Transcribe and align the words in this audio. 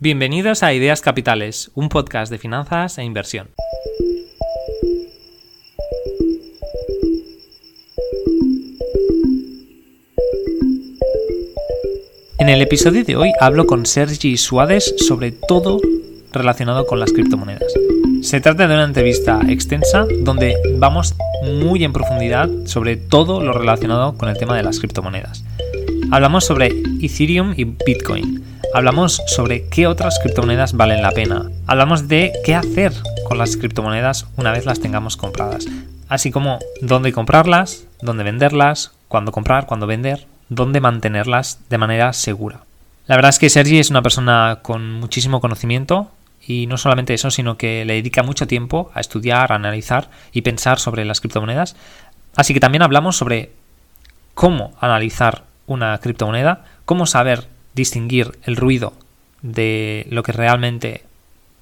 Bienvenidos 0.00 0.62
a 0.62 0.72
Ideas 0.72 1.00
Capitales, 1.00 1.72
un 1.74 1.88
podcast 1.88 2.30
de 2.30 2.38
finanzas 2.38 2.98
e 2.98 3.02
inversión. 3.02 3.48
En 12.38 12.48
el 12.48 12.62
episodio 12.62 13.02
de 13.02 13.16
hoy 13.16 13.32
hablo 13.40 13.66
con 13.66 13.86
Sergi 13.86 14.36
Suárez 14.36 14.94
sobre 14.98 15.32
todo 15.32 15.80
relacionado 16.30 16.86
con 16.86 17.00
las 17.00 17.12
criptomonedas. 17.12 17.74
Se 18.22 18.40
trata 18.40 18.68
de 18.68 18.74
una 18.74 18.84
entrevista 18.84 19.40
extensa 19.48 20.06
donde 20.20 20.54
vamos 20.76 21.16
muy 21.42 21.82
en 21.82 21.92
profundidad 21.92 22.48
sobre 22.66 22.96
todo 22.96 23.40
lo 23.40 23.52
relacionado 23.52 24.16
con 24.16 24.28
el 24.28 24.38
tema 24.38 24.56
de 24.56 24.62
las 24.62 24.78
criptomonedas. 24.78 25.42
Hablamos 26.12 26.44
sobre 26.44 26.68
Ethereum 27.02 27.52
y 27.56 27.64
Bitcoin 27.64 28.47
Hablamos 28.74 29.22
sobre 29.26 29.66
qué 29.68 29.86
otras 29.86 30.18
criptomonedas 30.18 30.74
valen 30.74 31.00
la 31.00 31.12
pena. 31.12 31.50
Hablamos 31.66 32.06
de 32.06 32.32
qué 32.44 32.54
hacer 32.54 32.92
con 33.24 33.38
las 33.38 33.56
criptomonedas 33.56 34.26
una 34.36 34.52
vez 34.52 34.66
las 34.66 34.80
tengamos 34.80 35.16
compradas. 35.16 35.64
Así 36.08 36.30
como 36.30 36.58
dónde 36.82 37.12
comprarlas, 37.12 37.84
dónde 38.02 38.24
venderlas, 38.24 38.92
cuándo 39.08 39.32
comprar, 39.32 39.66
cuándo 39.66 39.86
vender, 39.86 40.26
dónde 40.50 40.80
mantenerlas 40.80 41.60
de 41.70 41.78
manera 41.78 42.12
segura. 42.12 42.60
La 43.06 43.16
verdad 43.16 43.30
es 43.30 43.38
que 43.38 43.48
Sergi 43.48 43.78
es 43.78 43.88
una 43.88 44.02
persona 44.02 44.58
con 44.60 44.92
muchísimo 44.92 45.40
conocimiento 45.40 46.10
y 46.46 46.66
no 46.66 46.76
solamente 46.76 47.14
eso, 47.14 47.30
sino 47.30 47.56
que 47.56 47.86
le 47.86 47.94
dedica 47.94 48.22
mucho 48.22 48.46
tiempo 48.46 48.90
a 48.92 49.00
estudiar, 49.00 49.50
a 49.50 49.56
analizar 49.56 50.10
y 50.30 50.42
pensar 50.42 50.78
sobre 50.78 51.06
las 51.06 51.20
criptomonedas. 51.20 51.74
Así 52.36 52.52
que 52.52 52.60
también 52.60 52.82
hablamos 52.82 53.16
sobre 53.16 53.50
cómo 54.34 54.74
analizar 54.78 55.44
una 55.66 55.96
criptomoneda, 55.98 56.66
cómo 56.84 57.06
saber 57.06 57.48
distinguir 57.74 58.38
el 58.44 58.56
ruido 58.56 58.92
de 59.42 60.06
lo 60.10 60.22
que 60.22 60.32
realmente 60.32 61.02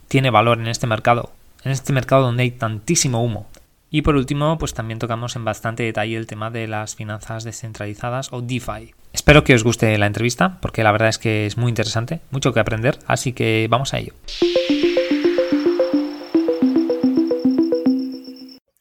tiene 0.08 0.30
valor 0.30 0.58
en 0.58 0.68
este 0.68 0.86
mercado, 0.86 1.32
en 1.64 1.72
este 1.72 1.92
mercado 1.92 2.22
donde 2.22 2.44
hay 2.44 2.50
tantísimo 2.50 3.22
humo. 3.22 3.48
Y 3.90 4.02
por 4.02 4.16
último, 4.16 4.58
pues 4.58 4.74
también 4.74 4.98
tocamos 4.98 5.36
en 5.36 5.44
bastante 5.44 5.82
detalle 5.82 6.16
el 6.16 6.26
tema 6.26 6.50
de 6.50 6.66
las 6.66 6.96
finanzas 6.96 7.44
descentralizadas 7.44 8.32
o 8.32 8.42
DeFi. 8.42 8.94
Espero 9.12 9.44
que 9.44 9.54
os 9.54 9.64
guste 9.64 9.96
la 9.96 10.06
entrevista, 10.06 10.58
porque 10.60 10.82
la 10.82 10.92
verdad 10.92 11.08
es 11.08 11.18
que 11.18 11.46
es 11.46 11.56
muy 11.56 11.70
interesante, 11.70 12.20
mucho 12.30 12.52
que 12.52 12.60
aprender, 12.60 12.98
así 13.06 13.32
que 13.32 13.66
vamos 13.70 13.94
a 13.94 13.98
ello. 13.98 14.12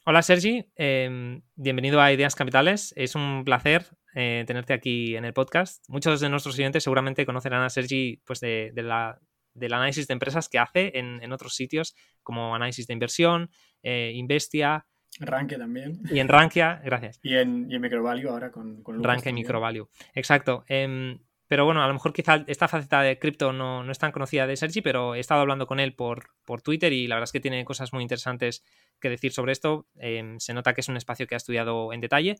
Hola 0.07 0.21
Sergi, 0.21 0.65
em, 0.75 1.41
bienvenido 1.55 1.99
a 1.99 2.11
Ideas 2.11 2.35
Capitales. 2.35 2.93
Es 2.95 3.15
un 3.15 3.43
placer 3.43 3.87
eh, 4.15 4.45
tenerte 4.47 4.73
aquí 4.73 5.17
en 5.17 5.25
el 5.25 5.33
podcast. 5.33 5.83
Muchos 5.89 6.21
de 6.21 6.29
nuestros 6.29 6.55
clientes 6.55 6.83
seguramente 6.83 7.25
conocerán 7.25 7.63
a 7.63 7.69
Sergi 7.69 8.21
pues, 8.25 8.39
de, 8.39 8.71
la, 8.75 9.19
del 9.53 9.73
análisis 9.73 10.07
de 10.07 10.13
empresas 10.13 10.47
que 10.47 10.57
hace 10.57 10.97
en, 10.97 11.31
otros 11.33 11.53
sitios, 11.53 11.95
como 12.23 12.55
análisis 12.55 12.87
de 12.87 12.93
inversión, 12.93 13.49
eh, 13.83 14.13
Investia. 14.15 14.87
Rankia 15.19 15.57
también. 15.57 15.99
Y 16.09 16.19
en 16.19 16.29
Rankia, 16.29 16.81
gracias. 16.83 17.19
Y 17.23 17.35
en, 17.35 17.69
y 17.69 17.77
Microvalue 17.77 18.29
ahora 18.29 18.51
con, 18.51 18.81
con 18.83 19.03
Rankia 19.03 19.31
y 19.31 19.33
Microvalue. 19.33 19.89
Exacto. 20.13 20.63
Em, 20.67 21.19
pero 21.47 21.65
bueno, 21.65 21.83
a 21.83 21.87
lo 21.87 21.93
mejor 21.93 22.13
quizá 22.13 22.43
esta 22.47 22.69
faceta 22.69 23.01
de 23.01 23.19
cripto 23.19 23.51
no, 23.51 23.83
no, 23.83 23.91
es 23.91 23.99
tan 23.99 24.13
conocida 24.13 24.47
de 24.47 24.55
Sergi, 24.55 24.81
pero 24.81 25.13
he 25.13 25.19
estado 25.19 25.41
hablando 25.41 25.67
con 25.67 25.81
él 25.81 25.93
por, 25.93 26.29
por 26.45 26.61
Twitter 26.61 26.91
y 26.93 27.07
la 27.07 27.15
verdad 27.15 27.25
es 27.25 27.31
que 27.33 27.39
tiene 27.39 27.63
cosas 27.65 27.93
muy 27.93 28.01
interesantes 28.01 28.63
que 28.99 29.09
decir 29.09 29.33
sobre 29.33 29.51
esto. 29.51 29.87
Em, 29.97 30.39
se 30.39 30.53
nota 30.53 30.73
que 30.73 30.81
es 30.81 30.87
un 30.87 30.97
espacio 30.97 31.27
que 31.27 31.35
ha 31.35 31.37
estudiado 31.37 31.91
en 31.91 32.01
detalle. 32.01 32.37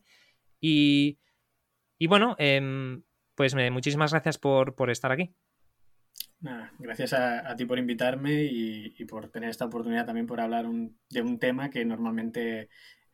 Y 0.60 1.18
y 1.98 2.06
bueno, 2.06 2.36
em, 2.38 3.02
pues 3.34 3.54
muchísimas 3.54 4.12
gracias 4.12 4.38
por, 4.38 4.74
estar 4.90 5.12
aquí. 5.12 5.34
gracias 6.78 7.12
a, 7.12 7.54
ti 7.56 7.64
por 7.64 7.78
invitarme 7.78 8.44
y, 8.44 9.04
por 9.06 9.28
tener 9.30 9.50
esta 9.50 9.66
oportunidad 9.66 10.06
también 10.06 10.26
por 10.26 10.40
hablar 10.40 10.66
de 11.10 11.22
un 11.22 11.38
tema 11.38 11.70
que 11.70 11.84
normalmente 11.84 12.68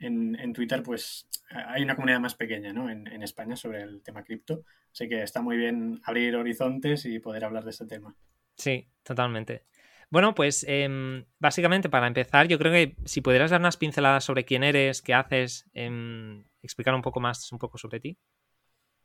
en, 0.06 0.52
Twitter 0.52 0.82
pues 0.82 1.28
hay 1.50 1.82
una 1.82 1.94
comunidad 1.94 2.20
más 2.20 2.34
pequeña 2.34 2.72
¿no? 2.72 2.90
en, 2.90 3.22
España 3.22 3.56
sobre 3.56 3.82
el 3.82 4.02
tema 4.02 4.24
cripto. 4.24 4.64
Así 4.92 5.08
que 5.08 5.22
está 5.22 5.40
muy 5.40 5.56
bien 5.56 6.00
abrir 6.04 6.36
horizontes 6.36 7.06
y 7.06 7.18
poder 7.18 7.44
hablar 7.44 7.64
de 7.64 7.70
este 7.70 7.86
tema. 7.86 8.14
Sí, 8.56 8.88
totalmente. 9.02 9.64
Bueno, 10.10 10.34
pues 10.34 10.64
em, 10.68 11.24
básicamente 11.38 11.88
para 11.88 12.06
empezar, 12.06 12.46
yo 12.46 12.58
creo 12.58 12.72
que 12.72 12.96
si 13.06 13.22
pudieras 13.22 13.50
dar 13.50 13.60
unas 13.60 13.78
pinceladas 13.78 14.24
sobre 14.24 14.44
quién 14.44 14.62
eres, 14.62 15.00
qué 15.00 15.14
haces, 15.14 15.70
em, 15.72 16.44
explicar 16.60 16.94
un 16.94 17.00
poco 17.00 17.20
más 17.20 17.50
un 17.50 17.58
poco 17.58 17.78
sobre 17.78 18.00
ti. 18.00 18.18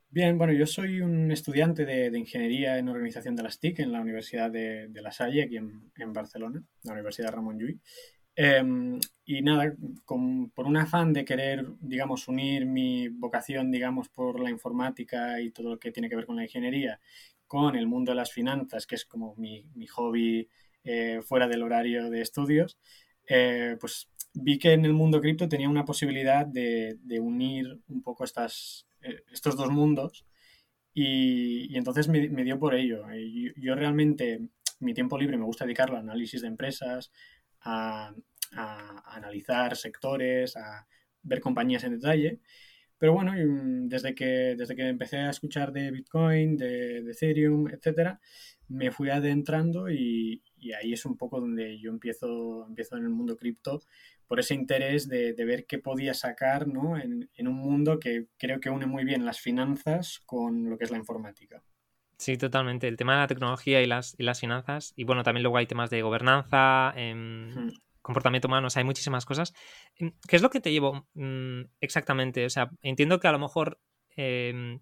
Bien, 0.09 0.37
bueno, 0.37 0.53
yo 0.53 0.65
soy 0.65 1.01
un 1.01 1.31
estudiante 1.31 1.85
de, 1.85 2.17
Ingeniería 2.17 2.77
en 2.77 2.89
Organización 2.89 3.35
de 3.35 3.43
las 3.43 3.59
TIC 3.59 3.79
en 3.79 3.91
la 3.91 4.01
Universidad 4.01 4.49
de, 4.49 4.89
La 4.93 5.11
Salle, 5.11 5.43
aquí 5.43 5.57
en, 5.57 6.13
Barcelona, 6.13 6.63
la 6.83 6.93
Universidad 6.93 7.31
Ramón 7.31 7.59
Llull. 7.59 7.79
Em, 8.35 8.99
y 9.25 9.41
nada, 9.41 9.73
por 10.05 10.65
un 10.65 10.77
afán 10.77 11.11
de 11.13 11.25
querer, 11.25 11.65
digamos, 11.81 12.27
unir 12.27 12.65
mi 12.65 13.09
vocación, 13.09 13.71
digamos, 13.71 14.09
por 14.09 14.39
la 14.39 14.49
informática 14.49 15.41
y 15.41 15.51
todo 15.51 15.71
lo 15.71 15.79
que 15.79 15.91
tiene 15.91 16.09
que 16.09 16.15
ver 16.15 16.25
con 16.25 16.35
la 16.37 16.43
ingeniería 16.43 16.99
con 17.47 17.75
el 17.75 17.87
mundo 17.87 18.11
de 18.11 18.17
las 18.17 18.31
finanzas, 18.31 18.85
que 18.87 18.95
es 18.95 19.05
como 19.05 19.35
mi, 19.37 19.65
hobby 19.87 20.49
eh, 20.83 21.21
fuera 21.23 21.47
del 21.47 21.63
horario 21.63 22.09
de 22.09 22.21
estudios, 22.21 22.77
eh, 23.27 23.77
pues 23.79 24.09
vi 24.33 24.59
que 24.59 24.73
en 24.73 24.85
el 24.85 24.93
mundo 24.93 25.21
cripto 25.21 25.49
tenía 25.49 25.69
una 25.69 25.85
posibilidad 25.85 26.45
de, 26.45 26.97
de 27.01 27.19
unir 27.19 27.79
un 27.87 28.01
poco 28.03 28.23
estas, 28.23 28.86
eh, 28.86 28.86
estos 29.31 29.55
dos 29.55 29.69
mundos 29.69 30.25
y, 30.99 31.77
entonces 31.77 32.07
me, 32.07 32.27
dio 32.43 32.57
por 32.57 32.73
ello. 32.73 33.05
Yo, 33.55 33.75
realmente 33.75 34.41
mi 34.79 34.95
tiempo 34.95 35.17
libre 35.19 35.37
me 35.37 35.45
gusta 35.45 35.63
dedicarlo 35.63 35.95
a 35.95 35.99
análisis 35.99 36.41
de 36.41 36.47
empresas, 36.47 37.11
a, 37.61 38.15
analizar 39.05 39.75
sectores, 39.75 40.57
a 40.57 40.87
ver 41.21 41.39
compañías 41.39 41.83
en 41.83 41.99
detalle. 41.99 42.39
Pero 42.97 43.13
bueno, 43.13 43.33
desde 43.87 44.15
que, 44.15 44.55
desde 44.57 44.75
que 44.75 44.87
empecé 44.87 45.17
a 45.17 45.29
escuchar 45.29 45.71
de 45.71 45.91
Bitcoin, 45.91 46.57
de, 46.57 47.03
de 47.03 47.11
Ethereum, 47.11 47.67
etcétera, 47.67 48.19
me 48.67 48.89
fui 48.89 49.11
adentrando 49.11 49.91
y, 49.91 50.41
y, 50.57 50.73
ahí 50.73 50.93
es 50.93 51.05
un 51.05 51.15
poco 51.15 51.39
donde 51.39 51.79
yo 51.79 51.91
empiezo, 51.91 52.65
empiezo 52.67 52.97
en 52.97 53.03
el 53.03 53.09
mundo 53.09 53.37
cripto 53.37 53.83
por 54.27 54.39
ese 54.39 54.53
interés 54.53 55.07
de, 55.07 55.33
ver 55.33 55.65
qué 55.65 55.79
podía 55.79 56.13
sacar 56.13 56.67
¿no? 56.67 56.97
en, 56.97 57.29
un 57.39 57.55
mundo 57.55 57.99
que 57.99 58.27
creo 58.37 58.59
que 58.59 58.69
une 58.69 58.85
muy 58.85 59.05
bien 59.05 59.25
las 59.25 59.39
finanzas 59.39 60.21
con 60.25 60.69
lo 60.69 60.77
que 60.77 60.83
es 60.83 60.91
la 60.91 60.97
informática. 60.97 61.63
Sí, 62.17 62.37
totalmente. 62.37 62.87
El 62.87 62.97
tema 62.97 63.13
de 63.13 63.19
la 63.19 63.27
tecnología 63.27 63.81
y 63.81 63.85
las, 63.85 64.15
y 64.17 64.23
las 64.23 64.39
finanzas. 64.39 64.91
Y 64.95 65.03
bueno, 65.03 65.23
también 65.23 65.43
luego 65.43 65.57
hay 65.57 65.67
temas 65.67 65.89
de 65.89 66.01
gobernanza, 66.01 66.91
em, 66.95 67.71
comportamiento 68.01 68.47
humano, 68.47 68.67
o 68.67 68.69
sea, 68.69 68.81
hay 68.81 68.85
muchísimas 68.85 69.25
cosas. 69.25 69.53
Em, 69.95 70.11
¿Qué 70.27 70.35
es 70.35 70.41
lo 70.41 70.49
que 70.49 70.59
te 70.59 70.71
llevo 70.71 71.07
mm, 71.13 71.61
exactamente? 71.79 72.45
O 72.45 72.49
sea, 72.49 72.71
entiendo 72.81 73.19
que 73.19 73.27
a 73.27 73.31
lo 73.31 73.39
mejor 73.39 73.79
em, 74.15 74.79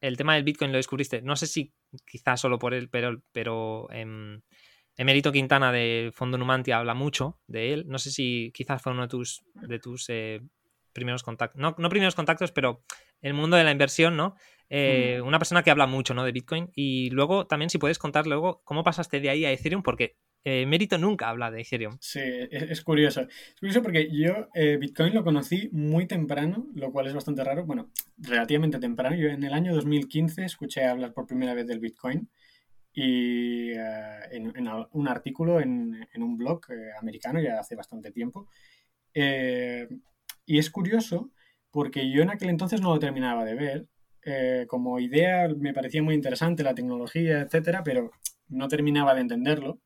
el 0.00 0.16
tema 0.16 0.34
del 0.34 0.44
Bitcoin 0.44 0.72
lo 0.72 0.78
descubriste, 0.78 1.20
no 1.20 1.36
sé 1.36 1.46
si 1.46 1.74
quizás 2.06 2.40
solo 2.40 2.58
por 2.58 2.72
él, 2.72 2.88
pero, 2.88 3.22
pero 3.32 3.88
Emerito 5.00 5.32
Quintana 5.32 5.72
de 5.72 6.10
Fondo 6.12 6.36
Numantia 6.36 6.76
habla 6.76 6.92
mucho 6.92 7.40
de 7.46 7.72
él. 7.72 7.84
No 7.88 7.98
sé 7.98 8.10
si 8.10 8.52
quizás 8.52 8.82
fue 8.82 8.92
uno 8.92 9.00
de 9.00 9.08
tus, 9.08 9.42
de 9.54 9.78
tus 9.78 10.04
eh, 10.10 10.42
primeros 10.92 11.22
contactos. 11.22 11.58
No, 11.58 11.74
primeros 11.88 12.14
contactos, 12.14 12.52
pero 12.52 12.84
el 13.22 13.32
mundo 13.32 13.56
de 13.56 13.64
la 13.64 13.70
inversión, 13.70 14.18
¿no? 14.18 14.34
Eh, 14.68 15.22
una 15.24 15.38
persona 15.38 15.62
que 15.62 15.70
habla 15.70 15.86
mucho, 15.86 16.12
¿no? 16.12 16.22
De 16.22 16.32
Bitcoin. 16.32 16.70
Y 16.74 17.08
luego 17.12 17.46
también 17.46 17.70
si 17.70 17.78
puedes 17.78 17.98
contar 17.98 18.26
luego 18.26 18.60
cómo 18.62 18.84
pasaste 18.84 19.20
de 19.20 19.30
ahí 19.30 19.46
a 19.46 19.52
Ethereum, 19.52 19.82
porque 19.82 20.18
eh, 20.44 20.66
Mérito 20.66 20.98
nunca 20.98 21.30
habla 21.30 21.50
de 21.50 21.62
Ethereum. 21.62 21.96
Sí, 21.98 22.20
es, 22.20 22.82
curioso. 22.82 23.22
Es 23.22 23.58
curioso 23.58 23.82
porque 23.82 24.10
yo 24.12 24.48
Bitcoin 24.54 25.14
lo 25.14 25.24
conocí 25.24 25.70
muy 25.72 26.06
temprano, 26.06 26.66
lo 26.74 26.92
cual 26.92 27.06
es 27.06 27.14
bastante 27.14 27.42
raro. 27.42 27.64
Bueno, 27.64 27.90
relativamente 28.18 28.78
temprano. 28.78 29.16
Yo 29.16 29.28
en 29.28 29.44
el 29.44 29.54
año 29.54 29.74
2015 29.74 30.44
escuché 30.44 30.84
hablar 30.84 31.14
por 31.14 31.26
primera 31.26 31.54
vez 31.54 31.66
del 31.66 31.80
Bitcoin 31.80 32.28
y 32.92 33.70
eh, 33.72 34.20
en, 34.32 34.68
un 34.92 35.08
artículo 35.08 35.60
en, 35.60 36.06
un 36.16 36.36
blog 36.36 36.60
eh, 36.70 36.90
americano 37.00 37.40
ya 37.40 37.60
hace 37.60 37.76
bastante 37.76 38.10
tiempo. 38.10 38.48
Eh, 39.14 39.88
y 40.46 40.58
es 40.58 40.70
curioso 40.70 41.30
porque 41.70 42.10
yo 42.10 42.22
en 42.22 42.30
aquel 42.30 42.50
entonces 42.50 42.80
no 42.80 42.92
lo 42.94 42.98
terminaba 42.98 43.44
de 43.44 43.54
ver. 43.54 44.66
como 44.68 44.98
idea 45.00 45.48
me 45.48 45.72
parecía 45.72 46.02
muy 46.02 46.14
interesante 46.14 46.62
la 46.64 46.74
tecnología, 46.74 47.40
etcétera, 47.42 47.82
pero 47.84 48.10
no 48.48 48.68
terminaba 48.68 49.14
de 49.14 49.22
entenderlo. 49.22 49.80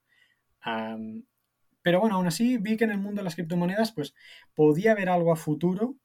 pero 1.83 2.01
bueno, 2.01 2.17
aún 2.17 2.27
así 2.27 2.59
vi 2.59 2.77
que 2.77 2.85
en 2.85 2.91
el 2.93 2.99
mundo 2.99 3.21
de 3.21 3.25
las 3.25 3.35
criptomonedas 3.35 3.93
pues 3.93 4.15
podía 4.55 4.93
haber 4.93 5.09
algo 5.11 5.33
a 5.33 5.37
futuro 5.37 5.97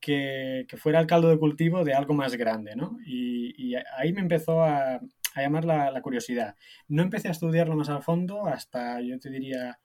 que, 0.00 0.66
fuera 0.78 1.00
el 1.00 1.06
caldo 1.06 1.28
de 1.30 1.38
cultivo 1.38 1.84
de 1.84 1.94
algo 1.94 2.14
más 2.14 2.34
grande, 2.36 2.76
¿no? 2.76 2.98
y 3.06 3.74
ahí 3.96 4.12
me 4.12 4.20
empezó 4.20 4.62
a, 4.62 5.00
a 5.34 5.42
llamar 5.42 5.64
la, 5.64 6.00
curiosidad. 6.02 6.56
No 6.88 7.02
empecé 7.02 7.28
a 7.28 7.32
estudiarlo 7.32 7.76
más 7.76 7.88
al 7.88 8.02
fondo 8.02 8.46
hasta, 8.46 9.00
yo 9.00 9.18
te 9.18 9.30
diría, 9.30 9.78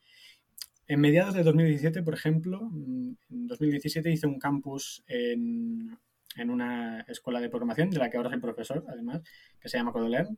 en 0.87 0.99
mediados 1.01 1.33
de 1.33 1.43
2017, 1.43 2.03
por 2.03 2.13
ejemplo, 2.13 2.61
mm, 2.71 3.11
en 3.29 3.47
2017 3.47 4.11
hice 4.11 4.27
un 4.27 4.39
campus 4.39 5.03
en, 5.07 5.97
una 6.49 7.01
escuela 7.07 7.39
de 7.41 7.49
programación, 7.49 7.89
de 7.89 7.97
la 7.97 8.09
que 8.09 8.17
ahora 8.17 8.29
soy 8.29 8.39
profesor, 8.39 8.85
además, 8.87 9.21
que 9.59 9.69
se 9.69 9.77
llama 9.77 9.91
Codelearn, 9.91 10.37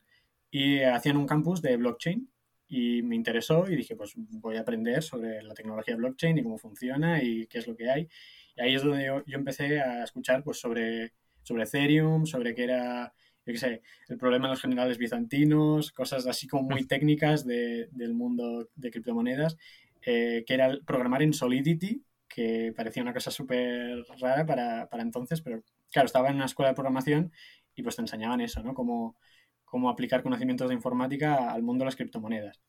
y 0.50 0.82
hacían 0.82 1.18
un 1.18 1.28
campus 1.28 1.62
de 1.62 1.78
blockchain. 1.78 2.30
y 2.72 3.02
me 3.02 3.16
interesó 3.16 3.68
y 3.68 3.76
dije, 3.76 3.96
pues 3.96 4.14
voy 4.16 4.58
a 4.58 4.62
aprender 4.62 5.02
sobre 5.02 5.42
la 5.42 5.56
tecnología 5.56 5.96
blockchain 5.96 6.38
y 6.38 6.44
cómo 6.44 6.60
funciona 6.60 7.22
y 7.24 7.48
qué 7.48 7.58
es 7.58 7.68
lo 7.68 7.76
que 7.76 7.90
hay. 7.90 8.08
Y 8.56 8.62
ahí 8.62 8.76
es 8.76 8.84
donde 8.84 9.06
yo, 9.06 9.24
empecé 9.38 9.80
a 9.82 10.04
escuchar 10.04 10.44
pues 10.44 10.60
sobre, 10.60 11.14
sobre 11.42 11.64
Ethereum, 11.64 12.26
sobre 12.26 12.54
qué 12.54 12.66
era, 12.66 13.14
yo 13.50 13.54
qué 13.54 13.60
sé, 13.60 13.82
el 14.10 14.18
problema 14.20 14.48
de 14.48 14.52
los 14.52 14.62
generales 14.62 15.00
bizantinos, 15.00 15.92
cosas 15.92 16.28
así 16.28 16.48
como 16.48 16.70
muy 16.70 16.86
técnicas 16.86 17.48
de, 17.48 17.88
del 17.92 18.14
mundo 18.14 18.70
de 18.76 18.92
criptomonedas, 18.92 19.58
eh, 20.06 20.44
que 20.46 20.54
era 20.54 20.78
programar 20.86 21.24
en 21.24 21.34
Solidity, 21.34 22.04
que 22.28 22.72
parecía 22.78 23.02
una 23.02 23.12
cosa 23.12 23.32
súper 23.32 24.06
rara 24.22 24.46
para, 24.46 24.88
para 24.88 25.02
entonces, 25.02 25.42
pero 25.42 25.64
claro, 25.92 26.06
estaba 26.06 26.30
en 26.30 26.36
una 26.36 26.46
escuela 26.46 26.70
de 26.70 26.76
programación 26.76 27.32
y 27.74 27.82
pues 27.82 27.96
te 27.96 28.04
enseñaban 28.04 28.40
eso, 28.40 28.62
¿no? 28.62 28.76
Cómo, 28.76 29.18
cómo 29.66 29.90
aplicar 29.90 30.22
conocimientos 30.22 30.70
de 30.70 30.76
informática 30.76 31.52
al 31.52 31.64
mundo 31.64 31.82
de 31.82 31.86
las 31.88 31.96
criptomonedas. 31.96 32.62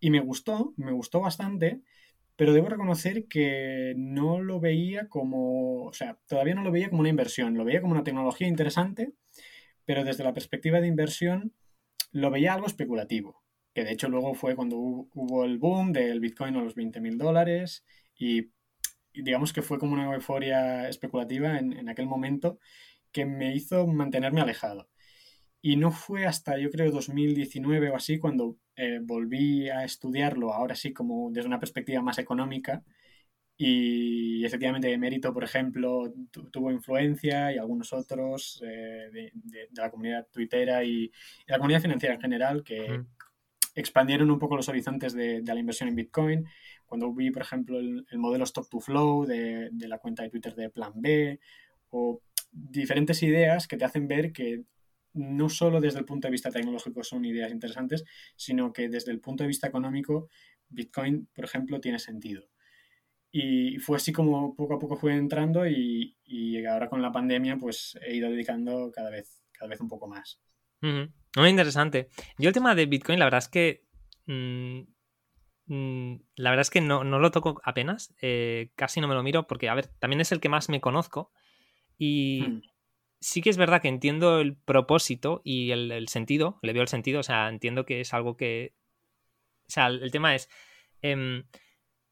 Y 0.00 0.08
me 0.08 0.20
gustó, 0.20 0.72
me 0.78 0.92
gustó 0.92 1.20
bastante, 1.20 1.82
pero 2.36 2.54
debo 2.54 2.70
reconocer 2.70 3.28
que 3.28 3.92
no 3.98 4.40
lo 4.40 4.60
veía 4.60 5.10
como, 5.10 5.84
o 5.84 5.92
sea, 5.92 6.16
todavía 6.26 6.54
no 6.54 6.64
lo 6.64 6.72
veía 6.72 6.88
como 6.88 7.00
una 7.00 7.10
inversión, 7.10 7.54
lo 7.58 7.66
veía 7.66 7.82
como 7.82 7.92
una 7.92 8.02
tecnología 8.02 8.48
interesante, 8.48 9.12
pero 9.84 10.04
desde 10.04 10.24
la 10.24 10.34
perspectiva 10.34 10.80
de 10.80 10.88
inversión 10.88 11.54
lo 12.12 12.30
veía 12.30 12.54
algo 12.54 12.66
especulativo, 12.66 13.42
que 13.74 13.84
de 13.84 13.92
hecho 13.92 14.08
luego 14.08 14.34
fue 14.34 14.54
cuando 14.54 14.76
hubo 14.76 15.44
el 15.44 15.58
boom 15.58 15.92
del 15.92 16.20
Bitcoin 16.20 16.56
a 16.56 16.62
los 16.62 16.74
20 16.74 17.00
mil 17.00 17.18
dólares 17.18 17.84
y, 18.18 18.50
digamos 19.14 19.52
que 19.52 19.62
fue 19.62 19.78
como 19.78 19.94
una 19.94 20.14
euforia 20.14 20.88
especulativa 20.88 21.58
en, 21.58 21.88
aquel 21.88 22.06
momento 22.06 22.58
que 23.12 23.26
me 23.26 23.54
hizo 23.54 23.86
mantenerme 23.86 24.40
alejado. 24.40 24.88
Y 25.60 25.76
no 25.76 25.92
fue 25.92 26.26
hasta, 26.26 26.58
yo 26.58 26.70
creo, 26.70 26.90
2019 26.90 27.90
o 27.90 27.96
así, 27.96 28.18
cuando 28.18 28.56
eh, 28.76 29.00
volví 29.02 29.68
a 29.68 29.84
estudiarlo, 29.84 30.52
ahora 30.54 30.74
sí, 30.74 30.92
como 30.92 31.30
desde 31.30 31.46
una 31.46 31.60
perspectiva 31.60 32.02
más 32.02 32.18
económica. 32.18 32.82
Y 33.64 34.44
efectivamente, 34.44 34.98
Mérito, 34.98 35.32
por 35.32 35.44
ejemplo, 35.44 36.12
tuvo 36.50 36.72
influencia 36.72 37.52
y 37.52 37.58
algunos 37.58 37.92
otros 37.92 38.60
eh, 38.66 39.08
de, 39.12 39.68
la 39.76 39.88
comunidad 39.88 40.26
tuitera 40.32 40.82
y, 40.82 41.12
la 41.46 41.58
comunidad 41.58 41.80
financiera 41.80 42.16
en 42.16 42.20
general 42.20 42.64
que 42.64 43.04
expandieron 43.76 44.32
un 44.32 44.40
poco 44.40 44.56
los 44.56 44.68
horizontes 44.68 45.12
de, 45.12 45.44
la 45.46 45.60
inversión 45.60 45.88
en 45.88 45.94
Bitcoin. 45.94 46.44
Cuando 46.86 47.14
vi, 47.14 47.30
por 47.30 47.42
ejemplo, 47.42 47.78
el, 47.78 48.04
el 48.10 48.18
modelo 48.18 48.42
Stop 48.42 48.68
to 48.68 48.80
Flow 48.80 49.26
de, 49.26 49.68
de 49.70 49.86
la 49.86 49.98
cuenta 49.98 50.24
de 50.24 50.30
Twitter 50.30 50.56
de 50.56 50.68
Plan 50.68 50.94
B 50.96 51.38
o 51.90 52.20
diferentes 52.50 53.22
ideas 53.22 53.68
que 53.68 53.76
te 53.76 53.84
hacen 53.84 54.08
ver 54.08 54.32
que 54.32 54.64
no 55.12 55.48
solo 55.48 55.80
desde 55.80 56.00
el 56.00 56.04
punto 56.04 56.26
de 56.26 56.32
vista 56.32 56.50
tecnológico 56.50 57.04
son 57.04 57.24
ideas 57.24 57.52
interesantes, 57.52 58.02
sino 58.34 58.72
que 58.72 58.88
desde 58.88 59.12
el 59.12 59.20
punto 59.20 59.44
de 59.44 59.48
vista 59.48 59.68
económico, 59.68 60.30
Bitcoin, 60.68 61.28
por 61.32 61.44
ejemplo, 61.44 61.80
tiene 61.80 62.00
sentido. 62.00 62.42
Y 63.32 63.78
fue 63.78 63.96
así 63.96 64.12
como 64.12 64.54
poco 64.54 64.74
a 64.74 64.78
poco 64.78 64.96
fue 64.96 65.14
entrando 65.14 65.66
y, 65.66 66.14
ahora 66.66 66.88
con 66.88 67.02
la 67.02 67.10
pandemia 67.10 67.56
pues 67.56 67.98
he 68.06 68.14
ido 68.14 68.30
dedicando 68.30 68.92
cada 68.94 69.10
vez, 69.10 69.42
cada 69.52 69.70
vez 69.70 69.80
un 69.80 69.88
poco 69.88 70.06
más. 70.06 70.40
Muy 70.80 71.48
interesante. 71.48 72.08
Yo 72.38 72.48
el 72.48 72.54
tema 72.54 72.74
de 72.74 72.86
Bitcoin, 72.86 73.18
la 73.18 73.26
verdad 73.26 73.38
es 73.38 73.48
que... 73.48 73.84
Mm, 74.26 74.80
mm, 75.66 76.20
la 76.36 76.50
verdad 76.50 76.62
es 76.62 76.70
que 76.70 76.80
no, 76.80 77.02
lo 77.04 77.30
toco 77.30 77.60
apenas, 77.64 78.14
eh, 78.20 78.70
casi 78.76 79.00
no 79.00 79.08
me 79.08 79.14
lo 79.14 79.22
miro 79.22 79.46
porque, 79.46 79.68
a 79.68 79.74
ver, 79.74 79.86
también 79.86 80.20
es 80.20 80.30
el 80.32 80.40
que 80.40 80.48
más 80.48 80.68
me 80.68 80.80
conozco 80.80 81.32
y, 81.98 82.42
hmm 82.42 82.62
sí 83.22 83.40
que 83.40 83.50
es 83.50 83.56
verdad 83.56 83.80
que 83.80 83.88
entiendo 83.88 84.40
el 84.40 84.56
propósito 84.56 85.40
y 85.44 85.70
el, 85.70 86.08
sentido, 86.08 86.58
le 86.60 86.72
veo 86.72 86.82
el 86.82 86.88
sentido, 86.88 87.20
o 87.20 87.22
sea, 87.22 87.48
entiendo 87.48 87.86
que 87.86 88.00
es 88.00 88.12
algo 88.12 88.36
que... 88.36 88.74
O 89.68 89.70
sea, 89.70 89.86
el, 89.86 90.10
tema 90.10 90.34
es... 90.34 90.50
Em, 91.00 91.44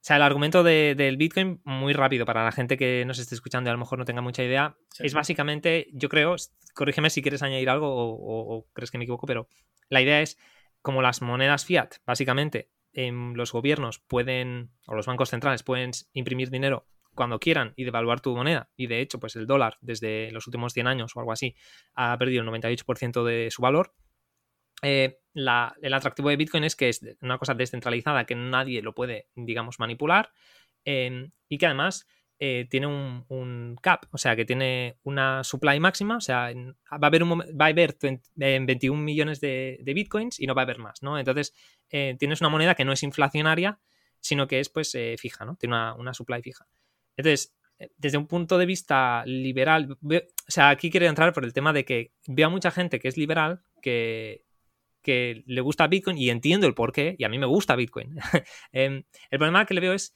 o 0.01 0.03
sea, 0.03 0.17
el 0.17 0.23
argumento 0.23 0.63
del 0.63 1.17
Bitcoin, 1.19 1.61
muy 1.65 1.93
rápido 1.93 2.25
para 2.25 2.43
la 2.43 2.53
gente 2.53 2.79
que 2.79 3.05
nos 3.07 3.19
esté 3.19 3.35
escuchando 3.35 3.69
y 3.69 3.71
a 3.71 3.75
lo 3.75 3.79
mejor 3.79 3.99
no 3.99 4.07
tenga 4.07 4.23
mucha 4.23 4.43
idea, 4.43 4.79
es 4.99 5.13
básicamente, 5.13 5.89
yo 5.93 6.09
creo, 6.09 6.37
corrígeme 6.75 7.11
si 7.11 7.21
quieres 7.21 7.43
añadir 7.43 7.69
algo 7.69 7.89
o, 7.93 8.67
crees 8.73 8.91
que 8.91 8.97
me 8.97 9.05
equivoco, 9.05 9.27
pero 9.27 9.47
la 9.91 10.01
idea 10.01 10.23
es 10.23 10.39
como 10.81 11.03
las 11.03 11.21
monedas 11.21 11.67
fiat, 11.67 11.97
básicamente, 12.07 12.71
em, 12.95 13.35
los 13.35 13.53
gobiernos 13.53 13.99
pueden, 13.99 14.71
o 14.87 14.95
los 14.95 15.05
bancos 15.05 15.29
centrales 15.29 15.63
pueden 15.63 15.91
imprimir 16.15 16.49
dinero 16.49 16.87
cuando 17.15 17.39
quieran 17.39 17.75
y 17.77 17.85
devaluar 17.85 18.21
tu 18.21 18.35
moneda. 18.35 18.71
Y 18.77 18.87
de 18.87 19.03
hecho, 19.03 19.21
pues 19.21 19.37
el 19.37 19.47
dólar 19.47 19.77
desde 19.83 20.31
los 20.33 20.47
últimos 20.47 20.73
100 20.73 20.87
años 20.87 21.13
o 21.15 21.21
algo 21.21 21.33
así 21.33 21.55
ha 21.95 22.17
perdido 22.17 22.43
el 22.43 22.49
98% 22.49 23.23
de 23.25 23.51
su 23.51 23.61
valor. 23.61 23.93
Eh, 24.83 25.19
el 25.35 25.95
atractivo 25.95 26.29
de 26.29 26.37
Bitcoin 26.37 26.65
es 26.65 26.77
que 26.77 26.89
es 26.89 27.01
una 27.21 27.39
cosa 27.39 27.55
descentralizada 27.55 28.25
que 28.25 28.35
nadie 28.35 28.83
lo 28.83 28.95
puede, 28.95 29.29
digamos, 29.35 29.79
manipular 29.79 30.33
em, 30.85 31.31
y 31.49 31.59
que 31.59 31.67
además 31.67 32.07
eh, 32.39 32.67
tiene 32.71 32.87
un, 32.87 33.77
cap, 33.81 34.07
o 34.11 34.19
sea, 34.19 34.35
que 34.35 34.45
tiene 34.45 34.99
una 35.05 35.45
supply 35.45 35.79
máxima, 35.79 36.17
o 36.17 36.21
sea, 36.21 36.53
va 36.93 36.99
a 37.03 37.07
haber, 37.07 37.25
va 37.25 37.67
a 37.67 37.69
haber 37.69 37.97
21 38.35 39.01
millones 39.01 39.41
de, 39.41 39.81
Bitcoins 39.85 40.41
y 40.41 40.47
no 40.47 40.55
va 40.55 40.63
a 40.63 40.65
haber 40.65 40.79
más, 40.79 41.03
¿no? 41.03 41.19
Entonces, 41.19 41.55
eh, 41.91 42.17
tienes 42.19 42.41
una 42.41 42.51
moneda 42.51 42.75
que 42.75 42.85
no 42.85 42.93
es 42.93 43.03
inflacionaria, 43.03 43.79
sino 44.21 44.49
que 44.49 44.61
es, 44.61 44.69
pues, 44.69 44.97
fija, 45.19 45.45
¿no? 45.45 45.57
Tiene 45.57 45.75
una, 45.77 45.95
una 45.95 46.15
supply 46.15 46.43
fija. 46.43 46.67
Entonces, 47.17 47.55
desde 47.97 48.19
un 48.19 48.27
punto 48.27 48.59
de 48.59 48.67
vista 48.67 49.23
liberal, 49.27 49.97
o 50.03 50.21
sea, 50.49 50.71
aquí 50.71 50.91
quiero 50.91 51.07
entrar 51.07 51.33
por 51.33 51.45
el 51.45 51.53
tema 51.53 51.73
de 51.73 51.85
que 51.85 52.13
veo 52.27 52.49
a 52.49 52.51
mucha 52.51 52.71
gente 52.71 52.99
que 52.99 53.09
es 53.09 53.17
liberal, 53.17 53.63
que, 53.81 54.45
que 55.03 55.43
le 55.47 55.61
gusta 55.61 55.87
Bitcoin 55.87 56.19
y 56.19 56.31
entiendo 56.31 56.67
el 56.67 56.75
porqué, 56.75 57.17
y 57.19 57.25
a 57.25 57.29
mí 57.29 57.39
me 57.39 57.47
gusta 57.47 57.77
Bitcoin. 57.77 58.17
Em, 58.73 59.05
el 59.31 59.39
problema 59.39 59.67
que 59.67 59.75
le 59.75 59.81
veo 59.81 59.93
es 59.93 60.15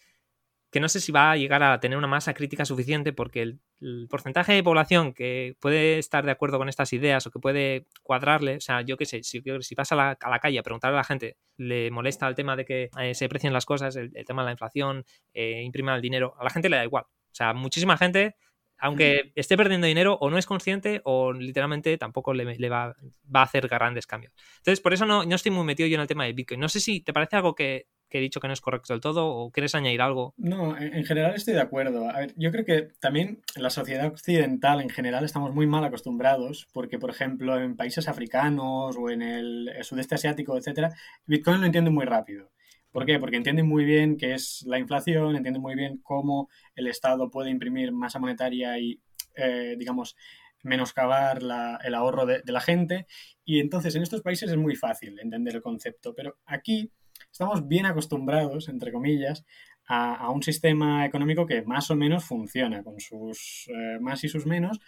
que 0.75 0.81
no 0.81 0.89
sé 0.89 0.99
si 0.99 1.13
va 1.13 1.31
a 1.31 1.37
llegar 1.37 1.63
a 1.63 1.79
tener 1.79 1.97
una 1.97 2.09
masa 2.09 2.35
crítica 2.35 2.65
suficiente 2.65 3.13
porque 3.13 3.43
el, 3.43 3.61
porcentaje 4.09 4.55
de 4.55 4.63
población 4.63 5.13
que 5.13 5.57
puede 5.61 5.99
estar 5.99 6.25
de 6.25 6.33
acuerdo 6.33 6.59
con 6.59 6.69
estas 6.69 6.93
ideas 6.93 7.25
o 7.27 7.31
que 7.31 7.39
puede 7.39 7.87
cuadrarle, 8.03 8.57
o 8.57 8.61
sea, 8.61 8.81
yo 8.81 8.97
qué 8.97 9.05
sé, 9.05 9.23
si, 9.23 9.41
si 9.61 9.75
vas 9.77 9.93
a 9.93 9.95
la, 9.95 10.17
calle 10.41 10.59
a 10.59 10.63
preguntarle 10.65 10.97
a 10.97 11.01
la 11.01 11.05
gente, 11.05 11.37
le 11.59 11.93
molesta 11.93 12.27
el 12.27 12.35
tema 12.35 12.57
de 12.57 12.65
que 12.65 12.91
eh, 12.99 13.15
se 13.15 13.27
aprecien 13.27 13.53
las 13.53 13.67
cosas, 13.67 13.95
el, 13.95 14.11
tema 14.27 14.43
de 14.43 14.47
la 14.47 14.53
inflación, 14.53 15.05
eh, 15.33 15.65
el 15.65 16.03
dinero, 16.03 16.35
a 16.41 16.45
la 16.45 16.51
gente 16.51 16.69
le 16.69 16.77
da 16.77 16.85
igual. 16.85 17.05
O 17.05 17.35
sea, 17.37 17.53
muchísima 17.53 17.97
gente 17.97 18.35
aunque 18.79 19.33
esté 19.35 19.57
perdiendo 19.57 19.87
dinero 19.87 20.19
o 20.21 20.31
no 20.31 20.39
es 20.39 20.47
consciente 20.47 21.01
o 21.05 21.33
literalmente 21.33 21.97
tampoco 21.99 22.35
le, 22.35 22.69
va, 22.69 22.95
va, 23.35 23.41
a 23.41 23.45
hacer 23.45 23.69
grandes 23.69 24.07
cambios. 24.07 24.33
Entonces, 24.59 24.81
por 24.81 24.93
eso 24.93 25.07
no, 25.07 25.25
no, 25.25 25.35
estoy 25.35 25.53
muy 25.53 25.65
metido 25.65 25.89
yo 25.89 25.95
en 25.95 26.03
el 26.03 26.07
tema 26.07 26.25
de 26.25 26.33
Bitcoin. 26.33 26.61
No 26.61 26.69
sé 26.69 26.81
si 26.81 27.01
te 27.01 27.13
parece 27.13 27.37
algo 27.37 27.55
que 27.55 27.87
que 28.15 28.19
he 28.19 28.21
dicho 28.21 28.39
que 28.39 28.47
no 28.47 28.55
es 28.55 28.61
correcto 28.61 28.93
del 28.93 29.01
todo 29.01 29.27
o 29.27 29.51
quieres 29.51 29.75
añadir 29.75 30.01
algo? 30.01 30.35
No, 30.37 30.79
en 30.79 31.05
general 31.05 31.35
estoy 31.35 31.55
de 31.55 31.61
acuerdo. 31.61 32.09
A 32.09 32.21
ver, 32.21 32.33
yo 32.37 32.53
creo 32.53 32.65
que 32.65 32.89
también 33.01 33.43
en 33.57 33.63
la 33.63 33.71
sociedad 33.71 34.07
occidental 34.07 34.81
en 34.81 34.89
general 34.89 35.25
estamos 35.25 35.53
muy 35.53 35.67
mal 35.67 35.83
acostumbrados 35.83 36.69
porque, 36.73 37.01
por 37.01 37.11
ejemplo, 37.11 37.61
en 37.61 37.75
países 37.75 38.07
africanos 38.07 38.97
o 38.97 39.11
en 39.11 39.21
el 39.21 39.69
sudeste 39.83 40.15
asiático, 40.15 40.57
etcétera, 40.57 40.95
Bitcoin 41.27 41.61
lo 41.61 41.67
entiende 41.67 41.91
muy 41.91 42.05
rápido. 42.05 42.54
¿Por 42.95 43.07
qué? 43.07 43.19
Porque 43.19 43.37
entienden 43.37 43.67
muy 43.67 43.85
bien 43.85 44.17
qué 44.17 44.35
es 44.35 44.63
la 44.69 44.79
inflación, 44.79 45.35
entienden 45.35 45.61
muy 45.61 45.75
bien 45.75 45.99
cómo 46.01 46.49
el 46.77 46.87
Estado 46.87 47.29
puede 47.29 47.51
imprimir 47.51 47.91
masa 47.91 48.21
monetaria 48.21 48.79
y, 48.79 49.01
eh, 49.35 49.75
digamos, 49.77 50.15
menoscabar 50.63 51.39
el 51.83 51.95
ahorro 51.95 52.25
de, 52.25 52.41
la 52.47 52.61
gente. 52.61 53.09
Y 53.45 53.59
entonces 53.59 53.97
en 53.97 54.05
estos 54.05 54.23
países 54.23 54.49
es 54.49 54.57
muy 54.57 54.77
fácil 54.77 55.19
entender 55.19 55.57
el 55.57 55.61
concepto. 55.61 56.15
Pero 56.15 56.37
aquí 56.47 56.93
estamos 57.33 57.67
bien 57.67 57.87
acostumbrados, 57.87 58.69
entre 58.69 58.93
comillas, 58.93 59.45
a, 59.89 60.31
un 60.31 60.45
sistema 60.45 61.05
económico 61.05 61.47
que 61.47 61.63
más 61.63 61.91
o 61.91 61.97
menos 61.97 62.25
funciona, 62.25 62.85
con 62.85 63.01
sus 63.01 63.69
eh, 63.75 63.99
más 64.01 64.23
y 64.23 64.29
sus 64.29 64.47
menos, 64.47 64.79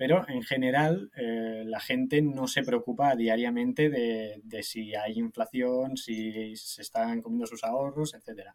pero 0.00 0.26
en 0.30 0.42
general 0.42 1.10
eh, 1.14 1.62
la 1.66 1.78
gente 1.78 2.22
no 2.22 2.46
se 2.48 2.62
preocupa 2.62 3.14
diariamente 3.16 3.90
de, 3.90 4.62
si 4.62 4.94
hay 4.94 5.18
inflación, 5.18 5.98
si 5.98 6.56
se 6.56 6.80
están 6.80 7.20
comiendo 7.20 7.46
sus 7.46 7.64
ahorros, 7.64 8.14
etc. 8.14 8.46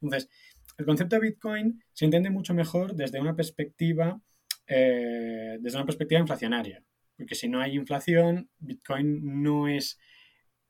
Entonces, 0.00 0.30
el 0.78 0.86
concepto 0.86 1.16
de 1.16 1.22
Bitcoin 1.22 1.82
se 1.92 2.04
entiende 2.04 2.30
mucho 2.30 2.54
mejor 2.54 2.94
desde 2.94 3.20
una 3.20 3.34
perspectiva, 3.34 4.22
eh, 4.68 5.58
desde 5.58 5.76
una 5.76 5.86
perspectiva 5.86 6.20
inflacionaria, 6.20 6.84
porque 7.16 7.34
si 7.34 7.48
no 7.48 7.60
hay 7.60 7.74
inflación, 7.74 8.48
Bitcoin 8.60 9.42
no 9.42 9.66
es 9.66 9.98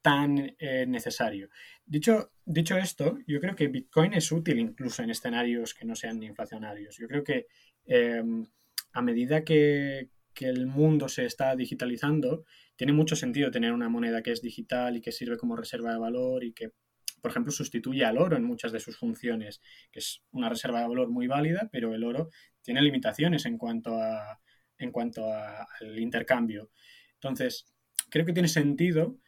tan 0.00 0.56
necesario. 0.86 1.50
Dicho, 1.84 2.32
dicho 2.46 2.78
esto, 2.78 3.18
yo 3.26 3.38
creo 3.38 3.54
que 3.54 3.68
Bitcoin 3.68 4.14
es 4.14 4.32
útil 4.32 4.60
incluso 4.60 5.02
en 5.02 5.10
escenarios 5.10 5.74
que 5.74 5.84
no 5.84 5.94
sean 5.94 6.22
inflacionarios. 6.22 6.96
Yo 6.96 7.06
creo 7.06 7.22
que 7.22 7.48
em, 7.84 8.46
a 8.94 9.02
medida 9.02 9.44
que, 9.44 10.08
el 10.40 10.66
mundo 10.66 11.08
se 11.08 11.24
está 11.24 11.54
digitalizando, 11.56 12.44
tiene 12.76 12.92
mucho 12.92 13.16
sentido 13.16 13.50
tener 13.50 13.72
una 13.72 13.88
moneda 13.88 14.22
que 14.22 14.32
es 14.32 14.42
digital 14.42 14.96
y 14.96 15.00
que 15.00 15.12
sirve 15.12 15.36
como 15.36 15.56
reserva 15.56 15.92
de 15.92 15.98
valor 15.98 16.44
y 16.44 16.52
que, 16.52 16.72
por 17.20 17.30
ejemplo, 17.30 17.52
sustituye 17.52 18.04
al 18.04 18.18
oro 18.18 18.36
en 18.36 18.44
muchas 18.44 18.72
de 18.72 18.80
sus 18.80 18.96
funciones, 18.96 19.60
que 19.90 20.00
es 20.00 20.22
una 20.30 20.48
reserva 20.48 20.80
de 20.80 20.88
valor 20.88 21.10
muy 21.10 21.26
válida, 21.26 21.68
pero 21.72 21.94
el 21.94 22.04
oro 22.04 22.30
tiene 22.62 22.82
limitaciones 22.82 23.46
en 23.46 23.58
cuanto 23.58 24.00
a 24.00 24.40
en 24.82 24.90
cuanto 24.90 25.32
al 25.32 25.98
intercambio. 25.98 26.70
Entonces, 27.14 27.72
creo 28.10 28.26
que 28.26 28.32
tiene 28.32 28.48
sentido 28.48 29.18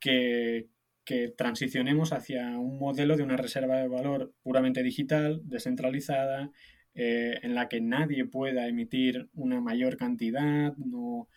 que, 0.00 0.68
que 1.04 1.28
transicionemos 1.28 2.12
hacia 2.12 2.58
un 2.58 2.78
modelo 2.78 3.16
de 3.16 3.22
una 3.22 3.36
reserva 3.36 3.76
de 3.76 3.88
valor 3.88 4.34
puramente 4.42 4.82
digital, 4.82 5.40
descentralizada, 5.44 6.50
eh, 6.94 7.40
en 7.42 7.54
la 7.54 7.68
que 7.68 7.80
nadie 7.80 8.24
pueda 8.24 8.68
emitir 8.68 9.28
una 9.34 9.60
mayor 9.60 9.96
cantidad, 9.96 10.76
no, 10.76 11.28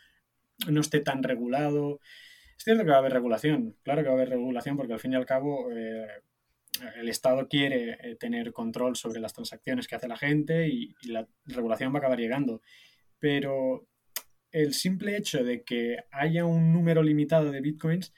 no 0.69 0.81
esté 0.81 0.99
tan 0.99 1.23
regulado. 1.23 1.99
Es 2.57 2.63
cierto 2.63 2.83
que 2.83 2.89
va 2.89 2.97
a 2.97 2.99
haber 2.99 3.13
regulación, 3.13 3.75
claro 3.83 4.01
que 4.01 4.09
va 4.09 4.13
a 4.13 4.17
haber 4.17 4.29
regulación 4.29 4.77
porque 4.77 4.93
al 4.93 4.99
fin 4.99 5.13
y 5.13 5.15
al 5.15 5.25
cabo 5.25 5.71
eh, 5.71 6.07
el 6.97 7.09
Estado 7.09 7.47
quiere 7.47 7.97
eh, 8.01 8.15
tener 8.15 8.53
control 8.53 8.95
sobre 8.95 9.19
las 9.19 9.33
transacciones 9.33 9.87
que 9.87 9.95
hace 9.95 10.07
la 10.07 10.17
gente 10.17 10.67
y, 10.67 10.93
la 11.03 11.27
regulación 11.45 11.91
va 11.91 11.97
a 11.97 11.99
acabar 11.99 12.19
llegando. 12.19 12.61
Pero 13.19 13.87
el 14.51 14.73
simple 14.73 15.17
hecho 15.17 15.43
de 15.43 15.63
que 15.63 15.97
haya 16.11 16.45
un 16.45 16.71
número 16.71 17.01
limitado 17.03 17.51
de 17.51 17.61
bitcoins 17.61 18.13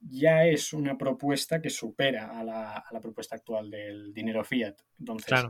ya 0.00 0.46
es 0.46 0.72
una 0.72 0.96
propuesta 0.96 1.60
que 1.60 1.70
supera 1.70 2.38
a 2.38 2.44
la, 2.44 3.00
propuesta 3.00 3.36
actual 3.36 3.70
del 3.70 4.12
dinero 4.14 4.44
fiat. 4.44 4.76
Entonces, 4.98 5.44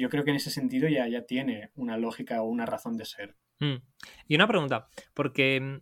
yo 0.00 0.08
creo 0.10 0.24
que 0.24 0.30
en 0.30 0.36
ese 0.36 0.50
sentido 0.50 0.88
ya, 0.88 1.06
ya 1.08 1.22
tiene 1.22 1.70
una 1.74 1.96
lógica 1.96 2.42
o 2.42 2.46
una 2.46 2.66
razón 2.66 2.96
de 2.96 3.04
ser. 3.04 3.36
Mm. 3.60 3.76
Y 4.28 4.34
una 4.34 4.48
pregunta, 4.48 4.88
porque, 5.14 5.80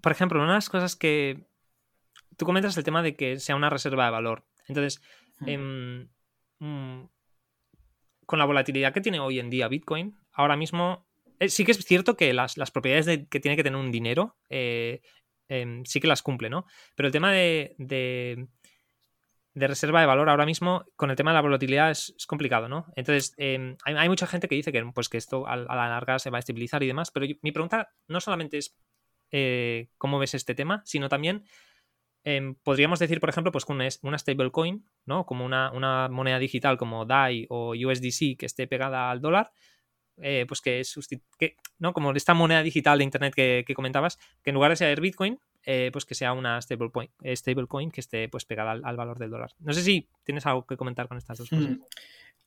por 0.00 0.12
ejemplo, 0.12 0.40
una 0.40 0.52
de 0.52 0.56
las 0.56 0.68
cosas 0.68 0.96
que 0.96 1.46
tú 2.36 2.44
comentas 2.44 2.76
el 2.76 2.84
tema 2.84 3.02
de 3.02 3.16
que 3.16 3.38
sea 3.38 3.56
una 3.56 3.70
reserva 3.70 4.06
de 4.06 4.10
valor. 4.10 4.44
Entonces, 4.68 5.02
Em, 5.46 6.08
mm, 6.58 7.08
con 8.26 8.38
la 8.38 8.44
volatilidad 8.44 8.92
que 8.92 9.00
tiene 9.00 9.20
hoy 9.20 9.38
en 9.38 9.50
día 9.50 9.68
Bitcoin, 9.68 10.16
ahora 10.32 10.56
mismo 10.56 11.06
eh, 11.40 11.48
sí 11.48 11.64
que 11.64 11.72
es 11.72 11.78
cierto 11.78 12.16
que 12.16 12.32
las, 12.32 12.54
propiedades 12.70 13.26
que 13.28 13.40
tiene 13.40 13.56
que 13.56 13.64
tener 13.64 13.78
un 13.78 13.90
dinero 13.90 14.36
eh, 14.48 15.00
em, 15.48 15.84
sí 15.84 16.00
que 16.00 16.06
las 16.06 16.22
cumple, 16.22 16.48
¿no? 16.50 16.66
Pero 16.94 17.08
el 17.08 17.12
tema 17.12 17.32
de, 17.32 17.74
de, 17.78 18.46
reserva 19.54 20.00
de 20.00 20.06
valor 20.06 20.28
ahora 20.28 20.46
mismo, 20.46 20.84
con 20.96 21.10
el 21.10 21.16
tema 21.16 21.30
de 21.30 21.36
la 21.36 21.42
volatilidad, 21.42 21.90
es, 21.90 22.14
complicado, 22.26 22.68
¿no? 22.68 22.86
Entonces, 22.96 23.34
em, 23.36 23.76
hay, 23.84 24.08
mucha 24.08 24.26
gente 24.26 24.48
que 24.48 24.54
dice 24.54 24.72
que, 24.72 24.84
pues, 24.94 25.08
que 25.08 25.18
esto 25.18 25.46
a, 25.46 25.56
la 25.56 25.88
larga 25.88 26.18
se 26.18 26.30
va 26.30 26.38
a 26.38 26.40
estabilizar 26.40 26.82
y 26.82 26.86
demás, 26.86 27.10
pero 27.10 27.26
mi 27.42 27.52
pregunta 27.52 27.90
no 28.08 28.20
solamente 28.20 28.58
es 28.58 28.74
eh, 29.30 29.88
cómo 29.98 30.18
ves 30.18 30.34
este 30.34 30.54
tema, 30.54 30.82
sino 30.84 31.08
también 31.08 31.44
Em, 32.24 32.54
podríamos 32.54 33.00
decir, 33.00 33.18
por 33.20 33.30
ejemplo, 33.30 33.50
pues 33.50 33.64
con 33.64 33.76
una, 33.76 34.18
stablecoin, 34.18 34.84
¿no? 35.06 35.26
Como 35.26 35.44
una, 35.44 36.08
moneda 36.08 36.38
digital 36.38 36.76
como 36.78 37.04
DAI 37.04 37.46
o 37.48 37.70
USDC 37.70 38.36
que 38.38 38.46
esté 38.46 38.66
pegada 38.68 39.10
al 39.10 39.20
dólar, 39.20 39.52
eh, 40.18 40.44
pues 40.46 40.60
que, 40.60 40.80
es 40.80 40.96
que, 41.38 41.56
¿no? 41.78 41.92
Como 41.92 42.12
esta 42.12 42.34
moneda 42.34 42.62
digital 42.62 42.98
de 42.98 43.04
Internet 43.04 43.34
que, 43.34 43.74
comentabas, 43.74 44.18
que 44.42 44.50
en 44.50 44.54
lugar 44.54 44.70
de 44.70 44.76
ser 44.76 45.00
Bitcoin, 45.00 45.40
eh, 45.64 45.90
pues 45.92 46.04
que 46.04 46.14
sea 46.14 46.32
una 46.32 46.60
stablecoin, 46.60 47.10
stablecoin 47.34 47.90
que 47.90 48.00
esté 48.00 48.28
pues 48.28 48.44
pegada 48.44 48.72
al, 48.72 48.96
valor 48.96 49.18
del 49.18 49.30
dólar. 49.30 49.52
No 49.60 49.72
sé 49.72 49.82
si 49.82 50.08
tienes 50.24 50.46
algo 50.46 50.66
que 50.66 50.76
comentar 50.76 51.08
con 51.08 51.18
estas 51.18 51.38
dos 51.38 51.50
cosas. 51.50 51.70
Hmm. 51.70 51.82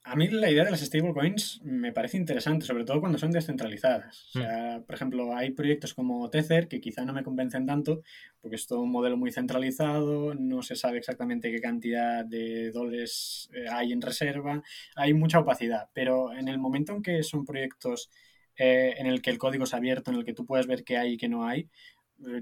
A 0.08 0.16
mí 0.16 0.28
la 0.28 0.52
idea 0.52 0.64
de 0.64 0.70
las 0.70 0.82
stablecoins 0.82 1.62
me 1.64 1.92
parece 1.92 2.18
interesante, 2.18 2.64
sobre 2.64 2.86
todo 2.86 3.00
cuando 3.00 3.18
son 3.18 3.32
descentralizadas. 3.32 4.30
O 4.36 4.40
mm. 4.40 4.42
sea, 4.44 4.84
por 4.86 4.94
ejemplo, 4.94 5.36
hay 5.36 5.50
proyectos 5.50 5.96
como 5.96 6.30
Tether 6.30 6.68
que 6.68 6.80
quizá 6.80 7.04
no 7.06 7.12
me 7.12 7.24
convencen 7.24 7.66
tanto, 7.66 8.04
porque 8.40 8.56
es 8.56 8.68
todo 8.68 8.82
un 8.82 8.92
modelo 8.92 9.18
muy 9.18 9.32
centralizado, 9.32 10.36
no 10.36 10.62
se 10.62 10.76
sabe 10.76 11.00
exactamente 11.00 11.52
qué 11.52 11.60
cantidad 11.60 12.24
de 12.24 12.70
dólares 12.70 13.50
eh, 13.56 13.66
hay 13.68 13.94
en 13.94 14.02
reserva, 14.04 14.62
hay 14.96 15.16
mucha 15.16 15.40
opacidad. 15.40 15.90
Pero 15.94 16.32
en 16.34 16.50
el 16.50 16.60
momento 16.60 16.94
en 16.94 17.02
que 17.02 17.24
son 17.24 17.44
proyectos 17.44 18.12
eh, 18.58 18.94
en 18.98 19.08
el 19.08 19.22
que 19.22 19.32
el 19.32 19.38
código 19.38 19.66
es 19.66 19.74
abierto, 19.74 20.12
en 20.12 20.18
el 20.18 20.24
que 20.26 20.34
tú 20.34 20.46
puedes 20.46 20.68
ver 20.68 20.84
qué 20.84 20.98
hay 20.98 21.14
y 21.14 21.18
qué 21.18 21.28
no 21.28 21.46
hay, 21.46 21.62
eh, 21.62 21.68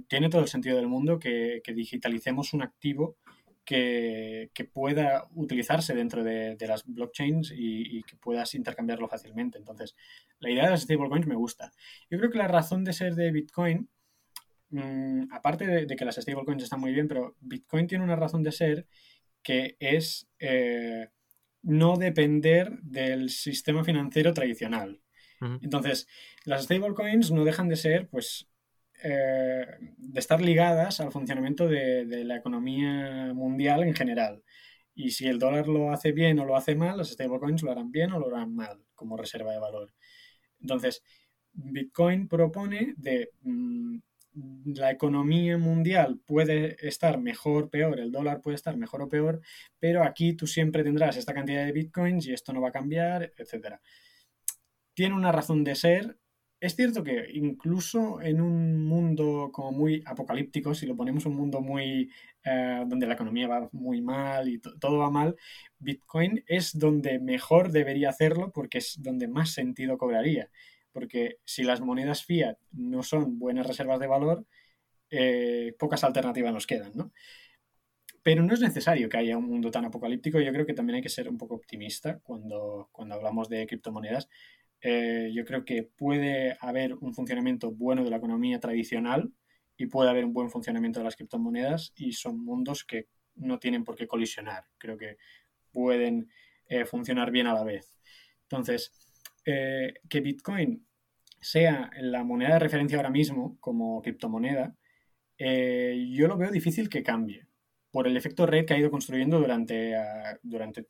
tiene 0.08 0.30
todo 0.30 0.42
el 0.42 0.48
sentido 0.48 0.78
del 0.78 0.88
mundo 0.88 1.20
que, 1.20 1.62
que 1.64 1.74
digitalicemos 1.74 2.54
un 2.54 2.62
activo 2.62 3.18
que, 3.66 4.70
pueda 4.72 5.28
utilizarse 5.36 5.94
dentro 5.94 6.24
de, 6.24 6.58
las 6.68 6.86
blockchains 6.86 7.54
y, 7.56 8.04
que 8.04 8.16
puedas 8.18 8.56
intercambiarlo 8.56 9.08
fácilmente. 9.08 9.58
Entonces, 9.58 9.96
la 10.40 10.50
idea 10.50 10.66
de 10.66 10.72
las 10.72 10.82
stablecoins 10.82 11.28
me 11.28 11.36
gusta. 11.36 11.72
Yo 12.10 12.18
creo 12.18 12.30
que 12.30 12.38
la 12.38 12.48
razón 12.48 12.84
de 12.84 12.94
ser 12.94 13.16
de 13.16 13.32
Bitcoin, 13.32 13.90
mm, 14.70 15.32
aparte 15.32 15.86
de, 15.86 15.96
que 15.96 16.06
las 16.06 16.16
stablecoins 16.16 16.64
están 16.64 16.80
muy 16.80 16.94
bien, 16.94 17.08
pero 17.08 17.36
Bitcoin 17.40 17.88
tiene 17.88 18.04
una 18.04 18.16
razón 18.16 18.44
de 18.44 18.52
ser 18.52 18.88
que 19.42 19.76
es 19.80 20.28
eh, 20.40 21.10
no 21.62 21.98
depender 21.98 22.80
del 22.82 23.30
sistema 23.30 23.84
financiero 23.84 24.34
tradicional. 24.34 25.00
Entonces, 25.62 26.08
las 26.46 26.64
stablecoins 26.64 27.32
no 27.32 27.44
dejan 27.44 27.68
de 27.68 27.76
ser, 27.76 28.08
pues, 28.08 28.48
eh, 29.04 29.66
de 29.98 30.20
estar 30.20 30.42
ligadas 30.42 31.02
al 31.02 31.12
funcionamiento 31.12 31.68
de, 31.68 32.24
la 32.24 32.38
economía 32.38 33.34
mundial 33.34 33.84
en 33.84 33.94
general. 33.94 34.44
Y 34.96 35.12
si 35.12 35.28
el 35.28 35.40
dólar 35.40 35.68
lo 35.68 35.92
hace 35.92 36.14
bien 36.14 36.40
o 36.40 36.46
lo 36.46 36.56
hace 36.56 36.76
mal, 36.76 36.98
las 36.98 37.10
stablecoins 37.10 37.64
lo 37.64 37.72
harán 37.72 37.92
bien 37.92 38.14
o 38.14 38.20
lo 38.20 38.28
harán 38.28 38.56
mal 38.56 38.82
como 38.96 39.18
reserva 39.18 39.52
de 39.52 39.60
valor. 39.60 39.94
Entonces, 40.62 41.04
Bitcoin 41.52 42.28
propone 42.30 42.94
de 42.98 43.32
mm, 43.42 43.98
la 44.66 44.92
economía 44.92 45.58
mundial 45.58 46.20
puede 46.26 46.76
estar 46.88 47.20
mejor, 47.20 47.70
peor, 47.70 48.00
el 48.00 48.12
dólar 48.12 48.42
puede 48.42 48.56
estar 48.56 48.78
mejor 48.78 49.02
o 49.02 49.10
peor, 49.10 49.42
pero 49.80 50.04
aquí 50.04 50.34
tú 50.34 50.48
siempre 50.48 50.84
tendrás 50.84 51.18
esta 51.18 51.34
cantidad 51.34 51.66
de 51.66 51.72
bitcoins 51.72 52.26
y 52.28 52.34
esto 52.34 52.54
no 52.54 52.62
va 52.62 52.70
a 52.70 52.72
cambiar, 52.72 53.34
etc. 53.38 53.80
Tiene 54.94 55.16
una 55.16 55.32
razón 55.32 55.64
de 55.64 55.76
ser 55.76 56.18
es 56.64 56.78
cierto 56.78 57.04
que 57.04 57.28
incluso 57.34 58.22
en 58.22 58.40
un 58.40 58.86
mundo 58.86 59.50
como 59.52 59.74
muy 59.74 60.02
apocalíptico, 60.06 60.74
si 60.74 60.86
lo 60.86 60.96
ponemos 60.96 61.26
un 61.26 61.36
mundo 61.36 61.60
muy 61.60 62.10
eh, 62.46 62.86
donde 62.88 63.06
la 63.06 63.16
economía 63.16 63.50
va 63.50 63.70
muy 63.74 64.00
mal 64.02 64.48
y 64.48 64.60
todo 64.60 65.00
va 65.00 65.10
mal, 65.10 65.36
Bitcoin 65.80 66.42
es 66.48 66.80
donde 66.80 67.20
mejor 67.20 67.70
debería 67.74 68.08
hacerlo 68.12 68.54
porque 68.54 68.78
es 68.78 68.96
donde 69.04 69.28
más 69.28 69.52
sentido 69.52 69.98
cobraría. 69.98 70.50
Porque 70.94 71.40
si 71.44 71.64
las 71.64 71.82
monedas 71.82 72.24
fiat 72.24 72.58
no 72.72 73.04
son 73.04 73.40
buenas 73.40 73.68
reservas 73.68 74.00
de 74.00 74.08
valor, 74.08 74.46
eh, 75.10 75.76
pocas 75.78 76.06
alternativas 76.06 76.54
nos 76.54 76.66
quedan, 76.66 76.94
¿no? 76.96 77.12
Pero 78.22 78.42
no 78.42 78.54
es 78.54 78.62
necesario 78.62 79.10
que 79.10 79.18
haya 79.18 79.38
un 79.38 79.50
mundo 79.50 79.70
tan 79.70 79.84
apocalíptico. 79.84 80.40
Yo 80.40 80.54
creo 80.54 80.66
que 80.66 80.74
también 80.74 80.96
hay 80.96 81.02
que 81.02 81.10
ser 81.10 81.28
un 81.28 81.38
poco 81.38 81.56
optimista 81.56 82.20
cuando, 82.24 82.88
cuando 82.94 83.16
hablamos 83.16 83.50
de 83.50 83.68
criptomonedas 83.68 84.30
eh, 84.86 85.32
yo 85.34 85.46
creo 85.46 85.64
que 85.64 85.84
puede 85.84 86.58
haber 86.60 86.96
un 86.96 87.14
funcionamiento 87.14 87.72
bueno 87.72 88.04
de 88.04 88.10
la 88.10 88.18
economía 88.18 88.60
tradicional 88.60 89.32
y 89.78 89.86
puede 89.86 90.10
haber 90.10 90.26
un 90.26 90.34
buen 90.34 90.50
funcionamiento 90.50 91.00
de 91.00 91.06
las 91.06 91.16
criptomonedas 91.16 91.94
y 91.96 92.12
son 92.12 92.44
mundos 92.44 92.84
que 92.84 93.08
no 93.36 93.60
tienen 93.60 93.86
por 93.86 93.96
qué 93.96 94.08
colisionar. 94.08 94.66
Creo 94.78 94.98
que 94.98 95.18
pueden 95.72 96.30
eh, 96.68 96.84
funcionar 96.84 97.32
bien 97.32 97.48
a 97.48 97.54
la 97.54 97.64
vez. 97.64 97.96
Entonces, 98.44 98.92
eh, 99.46 99.94
que 100.10 100.20
Bitcoin 100.20 100.86
sea 101.40 101.90
la 102.02 102.26
moneda 102.26 102.56
de 102.56 102.60
referencia 102.60 102.98
ahora 102.98 103.10
mismo 103.10 103.58
como 103.62 104.02
criptomoneda, 104.02 104.76
yo 105.40 106.28
lo 106.28 106.38
veo 106.38 106.52
difícil 106.52 106.88
que 106.88 107.04
cambie 107.04 107.48
por 107.92 108.08
el 108.08 108.16
efecto 108.16 108.46
red 108.46 108.66
que 108.66 108.76
ha 108.76 108.78
ido 108.78 108.92
construyendo 108.92 109.40
durante, 109.40 109.96
ah, 109.96 110.40
durante 110.42 110.88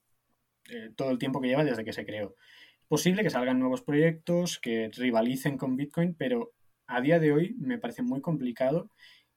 todo 0.95 1.09
el 1.09 1.17
tiempo 1.17 1.41
que 1.41 1.47
lleva 1.47 1.63
desde 1.63 1.83
que 1.83 1.93
se 1.93 2.05
creó 2.05 2.35
posible 2.87 3.23
que 3.23 3.29
salgan 3.29 3.59
nuevos 3.59 3.81
proyectos 3.81 4.59
que 4.59 4.89
rivalicen 4.93 5.57
con 5.57 5.75
Bitcoin, 5.75 6.15
pero 6.15 6.53
a 6.87 7.01
día 7.01 7.19
de 7.19 7.31
hoy 7.31 7.55
me 7.59 7.77
parece 7.77 8.03
muy 8.03 8.21
complicado 8.21 8.89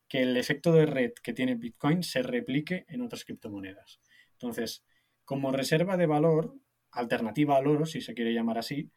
que 0.08 0.22
el 0.22 0.36
efecto 0.36 0.72
de 0.72 0.86
red 0.86 1.12
que 1.22 1.32
tiene 1.32 1.54
Bitcoin 1.54 2.02
se 2.02 2.22
replique 2.22 2.84
en 2.88 3.02
otras 3.02 3.24
criptomonedas. 3.24 4.00
Entonces, 4.32 4.84
como 5.24 5.52
reserva 5.52 5.96
de 5.96 6.06
valor, 6.06 6.54
alternativa 6.90 7.56
al 7.56 7.66
oro, 7.66 7.86
si 7.86 8.00
se 8.00 8.14
quiere 8.14 8.32
llamar 8.32 8.58
así, 8.58 8.90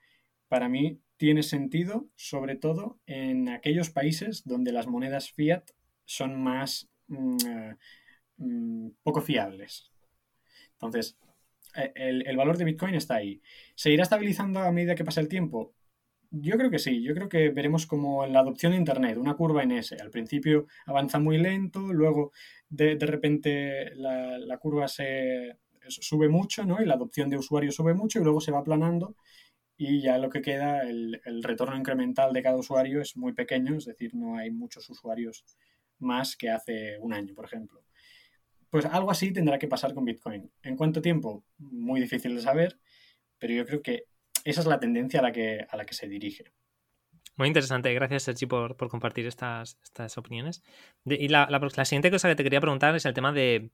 para 0.48 0.70
mí 0.70 1.01
tiene 1.18 1.44
sentido, 1.44 2.08
sobre 2.15 2.56
todo 2.56 3.00
en 3.06 3.50
aquellos 3.50 3.89
países 3.89 4.44
donde 4.46 4.72
las 4.72 4.88
monedas 4.88 5.32
fiat 5.32 5.63
son 6.06 6.41
más 6.41 6.89
mm, 7.08 7.38
eh, 7.48 7.75
mm, 8.38 8.89
poco 9.03 9.22
fiables. 9.22 9.91
Entonces, 10.74 11.18
eh, 11.75 11.91
el, 11.95 12.38
valor 12.38 12.57
de 12.57 12.65
Bitcoin 12.65 12.95
está 12.95 13.15
ahí. 13.15 13.41
¿Se 13.75 13.91
irá 13.91 14.03
estabilizando 14.03 14.59
a 14.59 14.71
medida 14.71 14.95
que 14.95 15.05
pasa 15.05 15.21
el 15.21 15.27
tiempo? 15.27 15.73
Yo 16.31 16.57
creo 16.57 16.69
que 16.69 16.79
sí, 16.79 17.01
yo 17.01 17.13
creo 17.15 17.29
que 17.29 17.49
veremos 17.49 17.88
como 17.88 18.23
en 18.23 18.33
la 18.33 18.39
adopción 18.41 18.71
de 18.73 18.77
Internet, 18.77 19.17
una 19.17 19.35
curva 19.35 19.63
en 19.63 19.71
S. 19.71 19.95
Al 19.99 20.11
principio 20.11 20.67
avanza 20.85 21.19
muy 21.19 21.38
lento, 21.39 21.91
luego 21.91 22.31
de, 22.69 22.95
repente 22.99 23.95
la, 23.95 24.57
curva 24.59 24.88
se 24.88 25.57
sube 25.88 26.29
mucho, 26.29 26.65
¿no? 26.65 26.81
Y 26.81 26.85
la 26.85 26.93
adopción 26.95 27.29
de 27.29 27.38
usuarios 27.38 27.75
sube 27.75 27.95
mucho 27.95 28.19
y 28.19 28.23
luego 28.23 28.41
se 28.41 28.51
va 28.51 28.59
aplanando 28.59 29.15
y 29.79 30.01
ya 30.01 30.17
lo 30.17 30.29
que 30.29 30.41
queda, 30.41 30.81
el, 30.83 31.21
el 31.23 31.41
retorno 31.41 31.77
incremental 31.77 32.33
de 32.33 32.43
cada 32.43 32.57
usuario 32.57 33.01
es 33.01 33.15
muy 33.15 33.31
pequeño, 33.33 33.77
es 33.77 33.85
decir, 33.85 34.13
no 34.13 34.38
hay 34.38 34.51
muchos 34.51 34.89
usuarios 34.89 35.45
más 35.99 36.35
que 36.35 36.49
hace 36.49 36.97
un 36.99 37.13
año, 37.13 37.33
por 37.33 37.45
ejemplo. 37.45 37.81
Pues 38.69 38.85
algo 38.85 39.11
así 39.11 39.31
tendrá 39.31 39.57
que 39.57 39.67
pasar 39.67 39.93
con 39.93 40.05
Bitcoin. 40.05 40.51
¿En 40.61 40.75
cuánto 40.75 41.01
tiempo? 41.01 41.43
Muy 41.57 41.99
difícil 41.99 42.35
de 42.35 42.41
saber, 42.41 42.79
pero 43.38 43.53
yo 43.53 43.65
creo 43.65 43.81
que 43.81 44.05
esa 44.43 44.61
es 44.61 44.67
la 44.67 44.79
tendencia 44.79 45.19
a 45.19 45.23
la 45.23 45.31
que, 45.31 45.65
a 45.69 45.77
la 45.77 45.85
que 45.85 45.93
se 45.93 46.07
dirige. 46.07 46.45
Muy 47.35 47.47
interesante, 47.47 47.93
gracias 47.93 48.23
Sergi 48.23 48.45
por, 48.45 48.75
compartir 48.89 49.25
estas, 49.25 49.79
estas 49.81 50.17
opiniones. 50.17 50.61
y 51.05 51.29
la, 51.29 51.47
la, 51.49 51.85
siguiente 51.85 52.11
cosa 52.11 52.27
que 52.27 52.35
te 52.35 52.43
quería 52.43 52.59
preguntar 52.59 52.95
es 52.95 53.05
el 53.05 53.13
tema 53.13 53.31
de 53.31 53.71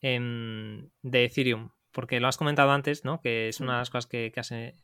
em, 0.00 0.88
de 1.02 1.24
Ethereum, 1.24 1.70
porque 1.90 2.20
lo 2.20 2.28
has 2.28 2.36
comentado 2.36 2.70
antes, 2.70 3.04
¿no? 3.04 3.20
Que 3.20 3.48
es 3.48 3.60
una 3.60 3.72
de 3.72 3.78
las 3.80 3.90
cosas 3.90 4.06
que, 4.06 4.32
has, 4.36 4.52
eh, 4.52 4.76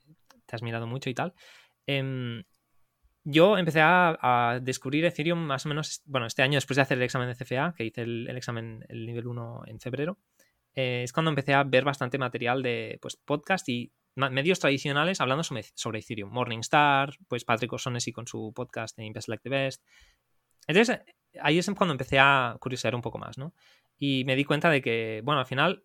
te 0.44 0.56
has 0.56 0.62
mirado 0.62 0.88
mucho 0.88 1.08
y 1.08 1.14
tal. 1.14 1.34
Em, 1.86 2.42
yo 3.28 3.59
empecé 3.59 3.80
a, 3.83 4.61
descubrir 4.62 5.04
Ethereum 5.04 5.40
más 5.40 5.66
o 5.66 5.68
menos, 5.68 6.00
bueno, 6.06 6.26
este 6.28 6.42
año 6.42 6.56
después 6.56 6.76
de 6.76 6.83
hacer 6.83 6.97
el 6.97 7.02
examen 7.02 7.28
de 7.28 7.35
CFA, 7.35 7.75
que 7.76 7.85
hice 7.85 8.02
el, 8.02 8.28
examen, 8.37 8.85
el 8.88 9.04
nivel 9.04 9.26
1 9.26 9.62
en 9.66 9.80
febrero, 9.80 10.18
eh, 10.76 11.02
es 11.02 11.12
cuando 11.12 11.30
empecé 11.30 11.52
a 11.52 11.64
ver 11.64 11.85
bastante 11.85 12.18
material 12.18 12.62
de 12.62 13.00
pues, 13.02 13.16
podcast 13.16 13.68
y 13.68 13.92
medios 14.14 14.61
tradicionales 14.61 15.21
hablando 15.21 15.42
sobre, 15.42 15.64
sobre 15.75 15.99
Ethereum. 15.99 16.30
Morningstar, 16.30 17.16
pues 17.26 17.45
Patrick 17.45 17.73
O'Shaughnessy 17.73 18.12
con 18.12 18.28
su 18.28 18.52
podcast 18.54 18.97
de 18.97 19.06
Invest 19.06 19.28
Like 19.28 19.42
the 19.42 19.50
Best. 19.50 19.83
Entonces, 20.68 21.00
ahí 21.40 21.59
es 21.59 21.68
cuando 21.76 21.95
empecé 21.95 22.21
a 22.21 22.56
curiosear 22.61 22.95
un 22.95 23.02
poco 23.02 23.18
más, 23.18 23.38
¿no? 23.38 23.54
Y 23.99 24.25
me 24.25 24.37
di 24.37 24.45
cuenta 24.45 24.71
de 24.71 24.80
que, 24.80 25.21
bueno, 25.25 25.40
al 25.40 25.47
final 25.47 25.83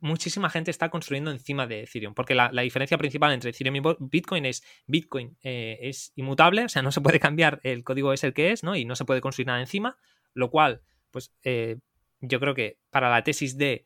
muchísima 0.00 0.50
gente 0.50 0.70
está 0.70 0.90
construyendo 0.90 1.30
encima 1.30 1.66
de 1.66 1.82
Ethereum, 1.82 2.14
porque 2.14 2.34
la, 2.34 2.50
diferencia 2.50 2.98
principal 2.98 3.32
entre 3.32 3.50
Ethereum 3.50 3.76
y 3.76 3.80
Bitcoin 4.00 4.46
es 4.46 4.62
Bitcoin 4.86 5.36
eh, 5.42 5.78
es 5.82 6.12
inmutable, 6.16 6.64
o 6.64 6.68
sea, 6.68 6.82
no 6.82 6.92
se 6.92 7.00
puede 7.00 7.20
cambiar, 7.20 7.60
el 7.62 7.84
código 7.84 8.12
es 8.12 8.24
el 8.24 8.34
que 8.34 8.52
es, 8.52 8.62
¿no? 8.62 8.76
Y 8.76 8.84
no 8.84 8.96
se 8.96 9.04
puede 9.04 9.20
construir 9.20 9.46
nada 9.46 9.60
encima, 9.60 9.96
lo 10.34 10.50
cual, 10.50 10.82
pues 11.10 11.32
eh, 11.42 11.78
yo 12.20 12.40
creo 12.40 12.54
que 12.54 12.78
para 12.90 13.10
la 13.10 13.22
tesis 13.22 13.56
de 13.56 13.84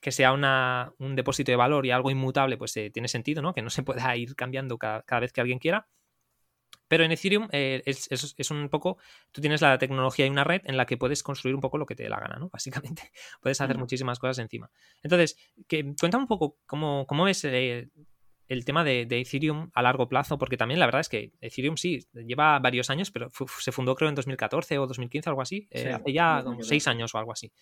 que 0.00 0.12
sea 0.12 0.32
una, 0.32 0.92
un 0.98 1.16
depósito 1.16 1.50
de 1.50 1.56
valor 1.56 1.86
y 1.86 1.90
algo 1.90 2.10
inmutable, 2.10 2.58
pues 2.58 2.76
eh, 2.76 2.90
tiene 2.90 3.08
sentido, 3.08 3.40
¿no? 3.40 3.54
Que 3.54 3.62
no 3.62 3.70
se 3.70 3.82
pueda 3.82 4.14
ir 4.16 4.36
cambiando 4.36 4.76
cada, 4.76 5.02
cada 5.02 5.20
vez 5.20 5.32
que 5.32 5.40
alguien 5.40 5.58
quiera. 5.58 5.88
Pero 6.88 7.04
en 7.04 7.12
Ethereum 7.12 7.48
eh, 7.52 7.82
es, 7.86 8.50
un 8.50 8.68
poco, 8.68 8.98
tú 9.32 9.40
tienes 9.40 9.60
la 9.60 9.78
tecnología 9.78 10.26
y 10.26 10.30
una 10.30 10.44
red 10.44 10.62
en 10.64 10.76
la 10.76 10.86
que 10.86 10.96
puedes 10.96 11.22
construir 11.22 11.54
un 11.54 11.60
poco 11.60 11.78
lo 11.78 11.86
que 11.86 11.94
te 11.94 12.02
dé 12.02 12.08
la 12.08 12.20
gana, 12.20 12.36
¿no? 12.36 12.48
Básicamente, 12.52 13.10
puedes 13.40 13.60
hacer 13.60 13.78
muchísimas 13.78 14.18
cosas 14.18 14.38
encima. 14.38 14.70
Entonces, 15.02 15.36
que, 15.66 15.94
cuéntame 15.98 16.24
un 16.24 16.28
poco 16.28 16.58
cómo, 16.66 17.06
cómo 17.06 17.24
ves 17.24 17.44
eh, 17.44 17.88
el 18.48 18.64
tema 18.64 18.84
de, 18.84 19.02
Ethereum 19.02 19.70
a 19.74 19.82
largo 19.82 20.08
plazo, 20.08 20.38
porque 20.38 20.56
también 20.56 20.78
la 20.78 20.86
verdad 20.86 21.00
es 21.00 21.08
que 21.08 21.32
Ethereum 21.40 21.76
sí, 21.76 22.06
lleva 22.12 22.58
varios 22.58 22.90
años, 22.90 23.10
pero 23.10 23.30
se 23.58 23.72
fundó 23.72 23.94
creo 23.94 24.08
en 24.08 24.14
2014 24.14 24.78
o 24.78 24.86
2015, 24.86 25.28
algo 25.30 25.42
así, 25.42 25.66
eh, 25.70 25.92
hace 25.92 26.12
ya 26.12 26.44
seis 26.60 26.86
años 26.86 27.14
o 27.14 27.18
algo 27.18 27.32
así. 27.32 27.52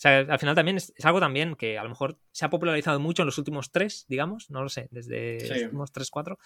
O 0.00 0.02
sea, 0.02 0.20
al 0.20 0.38
final 0.38 0.54
también 0.54 0.78
es, 0.78 0.94
algo 1.04 1.20
también 1.20 1.56
que 1.56 1.76
a 1.76 1.82
lo 1.82 1.90
mejor 1.90 2.18
se 2.32 2.46
ha 2.46 2.48
popularizado 2.48 2.98
mucho 2.98 3.20
en 3.20 3.26
los 3.26 3.36
últimos 3.36 3.70
tres, 3.70 4.06
digamos, 4.08 4.48
no 4.48 4.62
lo 4.62 4.70
sé, 4.70 4.88
desde 4.90 5.46
los 5.46 5.60
últimos 5.60 5.92
tres, 5.92 6.10
cuatro. 6.10 6.38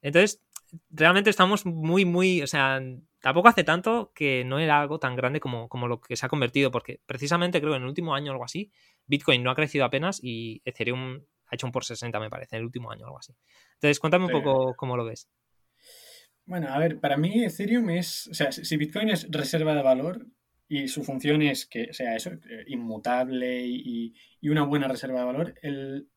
Entonces, 0.00 0.40
realmente 0.88 1.28
estamos 1.28 1.66
muy, 1.66 2.06
muy, 2.06 2.40
o 2.40 2.46
sea, 2.46 2.80
tampoco 3.20 3.48
hace 3.48 3.64
tanto 3.64 4.12
que 4.14 4.46
no 4.46 4.58
era 4.58 4.80
algo 4.80 4.98
tan 4.98 5.14
grande 5.14 5.40
como, 5.40 5.68
como 5.68 5.88
lo 5.88 6.00
que 6.00 6.16
se 6.16 6.24
ha 6.24 6.30
convertido, 6.30 6.70
porque 6.70 7.02
precisamente 7.04 7.60
creo 7.60 7.76
en 7.76 7.82
el 7.82 7.88
último 7.88 8.14
año 8.14 8.30
o 8.30 8.32
algo 8.32 8.46
así, 8.46 8.72
Bitcoin 9.04 9.42
no 9.42 9.50
ha 9.50 9.54
crecido 9.54 9.84
apenas 9.84 10.18
y 10.22 10.62
Ethereum 10.64 11.20
ha 11.48 11.54
hecho 11.54 11.66
un 11.66 11.72
por 11.72 11.84
60, 11.84 12.18
me 12.18 12.30
parece, 12.30 12.56
en 12.56 12.60
el 12.60 12.64
último 12.64 12.90
año 12.90 13.04
o 13.04 13.08
algo 13.08 13.18
así. 13.18 13.34
Entonces, 13.74 14.00
cuéntame 14.00 14.24
un 14.24 14.32
poco 14.32 14.74
cómo 14.74 14.96
lo 14.96 15.04
ves. 15.04 15.28
Bueno, 16.46 16.68
a 16.70 16.78
ver, 16.78 16.98
para 16.98 17.18
mí 17.18 17.44
Ethereum 17.44 17.90
es, 17.90 18.26
o 18.28 18.32
sea, 18.32 18.52
si 18.52 18.74
Bitcoin 18.78 19.10
es 19.10 19.30
reserva 19.30 19.74
de 19.74 19.82
valor, 19.82 20.28
y 20.72 20.88
su 20.88 21.04
función 21.04 21.42
es 21.42 21.66
que 21.66 21.92
sea 21.92 22.16
eso, 22.16 22.30
eh, 22.30 22.64
inmutable 22.68 23.66
y, 23.66 24.14
una 24.42 24.64
buena 24.64 24.88
reserva 24.88 25.20
de 25.20 25.26
valor. 25.26 25.54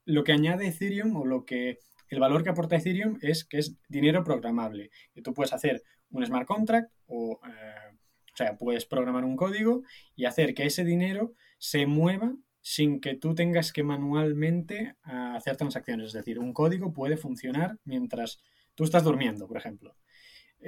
lo 0.05 0.23
que 0.23 0.31
añade 0.31 0.67
Ethereum 0.67 1.13
o 1.17 1.25
lo 1.25 1.43
que 1.43 1.79
el 2.07 2.19
valor 2.21 2.41
que 2.41 2.51
aporta 2.51 2.77
Ethereum 2.77 3.17
es 3.21 3.43
que 3.43 3.57
es 3.57 3.75
dinero 3.89 4.23
programable. 4.23 4.91
Que 5.13 5.21
tú 5.21 5.33
puedes 5.33 5.51
hacer 5.51 5.83
un 6.09 6.25
smart 6.25 6.47
contract 6.47 6.89
o, 7.05 7.41
eh, 7.45 7.97
o 8.33 8.37
sea, 8.37 8.57
puedes 8.57 8.85
programar 8.85 9.25
un 9.25 9.35
código 9.35 9.83
y 10.15 10.23
hacer 10.23 10.53
que 10.53 10.65
ese 10.65 10.85
dinero 10.85 11.33
se 11.57 11.85
mueva 11.85 12.33
sin 12.61 13.01
que 13.01 13.15
tú 13.15 13.35
tengas 13.35 13.73
que 13.73 13.83
manualmente 13.83 14.95
hacer 15.03 15.57
transacciones. 15.57 16.07
Es 16.07 16.13
decir, 16.13 16.39
un 16.39 16.53
código 16.53 16.93
puede 16.93 17.17
funcionar 17.17 17.77
mientras 17.83 18.39
tú 18.73 18.85
estás 18.85 19.03
durmiendo, 19.03 19.47
por 19.47 19.57
ejemplo. 19.57 19.95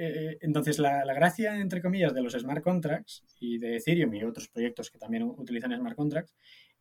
Eh, 0.00 0.38
entonces, 0.42 0.78
la, 0.78 1.02
gracia, 1.12 1.58
entre 1.58 1.82
comillas, 1.82 2.14
de 2.14 2.22
los 2.22 2.32
smart 2.34 2.62
contracts 2.62 3.24
y 3.40 3.58
de 3.58 3.78
Ethereum 3.78 4.14
y 4.14 4.22
otros 4.22 4.46
proyectos 4.46 4.92
que 4.92 4.98
también 4.98 5.24
utilizan 5.24 5.76
smart 5.76 5.96
contracts 5.96 6.36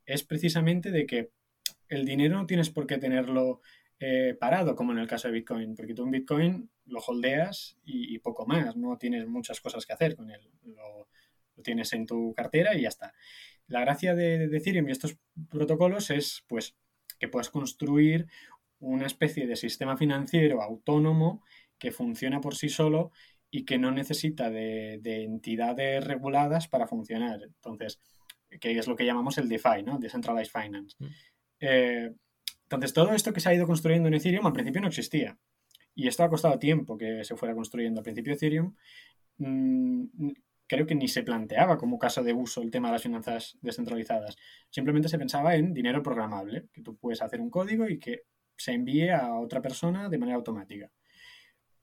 es 0.06 0.24
precisamente 0.24 0.92
de 0.92 1.08
que 1.08 1.32
el 1.90 2.06
dinero 2.06 2.38
no 2.38 2.46
tienes 2.46 2.70
por 2.70 2.86
qué 2.86 3.00
tenerlo 3.00 3.62
eh, 4.00 4.38
parado, 4.40 4.76
como 4.76 4.92
en 4.92 5.00
el 5.00 5.08
caso 5.08 5.28
de 5.28 5.34
Bitcoin, 5.34 5.76
porque 5.76 5.96
tú 5.96 6.04
en 6.04 6.12
Bitcoin 6.12 6.70
lo 6.86 7.00
holdeas 7.00 7.80
y, 7.84 8.20
poco 8.20 8.46
más, 8.46 8.78
no 8.78 9.00
tienes 9.00 9.28
muchas 9.28 9.62
cosas 9.62 9.88
que 9.88 9.94
hacer 9.94 10.16
con 10.16 10.30
él, 10.30 10.42
lo, 10.64 11.10
tienes 11.64 11.92
en 11.94 12.06
tu 12.06 12.36
cartera 12.36 12.76
y 12.76 12.84
ya 12.84 12.90
está. 12.90 13.16
La 13.66 13.82
gracia 13.82 14.14
de, 14.14 14.44
Ethereum 14.44 14.90
y 14.90 14.92
estos 14.92 15.18
protocolos 15.50 16.12
es, 16.12 16.44
pues, 16.48 16.76
que 17.18 17.28
puedas 17.28 17.50
construir 17.50 18.28
una 18.80 19.08
especie 19.08 19.48
de 19.48 19.56
sistema 19.56 19.98
financiero 19.98 20.62
autónomo 20.62 21.44
que 21.78 21.92
funciona 21.92 22.42
por 22.42 22.56
sí 22.56 22.70
solo 22.70 23.12
y 23.50 23.66
que 23.66 23.78
no 23.78 23.92
necesita 23.92 24.50
de, 24.50 25.00
entidades 25.04 26.04
reguladas 26.04 26.68
para 26.68 26.88
funcionar. 26.88 27.42
Entonces, 27.44 28.00
que 28.60 28.78
es 28.78 28.88
lo 28.88 28.96
que 28.96 29.06
llamamos 29.06 29.38
el 29.38 29.50
DeFi, 29.50 29.84
¿no? 29.84 30.00
Decentralized 30.00 30.52
Finance. 30.52 30.96
Mm. 31.00 31.06
Eh, 31.62 32.12
entonces, 32.64 32.94
todo 32.94 33.14
esto 33.14 33.32
que 33.32 33.40
se 33.40 33.50
ha 33.50 33.54
ido 33.54 33.66
construyendo 33.66 34.08
en 34.08 34.16
Ethereum 34.16 34.46
al 34.46 34.54
principio 34.54 34.82
no 34.82 34.88
existía. 34.88 35.38
Y 35.96 36.08
esto 36.08 36.24
ha 36.24 36.30
costado 36.30 36.60
tiempo 36.60 36.98
que 36.98 37.24
se 37.24 37.36
fuera 37.36 37.56
construyendo. 37.56 38.00
Al 38.00 38.04
principio 38.04 38.34
Ethereum 38.34 38.76
mm, 39.38 40.30
creo 40.68 40.86
que 40.86 40.96
ni 40.96 41.08
se 41.08 41.24
planteaba 41.24 41.78
como 41.78 41.98
caso 41.98 42.24
de 42.24 42.34
uso 42.34 42.62
el 42.62 42.70
tema 42.70 42.90
de 42.90 42.94
las 42.94 43.04
finanzas 43.04 43.58
descentralizadas. 43.62 44.36
Simplemente 44.70 45.10
se 45.10 45.18
pensaba 45.18 45.56
en 45.56 45.74
dinero 45.74 46.04
programable, 46.04 46.68
que 46.74 46.82
tú 46.82 46.98
puedes 46.98 47.22
hacer 47.22 47.40
un 47.40 47.50
código 47.50 47.88
y 47.88 47.98
que 47.98 48.24
se 48.58 48.74
envíe 48.74 49.10
a 49.10 49.34
otra 49.40 49.62
persona 49.62 50.10
de 50.10 50.18
manera 50.18 50.38
automática 50.38 50.92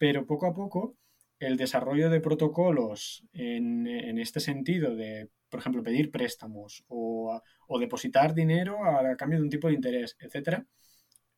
pero 0.05 0.27
poco 0.27 0.47
a 0.47 0.53
poco 0.53 0.99
el 1.39 1.57
desarrollo 1.57 2.11
de 2.11 2.21
protocolos 2.21 3.25
en, 3.33 4.19
este 4.19 4.39
sentido 4.39 4.95
de, 4.95 5.31
por 5.49 5.61
ejemplo, 5.61 5.83
pedir 5.83 6.11
préstamos 6.11 6.85
o, 6.89 7.41
depositar 7.81 8.35
dinero 8.35 8.85
a, 8.85 9.17
cambio 9.17 9.39
de 9.39 9.45
un 9.45 9.49
tipo 9.49 9.69
de 9.69 9.75
interés, 9.75 10.15
etcétera, 10.21 10.67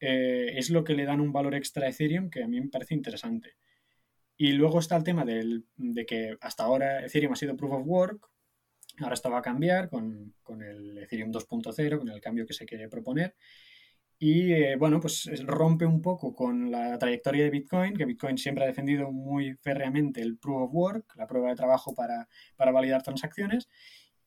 eh, 0.01 0.55
es 0.57 0.71
lo 0.71 0.83
que 0.83 0.95
le 0.95 1.05
dan 1.05 1.21
un 1.21 1.33
valor 1.33 1.55
extra 1.55 1.87
a 1.87 1.91
Ethereum 1.91 2.29
que 2.29 2.43
a 2.43 2.49
mí 2.49 2.61
me 2.61 2.69
parece 2.69 2.95
interesante. 2.95 3.55
Y 4.37 4.51
luego 4.51 4.81
está 4.81 4.97
el 4.97 5.05
tema 5.05 5.25
de 5.25 6.05
que 6.05 6.37
hasta 6.41 6.65
ahora 6.65 7.07
Ethereum 7.07 7.35
ha 7.35 7.37
sido 7.37 7.57
proof 7.57 7.73
of 7.73 7.87
work, 7.87 8.29
ahora 8.99 9.15
esto 9.15 9.31
va 9.31 9.39
a 9.39 9.43
cambiar 9.43 9.89
con, 9.89 10.35
con 10.43 10.61
el 10.61 10.99
Ethereum 10.99 11.31
2.0, 11.31 11.99
con 11.99 12.09
el 12.09 12.21
cambio 12.21 12.45
que 12.45 12.53
se 12.53 12.67
quiere 12.67 12.89
proponer. 12.89 13.37
Y 14.19 14.53
eh, 14.53 14.77
bueno, 14.77 14.99
pues 15.01 15.31
rompe 15.45 15.85
un 15.85 16.01
poco 16.01 16.35
con 16.35 16.71
la 16.71 16.99
trayectoria 16.99 17.45
de 17.45 17.51
Bitcoin, 17.51 17.95
que 17.95 18.07
Bitcoin 18.07 18.39
siempre 18.39 18.65
ha 18.65 18.67
defendido 18.67 19.13
muy 19.13 19.55
férreamente 19.57 20.23
el 20.23 20.39
proof 20.39 20.63
of 20.63 20.71
work, 20.73 21.17
la 21.17 21.27
prueba 21.27 21.51
de 21.51 21.57
trabajo 21.57 21.95
para, 21.95 22.27
validar 22.57 23.03
transacciones, 23.03 23.69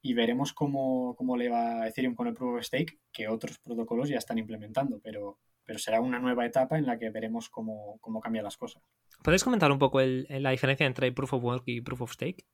y 0.01 0.13
veremos 0.13 0.53
cómo, 0.53 1.15
le 1.37 1.49
va 1.49 1.87
Ethereum 1.87 2.13
con 2.13 2.27
el 2.27 2.35
proof 2.35 2.57
of 2.57 2.63
stake, 2.63 2.99
que 3.11 3.27
otros 3.27 3.57
protocolos 3.59 4.09
ya 4.09 4.17
están 4.17 4.37
implementando, 4.37 4.99
pero, 5.03 5.39
pero 5.65 5.79
será 5.79 6.01
una 6.01 6.19
nueva 6.19 6.45
etapa 6.45 6.77
en 6.77 6.85
la 6.85 6.99
que 6.99 7.09
veremos 7.09 7.49
cómo, 7.49 7.97
cómo 7.99 8.19
cambian 8.19 8.43
las 8.43 8.57
cosas. 8.57 8.83
¿Puedes 9.23 9.43
comentar 9.43 9.71
un 9.71 9.79
poco 9.79 9.99
la 10.01 10.51
diferencia 10.51 10.85
entre 10.85 11.11
proof 11.11 11.33
of 11.33 11.43
work 11.43 11.63
y 11.65 11.81
proof 11.81 12.01
of 12.01 12.13
stake? 12.13 12.45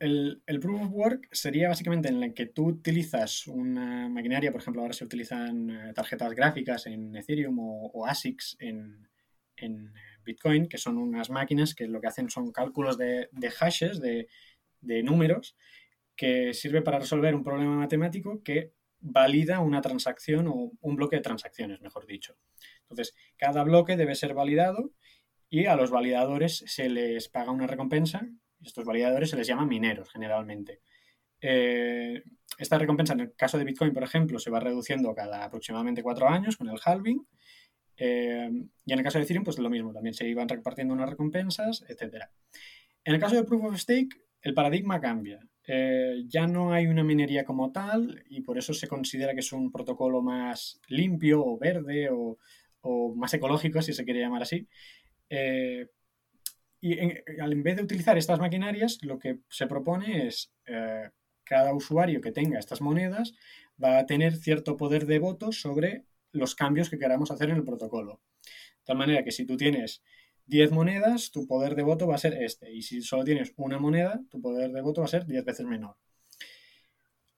El, 0.00 0.60
Proof 0.60 0.82
of 0.82 0.92
Work 0.92 1.28
sería 1.32 1.68
básicamente 1.68 2.08
en 2.08 2.22
el 2.22 2.34
que 2.34 2.46
tú 2.46 2.66
utilizas 2.66 3.46
una 3.46 4.08
maquinaria, 4.08 4.50
por 4.50 4.60
ejemplo, 4.60 4.82
ahora 4.82 4.94
se 4.94 5.04
utilizan 5.04 5.70
eh, 5.70 5.92
tarjetas 5.94 6.32
gráficas 6.32 6.86
en 6.86 7.14
Ethereum 7.14 7.56
o, 7.60 8.06
ASICs 8.06 8.56
en, 8.60 9.06
Bitcoin, 10.24 10.66
que 10.66 10.76
son 10.76 10.98
unas 10.98 11.30
máquinas 11.30 11.74
que 11.74 11.86
lo 11.86 12.00
que 12.00 12.08
hacen 12.08 12.28
son 12.28 12.50
cálculos 12.50 12.98
de, 12.98 13.28
hashes, 13.58 14.00
de, 14.00 14.26
números, 15.02 15.56
que 16.16 16.52
sirve 16.52 16.82
para 16.82 16.98
resolver 16.98 17.34
un 17.34 17.44
problema 17.44 17.76
matemático 17.76 18.42
que 18.42 18.72
valida 18.98 19.60
una 19.60 19.80
transacción 19.80 20.48
o 20.48 20.72
un 20.80 20.96
bloque 20.96 21.16
de 21.16 21.22
transacciones, 21.22 21.80
mejor 21.80 22.06
dicho. 22.06 22.36
Entonces, 22.82 23.14
cada 23.36 23.62
bloque 23.62 23.96
debe 23.96 24.14
ser 24.14 24.34
validado 24.34 24.92
y 25.48 25.66
a 25.66 25.76
los 25.76 25.90
validadores 25.90 26.64
se 26.66 26.88
les 26.88 27.28
paga 27.28 27.52
una 27.52 27.66
recompensa 27.66 28.28
estos 28.62 28.84
validadores 28.84 29.30
se 29.30 29.36
les 29.36 29.46
llama 29.46 29.66
mineros 29.66 30.10
generalmente. 30.10 30.80
Eh, 31.40 32.22
esta 32.58 32.78
recompensa 32.78 33.12
en 33.12 33.20
el 33.20 33.34
caso 33.34 33.58
de 33.58 33.64
Bitcoin, 33.64 33.92
por 33.92 34.02
ejemplo, 34.02 34.38
se 34.38 34.50
va 34.50 34.60
reduciendo 34.60 35.14
cada 35.14 35.44
aproximadamente 35.44 36.02
cuatro 36.02 36.28
años 36.28 36.56
con 36.56 36.68
el 36.68 36.78
halving. 36.82 37.26
Eh, 37.98 38.50
y 38.84 38.92
en 38.92 38.98
el 38.98 39.04
caso 39.04 39.18
de 39.18 39.24
Ethereum, 39.24 39.44
pues 39.44 39.58
lo 39.58 39.70
mismo, 39.70 39.92
también 39.92 40.14
se 40.14 40.28
iban 40.28 40.48
repartiendo 40.48 40.94
unas 40.94 41.10
recompensas, 41.10 41.84
etc. 41.88 42.24
En 43.04 43.14
el 43.14 43.20
caso 43.20 43.36
de 43.36 43.44
Proof 43.44 43.64
of 43.64 43.78
Stake, 43.78 44.16
el 44.42 44.54
paradigma 44.54 45.00
cambia. 45.00 45.40
Eh, 45.66 46.24
ya 46.26 46.46
no 46.46 46.72
hay 46.72 46.86
una 46.86 47.02
minería 47.02 47.44
como 47.44 47.72
tal 47.72 48.22
y 48.28 48.42
por 48.42 48.56
eso 48.56 48.72
se 48.72 48.86
considera 48.86 49.34
que 49.34 49.40
es 49.40 49.52
un 49.52 49.72
protocolo 49.72 50.22
más 50.22 50.80
limpio 50.88 51.44
o 51.44 51.58
verde 51.58 52.08
o, 52.12 52.38
más 53.16 53.34
ecológico, 53.34 53.82
si 53.82 53.92
se 53.92 54.04
quiere 54.04 54.20
llamar 54.20 54.42
así. 54.42 54.68
Y 56.80 56.98
en, 56.98 57.62
vez 57.62 57.76
de 57.76 57.82
utilizar 57.82 58.18
estas 58.18 58.38
maquinarias, 58.38 58.98
lo 59.02 59.18
que 59.18 59.38
se 59.48 59.66
propone 59.66 60.26
es 60.26 60.52
eh, 60.66 61.10
cada 61.44 61.74
usuario 61.74 62.20
que 62.20 62.32
tenga 62.32 62.58
estas 62.58 62.80
monedas 62.80 63.34
va 63.82 63.98
a 63.98 64.06
tener 64.06 64.36
cierto 64.36 64.76
poder 64.76 65.06
de 65.06 65.18
voto 65.18 65.52
sobre 65.52 66.04
los 66.32 66.54
cambios 66.54 66.90
que 66.90 66.98
queramos 66.98 67.30
hacer 67.30 67.50
en 67.50 67.56
el 67.56 67.64
protocolo. 67.64 68.20
De 68.42 68.84
tal 68.84 68.98
manera 68.98 69.24
que 69.24 69.32
si 69.32 69.46
tú 69.46 69.56
tienes 69.56 70.02
10 70.46 70.70
monedas, 70.70 71.30
tu 71.32 71.46
poder 71.46 71.74
de 71.74 71.82
voto 71.82 72.06
va 72.06 72.14
a 72.14 72.18
ser 72.18 72.34
este. 72.42 72.72
Y 72.72 72.82
si 72.82 73.02
solo 73.02 73.24
tienes 73.24 73.52
una 73.56 73.78
moneda, 73.78 74.20
tu 74.30 74.40
poder 74.40 74.70
de 74.72 74.80
voto 74.80 75.00
va 75.00 75.06
a 75.06 75.10
ser 75.10 75.26
10 75.26 75.44
veces 75.44 75.66
menor. 75.66 75.96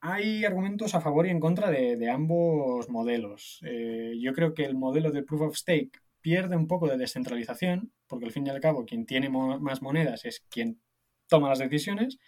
Hay 0.01 0.45
argumentos 0.45 0.95
a 0.95 1.01
favor 1.01 1.27
y 1.27 1.31
en 1.31 1.41
contra 1.41 1.71
de, 1.71 2.11
ambos 2.11 2.89
modelos. 2.89 3.61
Eh, 3.65 4.13
yo 4.21 4.33
creo 4.33 4.55
que 4.55 4.65
el 4.65 4.77
modelo 4.77 5.11
de 5.11 5.23
Proof 5.23 5.43
of 5.43 5.57
Stake 5.57 5.93
pierde 6.21 6.57
un 6.57 6.69
poco 6.69 6.87
de 6.87 6.99
descentralización, 6.99 7.93
porque 8.09 8.27
al 8.27 8.33
fin 8.33 8.47
y 8.47 8.51
al 8.51 8.61
cabo 8.61 8.85
quien 8.85 9.07
tiene 9.07 9.29
más 9.29 9.83
monedas 9.83 10.25
es 10.25 10.41
quien 10.49 10.81
toma 11.29 11.49
las 11.49 11.59
decisiones, 11.59 12.19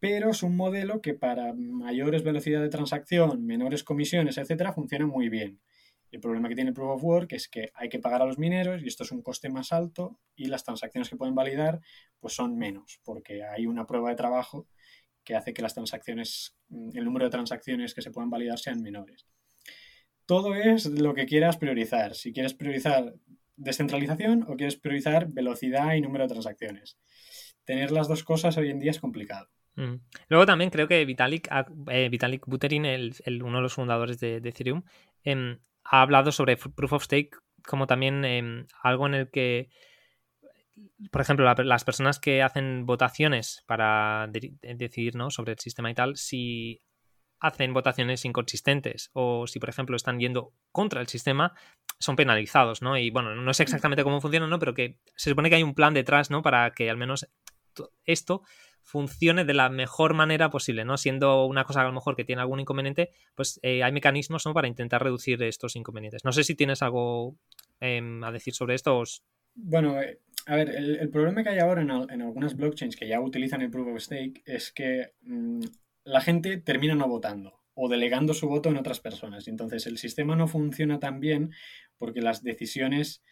pero 0.00 0.30
es 0.30 0.42
un 0.42 0.56
modelo 0.56 1.00
que 1.00 1.14
para 1.14 1.52
mayores 1.54 2.22
velocidades 2.22 2.66
de 2.66 2.76
transacción, 2.76 3.44
menores 3.46 3.84
comisiones, 3.84 4.38
etcétera, 4.38 4.72
funciona 4.72 5.06
muy 5.06 5.28
bien. 5.28 5.60
El 6.10 6.20
problema 6.20 6.48
que 6.48 6.54
tiene 6.54 6.72
Proof 6.72 6.96
of 6.96 7.04
Work 7.04 7.32
es 7.32 7.48
que 7.48 7.70
hay 7.74 7.88
que 7.88 7.98
pagar 7.98 8.22
a 8.22 8.24
los 8.24 8.38
mineros 8.38 8.82
y 8.82 8.86
esto 8.86 9.02
es 9.02 9.10
un 9.10 9.22
coste 9.22 9.48
más 9.48 9.72
alto 9.72 10.20
y 10.36 10.46
las 10.46 10.62
transacciones 10.62 11.08
que 11.08 11.16
pueden 11.16 11.34
validar 11.34 11.80
pues 12.20 12.34
son 12.34 12.56
menos, 12.56 13.00
porque 13.02 13.42
hay 13.42 13.66
una 13.66 13.86
prueba 13.86 14.10
de 14.10 14.16
trabajo 14.16 14.68
que 15.24 15.34
hace 15.34 15.52
que 15.52 15.62
las 15.62 15.74
transacciones, 15.74 16.56
mm, 16.68 16.96
el 16.96 17.04
número 17.04 17.24
de 17.24 17.30
transacciones 17.30 17.94
que 17.94 18.02
se 18.02 18.10
puedan 18.10 18.30
validar 18.30 18.58
sean 18.58 18.82
menores. 18.82 19.26
Todo 20.26 20.54
es 20.54 20.86
lo 20.86 21.14
que 21.14 21.26
quieras 21.26 21.56
priorizar. 21.56 22.14
Si 22.14 22.32
quieres 22.32 22.54
priorizar 22.54 23.14
descentralización 23.56 24.44
o 24.48 24.56
quieres 24.56 24.76
priorizar 24.76 25.28
velocidad 25.28 25.94
y 25.94 26.00
número 26.00 26.24
de 26.24 26.34
transacciones. 26.34 26.98
Tener 27.64 27.92
las 27.92 28.08
dos 28.08 28.24
cosas 28.24 28.56
hoy 28.56 28.70
en 28.70 28.80
día 28.80 28.90
es 28.90 29.00
complicado. 29.00 29.48
Mm. 29.76 29.96
Luego 30.28 30.46
también 30.46 30.70
creo 30.70 30.86
que 30.86 31.04
Vitalik, 31.04 31.48
eh, 31.90 32.08
Vitalik 32.08 32.46
Buterin, 32.46 32.84
el, 32.84 33.14
uno 33.42 33.56
de 33.58 33.62
los 33.62 33.74
fundadores 33.74 34.20
de, 34.20 34.36
Ethereum, 34.36 34.82
em, 35.22 35.58
ha 35.84 36.02
hablado 36.02 36.32
sobre 36.32 36.56
Proof 36.56 36.92
of 36.92 37.04
Stake 37.04 37.30
como 37.66 37.86
también 37.86 38.24
em, 38.24 38.66
algo 38.82 39.06
en 39.06 39.14
el 39.14 39.30
que 39.30 39.70
por 41.10 41.20
ejemplo, 41.20 41.52
las 41.54 41.84
personas 41.84 42.18
que 42.18 42.42
hacen 42.42 42.86
votaciones 42.86 43.62
para 43.66 44.28
decidir 44.28 45.14
¿no? 45.14 45.30
sobre 45.30 45.52
el 45.52 45.58
sistema 45.58 45.90
y 45.90 45.94
tal, 45.94 46.16
si 46.16 46.82
hacen 47.44 47.74
votaciones 47.74 48.24
inconsistentes 48.24 49.10
o 49.12 49.46
si, 49.46 49.60
por 49.60 49.68
ejemplo, 49.68 49.96
están 49.96 50.18
yendo 50.18 50.54
contra 50.72 51.02
el 51.02 51.08
sistema, 51.08 51.52
son 51.98 52.16
penalizados, 52.16 52.80
¿no? 52.80 52.96
Y 52.96 53.10
bueno, 53.10 53.34
no 53.34 53.54
sé 53.54 53.62
exactamente 53.62 54.02
cómo 54.02 54.22
funciona, 54.22 54.46
¿no? 54.46 54.58
Pero 54.58 54.72
que 54.72 54.98
se 55.14 55.30
supone 55.30 55.50
que 55.50 55.56
hay 55.56 55.62
un 55.62 55.74
plan 55.74 55.92
detrás, 55.92 56.30
¿no? 56.30 56.40
Para 56.40 56.70
que 56.72 56.88
al 56.88 56.96
menos 56.96 57.28
esto 58.06 58.42
funcione 58.82 59.44
de 59.44 59.52
la 59.52 59.68
mejor 59.68 60.14
manera 60.14 60.48
posible, 60.48 60.86
¿no? 60.86 60.96
Siendo 60.96 61.44
una 61.44 61.64
cosa 61.64 61.82
a 61.82 61.84
lo 61.84 61.92
mejor 61.92 62.16
que 62.16 62.24
tiene 62.24 62.40
algún 62.40 62.60
inconveniente, 62.60 63.10
pues 63.34 63.60
eh, 63.62 63.82
hay 63.82 63.92
mecanismos, 63.92 64.46
¿no? 64.46 64.54
Para 64.54 64.68
intentar 64.68 65.02
reducir 65.02 65.42
estos 65.42 65.76
inconvenientes. 65.76 66.24
No 66.24 66.32
sé 66.32 66.44
si 66.44 66.54
tienes 66.54 66.82
algo 66.82 67.36
em, 67.80 68.24
a 68.24 68.32
decir 68.32 68.54
sobre 68.54 68.74
esto. 68.74 69.02
Bueno, 69.54 70.00
eh, 70.00 70.20
a 70.46 70.56
ver, 70.56 70.70
el, 70.70 71.10
problema 71.10 71.42
que 71.42 71.50
hay 71.50 71.58
ahora 71.58 71.82
en, 71.82 71.90
algunas 72.22 72.56
blockchains 72.56 72.96
que 72.96 73.08
ya 73.08 73.20
utilizan 73.20 73.60
el 73.60 73.70
Proof 73.70 73.88
of 73.88 74.02
Stake 74.02 74.42
es 74.46 74.72
que 74.72 75.12
mm, 75.22 75.60
la 76.04 76.20
gente 76.20 76.58
termina 76.58 76.94
no 76.94 77.08
votando 77.08 77.60
o 77.74 77.88
delegando 77.88 78.34
su 78.34 78.48
voto 78.48 78.68
en 78.68 78.76
otras 78.76 79.00
personas. 79.00 79.48
Entonces 79.48 79.86
el 79.86 79.98
sistema 79.98 80.36
no 80.36 80.46
funciona 80.46 81.00
tan 81.00 81.20
bien 81.20 81.50
porque 81.98 82.20
las 82.20 82.42
decisiones 82.42 83.22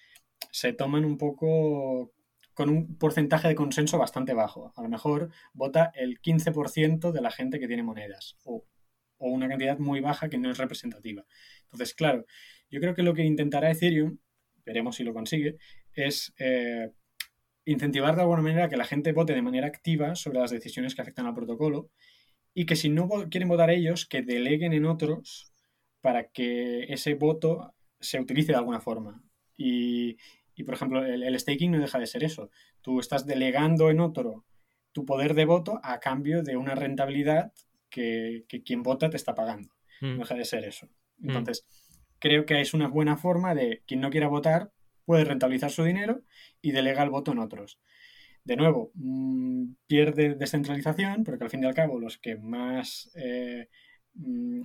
se 0.51 0.73
toman 0.73 1.05
un 1.05 1.19
poco 1.19 2.13
con 2.55 2.69
un 2.69 2.99
porcentaje 2.99 3.49
de 3.49 3.55
consenso 3.55 3.99
bastante 3.99 4.35
bajo. 4.35 4.73
A 4.77 4.83
lo 4.83 4.89
mejor 4.89 5.31
vota 5.53 5.93
el 5.95 6.21
15% 6.21 7.13
de 7.13 7.21
la 7.21 7.31
gente 7.31 7.59
que 7.59 7.69
tiene 7.69 7.83
monedas 7.83 8.37
o, 8.45 8.65
una 9.19 9.49
cantidad 9.49 9.79
muy 9.79 10.01
baja 10.01 10.29
que 10.29 10.37
no 10.37 10.51
es 10.51 10.59
representativa. 10.59 11.25
Entonces, 11.67 11.95
claro, 11.95 12.27
yo 12.69 12.81
creo 12.81 12.93
que 12.93 13.05
lo 13.05 13.15
que 13.15 13.23
intentará 13.23 13.71
Ethereum, 13.71 14.19
veremos 14.67 14.97
si 14.97 15.05
lo 15.05 15.15
consigue, 15.15 15.59
es 15.93 16.35
eh, 16.39 16.91
incentivar 17.65 18.17
de 18.17 18.23
alguna 18.23 18.43
manera 18.43 18.69
que 18.69 18.77
la 18.77 18.85
gente 18.85 19.13
vote 19.13 19.33
de 19.33 19.43
manera 19.43 19.69
activa 19.69 20.17
sobre 20.17 20.41
las 20.41 20.51
decisiones 20.51 20.97
que 20.97 21.03
afectan 21.03 21.27
al 21.27 21.35
protocolo 21.35 21.91
y 22.55 22.67
que 22.67 22.77
si 22.77 22.89
no 22.89 23.09
quieren 23.31 23.49
votar 23.49 23.71
ellos, 23.71 24.07
que 24.07 24.23
deleguen 24.23 24.73
en 24.73 24.85
otros 24.85 25.53
para 26.01 26.29
que 26.29 26.85
ese 26.93 27.15
voto 27.15 27.75
se 28.01 28.21
utilice 28.21 28.53
de 28.53 28.59
alguna 28.59 28.81
forma. 28.81 29.23
Y, 29.57 30.17
por 30.65 30.75
ejemplo, 30.75 31.05
el, 31.05 31.39
staking 31.39 31.71
no 31.71 31.79
deja 31.79 31.99
de 31.99 32.07
ser 32.07 32.25
eso. 32.25 32.51
Tú 32.83 33.01
estás 33.01 33.27
delegando 33.27 33.91
en 33.91 34.01
otro 34.01 34.45
tu 34.93 35.07
poder 35.07 35.35
de 35.35 35.47
voto 35.47 35.81
a 35.83 36.01
cambio 36.01 36.43
de 36.43 36.57
una 36.57 36.75
rentabilidad 36.75 37.53
que, 37.89 38.45
quien 38.65 38.83
vota 38.83 39.09
te 39.09 39.17
está 39.17 39.35
pagando. 39.35 39.71
No 40.01 40.17
mm. 40.17 40.19
deja 40.19 40.35
de 40.35 40.45
ser 40.45 40.65
eso. 40.65 40.89
Mm. 41.19 41.29
Entonces, 41.29 41.67
creo 42.19 42.45
que 42.45 42.61
es 42.61 42.75
una 42.75 42.89
buena 42.89 43.17
forma 43.17 43.55
de 43.55 43.83
quien 43.87 44.01
no 44.01 44.11
quiera 44.11 44.29
votar 44.29 44.73
puede 45.05 45.25
rentabilizar 45.25 45.71
su 45.71 45.85
dinero 45.85 46.23
y 46.61 46.73
delega 46.73 47.03
el 47.03 47.11
voto 47.11 47.33
en 47.33 47.39
otros 47.39 47.81
de 48.45 48.57
nuevo, 48.57 48.91
mm, 48.95 49.75
pierde 49.87 50.35
descentralización, 50.35 51.25
porque 51.25 51.45
al 51.45 51.51
fin 51.51 51.63
y 51.63 51.67
al 51.67 51.75
cabo 51.75 51.99
los 51.99 52.19
que 52.19 52.37
más, 52.37 53.11
eh, 53.15 53.69
mm, 54.15 54.63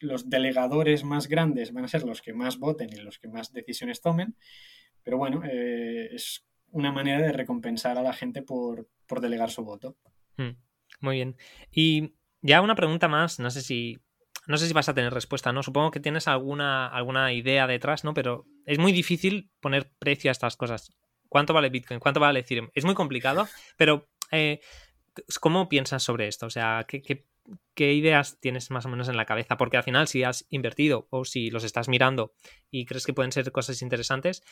los 0.00 0.28
delegadores 0.28 1.04
más 1.04 1.28
grandes 1.28 1.72
van 1.72 1.84
a 1.84 1.88
ser 1.88 2.04
los 2.04 2.22
que 2.22 2.34
más 2.34 2.58
voten 2.58 2.90
y 2.92 2.96
los 2.96 3.18
que 3.18 3.28
más 3.28 3.52
decisiones 3.52 4.00
tomen, 4.00 4.36
pero 5.02 5.18
bueno, 5.18 5.42
eh, 5.44 6.10
es 6.12 6.46
una 6.70 6.92
manera 6.92 7.20
de 7.20 7.32
recompensar 7.32 7.98
a 7.98 8.02
la 8.02 8.12
gente 8.12 8.42
por, 8.42 8.88
delegar 9.20 9.50
su 9.50 9.64
voto. 9.64 9.96
Hmm, 10.36 10.56
muy 11.00 11.16
bien. 11.16 11.36
Y 11.70 12.14
ya 12.42 12.60
una 12.60 12.74
pregunta 12.74 13.06
más, 13.06 13.38
no 13.38 13.50
sé 13.50 13.62
si 13.62 14.00
no 14.46 14.58
sé 14.58 14.66
si 14.66 14.74
vas 14.74 14.88
a 14.88 14.94
tener 14.94 15.14
respuesta, 15.14 15.52
¿no? 15.52 15.62
Supongo 15.62 15.90
que 15.90 16.00
tienes 16.00 16.28
alguna, 16.28 16.86
alguna 16.86 17.32
idea 17.32 17.66
detrás, 17.66 18.04
¿no? 18.04 18.12
Pero 18.12 18.44
es 18.66 18.78
muy 18.78 18.92
difícil 18.92 19.50
poner 19.60 19.90
precio 19.98 20.30
a 20.30 20.32
estas 20.32 20.56
cosas. 20.56 20.92
¿Cuánto 21.28 21.52
vale 21.52 21.70
Bitcoin? 21.70 22.00
¿Cuánto 22.00 22.20
vale 22.20 22.40
Ethereum? 22.40 22.70
Es 22.74 22.84
muy 22.84 22.94
complicado, 22.94 23.48
pero 23.76 24.08
eh, 24.30 24.60
¿cómo 25.40 25.68
piensas 25.68 26.02
sobre 26.02 26.28
esto? 26.28 26.46
O 26.46 26.50
sea, 26.50 26.86
¿qué, 26.88 27.92
ideas 27.92 28.38
tienes 28.40 28.70
más 28.70 28.86
o 28.86 28.88
menos 28.88 29.08
en 29.08 29.16
la 29.16 29.26
cabeza? 29.26 29.56
Porque 29.56 29.76
al 29.76 29.82
final, 29.82 30.08
si 30.08 30.22
has 30.22 30.46
invertido 30.50 31.06
o 31.10 31.24
si 31.24 31.50
los 31.50 31.64
estás 31.64 31.88
mirando 31.88 32.34
y 32.70 32.84
crees 32.86 33.06
que 33.06 33.12
pueden 33.12 33.32
ser 33.32 33.50
cosas 33.52 33.82
interesantes, 33.82 34.42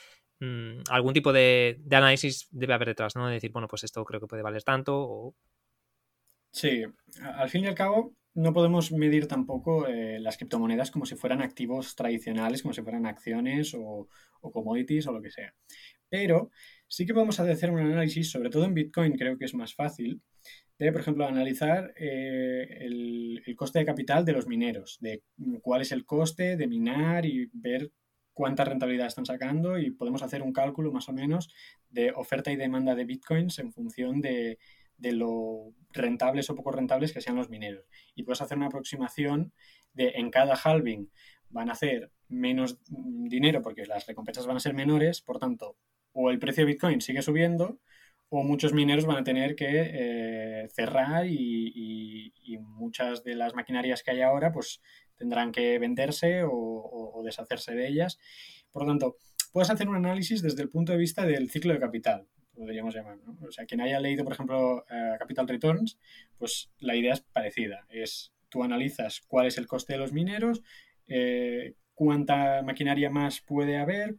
mm, 0.40 0.82
algún 0.90 1.14
tipo 1.14 1.32
de, 1.32 1.80
análisis 1.90 2.48
debe 2.50 2.74
haber 2.74 2.88
detrás, 2.88 3.16
¿no? 3.16 3.26
De 3.26 3.34
decir, 3.34 3.52
bueno, 3.52 3.68
pues 3.68 3.84
esto 3.84 4.04
creo 4.04 4.20
que 4.20 4.26
puede 4.26 4.42
valer 4.42 4.62
tanto 4.62 5.34
Sí, 6.54 6.82
al 7.22 7.48
fin 7.48 7.64
y 7.64 7.68
al 7.68 7.74
cabo, 7.74 8.14
no 8.34 8.52
podemos 8.52 8.92
medir 8.92 9.26
tampoco 9.26 9.86
eh, 9.86 10.18
las 10.20 10.36
criptomonedas 10.36 10.90
como 10.90 11.06
si 11.06 11.16
fueran 11.16 11.40
activos 11.40 11.94
tradicionales, 11.94 12.60
como 12.60 12.74
si 12.74 12.82
fueran 12.82 13.06
acciones 13.06 13.72
o, 13.74 14.08
o, 14.40 14.52
commodities 14.52 15.06
o 15.06 15.12
lo 15.12 15.22
que 15.22 15.30
sea. 15.30 15.54
Pero 16.12 16.50
sí 16.86 17.06
que 17.06 17.14
podemos 17.14 17.40
hacer 17.40 17.70
un 17.70 17.78
análisis, 17.78 18.30
sobre 18.30 18.50
todo 18.50 18.66
en 18.66 18.74
Bitcoin 18.74 19.16
creo 19.16 19.38
que 19.38 19.46
es 19.46 19.54
más 19.54 19.74
fácil, 19.74 20.20
de, 20.78 20.92
por 20.92 21.00
ejemplo, 21.00 21.26
analizar 21.26 21.94
eh, 21.96 22.66
el, 22.80 23.42
coste 23.56 23.78
de 23.78 23.86
capital 23.86 24.22
de 24.26 24.34
los 24.34 24.46
mineros, 24.46 24.98
de 25.00 25.22
cuál 25.62 25.80
es 25.80 25.90
el 25.90 26.04
coste 26.04 26.58
de 26.58 26.66
minar 26.66 27.24
y 27.24 27.48
ver 27.54 27.92
cuánta 28.34 28.62
rentabilidad 28.66 29.06
están 29.06 29.24
sacando 29.24 29.78
y 29.78 29.90
podemos 29.90 30.22
hacer 30.22 30.42
un 30.42 30.52
cálculo 30.52 30.92
más 30.92 31.08
o 31.08 31.14
menos 31.14 31.48
de 31.88 32.12
oferta 32.12 32.52
y 32.52 32.56
demanda 32.56 32.94
de 32.94 33.06
bitcoins 33.06 33.58
en 33.58 33.72
función 33.72 34.20
de, 34.20 34.58
de 34.98 35.12
lo 35.12 35.72
rentables 35.92 36.50
o 36.50 36.54
poco 36.54 36.72
rentables 36.72 37.14
que 37.14 37.22
sean 37.22 37.36
los 37.36 37.48
mineros. 37.48 37.86
Y 38.14 38.24
puedes 38.24 38.42
hacer 38.42 38.58
una 38.58 38.66
aproximación 38.66 39.54
de 39.94 40.10
en 40.16 40.30
cada 40.30 40.56
halving 40.62 41.08
van 41.48 41.70
a 41.70 41.72
hacer 41.72 42.10
menos 42.28 42.78
dinero 42.88 43.62
porque 43.62 43.86
las 43.86 44.06
recompensas 44.06 44.46
van 44.46 44.56
a 44.56 44.60
ser 44.60 44.74
menores, 44.74 45.22
por 45.22 45.38
tanto, 45.38 45.78
o 46.12 46.30
el 46.30 46.38
precio 46.38 46.64
de 46.64 46.72
Bitcoin 46.72 47.00
sigue 47.00 47.22
subiendo 47.22 47.80
o 48.34 48.42
muchos 48.42 48.72
mineros 48.72 49.04
van 49.04 49.18
a 49.18 49.24
tener 49.24 49.54
que 49.54 49.66
eh, 49.68 50.68
cerrar 50.70 51.26
y, 51.26 52.32
muchas 52.60 53.22
de 53.22 53.34
las 53.34 53.54
maquinarias 53.54 54.02
que 54.02 54.10
hay 54.10 54.22
ahora 54.22 54.52
pues 54.52 54.80
tendrán 55.16 55.52
que 55.52 55.78
venderse 55.78 56.42
o, 56.44 57.22
deshacerse 57.24 57.74
de 57.74 57.88
ellas. 57.88 58.18
Por 58.72 58.82
lo 58.82 58.88
tanto, 58.88 59.16
puedes 59.52 59.70
hacer 59.70 59.88
un 59.88 59.96
análisis 59.96 60.42
desde 60.42 60.62
el 60.62 60.68
punto 60.68 60.92
de 60.92 60.98
vista 60.98 61.24
del 61.24 61.50
ciclo 61.50 61.72
de 61.72 61.78
capital, 61.78 62.26
podríamos 62.54 62.94
llamar. 62.94 63.18
O 63.46 63.52
sea, 63.52 63.66
quien 63.66 63.80
haya 63.80 64.00
leído, 64.00 64.24
por 64.24 64.32
ejemplo, 64.32 64.84
eh, 64.90 65.16
Capital 65.18 65.48
Returns, 65.48 65.98
pues 66.38 66.70
la 66.78 66.96
idea 66.96 67.14
es 67.14 67.20
parecida. 67.20 67.86
Es 67.88 68.32
tú 68.48 68.64
analizas 68.64 69.20
cuál 69.28 69.46
es 69.46 69.58
el 69.58 69.66
coste 69.66 69.92
de 69.92 69.98
los 69.98 70.12
mineros, 70.12 70.62
eh, 71.06 71.74
cuánta 71.94 72.62
maquinaria 72.62 73.10
más 73.10 73.40
puede 73.40 73.78
haber, 73.78 74.16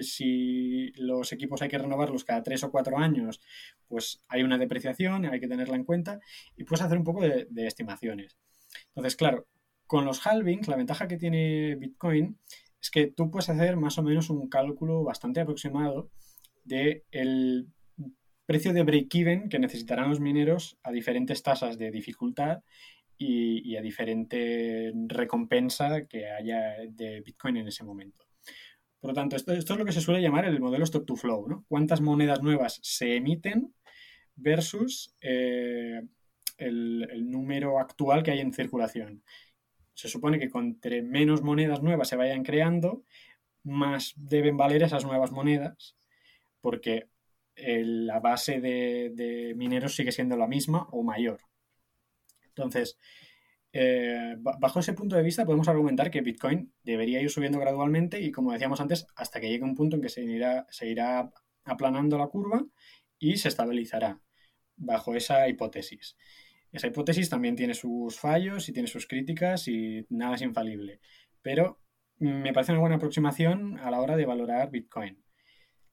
si 0.00 0.92
los 0.96 1.32
equipos 1.32 1.62
hay 1.62 1.68
que 1.68 1.78
renovarlos 1.78 2.24
cada 2.24 2.42
tres 2.42 2.64
o 2.64 2.70
cuatro 2.70 2.98
años, 2.98 3.40
pues 3.88 4.22
hay 4.28 4.42
una 4.42 4.58
depreciación, 4.58 5.26
hay 5.26 5.40
que 5.40 5.48
tenerla 5.48 5.76
en 5.76 5.84
cuenta 5.84 6.20
y 6.56 6.64
puedes 6.64 6.82
hacer 6.82 6.98
un 6.98 7.04
poco 7.04 7.22
de, 7.22 7.46
estimaciones. 7.66 8.36
Entonces, 8.88 9.16
claro, 9.16 9.46
con 9.86 10.04
los 10.04 10.26
halvings, 10.26 10.68
la 10.68 10.76
ventaja 10.76 11.08
que 11.08 11.16
tiene 11.16 11.76
Bitcoin 11.76 12.38
es 12.80 12.90
que 12.90 13.06
tú 13.06 13.30
puedes 13.30 13.48
hacer 13.48 13.76
más 13.76 13.98
o 13.98 14.02
menos 14.02 14.30
un 14.30 14.48
cálculo 14.48 15.04
bastante 15.04 15.40
aproximado 15.40 16.10
de 16.64 17.04
el 17.10 17.68
precio 18.46 18.72
de 18.72 18.82
break-even 18.82 19.48
que 19.48 19.58
necesitarán 19.58 20.10
los 20.10 20.20
mineros 20.20 20.78
a 20.82 20.90
diferentes 20.90 21.42
tasas 21.42 21.78
de 21.78 21.90
dificultad 21.90 22.62
y, 23.16 23.76
a 23.76 23.80
diferente 23.80 24.92
recompensa 25.06 26.06
que 26.06 26.30
haya 26.30 26.76
de 26.88 27.20
Bitcoin 27.20 27.58
en 27.58 27.68
ese 27.68 27.84
momento. 27.84 28.23
Por 29.04 29.10
lo 29.10 29.16
tanto, 29.16 29.36
esto, 29.36 29.52
es 29.52 29.68
lo 29.68 29.84
que 29.84 29.92
se 29.92 30.00
suele 30.00 30.22
llamar 30.22 30.46
el 30.46 30.60
modelo 30.60 30.84
stock 30.84 31.04
to 31.04 31.14
flow, 31.14 31.46
¿no? 31.46 31.66
Cuántas 31.68 32.00
monedas 32.00 32.40
nuevas 32.40 32.80
se 32.82 33.16
emiten 33.16 33.74
versus 34.34 35.14
eh, 35.20 36.00
el, 36.56 37.30
número 37.30 37.78
actual 37.78 38.22
que 38.22 38.30
hay 38.30 38.40
en 38.40 38.54
circulación. 38.54 39.22
Se 39.92 40.08
supone 40.08 40.38
que 40.38 40.48
entre 40.54 41.02
menos 41.02 41.42
monedas 41.42 41.82
nuevas 41.82 42.08
se 42.08 42.16
vayan 42.16 42.44
creando, 42.44 43.04
más 43.62 44.14
deben 44.16 44.56
valer 44.56 44.82
esas 44.84 45.04
nuevas 45.04 45.32
monedas, 45.32 45.98
porque 46.62 47.10
la 47.56 48.20
base 48.20 48.62
de, 48.62 49.52
mineros 49.54 49.96
sigue 49.96 50.12
siendo 50.12 50.38
la 50.38 50.46
misma 50.46 50.88
o 50.92 51.02
mayor. 51.02 51.40
Entonces, 52.46 52.98
eh, 53.76 54.36
bajo 54.38 54.78
ese 54.78 54.92
punto 54.92 55.16
de 55.16 55.24
vista 55.24 55.44
podemos 55.44 55.66
argumentar 55.66 56.08
que 56.08 56.20
Bitcoin 56.20 56.72
debería 56.84 57.20
ir 57.20 57.28
subiendo 57.28 57.58
gradualmente 57.58 58.20
y, 58.20 58.30
como 58.30 58.52
decíamos 58.52 58.80
antes, 58.80 59.08
hasta 59.16 59.40
que 59.40 59.48
llegue 59.48 59.64
un 59.64 59.74
punto 59.74 59.96
en 59.96 60.02
que 60.02 60.08
se 60.08 60.22
irá, 60.22 60.64
se 60.70 60.88
irá 60.88 61.32
aplanando 61.64 62.16
la 62.16 62.28
curva 62.28 62.64
y 63.18 63.36
se 63.36 63.48
estabilizará 63.48 64.20
bajo 64.76 65.16
esa 65.16 65.48
hipótesis. 65.48 66.16
Esa 66.70 66.86
hipótesis 66.86 67.28
también 67.28 67.56
tiene 67.56 67.74
sus 67.74 68.16
fallos 68.16 68.68
y 68.68 68.72
tiene 68.72 68.86
sus 68.86 69.08
críticas 69.08 69.66
y 69.66 70.06
nada 70.08 70.36
es 70.36 70.42
infalible. 70.42 71.00
Pero 71.42 71.80
me 72.20 72.52
parece 72.52 72.70
una 72.70 72.80
buena 72.80 72.96
aproximación 72.96 73.76
a 73.78 73.90
la 73.90 74.00
hora 74.00 74.16
de 74.16 74.24
valorar 74.24 74.70
Bitcoin. 74.70 75.20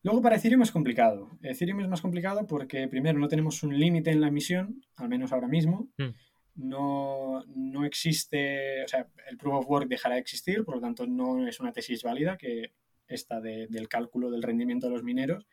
Luego 0.03 0.21
para 0.21 0.35
Ethereum 0.35 0.61
es 0.61 0.71
complicado. 0.71 1.31
Ethereum 1.41 1.79
es 1.79 1.87
más 1.87 2.01
complicado 2.01 2.45
porque 2.45 2.87
primero 2.87 3.17
no 3.17 3.27
tenemos 3.27 3.63
un 3.63 3.79
límite 3.79 4.11
en 4.11 4.21
la 4.21 4.27
emisión, 4.27 4.83
al 4.97 5.09
menos 5.09 5.31
ahora 5.33 5.47
mismo. 5.47 5.89
Mm. 5.97 6.09
No, 6.55 7.43
no, 7.47 7.85
existe, 7.85 8.83
o 8.83 8.87
sea, 8.87 9.07
el 9.29 9.37
proof 9.37 9.55
of 9.55 9.69
work 9.69 9.87
dejará 9.87 10.15
de 10.15 10.21
existir, 10.21 10.63
por 10.65 10.75
lo 10.75 10.81
tanto 10.81 11.07
no 11.07 11.47
es 11.47 11.59
una 11.59 11.71
tesis 11.71 12.03
válida 12.03 12.37
que 12.37 12.73
esta 13.07 13.39
del 13.41 13.87
cálculo 13.87 14.29
del 14.29 14.43
rendimiento 14.43 14.87
de 14.87 14.93
los 14.93 15.03
mineros. 15.03 15.47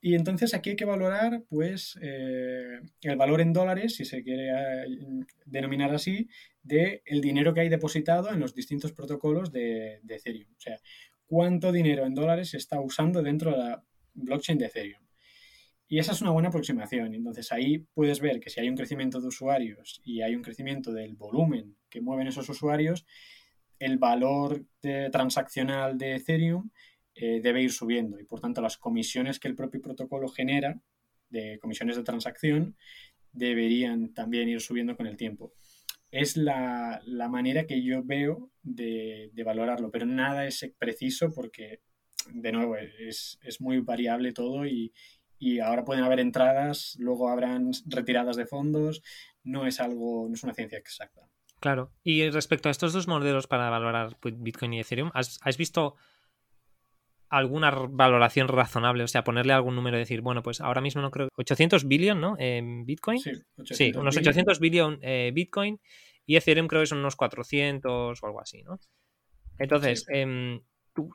Y 0.00 0.14
entonces 0.14 0.52
aquí 0.52 0.70
hay 0.70 0.76
que 0.76 0.84
valorar 0.84 1.44
pues 1.48 1.98
eh, 2.02 2.80
el 3.00 3.16
valor 3.16 3.40
en 3.40 3.54
dólares, 3.54 3.96
si 3.96 4.04
se 4.04 4.22
quiere 4.22 4.50
eh, 4.50 4.86
denominar 5.46 5.94
así, 5.94 6.28
del 6.62 7.00
el 7.06 7.22
dinero 7.22 7.54
que 7.54 7.60
hay 7.60 7.70
depositado 7.70 8.30
en 8.30 8.40
los 8.40 8.54
distintos 8.54 8.92
protocolos 8.92 9.50
de, 9.50 10.00
de, 10.02 10.16
Ethereum. 10.16 10.52
O 10.58 10.60
sea, 10.60 10.78
cuánto 11.24 11.72
dinero 11.72 12.04
en 12.04 12.14
dólares 12.14 12.50
se 12.50 12.58
está 12.58 12.80
usando 12.80 13.22
dentro 13.22 13.52
de 13.52 13.56
la 13.56 13.84
blockchain 14.12 14.58
de 14.58 14.66
Ethereum. 14.66 15.03
Y 15.86 15.98
esa 15.98 16.12
es 16.12 16.22
una 16.22 16.30
buena 16.30 16.48
aproximación. 16.48 17.14
Entonces 17.14 17.52
ahí 17.52 17.78
puedes 17.94 18.20
ver 18.20 18.40
que 18.40 18.50
si 18.50 18.60
hay 18.60 18.68
un 18.68 18.76
crecimiento 18.76 19.20
de 19.20 19.28
usuarios 19.28 20.00
y 20.04 20.22
hay 20.22 20.34
un 20.34 20.42
crecimiento 20.42 20.92
del 20.92 21.14
volumen 21.14 21.76
que 21.90 22.00
mueven 22.00 22.26
esos 22.26 22.48
usuarios, 22.48 23.06
el 23.78 23.98
valor 23.98 24.64
transaccional 25.12 25.98
de 25.98 26.16
Ethereum 26.16 26.70
eh, 27.14 27.40
debe 27.40 27.62
ir 27.62 27.70
subiendo 27.70 28.18
y 28.18 28.24
por 28.24 28.40
tanto 28.40 28.60
las 28.60 28.76
comisiones 28.76 29.38
que 29.38 29.46
el 29.46 29.54
propio 29.54 29.80
protocolo 29.80 30.28
genera 30.28 30.80
de 31.28 31.58
comisiones 31.60 31.96
de 31.96 32.02
transacción 32.02 32.76
deberían 33.32 34.14
también 34.14 34.48
ir 34.48 34.60
subiendo 34.60 34.96
con 34.96 35.06
el 35.06 35.16
tiempo. 35.16 35.52
Es 36.10 36.36
la, 36.36 37.02
manera 37.28 37.66
que 37.66 37.82
yo 37.82 38.02
veo 38.04 38.50
de, 38.62 39.30
valorarlo, 39.44 39.90
pero 39.90 40.06
nada 40.06 40.46
es 40.46 40.64
preciso 40.78 41.32
porque, 41.34 41.80
de 42.32 42.52
nuevo, 42.52 42.76
es, 42.76 43.38
muy 43.58 43.80
variable 43.80 44.32
todo 44.32 44.64
y, 44.64 44.92
y, 45.38 45.60
ahora 45.60 45.84
pueden 45.84 46.04
haber 46.04 46.20
entradas, 46.20 46.96
luego 46.98 47.28
habrán 47.28 47.70
retiradas 47.86 48.36
de 48.36 48.46
fondos, 48.46 49.02
no 49.42 49.66
es 49.66 49.80
algo, 49.80 50.26
no 50.28 50.34
es 50.34 50.42
una 50.42 50.54
ciencia 50.54 50.78
exacta. 50.78 51.28
Claro, 51.60 51.92
y 52.02 52.28
respecto 52.30 52.68
a 52.68 52.72
estos 52.72 52.92
dos 52.92 53.08
modelos 53.08 53.46
para 53.46 53.70
valorar 53.70 54.18
Bitcoin 54.22 54.74
y 54.74 54.80
Ethereum, 54.80 55.10
¿has, 55.14 55.38
has 55.42 55.56
visto 55.56 55.96
alguna 57.34 57.70
valoración 57.70 58.48
razonable, 58.48 59.02
o 59.02 59.08
sea, 59.08 59.24
ponerle 59.24 59.52
algún 59.52 59.74
número 59.74 59.96
y 59.96 60.00
decir, 60.00 60.20
bueno, 60.20 60.42
pues 60.42 60.60
ahora 60.60 60.80
mismo 60.80 61.02
no 61.02 61.10
creo, 61.10 61.28
800 61.36 61.86
billion, 61.88 62.20
¿no? 62.20 62.36
En 62.38 62.86
Bitcoin. 62.86 63.18
Sí, 63.18 63.92
unos 63.96 64.16
800 64.16 64.60
billion 64.60 64.98
eh, 65.02 65.32
Bitcoin 65.34 65.80
y 66.26 66.36
Ethereum 66.36 66.68
creo 66.68 66.82
que 66.82 66.86
son 66.86 66.98
unos 66.98 67.16
400 67.16 68.22
o 68.22 68.26
algo 68.26 68.40
así, 68.40 68.62
¿no? 68.62 68.78
Entonces, 69.58 70.06
em, 70.10 70.60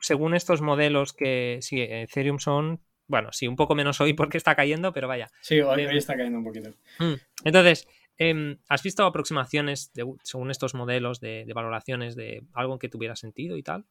según 0.00 0.34
estos 0.34 0.60
modelos 0.60 1.12
que 1.12 1.58
sí, 1.62 1.80
Ethereum 1.80 2.38
son, 2.38 2.80
bueno, 3.10 3.32
sí, 3.32 3.48
un 3.48 3.56
poco 3.56 3.74
menos 3.74 4.00
hoy 4.00 4.14
porque 4.14 4.38
está 4.38 4.54
cayendo, 4.54 4.92
pero 4.92 5.08
vaya. 5.08 5.28
Sí, 5.40 5.60
hoy, 5.60 5.82
em, 5.82 5.90
está 5.90 6.16
cayendo 6.16 6.38
un 6.38 6.44
poquito. 6.44 6.70
Mm, 6.98 7.14
entonces, 7.44 7.88
em, 8.16 8.58
¿has 8.68 8.82
visto 8.82 9.04
aproximaciones 9.04 9.92
según 10.22 10.50
estos 10.50 10.74
modelos 10.74 11.20
de, 11.20 11.44
de 11.44 11.52
valoraciones 11.52 12.14
de 12.14 12.44
algo 12.54 12.78
que 12.78 12.88
tuviera 12.88 13.16
sentido 13.16 13.56
y 13.56 13.62
tal? 13.62 13.84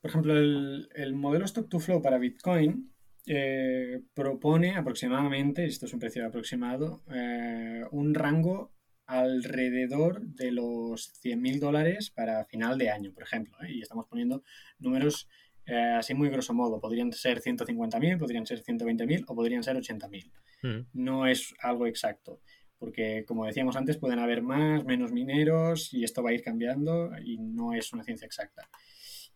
Por 0.00 0.10
ejemplo, 0.10 0.36
el, 0.36 1.14
modelo 1.14 1.44
Stock 1.44 1.68
to 1.68 1.78
Flow 1.78 2.00
para 2.00 2.18
Bitcoin 2.18 2.90
eh, 3.26 4.00
propone 4.14 4.76
aproximadamente, 4.76 5.64
esto 5.66 5.86
es 5.86 5.92
un 5.92 6.00
precio 6.00 6.26
aproximado, 6.26 7.02
eh, 7.12 7.84
un 7.90 8.14
rango 8.14 8.72
alrededor 9.06 10.22
de 10.22 10.52
los 10.52 11.12
100.000 11.22 11.58
dólares 11.58 12.10
para 12.10 12.44
final 12.46 12.78
de 12.78 12.90
año, 12.90 13.12
por 13.12 13.24
ejemplo. 13.24 13.56
¿eh? 13.62 13.72
Y 13.72 13.82
estamos 13.82 14.06
poniendo 14.06 14.42
números 14.78 15.28
así 15.66 16.14
muy 16.14 16.28
grosso 16.30 16.54
modo. 16.54 16.80
Podrían 16.80 17.12
ser 17.12 17.40
150.000, 17.40 18.18
podrían 18.18 18.46
ser 18.46 18.62
120.000 18.62 19.24
o 19.26 19.34
podrían 19.34 19.62
ser 19.62 19.76
80.000. 19.76 20.30
Mm. 20.62 20.86
No 20.92 21.26
es 21.26 21.54
algo 21.60 21.86
exacto 21.86 22.40
porque 22.80 23.26
como 23.26 23.44
decíamos 23.44 23.76
antes 23.76 23.98
pueden 23.98 24.18
haber 24.18 24.42
más, 24.42 24.84
menos 24.84 25.12
mineros 25.12 25.92
y 25.92 26.02
esto 26.02 26.22
va 26.22 26.30
a 26.30 26.32
ir 26.32 26.42
cambiando 26.42 27.10
y 27.22 27.36
no 27.38 27.74
es 27.74 27.92
una 27.92 28.02
ciencia 28.02 28.24
exacta. 28.24 28.68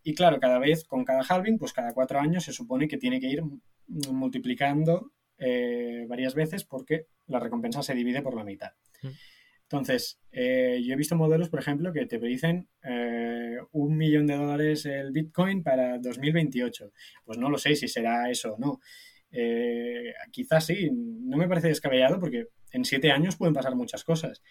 Y 0.02 0.14
claro, 0.14 0.40
cada 0.40 0.58
vez, 0.58 0.84
con 0.84 1.04
cada 1.04 1.22
halving, 1.22 1.58
pues 1.58 1.72
cada 1.72 1.92
cuatro 1.92 2.18
años 2.18 2.44
se 2.44 2.52
supone 2.52 2.88
que 2.88 2.96
tiene 2.96 3.20
que 3.20 3.28
ir 3.28 3.42
multiplicando 4.10 5.12
eh, 5.38 6.06
varias 6.08 6.34
veces 6.34 6.64
porque 6.64 7.06
la 7.26 7.38
recompensa 7.38 7.82
se 7.82 7.94
divide 7.94 8.22
por 8.22 8.34
la 8.34 8.44
mitad. 8.44 8.72
Mm. 9.02 9.08
Entonces, 9.64 10.20
eh, 10.30 10.80
yo 10.84 10.94
he 10.94 10.96
visto 10.96 11.16
modelos, 11.16 11.48
por 11.48 11.60
ejemplo, 11.60 11.92
que 11.92 12.06
te 12.06 12.18
dicen 12.18 12.68
eh, 12.82 13.58
un 13.72 13.96
millón 13.96 14.26
de 14.26 14.36
dólares 14.36 14.86
el 14.86 15.10
Bitcoin 15.12 15.62
para 15.62 15.98
2028. 15.98 16.92
Pues 17.24 17.38
no 17.38 17.50
lo 17.50 17.58
sé 17.58 17.74
si 17.76 17.88
será 17.88 18.30
eso 18.30 18.54
o 18.54 18.58
no. 18.58 18.80
quizás 20.30 20.66
sí, 20.66 20.90
no 20.92 21.36
me 21.36 21.48
parece 21.48 21.68
descabellado 21.68 22.20
porque 22.20 22.48
en 22.72 22.84
siete 22.84 23.10
años 23.10 23.36
pueden 23.36 23.54
pasar 23.54 23.74
muchas 23.74 24.04
cosas, 24.04 24.42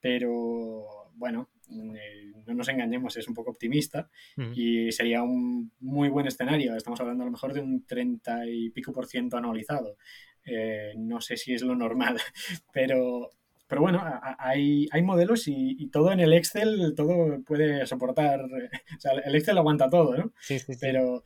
pero 0.00 1.02
bueno, 1.14 1.50
eh, 1.70 2.32
no 2.46 2.54
nos 2.54 2.68
engañemos, 2.68 3.16
es 3.16 3.28
un 3.28 3.34
poco 3.34 3.50
optimista 3.50 4.10
mm. 4.36 4.52
y 4.54 4.92
sería 4.92 5.22
un 5.22 5.72
muy 5.80 6.08
buen 6.08 6.26
escenario. 6.26 6.74
Estamos 6.74 7.00
hablando 7.00 7.22
a 7.22 7.26
lo 7.26 7.32
mejor 7.32 7.52
de 7.52 7.60
un 7.60 7.84
30 7.86 8.46
y 8.46 8.70
pico 8.70 8.92
por 8.92 9.06
ciento 9.06 9.36
anualizado. 9.36 9.96
Eh, 10.44 10.92
no 10.96 11.20
sé 11.20 11.36
si 11.36 11.54
es 11.54 11.62
lo 11.62 11.76
normal, 11.76 12.18
pero, 12.72 13.30
pero 13.72 13.80
bueno, 13.80 14.04
hay, 14.38 14.86
hay 14.92 15.02
modelos 15.02 15.44
y, 15.46 15.88
todo 15.90 16.12
en 16.12 16.20
el 16.20 16.34
Excel, 16.34 16.92
todo 16.94 17.42
puede 17.42 17.86
soportar, 17.86 18.42
o 18.44 19.00
sea, 19.00 19.12
el 19.12 19.34
Excel 19.34 19.56
aguanta 19.56 19.88
todo, 19.88 20.14
¿no? 20.14 20.34
Sí, 20.40 20.58
sí, 20.58 20.74
Pero, 20.78 21.24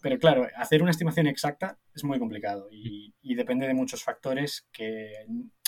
pero 0.00 0.16
claro, 0.20 0.46
hacer 0.54 0.82
una 0.82 0.92
estimación 0.92 1.26
exacta 1.26 1.76
es 1.92 2.04
muy 2.04 2.20
complicado 2.20 2.68
y, 2.70 3.12
y 3.22 3.34
depende 3.34 3.66
de 3.66 3.74
muchos 3.74 4.04
factores 4.04 4.68
que 4.72 5.26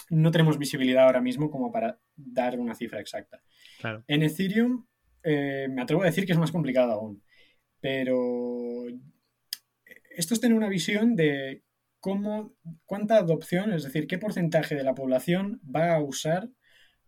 no 0.09 0.31
tenemos 0.31 0.59
visibilidad 0.59 1.07
ahora 1.07 1.21
mismo 1.21 1.51
como 1.51 1.73
para 1.73 1.99
dar 2.15 2.57
una 2.61 2.77
cifra 2.77 3.01
exacta. 3.01 3.43
En 4.07 4.23
Ethereum 4.23 4.87
eh, 5.25 5.67
me 5.69 5.83
atrevo 5.83 6.03
a 6.03 6.07
decir 6.07 6.25
que 6.25 6.31
es 6.35 6.39
más 6.39 6.53
complicado 6.53 6.93
aún, 6.93 7.21
pero 7.81 8.85
esto 10.11 10.35
es 10.35 10.41
tener 10.41 10.57
una 10.57 10.69
visión 10.69 11.17
de 11.17 11.65
cómo, 12.01 12.55
cuánta 12.85 13.17
adopción, 13.17 13.73
es 13.73 13.85
decir, 13.85 14.07
qué 14.07 14.19
porcentaje 14.19 14.75
de 14.75 14.85
la 14.85 14.95
población 14.95 15.61
va 15.65 15.95
a 15.95 16.03
usar 16.03 16.49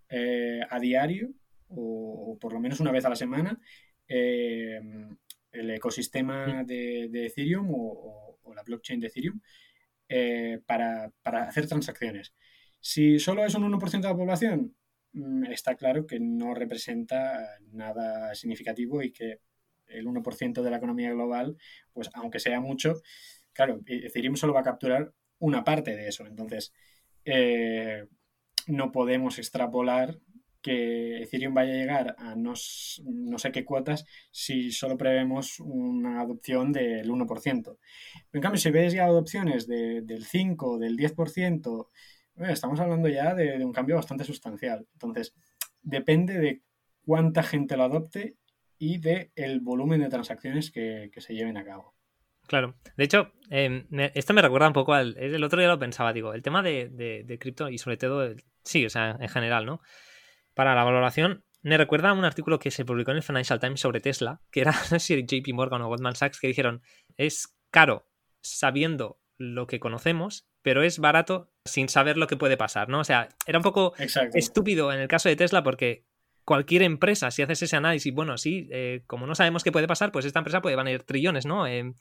eh, 0.09 0.61
a 0.69 0.81
diario 0.81 1.31
o, 1.69 2.39
por 2.41 2.53
lo 2.53 2.61
menos 2.61 2.81
una 2.81 2.93
vez 2.93 3.05
a 3.05 3.11
la 3.11 3.17
semana 3.17 3.61
eh, 4.09 4.81
el 5.53 5.71
ecosistema 5.71 6.65
de, 6.65 7.27
Ethereum 7.27 7.69
o, 7.71 8.39
la 8.55 8.63
blockchain 8.63 8.99
de 8.99 9.07
Ethereum 9.09 9.41
para, 10.67 11.13
para 11.23 11.45
hacer 11.45 11.69
transacciones. 11.69 12.33
Si 12.81 13.19
solo 13.19 13.45
es 13.45 13.55
un 13.55 13.65
1% 13.65 14.01
de 14.01 14.09
la 14.09 14.17
población, 14.17 14.75
mm, 15.13 15.47
está 15.47 15.77
claro 15.77 16.07
que 16.07 16.21
no 16.21 16.55
representa 16.55 17.59
nada 17.73 18.35
significativo 18.35 19.03
y 19.03 19.13
que 19.13 19.41
el 19.89 20.07
1% 20.07 20.63
de 20.63 20.71
la 20.71 20.77
economía 20.77 21.11
global, 21.13 21.57
pues 21.93 22.11
aunque 22.15 22.41
sea 22.41 22.61
mucho, 22.61 23.01
claro, 23.59 23.81
e-, 23.87 24.07
Ethereum 24.07 24.37
solo 24.37 24.55
va 24.55 24.61
a 24.61 24.71
capturar 24.71 25.13
una 25.41 25.65
parte 25.65 25.97
de 25.97 26.09
eso. 26.09 26.27
Entonces, 26.27 26.73
eh, 27.25 28.07
no 28.69 28.93
podemos 28.93 29.39
extrapolar 29.39 30.19
que 30.63 31.23
Ethereum 31.23 31.55
vaya 31.55 31.73
a 31.73 31.77
llegar 31.77 32.17
a 32.19 32.37
no, 32.37 32.55
sé 32.57 33.53
qué 33.53 33.65
cuotas 33.65 34.05
si 34.31 34.71
solo 34.73 34.97
prevemos 34.97 35.61
una 35.61 36.21
adopción 36.21 36.73
del 36.73 37.11
1%. 37.11 37.79
en 38.33 38.41
cambio, 38.41 38.61
si 38.61 38.71
ves 38.71 38.93
ya 38.93 39.05
adopciones 39.07 39.67
del 39.67 40.25
5, 40.25 40.79
del 40.79 40.97
10%, 40.97 41.89
eh, 42.37 42.53
estamos 42.53 42.81
hablando 42.81 43.09
ya 43.09 43.35
de, 43.35 43.65
un 43.65 43.73
cambio 43.73 43.97
bastante 43.97 44.25
sustancial. 44.25 44.87
Entonces, 44.95 45.35
depende 45.83 46.39
de 46.39 46.63
cuánta 47.05 47.43
gente 47.43 47.77
lo 47.77 47.85
adopte 47.85 48.37
y 48.79 48.99
de 48.99 49.33
el 49.37 49.61
volumen 49.61 50.01
de 50.01 50.09
transacciones 50.09 50.71
que, 50.71 51.11
se 51.17 51.35
lleven 51.35 51.57
a 51.57 51.65
cabo. 51.65 51.98
Claro. 52.49 52.75
De 52.97 53.05
hecho, 53.05 53.31
em, 53.51 53.87
esto 54.15 54.35
me 54.35 54.43
recuerda 54.43 54.67
un 54.67 54.73
poco 54.73 54.95
al. 54.95 55.17
El 55.17 55.45
otro 55.45 55.61
día 55.61 55.69
lo 55.69 55.79
pensaba, 55.79 56.13
digo, 56.13 56.35
el 56.35 56.43
tema 56.43 56.63
de, 56.63 56.89
de 57.25 57.39
cripto 57.39 57.69
y 57.69 57.79
sobre 57.79 57.97
todo, 57.97 58.35
sí, 58.65 58.85
o 58.85 58.91
sea, 58.91 59.17
en 59.21 59.29
general, 59.29 59.67
¿no? 59.67 59.81
Para 60.55 60.75
la 60.75 60.83
valoración, 60.83 61.45
me 61.63 61.77
recuerda 61.77 62.11
a 62.11 62.13
un 62.15 62.25
artículo 62.25 62.59
que 62.59 62.71
se 62.71 62.85
publicó 62.85 63.11
en 63.11 63.19
el 63.19 63.23
Financial 63.23 63.61
Times 63.61 63.81
sobre 63.81 64.01
Tesla, 64.01 64.41
que 64.51 64.61
era, 64.61 64.73
no 64.91 64.99
sé 64.99 65.01
si 65.01 65.23
JP 65.23 65.53
Morgan 65.55 65.83
o 65.83 65.89
Goldman 65.89 66.17
Sachs, 66.17 66.41
que 66.41 66.49
dijeron, 66.49 66.83
es 67.17 67.57
caro 67.71 68.09
sabiendo 68.41 69.21
lo 69.37 69.67
que 69.67 69.79
conocemos, 69.79 70.49
pero 70.63 70.83
es 70.83 70.99
barato 70.99 71.53
sin 71.65 71.89
saber 71.89 72.17
lo 72.17 72.27
que 72.27 72.37
puede 72.37 72.57
pasar, 72.57 72.89
¿no? 72.89 73.01
O 73.01 73.05
sea, 73.05 73.29
era 73.47 73.59
un 73.59 73.63
poco 73.63 73.95
estúpido 74.35 74.93
en 74.93 75.01
el 75.01 75.09
caso 75.09 75.29
de 75.29 75.37
Tesla 75.37 75.63
porque 75.63 76.07
cualquier 76.49 76.81
empresa, 76.81 77.31
si 77.31 77.43
haces 77.43 77.61
ese 77.61 77.77
análisis, 77.77 78.11
bueno, 78.15 78.39
sí, 78.39 78.71
eh, 78.73 79.03
como 79.07 79.27
no 79.27 79.35
sabemos 79.35 79.63
qué 79.63 79.71
puede 79.71 79.87
pasar, 79.87 80.11
pues 80.11 80.25
esta 80.25 80.39
empresa 80.39 80.63
puede 80.63 80.77
valer 80.77 81.03
trillones, 81.03 81.45
¿no? 81.45 81.67
Eh, 81.67 81.81
en 81.81 81.97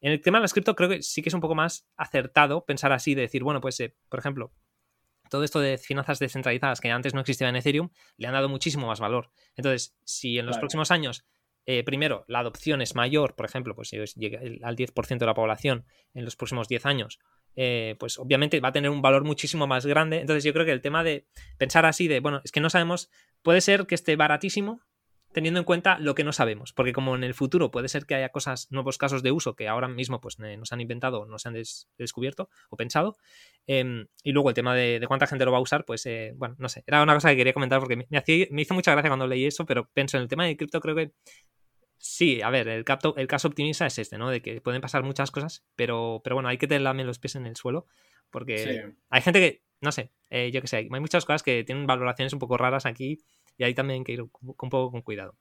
el 0.00 0.20
tema 0.20 0.38
de 0.38 0.42
las 0.42 0.52
cripto 0.52 0.76
creo 0.76 0.88
que 0.88 1.02
sí 1.02 1.20
que 1.20 1.30
es 1.30 1.34
un 1.34 1.40
poco 1.40 1.56
más 1.56 1.88
acertado 1.96 2.64
pensar 2.64 2.92
así, 2.92 3.16
de 3.16 3.22
decir, 3.22 3.42
bueno, 3.42 3.60
pues, 3.60 3.80
eh, 3.80 3.96
por 4.08 4.20
ejemplo, 4.20 4.52
todo 5.30 5.42
esto 5.42 5.58
de 5.58 5.78
finanzas 5.78 6.20
descentralizadas 6.20 6.80
que 6.80 6.92
antes 6.92 7.12
no 7.12 7.22
existía 7.22 7.48
en 7.48 7.56
Ethereum, 7.56 7.90
le 8.18 8.28
han 8.28 8.34
dado 8.34 8.48
muchísimo 8.48 8.86
más 8.86 9.00
valor. 9.00 9.32
Entonces, 9.56 9.96
si 10.04 10.38
en 10.38 10.46
los 10.46 10.58
próximos 10.58 10.92
años, 10.92 11.26
primero, 11.84 12.24
la 12.28 12.38
adopción 12.38 12.80
es 12.80 12.94
mayor, 12.94 13.34
por 13.34 13.46
ejemplo, 13.46 13.74
pues 13.74 13.88
si 13.88 13.98
llega 14.14 14.40
al 14.62 14.76
10% 14.76 15.18
de 15.18 15.26
la 15.26 15.34
población 15.34 15.84
en 16.14 16.24
los 16.24 16.36
próximos 16.36 16.68
10 16.68 16.86
años, 16.86 17.18
eh, 17.60 17.96
pues 17.98 18.20
obviamente 18.20 18.60
va 18.60 18.68
a 18.68 18.72
tener 18.72 18.88
un 18.88 19.02
valor 19.02 19.24
muchísimo 19.24 19.66
más 19.66 19.84
grande. 19.84 20.20
Entonces 20.20 20.44
yo 20.44 20.52
creo 20.52 20.64
que 20.64 20.70
el 20.70 20.80
tema 20.80 21.02
de 21.02 21.26
pensar 21.56 21.86
así 21.86 22.06
de, 22.06 22.20
bueno, 22.20 22.40
es 22.44 22.52
que 22.52 22.60
no 22.60 22.70
sabemos, 22.70 23.10
puede 23.48 23.62
ser 23.62 23.86
que 23.86 23.94
esté 23.94 24.14
baratísimo, 24.14 24.82
teniendo 25.32 25.58
en 25.58 25.64
cuenta 25.64 25.98
lo 25.98 26.14
que 26.14 26.22
no 26.22 26.34
sabemos, 26.34 26.74
porque 26.74 26.92
como 26.92 27.16
en 27.16 27.24
el 27.24 27.32
futuro 27.32 27.70
puede 27.70 27.88
ser 27.88 28.04
que 28.04 28.14
haya 28.14 28.28
cosas, 28.28 28.70
nuevos 28.70 28.98
casos 28.98 29.22
de 29.22 29.32
uso 29.32 29.56
que 29.56 29.68
ahora 29.68 29.88
mismo 29.88 30.20
pues 30.20 30.38
no 30.38 30.66
se 30.66 30.74
han 30.74 30.82
inventado, 30.82 31.24
no 31.24 31.38
se 31.38 31.48
han 31.48 31.54
descubierto 31.96 32.50
o 32.68 32.76
pensado, 32.76 33.16
em, 33.66 34.06
y 34.22 34.32
luego 34.32 34.50
el 34.50 34.54
tema 34.54 34.74
de, 34.74 35.02
cuánta 35.08 35.26
gente 35.26 35.46
lo 35.46 35.52
va 35.52 35.56
a 35.56 35.62
usar, 35.62 35.86
pues 35.86 36.04
eh, 36.04 36.34
bueno, 36.36 36.56
no 36.58 36.68
sé, 36.68 36.84
era 36.86 37.02
una 37.02 37.14
cosa 37.14 37.30
que 37.30 37.36
quería 37.36 37.54
comentar 37.54 37.80
porque 37.80 37.96
me, 37.96 38.06
me 38.10 38.60
hizo 38.60 38.74
mucha 38.74 38.92
gracia 38.92 39.08
cuando 39.08 39.26
leí 39.26 39.46
eso, 39.46 39.64
pero 39.64 39.88
pienso 39.94 40.18
en 40.18 40.24
el 40.24 40.28
tema 40.28 40.44
de 40.44 40.54
cripto 40.54 40.78
creo 40.82 40.94
que 40.94 41.12
sí, 41.96 42.42
a 42.42 42.50
ver, 42.50 42.68
el, 42.68 42.84
el 43.16 43.26
caso 43.28 43.48
optimista 43.48 43.86
es 43.86 43.98
este, 43.98 44.18
¿no? 44.18 44.28
De 44.28 44.42
que 44.42 44.60
pueden 44.60 44.82
pasar 44.82 45.04
muchas 45.04 45.30
cosas, 45.30 45.64
pero, 45.74 46.20
pero 46.22 46.36
bueno, 46.36 46.50
hay 46.50 46.58
que 46.58 46.66
tener 46.66 46.82
los 46.82 47.18
pies 47.18 47.36
en 47.36 47.46
el 47.46 47.56
suelo, 47.56 47.86
porque 48.28 48.92
hay 49.08 49.22
gente 49.22 49.40
que, 49.40 49.62
no 49.80 49.90
sé, 49.90 50.12
eh, 50.28 50.50
yo 50.52 50.60
qué 50.60 50.66
sé, 50.66 50.76
hay 50.76 51.00
muchas 51.00 51.24
cosas 51.24 51.42
que 51.42 51.64
tienen 51.64 51.86
valoraciones 51.86 52.34
un 52.34 52.38
poco 52.38 52.58
raras 52.58 52.84
aquí 52.84 53.18
y 53.58 53.64
ahí 53.64 53.74
también 53.74 54.00
hay 54.00 54.04
que 54.04 54.12
ir 54.12 54.22
un, 54.22 54.30
poco 54.30 54.90
con 54.92 55.02
cuidado. 55.02 55.34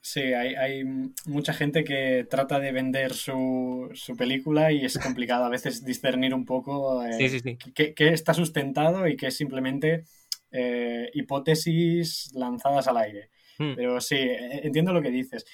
Sí, 0.00 0.20
hay, 0.20 0.84
mucha 1.26 1.52
gente 1.52 1.82
que 1.82 2.26
trata 2.30 2.60
de 2.60 2.72
vender 2.72 3.14
su, 3.14 3.90
película 4.16 4.70
y 4.70 4.84
es 4.84 4.98
complicado 4.98 5.44
a 5.44 5.48
veces 5.48 5.84
discernir 5.84 6.34
un 6.34 6.44
poco 6.44 7.04
eh, 7.04 7.42
Qué, 7.74 7.94
está 7.96 8.32
sustentado 8.32 9.08
y 9.08 9.16
qué 9.16 9.28
es 9.28 9.36
simplemente 9.36 10.04
eh, 10.52 11.10
hipótesis 11.14 12.30
lanzadas 12.34 12.86
al 12.86 12.98
aire. 12.98 13.30
Hmm. 13.58 13.74
Pero 13.74 14.00
sí, 14.00 14.16
e, 14.16 14.66
entiendo 14.66 14.92
lo 14.92 15.02
que 15.02 15.10
dices. 15.10 15.44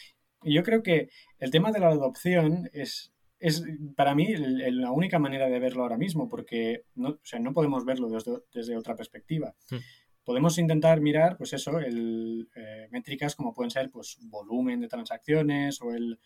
Yo 0.43 0.63
creo 0.63 0.83
que 0.83 1.09
el 1.39 1.51
tema 1.51 1.71
de 1.71 1.81
la 1.81 1.89
adopción 1.89 2.69
es, 2.73 3.13
es 3.39 3.63
para 3.97 4.15
mí 4.15 4.35
la 4.37 4.91
única 4.91 5.19
manera 5.19 5.49
de 5.49 5.59
verlo 5.59 5.85
ahora 5.85 5.97
mismo, 5.97 6.29
porque 6.29 6.85
no, 6.97 7.11
o 7.11 7.21
sea, 7.23 7.39
no 7.39 7.53
podemos 7.53 7.85
verlo 7.85 8.11
desde, 8.11 8.33
desde 8.53 8.77
otra 8.77 8.95
perspectiva. 8.95 9.55
Hmm 9.71 9.79
podemos 10.25 10.59
intentar 10.59 11.01
mirar, 11.01 11.37
pues 11.37 11.53
eso, 11.53 11.79
el, 11.79 12.49
eh, 12.55 12.89
métricas 12.91 13.35
como 13.37 13.55
pueden 13.55 13.71
ser, 13.71 13.91
pues, 13.91 14.19
volumen 14.23 14.81
de 14.81 14.89
transacciones 14.89 15.81
o 15.83 15.93
el, 15.93 16.19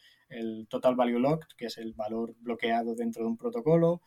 total 0.69 0.97
value 0.97 1.21
locked, 1.21 1.49
que 1.57 1.67
es 1.67 1.79
el 1.79 1.93
valor 1.93 2.35
bloqueado 2.41 2.97
dentro 2.97 3.23
de 3.23 3.29
un 3.29 3.37
protocolo, 3.37 4.03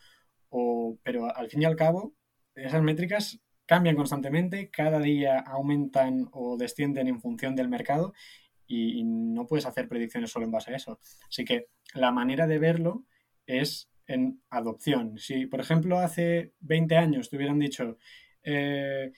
o, 0.50 0.98
pero 1.02 1.34
al 1.34 1.50
fin 1.50 1.62
y 1.62 1.66
al 1.66 1.78
cabo, 1.78 2.14
esas 2.54 2.82
métricas 2.82 3.40
cambian 3.66 3.96
constantemente, 3.96 4.70
cada 4.70 5.00
día 5.00 5.40
aumentan 5.40 6.28
o 6.32 6.58
descienden 6.58 7.08
en 7.08 7.20
función 7.20 7.56
del 7.56 7.70
mercado 7.70 8.14
y, 8.66 9.04
no 9.04 9.46
puedes 9.46 9.66
hacer 9.66 9.88
predicciones 9.88 10.32
solo 10.32 10.46
en 10.46 10.52
base 10.52 10.74
a 10.74 10.76
eso. 10.76 11.00
Así 11.30 11.46
que 11.46 11.68
la 11.94 12.12
manera 12.12 12.48
de 12.48 12.60
verlo 12.60 13.06
es 13.46 13.90
en 14.08 14.42
adopción. 14.50 15.18
Si, 15.18 15.46
por 15.46 15.60
ejemplo, 15.60 16.00
hace 16.00 16.54
20 16.62 16.98
años 16.98 17.30
te 17.30 17.38
hubieran 17.38 17.60
dicho, 17.60 17.98
eh, 18.44 19.12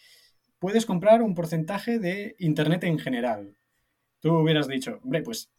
puedes 0.59 0.85
comprar 0.85 1.21
un 1.21 1.35
porcentaje 1.35 1.99
de 1.99 2.35
Internet 2.39 2.83
en 2.83 2.99
general. 2.99 3.57
Tú 4.19 4.33
hubieras 4.35 4.67
dicho, 4.67 4.99
hombre, 5.03 5.21
pues 5.23 5.51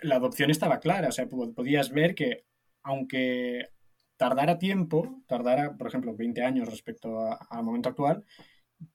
la 0.00 0.16
adopción 0.16 0.50
estaba 0.50 0.80
clara, 0.80 1.08
o 1.08 1.12
sea, 1.12 1.28
podías 1.28 1.90
ver 1.90 2.14
que 2.14 2.44
aunque 2.82 3.68
tardara 4.16 4.58
tiempo, 4.58 5.22
tardara, 5.26 5.76
por 5.76 5.88
ejemplo, 5.88 6.14
20 6.14 6.42
años 6.42 6.68
respecto 6.68 7.36
al 7.50 7.64
momento 7.64 7.88
actual, 7.88 8.24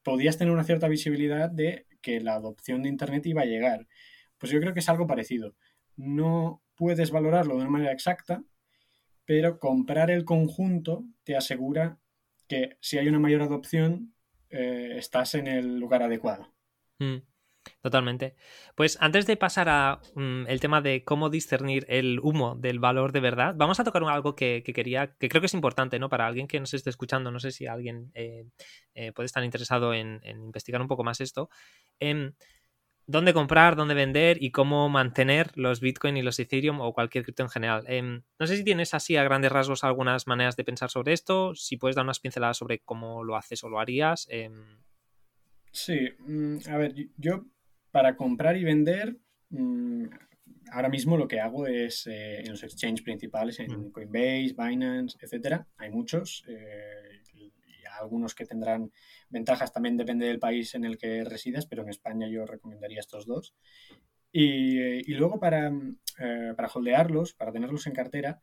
podías 0.04 0.38
tener 0.38 0.54
una 0.54 0.64
cierta 0.64 0.88
visibilidad 0.88 1.50
de 1.50 1.88
que 2.02 2.22
la 2.22 2.36
adopción 2.36 2.84
de 2.84 2.90
Internet 2.90 3.26
iba 3.26 3.42
a 3.42 3.46
llegar. 3.46 3.88
Pues 4.38 4.52
yo 4.52 4.60
creo 4.60 4.74
que 4.74 4.80
es 4.80 4.90
algo 4.90 5.08
parecido. 5.08 5.56
No 5.96 6.64
puedes 6.76 7.12
valorarlo 7.12 7.56
de 7.56 7.62
una 7.62 7.70
manera 7.70 7.92
exacta, 7.92 8.44
pero 9.26 9.60
comprar 9.60 10.10
el 10.10 10.24
conjunto 10.24 11.04
te 11.24 11.36
asegura 11.36 12.00
que 12.48 12.78
si 12.80 12.98
hay 12.98 13.08
una 13.08 13.20
mayor 13.20 13.42
adopción, 13.42 14.14
eh, 14.50 14.94
estás 14.98 15.36
en 15.36 15.48
el 15.48 15.80
lugar 15.80 16.04
adecuado. 16.04 16.54
Mm, 17.00 17.18
totalmente. 17.82 18.36
Pues 18.76 18.98
antes 19.00 19.26
de 19.28 19.38
pasar 19.38 19.70
a 19.70 20.02
mm, 20.16 20.48
el 20.48 20.60
tema 20.60 20.82
de 20.82 21.04
cómo 21.04 21.30
discernir 21.30 21.86
el 21.90 22.20
humo 22.20 22.56
del 22.56 22.80
valor 22.80 23.12
de 23.12 23.20
verdad, 23.20 23.54
vamos 23.58 23.80
a 23.80 23.84
tocar 23.84 24.04
algo 24.04 24.36
que, 24.36 24.64
quería, 24.64 25.16
que 25.16 25.30
creo 25.30 25.42
que 25.42 25.48
es 25.48 25.54
importante, 25.54 26.00
¿no? 26.00 26.10
Para 26.10 26.28
alguien 26.28 26.48
que 26.48 26.60
nos 26.60 26.74
esté 26.74 26.90
escuchando, 26.90 27.32
no 27.32 27.40
sé 27.40 27.52
si 27.52 27.68
alguien 27.68 28.12
eh, 28.14 28.46
eh, 28.94 29.12
puede 29.14 29.28
estar 29.28 29.44
interesado 29.44 29.94
en, 29.94 30.22
investigar 30.24 30.82
un 30.82 30.88
poco 30.88 31.04
más 31.04 31.22
esto. 31.22 31.50
Em, 32.00 32.34
dónde 33.10 33.34
comprar, 33.34 33.76
dónde 33.76 33.96
vender 33.96 34.38
y 34.40 34.52
cómo 34.52 34.88
mantener 34.88 35.52
los 35.56 35.80
Bitcoin 35.82 36.16
y 36.16 36.22
los 36.22 36.38
Ethereum 36.38 36.80
o 36.80 36.94
cualquier 36.94 37.24
cripto 37.24 37.42
en 37.42 37.50
general. 37.50 37.84
Em, 37.88 38.22
no 38.38 38.46
sé 38.46 38.56
si 38.56 38.64
tienes 38.64 38.94
así 38.94 39.18
a 39.18 39.24
grandes 39.24 39.52
rasgos 39.52 39.84
algunas 39.84 40.28
maneras 40.28 40.56
de 40.56 40.64
pensar 40.64 40.92
sobre 40.92 41.14
esto, 41.14 41.56
si 41.56 41.78
puedes 41.78 41.96
dar 41.96 42.06
unas 42.06 42.20
pinceladas 42.20 42.58
sobre 42.58 42.80
cómo 42.80 43.24
lo 43.24 43.36
haces 43.36 43.64
o 43.64 43.70
lo 43.70 43.80
harías. 43.80 44.28
Em. 44.30 44.78
Sí, 45.72 45.98
mm, 46.20 46.58
a 46.70 46.78
ver, 46.78 46.94
yo 47.18 47.46
para 47.90 48.16
comprar 48.16 48.56
y 48.58 48.64
vender, 48.64 49.18
mm, 49.50 50.06
ahora 50.72 50.90
mismo 50.90 51.18
lo 51.18 51.28
que 51.28 51.40
hago 51.40 51.66
es 51.66 52.06
eh, 52.06 52.42
en 52.42 52.52
los 52.52 52.62
exchanges 52.62 53.02
principales, 53.02 53.60
en 53.60 53.88
mm. 53.88 53.92
Coinbase, 53.92 54.56
Binance, 54.56 55.18
etcétera, 55.20 55.66
hay 55.78 55.90
muchos. 55.90 56.44
Eh, 58.00 58.02
algunos 58.02 58.36
que 58.36 58.46
tendrán 58.46 58.92
ventajas, 59.30 59.74
también 59.74 59.98
depende 59.98 60.28
del 60.28 60.40
país 60.40 60.76
en 60.76 60.86
el 60.86 60.98
que 60.98 61.24
residas, 61.24 61.66
pero 61.66 61.84
en 61.84 61.90
España 61.90 62.28
yo 62.28 62.46
recomendaría 62.46 63.00
estos 63.00 63.26
dos. 63.26 63.56
Y, 64.32 65.14
luego 65.14 65.40
para, 65.40 65.72
eh, 66.20 66.54
para 66.56 66.70
holdearlos, 66.74 67.34
para 67.34 67.52
tenerlos 67.52 67.88
en 67.88 67.94
cartera, 67.94 68.42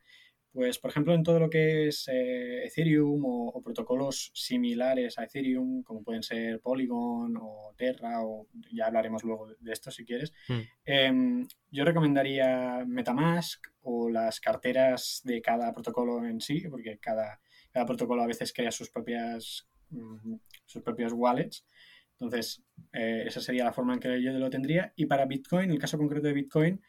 pues 0.56 0.78
por 0.78 0.90
ejemplo 0.90 1.14
en 1.14 1.22
todo 1.22 1.38
lo 1.38 1.50
que 1.50 1.88
es 1.88 2.08
eh, 2.08 2.64
Ethereum 2.64 3.22
o, 3.26 3.62
protocolos 3.62 4.30
similares 4.34 5.18
a 5.18 5.24
Ethereum, 5.24 5.82
como 5.82 6.02
pueden 6.02 6.22
ser 6.22 6.60
Polygon 6.60 7.36
o 7.36 7.74
Terra, 7.76 8.24
o 8.24 8.48
ya 8.72 8.86
hablaremos 8.86 9.22
luego 9.22 9.48
de 9.60 9.72
esto 9.72 9.90
si 9.90 10.06
quieres, 10.06 10.32
hmm. 10.48 10.60
em, 10.86 11.48
yo 11.70 11.84
recomendaría 11.84 12.84
Metamask 12.86 13.66
o 13.82 14.08
las 14.08 14.40
carteras 14.40 15.20
de 15.24 15.42
cada 15.42 15.72
protocolo 15.74 16.24
en 16.24 16.40
sí, 16.40 16.66
porque 16.70 16.98
cada, 16.98 17.38
cada 17.76 17.84
protocolo 17.84 18.22
a 18.22 18.26
veces 18.26 18.54
crea 18.54 18.72
sus 18.72 18.88
propias, 18.88 19.68
mm, 19.90 20.36
sus 20.64 20.82
propios 20.82 21.12
wallets. 21.12 21.66
Entonces, 22.12 22.62
eh, 22.90 23.24
esa 23.26 23.42
sería 23.42 23.64
la 23.64 23.72
forma 23.74 23.92
en 23.92 24.00
que 24.00 24.22
yo 24.22 24.32
lo 24.32 24.48
tendría. 24.48 24.94
Y 24.96 25.04
para 25.04 25.26
Bitcoin, 25.26 25.70
el 25.70 25.78
caso 25.78 25.98
concreto 25.98 26.26
de 26.26 26.32
Bitcoin, 26.32 26.80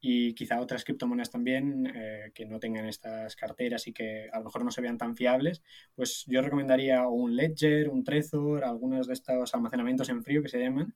y 0.00 0.32
quizá 0.32 0.58
otras 0.62 0.84
criptomonedas 0.84 1.30
también 1.30 1.92
eh, 1.94 2.30
que 2.34 2.46
no 2.46 2.58
tengan 2.58 2.86
estas 2.86 3.36
carteras 3.36 3.86
y 3.88 3.92
que 3.92 4.30
a 4.32 4.38
lo 4.38 4.46
mejor 4.46 4.64
no 4.64 4.70
se 4.70 4.80
vean 4.80 4.96
tan 4.96 5.14
fiables, 5.16 5.62
pues 5.94 6.24
yo 6.26 6.40
recomendaría 6.40 7.06
un 7.08 7.36
Ledger, 7.36 7.90
un 7.90 8.02
Trezor, 8.02 8.64
algunos 8.64 9.06
de 9.06 9.12
estos 9.12 9.52
almacenamientos 9.52 10.08
en 10.08 10.22
frío 10.22 10.42
que 10.42 10.48
se 10.48 10.60
llaman, 10.60 10.94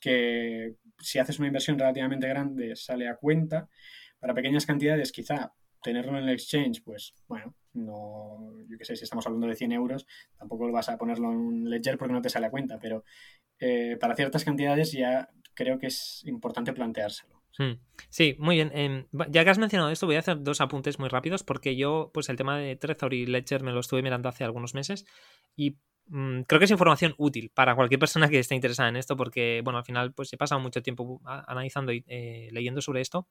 que 0.00 0.76
si 0.98 1.18
haces 1.18 1.38
una 1.38 1.48
inversión 1.48 1.78
relativamente 1.78 2.26
grande 2.26 2.74
sale 2.74 3.06
a 3.06 3.16
cuenta. 3.16 3.68
Para 4.18 4.32
pequeñas 4.32 4.64
cantidades 4.64 5.12
quizá 5.12 5.52
tenerlo 5.82 6.16
en 6.16 6.24
el 6.24 6.30
exchange, 6.30 6.82
pues 6.82 7.12
bueno, 7.28 7.54
no, 7.76 8.52
yo 8.68 8.78
qué 8.78 8.84
sé, 8.84 8.96
si 8.96 9.04
estamos 9.04 9.26
hablando 9.26 9.46
de 9.46 9.54
100 9.54 9.72
euros, 9.72 10.06
tampoco 10.38 10.66
lo 10.66 10.72
vas 10.72 10.88
a 10.88 10.98
ponerlo 10.98 11.30
en 11.30 11.38
un 11.38 11.70
ledger 11.70 11.98
porque 11.98 12.14
no 12.14 12.22
te 12.22 12.30
sale 12.30 12.46
a 12.46 12.50
cuenta, 12.50 12.78
pero 12.80 13.04
eh, 13.58 13.96
para 14.00 14.16
ciertas 14.16 14.44
cantidades 14.44 14.92
ya 14.92 15.30
creo 15.54 15.78
que 15.78 15.86
es 15.86 16.22
importante 16.26 16.72
planteárselo. 16.72 17.42
Hmm. 17.58 17.78
Sí, 18.10 18.36
muy 18.38 18.56
bien. 18.56 18.70
Em, 18.74 19.06
ya 19.30 19.44
que 19.44 19.50
has 19.50 19.58
mencionado 19.58 19.90
esto, 19.90 20.06
voy 20.06 20.16
a 20.16 20.20
hacer 20.20 20.42
dos 20.42 20.60
apuntes 20.60 20.98
muy 20.98 21.08
rápidos 21.08 21.42
porque 21.42 21.76
yo, 21.76 22.10
pues 22.12 22.28
el 22.28 22.36
tema 22.36 22.58
de 22.58 22.76
Trezor 22.76 23.14
y 23.14 23.26
Ledger 23.26 23.62
me 23.62 23.72
lo 23.72 23.80
estuve 23.80 24.02
mirando 24.02 24.28
hace 24.28 24.44
algunos 24.44 24.74
meses 24.74 25.06
y 25.56 25.78
mm, 26.08 26.42
creo 26.42 26.58
que 26.58 26.66
es 26.66 26.70
información 26.70 27.14
útil 27.16 27.50
para 27.54 27.74
cualquier 27.74 27.98
persona 27.98 28.28
que 28.28 28.38
esté 28.38 28.54
interesada 28.54 28.90
en 28.90 28.96
esto, 28.96 29.16
porque, 29.16 29.62
bueno, 29.64 29.78
al 29.78 29.84
final, 29.84 30.12
pues 30.12 30.32
he 30.32 30.36
pasado 30.36 30.60
mucho 30.60 30.82
tiempo 30.82 31.20
analizando 31.24 31.92
y 31.92 32.04
eh, 32.08 32.48
leyendo 32.52 32.82
sobre 32.82 33.00
esto. 33.00 33.26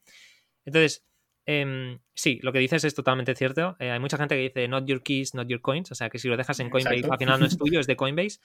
Entonces, 0.65 1.05
em, 1.45 1.99
sí, 2.13 2.39
lo 2.41 2.51
que 2.51 2.59
dices 2.59 2.83
es 2.83 2.95
totalmente 2.95 3.35
cierto. 3.35 3.75
Eh, 3.79 3.91
hay 3.91 3.99
mucha 3.99 4.17
gente 4.17 4.35
que 4.35 4.41
dice 4.41 4.67
not 4.67 4.85
your 4.85 5.03
keys, 5.03 5.33
not 5.33 5.47
your 5.47 5.61
coins, 5.61 5.91
o 5.91 5.95
sea, 5.95 6.09
que 6.09 6.19
si 6.19 6.27
lo 6.27 6.37
dejas 6.37 6.59
en 6.59 6.69
Coinbase, 6.69 7.07
al 7.09 7.17
final 7.17 7.39
no 7.39 7.45
es 7.45 7.57
tuyo, 7.57 7.79
es 7.79 7.87
de 7.87 7.95
Coinbase. 7.97 8.39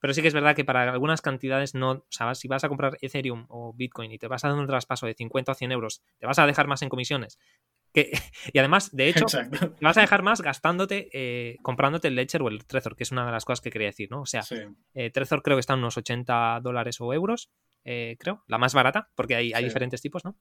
Pero 0.00 0.12
sí 0.12 0.22
que 0.22 0.28
es 0.28 0.34
verdad 0.34 0.54
que 0.54 0.64
para 0.64 0.90
algunas 0.92 1.22
cantidades 1.22 1.74
no, 1.74 1.90
o 1.90 2.06
sea, 2.10 2.34
si 2.34 2.48
vas 2.48 2.64
a 2.64 2.68
comprar 2.68 2.98
Ethereum 3.00 3.46
o 3.48 3.72
Bitcoin 3.74 4.12
y 4.12 4.18
te 4.18 4.28
vas 4.28 4.44
a 4.44 4.48
dar 4.48 4.58
un 4.58 4.66
traspaso 4.66 5.06
de 5.06 5.14
50 5.14 5.52
a 5.52 5.54
100 5.54 5.72
euros, 5.72 6.02
te 6.18 6.26
vas 6.26 6.38
a 6.38 6.46
dejar 6.46 6.66
más 6.66 6.82
en 6.82 6.88
comisiones. 6.88 7.38
Que, 7.92 8.10
y 8.52 8.58
además, 8.58 8.94
de 8.94 9.08
hecho, 9.08 9.24
te 9.26 9.84
vas 9.84 9.96
a 9.96 10.00
dejar 10.02 10.22
más 10.22 10.42
gastándote, 10.42 11.08
eh, 11.12 11.56
comprándote 11.62 12.08
el 12.08 12.14
Ledger 12.14 12.42
o 12.42 12.48
el 12.48 12.66
Trezor, 12.66 12.94
que 12.94 13.04
es 13.04 13.12
una 13.12 13.24
de 13.24 13.32
las 13.32 13.44
cosas 13.44 13.62
que 13.62 13.70
quería 13.70 13.88
decir, 13.88 14.10
¿no? 14.10 14.20
O 14.20 14.26
sea, 14.26 14.44
eh, 14.94 15.10
Trezor 15.10 15.42
creo 15.42 15.56
que 15.56 15.60
está 15.60 15.72
en 15.72 15.80
unos 15.80 15.96
80 15.96 16.60
dólares 16.62 17.00
o 17.00 17.12
euros, 17.14 17.50
eh, 17.84 18.16
creo, 18.18 18.44
la 18.48 18.58
más 18.58 18.74
barata, 18.74 19.10
porque 19.14 19.34
hay, 19.34 19.52
hay 19.54 19.64
diferentes 19.64 20.02
tipos, 20.02 20.24
¿no? 20.24 20.36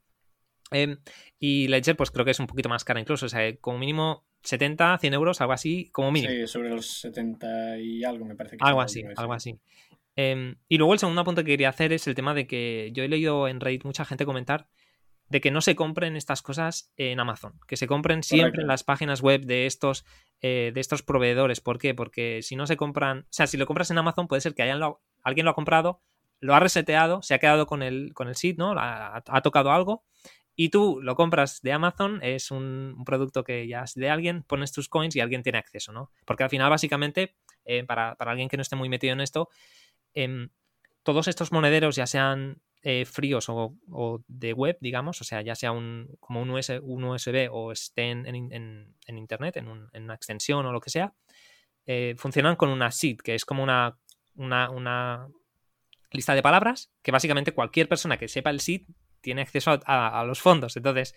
Em, 0.72 0.98
y 1.40 1.68
Ledger, 1.68 1.96
pues 1.96 2.12
creo 2.12 2.26
que 2.26 2.32
es 2.32 2.40
un 2.40 2.48
poquito 2.48 2.70
más 2.70 2.84
cara 2.84 3.00
incluso, 3.00 3.28
o 3.28 3.30
sea, 3.30 3.56
como 3.58 3.78
mínimo 3.78 4.26
70, 4.44 4.98
100 5.00 5.14
euros, 5.14 5.42
algo 5.42 5.54
así, 5.54 5.90
como 5.92 6.12
mínimo. 6.12 6.34
Sí, 6.34 6.48
sobre 6.48 6.70
los 6.70 7.00
70 7.00 7.80
y 7.80 8.04
algo, 8.04 8.26
me 8.26 8.36
parece 8.36 8.58
que 8.58 8.64
Algo 8.64 8.82
así, 8.82 9.04
algo 9.16 9.34
así. 9.34 9.60
Em, 10.16 10.56
y 10.70 10.78
luego 10.78 10.94
el 10.94 11.00
segundo 11.00 11.24
punto 11.24 11.44
que 11.44 11.52
quería 11.52 11.70
hacer 11.70 11.92
es 11.92 12.08
el 12.08 12.16
tema 12.16 12.34
de 12.34 12.48
que 12.48 12.90
yo 12.94 13.04
he 13.04 13.08
leído 13.08 13.48
en 13.48 13.60
Reddit 13.60 13.84
mucha 13.84 14.06
gente 14.06 14.26
comentar 14.26 14.68
de 15.28 15.42
que 15.42 15.52
no 15.52 15.62
se 15.62 15.76
compren 15.76 16.16
estas 16.16 16.42
cosas 16.42 16.94
en 16.98 17.20
Amazon, 17.20 17.60
que 17.68 17.78
se 17.78 17.88
compren 17.88 18.22
siempre 18.22 18.62
en 18.62 18.68
las 18.68 18.84
páginas 18.84 19.22
web 19.22 19.42
de 19.42 19.66
estos, 19.66 20.06
eh, 20.42 20.72
de 20.74 20.80
estos 20.80 21.02
proveedores. 21.02 21.62
¿Por 21.62 21.80
qué? 21.80 21.96
Porque 21.96 22.42
si 22.44 22.56
no 22.56 22.68
se 22.68 22.78
compran, 22.78 23.20
o 23.20 23.28
sea, 23.32 23.48
si 23.48 23.58
lo 23.58 23.66
compras 23.66 23.90
en 23.90 23.98
Amazon 23.98 24.28
puede 24.28 24.42
ser 24.42 24.54
que 24.54 24.62
hayan 24.62 24.82
alguien 25.24 25.46
lo 25.46 25.52
ha 25.52 25.56
comprado, 25.56 26.02
lo 26.40 26.54
ha 26.54 26.60
reseteado, 26.60 27.22
se 27.24 27.34
ha 27.34 27.40
quedado 27.40 27.66
con 27.66 27.82
el, 27.82 28.14
con 28.14 28.28
el 28.28 28.36
seed, 28.36 28.58
¿no? 28.58 28.74
Ha, 28.78 29.24
ha, 29.26 29.42
tocado 29.42 29.72
algo 29.72 30.04
y 30.56 30.70
tú 30.70 31.00
lo 31.02 31.16
compras 31.16 31.62
de 31.62 31.74
Amazon, 31.74 32.20
es 32.24 32.50
un, 32.50 33.04
producto 33.06 33.44
que 33.44 33.68
ya 33.68 33.84
es 33.84 33.94
de 33.94 34.10
alguien, 34.10 34.44
pones 34.44 34.72
tus 34.72 34.88
coins 34.88 35.16
y 35.16 35.20
alguien 35.20 35.44
tiene 35.44 35.58
acceso, 35.58 35.92
¿no? 35.92 36.12
Porque 36.26 36.44
al 36.44 36.50
final, 36.50 36.70
básicamente, 36.70 37.36
eh, 37.66 37.84
para, 37.84 38.12
alguien 38.20 38.48
que 38.48 38.58
no 38.58 38.62
esté 38.62 38.76
muy 38.76 38.88
metido 38.88 39.14
en 39.14 39.22
esto, 39.22 39.50
em, 40.14 40.50
todos 41.04 41.28
estos 41.28 41.52
monederos, 41.52 41.96
ya 41.96 42.08
sean 42.08 42.62
eh, 42.84 43.06
fríos 43.06 43.48
o, 43.50 43.76
de 44.28 44.54
web, 44.54 44.78
digamos, 44.80 45.20
o 45.20 45.24
sea, 45.24 45.42
ya 45.42 45.56
sea 45.56 45.72
un, 45.72 46.16
como 46.20 46.42
un, 46.42 46.52
USB 46.52 47.50
o 47.52 47.72
estén 47.72 48.26
en, 48.26 48.36
Internet, 49.08 49.58
en, 49.58 49.68
una 49.68 50.14
extensión 50.14 50.66
o 50.66 50.72
lo 50.72 50.80
que 50.80 50.90
sea, 50.90 51.14
eh, 51.86 52.16
funcionan 52.18 52.56
con 52.56 52.70
una 52.70 52.92
seed, 52.92 53.18
que 53.18 53.36
es 53.36 53.44
como 53.44 53.64
una, 53.64 53.98
una, 54.36 54.70
una 54.70 55.28
lista 56.12 56.34
de 56.34 56.42
palabras 56.42 56.92
que 57.02 57.12
básicamente 57.12 57.54
cualquier 57.54 57.90
persona 57.90 58.18
que 58.18 58.28
sepa 58.28 58.52
el 58.52 58.62
seed 58.62 58.84
tiene 59.26 59.42
acceso 59.42 59.80
a, 59.86 60.24
los 60.24 60.40
fondos. 60.40 60.78
Entonces, 60.78 61.16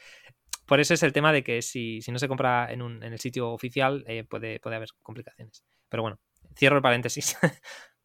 por 0.67 0.81
eso 0.81 0.95
es 0.95 1.03
el 1.03 1.13
tema 1.13 1.31
de 1.31 1.45
que 1.45 1.61
si, 1.61 2.01
no 2.11 2.19
se 2.19 2.27
compra 2.27 2.73
en, 2.73 2.81
un, 2.81 3.03
en 3.03 3.13
el 3.13 3.21
sitio 3.21 3.51
oficial 3.51 4.03
eh, 4.09 4.25
puede, 4.25 4.61
puede 4.61 4.77
haber 4.77 4.89
complicaciones. 5.03 5.63
Pero 5.91 6.03
bueno, 6.03 6.19
cierro 6.57 6.77
el 6.77 6.83
paréntesis. 6.83 7.37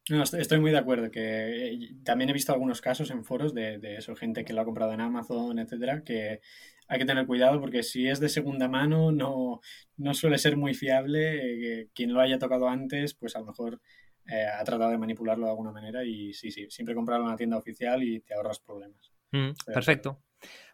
No, 0.10 0.22
estoy 0.22 0.60
muy 0.60 0.72
de 0.72 0.80
acuerdo, 0.80 1.10
que 1.10 1.22
eh, 1.22 1.80
también 2.04 2.30
he 2.30 2.34
visto 2.34 2.52
algunos 2.52 2.82
casos 2.82 3.10
en 3.10 3.24
foros 3.24 3.54
de, 3.54 3.80
eso, 3.98 4.18
gente 4.18 4.44
que 4.44 4.52
lo 4.52 4.60
ha 4.60 4.66
comprado 4.66 4.92
en 4.92 5.00
Amazon, 5.00 5.60
etcétera, 5.60 6.04
que 6.04 6.42
hay 6.90 7.00
que 7.00 7.06
tener 7.06 7.26
cuidado 7.26 7.62
porque 7.62 7.84
si 7.84 8.10
es 8.10 8.20
de 8.20 8.28
segunda 8.28 8.68
mano 8.68 9.14
no, 9.14 9.62
no 9.96 10.14
suele 10.14 10.38
ser 10.40 10.58
muy 10.58 10.74
fiable. 10.74 11.84
Eh, 11.84 11.90
quien 11.94 12.14
lo 12.14 12.20
haya 12.20 12.38
tocado 12.38 12.68
antes, 12.68 13.14
pues 13.14 13.38
a 13.38 13.40
lo 13.40 13.46
mejor 13.46 13.80
ha 14.28 14.64
tratado 14.66 14.92
de 14.92 14.98
manipularlo 14.98 15.46
de 15.46 15.52
alguna 15.52 15.72
manera 15.72 16.04
y 16.04 16.34
sí, 16.34 16.52
sí, 16.52 16.68
siempre 16.70 16.96
comprarlo 16.96 17.24
en 17.24 17.30
una 17.30 17.38
tienda 17.38 17.56
oficial 17.56 18.04
y 18.04 18.20
te 18.20 18.34
ahorras 18.34 18.60
problemas. 18.60 19.13
Mm, 19.34 19.52
perfecto. 19.66 20.22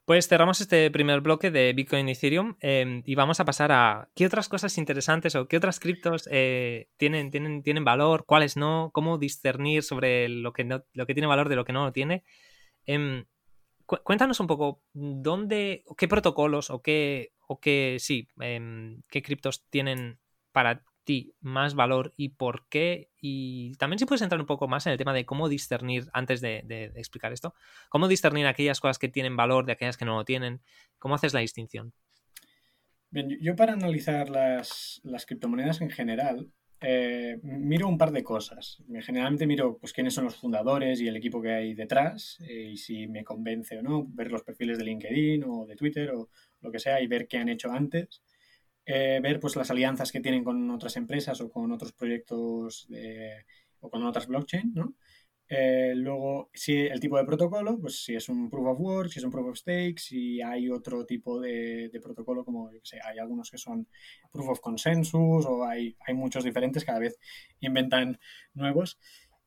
Pues 0.05 0.27
cerramos 0.27 0.59
este 0.59 0.89
primer 0.91 1.21
bloque 1.21 1.51
de 1.51 1.71
Bitcoin 1.73 2.09
y 2.09 2.13
Ethereum 2.13 2.55
em, 2.61 3.03
y 3.05 3.15
vamos 3.15 3.39
a 3.39 3.45
pasar 3.45 3.71
a 3.71 4.09
qué 4.15 4.25
otras 4.25 4.49
cosas 4.49 4.77
interesantes 4.77 5.35
o 5.35 5.47
qué 5.47 5.55
otras 5.55 5.79
criptos 5.79 6.27
eh, 6.31 6.89
tienen, 6.97 7.29
tienen, 7.31 7.61
tienen 7.63 7.85
valor, 7.85 8.25
cuáles 8.25 8.57
no, 8.57 8.89
cómo 8.91 9.17
discernir 9.19 9.83
sobre 9.83 10.27
lo 10.27 10.51
que, 10.51 10.63
no, 10.63 10.83
lo 10.93 11.05
que 11.05 11.13
tiene 11.13 11.27
valor 11.27 11.47
de 11.47 11.55
lo 11.55 11.63
que 11.63 11.73
no 11.73 11.85
lo 11.85 11.91
tiene. 11.91 12.23
Em, 12.85 13.25
cuéntanos 13.85 14.39
un 14.39 14.47
poco 14.47 14.81
dónde, 14.93 15.83
qué 15.95 16.07
protocolos 16.07 16.71
o 16.71 16.81
qué, 16.81 17.33
o 17.47 17.59
qué, 17.59 17.97
sí, 17.99 18.27
em, 18.39 19.03
qué 19.09 19.21
criptos 19.21 19.63
tienen 19.69 20.19
para 20.51 20.83
más 21.41 21.75
valor 21.75 22.13
y 22.17 22.29
por 22.29 22.67
qué. 22.69 23.09
Y 23.21 23.73
también 23.75 23.99
si 23.99 24.05
puedes 24.05 24.21
entrar 24.21 24.39
un 24.39 24.47
poco 24.47 24.67
más 24.67 24.85
en 24.85 24.91
el 24.91 24.97
tema 24.97 25.13
de 25.13 25.25
cómo 25.25 25.49
discernir, 25.49 26.05
antes 26.13 26.41
de, 26.41 26.91
explicar 26.95 27.33
esto, 27.33 27.53
cómo 27.89 28.07
discernir 28.07 28.47
aquellas 28.47 28.79
cosas 28.79 28.99
que 28.99 29.09
tienen 29.09 29.35
valor 29.35 29.65
de 29.65 29.73
aquellas 29.73 29.97
que 29.97 30.05
no 30.05 30.15
lo 30.15 30.25
tienen. 30.25 30.61
¿Cómo 30.97 31.15
haces 31.15 31.33
la 31.33 31.39
distinción? 31.39 31.93
Bien, 33.11 33.29
yo 33.41 33.55
para 33.55 33.73
analizar 33.73 34.29
las, 34.29 35.01
criptomonedas 35.25 35.81
en 35.81 35.89
general, 35.89 36.47
eh, 36.81 37.39
miro 37.43 37.87
un 37.87 37.97
par 37.97 38.11
de 38.11 38.23
cosas. 38.23 38.83
Generalmente 39.01 39.47
miro 39.47 39.77
pues, 39.79 39.93
quiénes 39.93 40.13
son 40.13 40.25
los 40.25 40.35
fundadores 40.35 41.01
y 41.01 41.07
el 41.07 41.15
equipo 41.15 41.41
que 41.41 41.51
hay 41.51 41.73
detrás 41.73 42.37
eh, 42.47 42.69
y 42.71 42.77
si 42.77 43.07
me 43.07 43.23
convence 43.23 43.77
o 43.77 43.81
no, 43.81 44.05
ver 44.07 44.31
los 44.31 44.43
perfiles 44.43 44.77
de 44.77 44.85
LinkedIn 44.85 45.43
o 45.45 45.65
de 45.65 45.75
Twitter 45.75 46.11
o 46.11 46.29
lo 46.61 46.71
que 46.71 46.79
sea 46.79 47.01
y 47.01 47.07
ver 47.07 47.27
qué 47.27 47.37
han 47.37 47.49
hecho 47.49 47.71
antes. 47.71 48.21
Eh, 48.85 49.19
ver 49.21 49.39
pues, 49.39 49.55
las 49.55 49.69
alianzas 49.69 50.11
que 50.11 50.19
tienen 50.19 50.43
con 50.43 50.69
otras 50.71 50.95
empresas 50.97 51.39
o 51.41 51.49
con 51.49 51.71
otros 51.71 51.93
proyectos 51.93 52.87
o 53.81 53.89
con 53.89 54.03
otras 54.05 54.27
blockchain, 54.27 54.73
¿no? 54.73 54.95
Eh, 55.51 55.93
luego, 55.95 56.51
si 56.53 56.75
el 56.77 56.99
tipo 56.99 57.17
de 57.17 57.25
protocolo, 57.25 57.79
pues 57.79 58.03
si 58.03 58.13
es 58.13 58.29
un 58.29 58.51
proof 58.51 58.67
of 58.67 58.79
work, 58.79 59.09
si 59.09 59.17
es 59.17 59.25
un 59.25 59.31
proof 59.31 59.47
of 59.47 59.57
stake, 59.57 59.97
si 59.97 60.39
hay 60.43 60.69
otro 60.69 61.05
tipo 61.07 61.39
de, 61.39 61.89
protocolo, 62.03 62.45
como 62.45 62.69
hay 62.69 63.17
algunos 63.17 63.49
que 63.49 63.57
son 63.57 63.87
proof 64.31 64.49
of 64.49 64.59
consensus 64.59 65.45
o 65.47 65.65
hay, 65.65 65.95
hay 66.05 66.13
muchos 66.13 66.43
diferentes, 66.43 66.85
cada 66.85 66.99
vez 66.99 67.17
inventan 67.61 68.19
nuevos. 68.53 68.99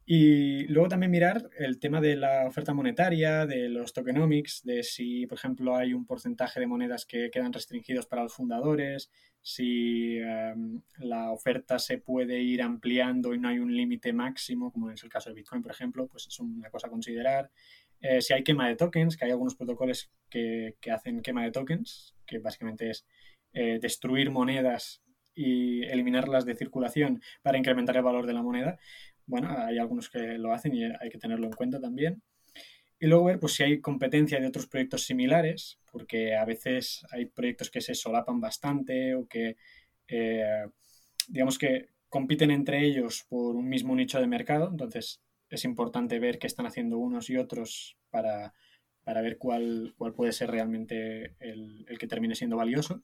Y 0.04 0.66
luego 0.66 0.88
también 0.88 1.12
mirar 1.12 1.48
el 1.58 1.78
tema 1.78 2.00
de 2.00 2.16
la 2.16 2.46
oferta 2.46 2.74
monetaria, 2.74 3.46
de 3.46 3.68
los 3.68 3.92
tokenomics, 3.92 4.62
de 4.64 4.82
si, 4.82 5.26
por 5.26 5.38
ejemplo, 5.38 5.76
hay 5.76 5.94
un 5.94 6.06
porcentaje 6.06 6.58
de 6.58 6.66
monedas 6.66 7.06
que 7.06 7.30
quedan 7.30 7.52
restringidos 7.52 8.06
para 8.06 8.24
los 8.24 8.34
fundadores, 8.34 9.10
si 9.42 10.18
em, 10.18 10.82
la 10.98 11.32
oferta 11.32 11.78
se 11.78 11.98
puede 11.98 12.40
ir 12.40 12.62
ampliando 12.62 13.34
y 13.34 13.38
no 13.38 13.48
hay 13.48 13.58
un 13.58 13.74
límite 13.76 14.12
máximo, 14.12 14.72
como 14.72 14.90
es 14.90 15.02
el 15.02 15.10
caso 15.10 15.30
de 15.30 15.36
Bitcoin, 15.36 15.62
por 15.62 15.72
ejemplo, 15.72 16.06
pues 16.06 16.26
es 16.26 16.38
una 16.40 16.70
cosa 16.70 16.86
a 16.86 16.90
considerar. 16.90 17.50
Eh, 18.00 18.20
si 18.22 18.32
hay 18.32 18.42
quema 18.42 18.68
de 18.68 18.76
tokens, 18.76 19.16
que 19.16 19.24
hay 19.24 19.30
algunos 19.30 19.54
protocolos 19.54 20.10
que, 20.28 20.76
hacen 20.92 21.22
quema 21.22 21.44
de 21.44 21.52
tokens, 21.52 22.14
que 22.26 22.38
básicamente 22.38 22.90
es 22.90 23.06
eh, 23.52 23.78
destruir 23.80 24.30
monedas 24.30 25.02
y 25.34 25.82
eliminarlas 25.84 26.44
de 26.44 26.54
circulación 26.54 27.22
para 27.42 27.58
incrementar 27.58 27.96
el 27.96 28.02
valor 28.02 28.26
de 28.26 28.34
la 28.34 28.42
moneda, 28.42 28.78
bueno, 29.26 29.54
hay 29.56 29.78
algunos 29.78 30.10
que 30.10 30.38
lo 30.38 30.52
hacen 30.52 30.74
y 30.74 30.84
hay 30.84 31.10
que 31.10 31.18
tenerlo 31.18 31.46
en 31.46 31.52
cuenta 31.52 31.80
también. 31.80 32.22
Y 33.02 33.06
luego 33.06 33.24
ver 33.24 33.40
pues, 33.40 33.54
si 33.54 33.64
hay 33.64 33.80
competencia 33.80 34.40
de 34.40 34.46
otros 34.46 34.68
proyectos 34.68 35.04
similares, 35.04 35.80
porque 35.90 36.36
a 36.36 36.44
veces 36.44 37.04
hay 37.10 37.26
proyectos 37.26 37.70
que 37.70 37.80
se 37.80 37.94
solapan 37.94 38.40
bastante 38.40 39.16
o 39.16 39.26
que, 39.26 39.56
eh, 40.06 40.66
digamos 41.26 41.58
que 41.58 41.88
compiten 42.08 42.50
entre 42.50 42.84
ellos 42.84 43.24
por 43.28 43.56
un 43.56 43.68
mismo 43.68 43.96
nicho 43.96 44.20
de 44.20 44.26
mercado. 44.26 44.68
Entonces 44.70 45.20
es 45.48 45.64
importante 45.64 46.18
ver 46.18 46.38
qué 46.38 46.46
están 46.46 46.66
haciendo 46.66 46.98
unos 46.98 47.28
y 47.28 47.36
otros 47.36 47.96
para, 48.10 48.54
ver 49.04 49.36
cuál, 49.36 49.94
cuál, 49.98 50.14
puede 50.14 50.32
ser 50.32 50.50
realmente 50.50 51.34
el, 51.40 51.84
que 51.98 52.06
termine 52.06 52.34
siendo 52.34 52.56
valioso. 52.56 53.02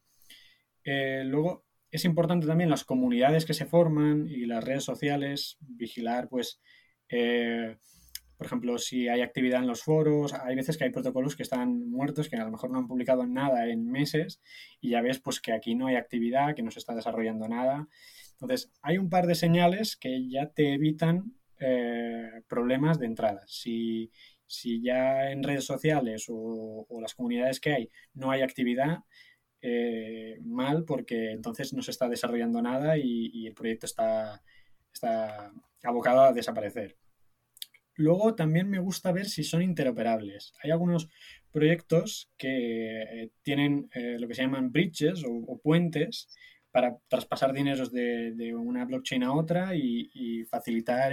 Eh, 0.85 1.23
luego, 1.25 1.65
es 1.91 2.05
importante 2.05 2.47
también 2.47 2.71
las 2.71 2.85
comunidades 2.85 3.45
que 3.45 3.55
se 3.55 3.67
forman 3.67 4.27
y 4.29 4.47
las 4.47 4.63
redes 4.63 4.85
sociales, 4.85 5.57
vigilar, 5.61 6.29
pues, 6.29 6.61
eh, 7.09 7.77
por 8.37 8.47
ejemplo, 8.47 8.79
si 8.79 9.09
hay 9.09 9.21
actividad 9.21 9.61
en 9.61 9.67
los 9.67 9.83
foros, 9.83 10.33
hay 10.33 10.55
veces 10.55 10.77
que 10.77 10.85
hay 10.85 10.91
protocolos 10.91 11.35
que 11.35 11.43
están 11.43 11.91
muertos, 11.91 12.29
que 12.29 12.37
a 12.37 12.45
lo 12.45 12.53
mejor 12.53 12.71
no 12.71 12.79
han 12.79 12.87
publicado 12.87 13.27
nada 13.27 13.67
en 13.67 13.91
meses 13.91 14.41
y 14.81 14.91
ya 14.91 15.01
ves 15.01 15.19
pues 15.19 15.41
que 15.41 15.53
aquí 15.53 15.75
no 15.75 15.89
hay 15.89 15.97
actividad, 15.97 16.55
que 16.55 16.63
no 16.63 16.71
se 16.71 16.79
está 16.79 16.95
desarrollando 16.95 17.49
nada. 17.49 17.89
Entonces, 18.33 18.71
hay 18.81 18.99
un 18.99 19.11
par 19.11 19.27
de 19.27 19.35
señales 19.35 19.97
que 19.97 20.29
ya 20.29 20.51
te 20.51 20.75
evitan 20.75 21.33
eh, 21.59 22.43
problemas 22.49 23.01
de 23.01 23.07
entrada. 23.07 23.43
Si, 23.47 24.13
ya 24.83 25.33
en 25.33 25.43
redes 25.43 25.65
sociales 25.65 26.27
o 26.29 26.87
las 27.03 27.15
comunidades 27.15 27.59
que 27.61 27.73
hay 27.73 27.91
no 28.15 28.31
hay 28.31 28.43
actividad, 28.43 29.01
eh, 29.61 30.39
mal 30.43 30.85
porque 30.85 31.33
entonces 31.33 31.73
no 31.73 31.83
se 31.83 31.91
está 31.91 32.09
desarrollando 32.09 32.63
nada 32.63 32.97
y, 32.97 33.47
el 33.47 33.55
proyecto 33.55 33.87
está, 33.87 34.43
está 34.93 35.53
abocado 35.83 36.23
a 36.23 36.33
desaparecer. 36.33 36.97
Luego 37.95 38.37
también 38.37 38.71
me 38.71 38.79
gusta 38.79 39.11
ver 39.11 39.27
si 39.27 39.43
son 39.43 39.63
interoperables. 39.63 40.53
Hay 40.63 40.71
algunos 40.71 41.09
proyectos 41.51 42.31
que 42.37 43.03
eh, 43.03 43.31
tienen 43.43 43.89
eh, 43.93 44.17
lo 44.21 44.29
que 44.29 44.35
se 44.35 44.43
llaman 44.43 44.71
bridges 44.71 45.25
o, 45.27 45.59
puentes 45.61 46.29
para 46.71 46.97
traspasar 47.09 47.53
dineros 47.53 47.91
de, 47.93 48.55
una 48.55 48.85
blockchain 48.85 49.25
a 49.25 49.35
otra 49.35 49.75
y, 49.75 50.45
facilitar 50.45 51.13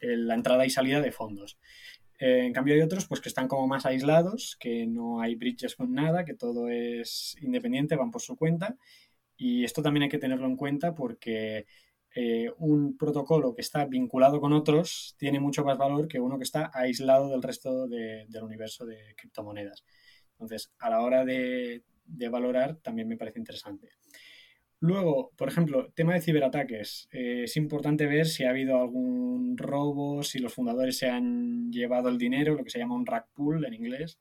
la 0.00 0.34
entrada 0.34 0.66
y 0.66 0.70
salida 0.70 1.00
de 1.00 1.12
fondos. 1.12 1.58
Eh, 2.18 2.46
en 2.46 2.52
cambio 2.52 2.74
hay 2.74 2.80
otros 2.80 3.06
pues 3.06 3.20
que 3.20 3.28
están 3.28 3.48
como 3.48 3.66
más 3.66 3.86
aislados, 3.86 4.56
que 4.60 4.86
no 4.86 5.20
hay 5.20 5.36
bridges 5.36 5.76
con 5.76 5.92
nada, 5.92 6.24
que 6.24 6.34
todo 6.34 6.68
es 6.68 7.36
independiente, 7.40 7.96
van 7.96 8.10
por 8.10 8.22
su 8.22 8.36
cuenta. 8.36 8.76
Y 9.36 9.64
esto 9.64 9.82
también 9.82 10.04
hay 10.04 10.08
que 10.08 10.18
tenerlo 10.18 10.46
en 10.46 10.56
cuenta 10.56 10.94
porque 10.94 11.66
eh, 12.14 12.50
un 12.58 12.96
protocolo 12.96 13.54
que 13.54 13.60
está 13.60 13.84
vinculado 13.84 14.40
con 14.40 14.52
otros 14.52 15.14
tiene 15.18 15.40
mucho 15.40 15.64
más 15.64 15.78
valor 15.78 16.08
que 16.08 16.20
uno 16.20 16.38
que 16.38 16.44
está 16.44 16.70
aislado 16.74 17.28
del 17.28 17.42
resto 17.42 17.86
del 17.86 18.42
universo 18.42 18.84
de 18.86 19.14
criptomonedas. 19.16 19.84
Entonces, 20.32 20.72
a 20.78 20.90
la 20.90 21.02
hora 21.02 21.24
de, 21.24 21.84
valorar, 22.30 22.76
también 22.76 23.08
me 23.08 23.16
parece 23.16 23.38
interesante. 23.38 23.90
Luego, 24.80 25.32
por 25.36 25.48
ejemplo, 25.48 25.90
tema 25.94 26.14
de 26.14 26.20
ciberataques. 26.20 27.08
Eh, 27.10 27.42
es 27.44 27.56
importante 27.56 28.06
ver 28.06 28.26
si 28.26 28.44
ha 28.44 28.50
habido 28.50 28.80
algún 28.80 29.56
robo, 29.58 30.22
si 30.22 30.38
los 30.38 30.54
fundadores 30.54 30.96
se 30.98 31.08
han 31.08 31.72
llevado 31.72 32.08
el 32.08 32.18
dinero, 32.18 32.54
lo 32.54 32.62
que 32.62 32.70
se 32.70 32.78
llama 32.78 32.94
un 32.94 33.06
rack 33.06 33.26
pool 33.34 33.64
en 33.64 33.74
inglés. 33.74 34.18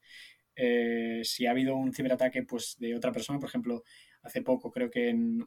Eh, 0.56 1.22
si 1.24 1.46
ha 1.46 1.52
habido 1.52 1.76
un 1.76 1.94
ciberataque 1.94 2.42
pues, 2.44 2.76
de 2.80 2.96
otra 2.96 3.12
persona, 3.12 3.40
por 3.40 3.50
ejemplo, 3.50 3.84
hace 4.24 4.42
poco 4.42 4.72
creo 4.72 4.90
que 4.90 5.10
en 5.10 5.42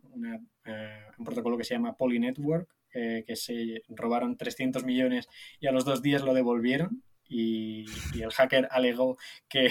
eh, 0.65 1.01
un 1.19 1.25
protocolo 1.25 1.59
que 1.59 1.65
se 1.65 1.75
llama 1.75 1.97
Poly 1.97 2.21
Network, 2.21 2.69
que 2.93 3.37
se 3.37 3.83
robaron 3.89 4.37
300 4.37 4.85
millones 4.85 5.29
y 5.61 5.69
a 5.69 5.73
los 5.73 5.85
dos 5.85 6.03
días 6.03 6.23
lo 6.23 6.35
devolvieron 6.35 7.05
y, 7.31 7.87
el 8.21 8.33
hacker 8.33 8.67
alegó 8.73 9.17
que, 9.49 9.71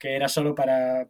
era 0.00 0.28
solo 0.28 0.54
para, 0.54 1.08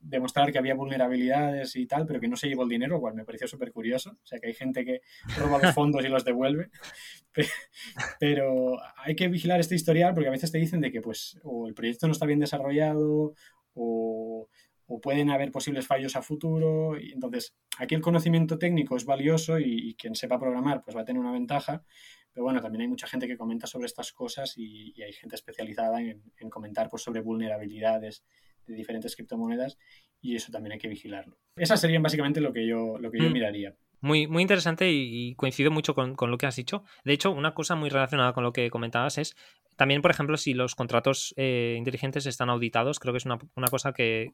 demostrar 0.00 0.50
que 0.50 0.58
había 0.58 0.74
vulnerabilidades 0.74 1.76
y 1.76 1.86
tal, 1.86 2.06
pero 2.06 2.20
que 2.20 2.28
no 2.28 2.36
se 2.36 2.48
llevó 2.48 2.64
el 2.64 2.68
dinero, 2.68 3.00
cual 3.00 3.14
me 3.14 3.24
pareció 3.24 3.46
súper 3.46 3.72
curioso. 3.72 4.10
O 4.10 4.26
sea, 4.26 4.40
que 4.40 4.48
hay 4.48 4.54
gente 4.54 4.84
que 4.84 5.00
roba 5.38 5.60
los 5.62 5.74
fondos 5.74 6.04
y 6.04 6.08
los 6.08 6.24
devuelve. 6.24 6.70
Pero 8.20 8.78
hay 8.96 9.14
que 9.14 9.28
vigilar 9.28 9.60
este 9.60 9.76
historial 9.76 10.12
porque 10.12 10.28
a 10.28 10.32
veces 10.32 10.50
te 10.52 10.58
dicen 10.58 10.80
de 10.80 10.90
que 10.90 11.00
pues 11.00 11.38
o 11.44 11.66
el 11.66 11.74
proyecto 11.74 12.06
no 12.06 12.12
está 12.12 12.26
bien 12.26 12.40
desarrollado 12.40 13.34
o, 13.74 14.48
pueden 15.00 15.30
haber 15.30 15.50
posibles 15.50 15.86
fallos 15.86 16.16
a 16.16 16.22
futuro. 16.22 17.00
Y 17.00 17.12
entonces, 17.12 17.54
aquí 17.78 17.94
el 17.94 18.02
conocimiento 18.02 18.58
técnico 18.58 18.94
es 18.94 19.06
valioso 19.06 19.58
y, 19.58 19.88
y 19.88 19.94
quien 19.94 20.14
sepa 20.14 20.38
programar 20.38 20.82
pues 20.84 20.94
va 20.94 21.00
a 21.00 21.04
tener 21.06 21.18
una 21.18 21.32
ventaja 21.32 21.82
pero 22.32 22.44
bueno, 22.44 22.60
también 22.60 22.82
hay 22.82 22.88
mucha 22.88 23.06
gente 23.06 23.26
que 23.28 23.36
comenta 23.36 23.66
sobre 23.66 23.86
estas 23.86 24.12
cosas 24.12 24.54
y, 24.56 25.00
hay 25.02 25.12
gente 25.12 25.36
especializada 25.36 26.00
en, 26.00 26.22
comentar 26.50 26.88
pues, 26.88 27.02
sobre 27.02 27.20
vulnerabilidades 27.20 28.24
de 28.66 28.74
diferentes 28.74 29.16
criptomonedas 29.16 29.78
y 30.20 30.36
eso 30.36 30.50
también 30.52 30.72
hay 30.72 30.78
que 30.78 30.88
vigilarlo. 30.88 31.36
Esas 31.56 31.80
serían 31.80 32.02
básicamente 32.02 32.40
lo 32.40 32.52
que 32.52 32.66
yo, 32.66 32.96
lo 32.98 33.10
que 33.10 33.18
yo 33.18 33.28
mm. 33.28 33.32
miraría. 33.32 33.76
Muy, 34.00 34.26
muy 34.26 34.42
interesante 34.42 34.90
y, 34.90 35.34
coincido 35.36 35.70
mucho 35.70 35.94
con, 35.94 36.16
lo 36.18 36.38
que 36.38 36.46
has 36.46 36.56
dicho. 36.56 36.82
De 37.04 37.12
hecho, 37.12 37.30
una 37.30 37.54
cosa 37.54 37.76
muy 37.76 37.88
relacionada 37.88 38.32
con 38.32 38.42
lo 38.42 38.52
que 38.52 38.68
comentabas 38.68 39.16
es 39.18 39.36
también, 39.76 40.02
por 40.02 40.10
ejemplo, 40.10 40.36
si 40.36 40.54
los 40.54 40.74
contratos 40.74 41.34
eh, 41.36 41.76
inteligentes 41.78 42.26
están 42.26 42.50
auditados, 42.50 42.98
creo 42.98 43.12
que 43.12 43.18
es 43.18 43.26
una, 43.26 43.38
cosa 43.70 43.92
que 43.92 44.32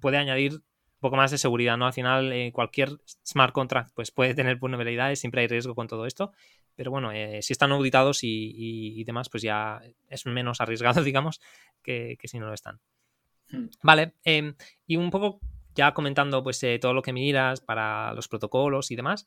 puede 0.00 0.18
añadir 0.18 0.52
un 0.52 1.00
poco 1.00 1.16
más 1.16 1.30
de 1.30 1.38
seguridad, 1.38 1.78
¿no? 1.78 1.86
Al 1.86 1.94
final, 1.94 2.32
eh, 2.32 2.52
cualquier 2.52 2.90
smart 3.24 3.54
contract 3.54 3.92
pues, 3.94 4.10
puede 4.10 4.34
tener 4.34 4.56
vulnerabilidades, 4.56 5.20
siempre 5.20 5.40
hay 5.40 5.46
riesgo 5.46 5.74
con 5.74 5.88
todo 5.88 6.04
esto, 6.04 6.32
pero 6.76 6.90
bueno, 6.90 7.10
eh, 7.12 7.40
si 7.42 7.52
están 7.52 7.72
auditados 7.72 8.20
y, 8.22 9.02
demás, 9.04 9.28
pues 9.28 9.42
ya 9.42 9.82
es 10.08 10.26
menos 10.26 10.60
arriesgado, 10.60 11.02
digamos, 11.04 11.40
que, 11.82 12.16
si 12.24 12.38
no 12.38 12.46
lo 12.46 12.54
están. 12.54 12.80
Hmm. 13.50 13.66
Vale, 13.82 14.14
em, 14.24 14.54
y 14.86 14.96
un 14.96 15.10
poco 15.10 15.40
ya 15.74 15.92
comentando 15.92 16.42
pues 16.42 16.62
eh, 16.62 16.78
todo 16.78 16.94
lo 16.94 17.02
que 17.02 17.12
miras 17.12 17.60
para 17.60 18.12
los 18.14 18.28
protocolos 18.28 18.90
y 18.90 18.96
demás, 18.96 19.26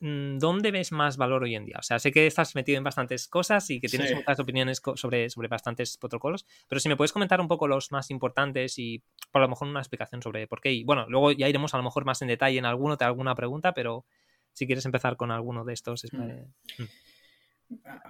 Mm, 0.00 0.38
¿dónde 0.38 0.70
ves 0.70 0.92
más 0.92 1.16
valor 1.16 1.42
hoy 1.42 1.56
en 1.56 1.64
día? 1.64 1.76
O 1.80 1.82
sea, 1.82 1.98
sé 1.98 2.12
que 2.12 2.26
estás 2.26 2.54
metido 2.54 2.78
en 2.78 2.84
bastantes 2.84 3.26
cosas 3.26 3.68
y 3.70 3.80
que 3.80 3.88
tienes 3.88 4.14
muchas 4.14 4.38
opiniones 4.38 4.80
sobre, 4.94 5.28
sobre 5.28 5.48
bastantes 5.48 5.96
protocolos, 5.96 6.46
pero 6.68 6.78
si 6.80 6.88
me 6.88 6.96
puedes 6.96 7.12
comentar 7.12 7.40
un 7.40 7.48
poco 7.48 7.66
los 7.66 7.90
más 7.90 8.10
importantes 8.10 8.78
y 8.78 9.02
por 9.32 9.42
lo 9.42 9.48
mejor 9.48 9.66
una 9.66 9.80
explicación 9.80 10.22
sobre 10.22 10.46
por 10.46 10.60
qué. 10.60 10.72
Y 10.72 10.84
bueno, 10.84 11.06
luego 11.08 11.32
ya 11.32 11.48
iremos 11.48 11.74
a 11.74 11.78
lo 11.78 11.82
mejor 11.82 12.04
más 12.04 12.22
en 12.22 12.28
detalle 12.28 12.58
en 12.58 12.64
alguno, 12.64 12.96
te 12.96 13.04
alguna 13.04 13.34
pregunta, 13.34 13.74
pero 13.74 14.04
si 14.58 14.66
quieres 14.66 14.84
empezar 14.84 15.16
con 15.16 15.30
alguno 15.30 15.64
de 15.64 15.72
estos. 15.72 16.04
Mm. 16.12 16.18
Mm. 16.82 16.88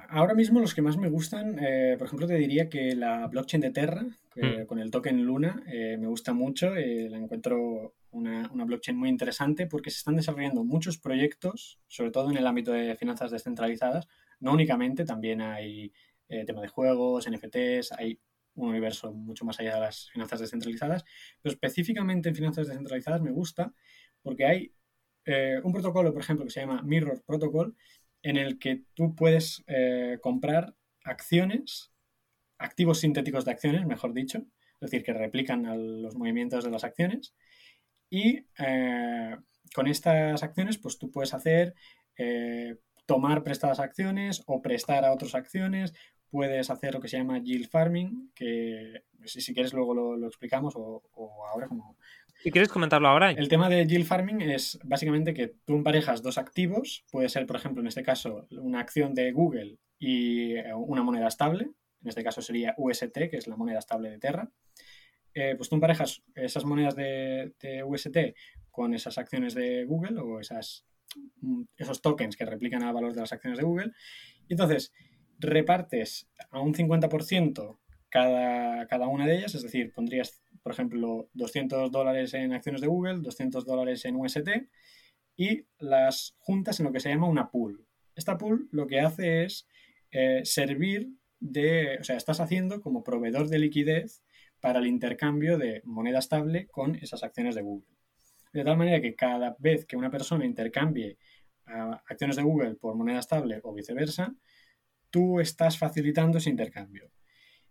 Ahora 0.08 0.34
mismo 0.34 0.60
los 0.60 0.74
que 0.74 0.82
más 0.82 0.96
me 0.96 1.10
gustan, 1.10 1.58
eh, 1.58 1.96
por 1.98 2.06
ejemplo, 2.06 2.26
te 2.26 2.34
diría 2.34 2.68
que 2.68 2.94
la 2.94 3.26
blockchain 3.26 3.60
de 3.60 3.70
Terra, 3.70 4.06
con 4.66 4.78
el 4.78 4.90
token 4.90 5.24
Luna, 5.24 5.62
eh, 5.66 5.96
me 5.98 6.06
gusta 6.06 6.32
mucho, 6.32 6.76
eh, 6.76 7.08
la 7.10 7.18
encuentro 7.18 7.96
una, 8.12 8.48
blockchain 8.52 8.96
muy 8.96 9.08
interesante 9.08 9.66
porque 9.66 9.90
se 9.90 9.98
están 9.98 10.14
desarrollando 10.16 10.64
muchos 10.64 10.96
proyectos, 10.96 11.80
sobre 11.88 12.12
todo 12.12 12.30
en 12.30 12.36
el 12.36 12.46
ámbito 12.46 12.72
de 12.72 12.96
finanzas 12.96 13.30
descentralizadas. 13.30 14.06
No 14.40 14.52
únicamente, 14.52 15.04
también 15.04 15.40
hay 15.42 15.92
eh, 16.28 16.44
tema 16.44 16.62
de 16.62 16.68
juegos, 16.68 17.28
NFTs, 17.28 17.92
hay 17.92 18.20
un 18.54 18.68
universo 18.68 19.12
mucho 19.12 19.44
más 19.44 19.58
allá 19.60 19.74
de 19.74 19.80
las 19.80 20.08
finanzas 20.10 20.40
descentralizadas, 20.40 21.04
pero 21.42 21.52
específicamente 21.52 22.28
en 22.28 22.36
finanzas 22.36 22.68
descentralizadas 22.68 23.20
me 23.20 23.32
gusta 23.32 23.74
porque 24.22 24.46
hay 24.46 24.72
eh, 25.30 25.60
un 25.62 25.72
protocolo, 25.72 26.10
por 26.12 26.22
ejemplo, 26.22 26.46
que 26.46 26.50
se 26.50 26.60
llama 26.60 26.80
Mirror 26.82 27.22
Protocol, 27.26 27.76
en 28.22 28.38
el 28.38 28.58
que 28.58 28.84
tú 28.94 29.14
puedes 29.14 29.62
eh, 29.66 30.18
comprar 30.22 30.74
acciones, 31.04 31.92
activos 32.56 33.00
sintéticos 33.00 33.44
de 33.44 33.50
acciones, 33.50 33.86
mejor 33.86 34.14
dicho, 34.14 34.38
es 34.38 34.90
decir, 34.90 35.02
que 35.02 35.12
replican 35.12 36.02
los 36.02 36.16
movimientos 36.16 36.64
de 36.64 36.70
las 36.70 36.82
acciones, 36.82 37.34
y 38.08 38.46
eh, 38.58 39.36
con 39.74 39.86
estas 39.86 40.42
acciones, 40.42 40.78
pues 40.78 40.98
tú 40.98 41.10
puedes 41.10 41.34
hacer 41.34 41.74
tomar 43.04 43.42
prestadas 43.42 43.80
acciones 43.80 44.42
o 44.46 44.62
prestar 44.62 45.04
a 45.04 45.12
otras 45.12 45.34
acciones. 45.34 45.92
Puedes 46.30 46.68
hacer 46.68 46.94
lo 46.94 47.00
que 47.00 47.08
se 47.08 47.16
llama 47.16 47.38
yield 47.38 47.68
farming, 47.68 48.32
que 48.34 49.02
si, 49.24 49.54
quieres 49.54 49.72
luego 49.72 49.94
lo, 49.94 50.26
explicamos 50.26 50.74
o, 50.76 51.02
ahora 51.50 51.68
como... 51.68 51.96
Si 52.40 52.52
quieres 52.52 52.68
comentarlo 52.68 53.08
ahora. 53.08 53.32
El 53.32 53.48
tema 53.48 53.68
de 53.68 53.86
yield 53.86 54.06
farming 54.06 54.40
es 54.42 54.78
básicamente 54.84 55.34
que 55.34 55.54
tú 55.64 55.74
emparejas 55.74 56.22
dos 56.22 56.38
activos. 56.38 57.04
Puede 57.10 57.28
ser, 57.28 57.46
por 57.46 57.56
ejemplo, 57.56 57.80
en 57.80 57.88
este 57.88 58.04
caso, 58.04 58.46
una 58.52 58.80
acción 58.80 59.12
de 59.14 59.32
Google 59.32 59.78
y 59.98 60.56
eh, 60.56 60.72
una 60.74 61.02
moneda 61.02 61.26
estable. 61.26 61.64
En 62.00 62.08
este 62.08 62.22
caso 62.22 62.40
sería 62.40 62.74
UST, 62.76 63.12
que 63.28 63.36
es 63.36 63.48
la 63.48 63.56
moneda 63.56 63.80
estable 63.80 64.10
de 64.10 64.18
Terra. 64.18 64.50
Eh, 65.34 65.54
pues 65.56 65.68
tú 65.68 65.74
emparejas 65.74 66.22
esas 66.34 66.64
monedas 66.64 66.94
de, 66.94 67.82
UST 67.84 68.16
con 68.70 68.94
esas 68.94 69.18
acciones 69.18 69.54
de 69.54 69.84
Google 69.84 70.20
o 70.20 70.40
esas, 70.40 70.86
mm, 71.40 71.62
esos 71.76 72.00
tokens 72.00 72.36
que 72.36 72.44
replican 72.44 72.84
al 72.84 72.94
valor 72.94 73.14
de 73.14 73.20
las 73.20 73.32
acciones 73.32 73.58
de 73.58 73.64
Google. 73.64 73.92
Y 74.48 74.52
entonces 74.52 74.92
repartes 75.40 76.28
a 76.50 76.60
un 76.60 76.72
50% 76.72 77.78
cada, 78.08 78.86
cada 78.86 79.08
una 79.08 79.26
de 79.26 79.38
ellas, 79.38 79.54
es 79.54 79.62
decir, 79.62 79.92
pondrías, 79.92 80.40
por 80.68 80.74
ejemplo, 80.74 81.30
200 81.32 81.90
dólares 81.90 82.34
en 82.34 82.52
acciones 82.52 82.82
de 82.82 82.88
Google, 82.88 83.22
200 83.22 83.64
dólares 83.64 84.04
en 84.04 84.16
UST 84.16 84.50
y 85.34 85.64
las 85.78 86.36
juntas 86.40 86.78
en 86.78 86.84
lo 86.84 86.92
que 86.92 87.00
se 87.00 87.08
llama 87.08 87.26
una 87.26 87.50
pool. 87.50 87.86
Esta 88.14 88.36
pool 88.36 88.68
lo 88.70 88.86
que 88.86 89.00
hace 89.00 89.44
es 89.44 89.66
eh, 90.10 90.42
servir 90.44 91.08
de, 91.40 91.96
o 91.98 92.04
sea, 92.04 92.18
estás 92.18 92.40
haciendo 92.40 92.82
como 92.82 93.02
proveedor 93.02 93.48
de 93.48 93.60
liquidez 93.60 94.22
para 94.60 94.80
el 94.80 94.86
intercambio 94.86 95.56
de 95.56 95.80
moneda 95.86 96.18
estable 96.18 96.66
con 96.66 96.96
esas 96.96 97.22
acciones 97.24 97.54
de 97.54 97.62
Google. 97.62 97.96
De 98.52 98.62
tal 98.62 98.76
manera 98.76 99.00
que 99.00 99.14
cada 99.14 99.56
vez 99.58 99.86
que 99.86 99.96
una 99.96 100.10
persona 100.10 100.44
intercambie 100.44 101.16
acciones 101.64 102.36
de 102.36 102.42
Google 102.42 102.74
por 102.74 102.94
moneda 102.94 103.20
estable 103.20 103.58
o 103.62 103.72
viceversa, 103.72 104.34
tú 105.08 105.40
estás 105.40 105.78
facilitando 105.78 106.36
ese 106.36 106.50
intercambio. 106.50 107.10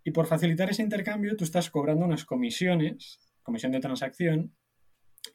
Y 0.08 0.12
por 0.12 0.26
facilitar 0.26 0.70
ese 0.70 0.84
intercambio, 0.84 1.36
tú 1.36 1.44
estás 1.44 1.70
cobrando 1.70 2.06
unas 2.06 2.24
comisiones, 2.24 3.20
comisión 3.44 3.74
de 3.74 3.82
transacción, 3.82 4.56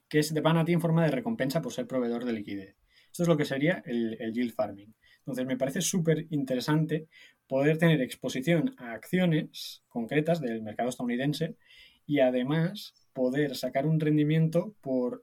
que 0.09 0.23
se 0.23 0.33
te 0.33 0.41
van 0.41 0.57
a 0.57 0.65
ti 0.65 0.73
en 0.73 0.81
forma 0.81 1.05
de 1.05 1.11
recompensa 1.11 1.61
por 1.61 1.75
ser 1.75 1.87
proveedor 1.87 2.25
de 2.25 2.33
liquidez. 2.33 2.79
Esto 3.11 3.25
es 3.25 3.29
lo 3.29 3.37
que 3.37 3.45
sería 3.45 3.83
el, 3.85 4.17
el 4.19 4.33
yield 4.33 4.55
farming. 4.55 4.95
Entonces, 5.19 5.45
me 5.45 5.59
parece 5.59 5.83
súper 5.83 6.27
interesante 6.31 7.07
poder 7.47 7.77
tener 7.77 8.01
exposición 8.01 8.75
a 8.79 8.93
acciones 8.93 9.85
concretas 9.89 10.41
del 10.41 10.63
mercado 10.63 10.89
estadounidense 10.89 11.59
y 12.07 12.21
además 12.21 12.95
poder 13.13 13.55
sacar 13.57 13.85
un 13.85 14.01
rendimiento 14.01 14.75
por 14.81 15.23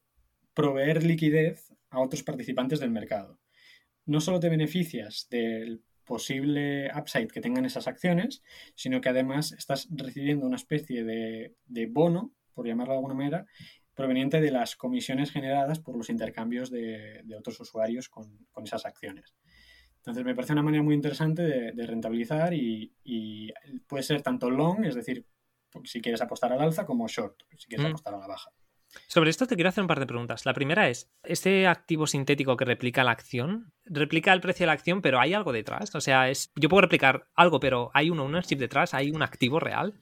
proveer 0.53 1.03
liquidez 1.03 1.73
a 1.89 2.01
otros 2.01 2.21
participantes 2.21 2.79
del 2.79 2.91
mercado. 2.91 3.39
No 4.05 4.21
solo 4.21 4.39
te 4.39 4.49
beneficias 4.49 5.25
del 5.31 5.81
posible 6.10 6.89
upside 6.99 7.28
que 7.28 7.39
tengan 7.39 7.66
esas 7.66 7.88
acciones, 7.88 8.41
sino 8.74 8.99
que 8.99 9.10
además 9.10 9.51
estás 9.51 9.88
recibiendo 9.91 10.47
una 10.47 10.55
especie 10.55 11.03
de, 11.03 11.88
bono, 11.91 12.34
por 12.55 12.66
llamarlo 12.66 12.93
de 12.93 12.97
alguna 12.97 13.14
manera, 13.14 13.45
proveniente 13.93 14.41
de 14.41 14.49
las 14.49 14.76
comisiones 14.76 15.32
generadas 15.32 15.80
por 15.80 15.95
los 15.95 16.10
intercambios 16.10 16.72
de, 16.72 17.24
otros 17.38 17.60
usuarios 17.60 18.10
con 18.10 18.28
esas 18.66 18.88
acciones. 18.88 19.36
Entonces 19.99 20.24
me 20.24 20.34
parece 20.34 20.53
una 20.53 20.64
manera 20.64 20.82
muy 20.82 20.95
interesante 20.95 21.43
de, 21.43 21.86
rentabilizar 21.86 22.53
y, 22.53 22.93
puede 23.88 24.03
ser 24.03 24.22
tanto 24.22 24.49
long, 24.49 24.86
es 24.86 24.95
decir, 24.95 25.26
si 25.84 26.01
quieres 26.01 26.22
apostar 26.22 26.53
al 26.53 26.62
alza, 26.62 26.86
como 26.86 27.07
short, 27.07 27.43
si 27.57 27.68
quieres 27.68 27.86
mm. 27.86 27.89
apostar 27.89 28.14
a 28.16 28.18
la 28.18 28.28
baja. 28.28 28.49
Sobre 29.07 29.29
esto 29.29 29.47
te 29.47 29.55
quiero 29.55 29.69
hacer 29.69 29.81
un 29.81 29.87
par 29.87 29.99
de 29.99 30.07
preguntas. 30.07 30.45
La 30.45 30.53
primera 30.53 30.89
es, 30.89 31.11
¿este 31.23 31.67
activo 31.67 32.07
sintético 32.07 32.57
que 32.57 32.65
replica 32.65 33.03
la 33.03 33.11
acción, 33.11 33.71
replica 33.85 34.33
el 34.33 34.41
precio 34.41 34.63
de 34.63 34.67
la 34.67 34.73
acción, 34.73 35.01
pero 35.01 35.19
hay 35.19 35.33
algo 35.33 35.51
detrás? 35.51 35.93
O 35.95 36.01
sea, 36.01 36.29
es, 36.29 36.51
yo 36.55 36.69
puedo 36.69 36.81
replicar 36.81 37.27
algo, 37.35 37.59
pero 37.59 37.91
¿hay 37.93 38.09
un 38.09 38.19
ownership 38.19 38.57
detrás? 38.57 38.93
¿Hay 38.93 39.11
un 39.11 39.21
activo 39.21 39.59
real? 39.59 40.01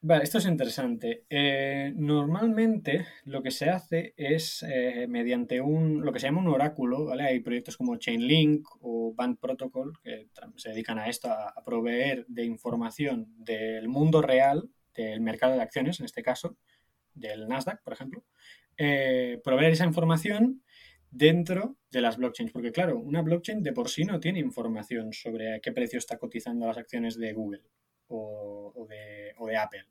Vale, 0.00 0.22
esto 0.22 0.38
es 0.38 0.46
interesante. 0.46 1.24
Eh, 1.28 1.92
normalmente 1.96 3.06
lo 3.24 3.42
que 3.42 3.50
se 3.50 3.68
hace 3.68 4.14
es 4.16 4.62
eh, 4.62 5.06
mediante 5.08 5.60
un, 5.60 6.04
lo 6.04 6.12
que 6.12 6.20
se 6.20 6.28
llama 6.28 6.40
un 6.40 6.48
oráculo, 6.48 7.06
¿vale? 7.06 7.24
Hay 7.24 7.40
proyectos 7.40 7.76
como 7.76 7.96
Chainlink 7.96 8.68
o 8.80 9.12
Band 9.12 9.38
Protocol 9.40 9.98
que 10.00 10.28
se 10.54 10.70
dedican 10.70 11.00
a 11.00 11.08
esto, 11.08 11.28
a, 11.32 11.52
proveer 11.64 12.24
de 12.28 12.44
información 12.44 13.26
del 13.38 13.88
mundo 13.88 14.22
real, 14.22 14.70
del 14.94 15.20
mercado 15.20 15.54
de 15.54 15.62
acciones 15.62 15.98
en 15.98 16.06
este 16.06 16.22
caso, 16.22 16.56
del 17.18 17.48
Nasdaq, 17.48 17.82
por 17.82 17.92
ejemplo, 17.92 18.24
eh, 18.76 19.40
proveer 19.42 19.72
esa 19.72 19.84
información 19.84 20.62
dentro 21.10 21.76
de 21.90 22.00
las 22.00 22.16
blockchains. 22.16 22.52
Porque 22.52 22.72
claro, 22.72 22.98
una 22.98 23.22
blockchain 23.22 23.62
de 23.62 23.72
por 23.72 23.88
sí 23.88 24.04
no 24.04 24.20
tiene 24.20 24.38
información 24.40 25.12
sobre 25.12 25.54
a 25.54 25.60
qué 25.60 25.72
precio 25.72 25.98
está 25.98 26.18
cotizando 26.18 26.66
las 26.66 26.78
acciones 26.78 27.18
de 27.18 27.32
Google 27.32 27.62
o, 28.08 28.86
de, 28.88 29.56
Apple. 29.56 29.84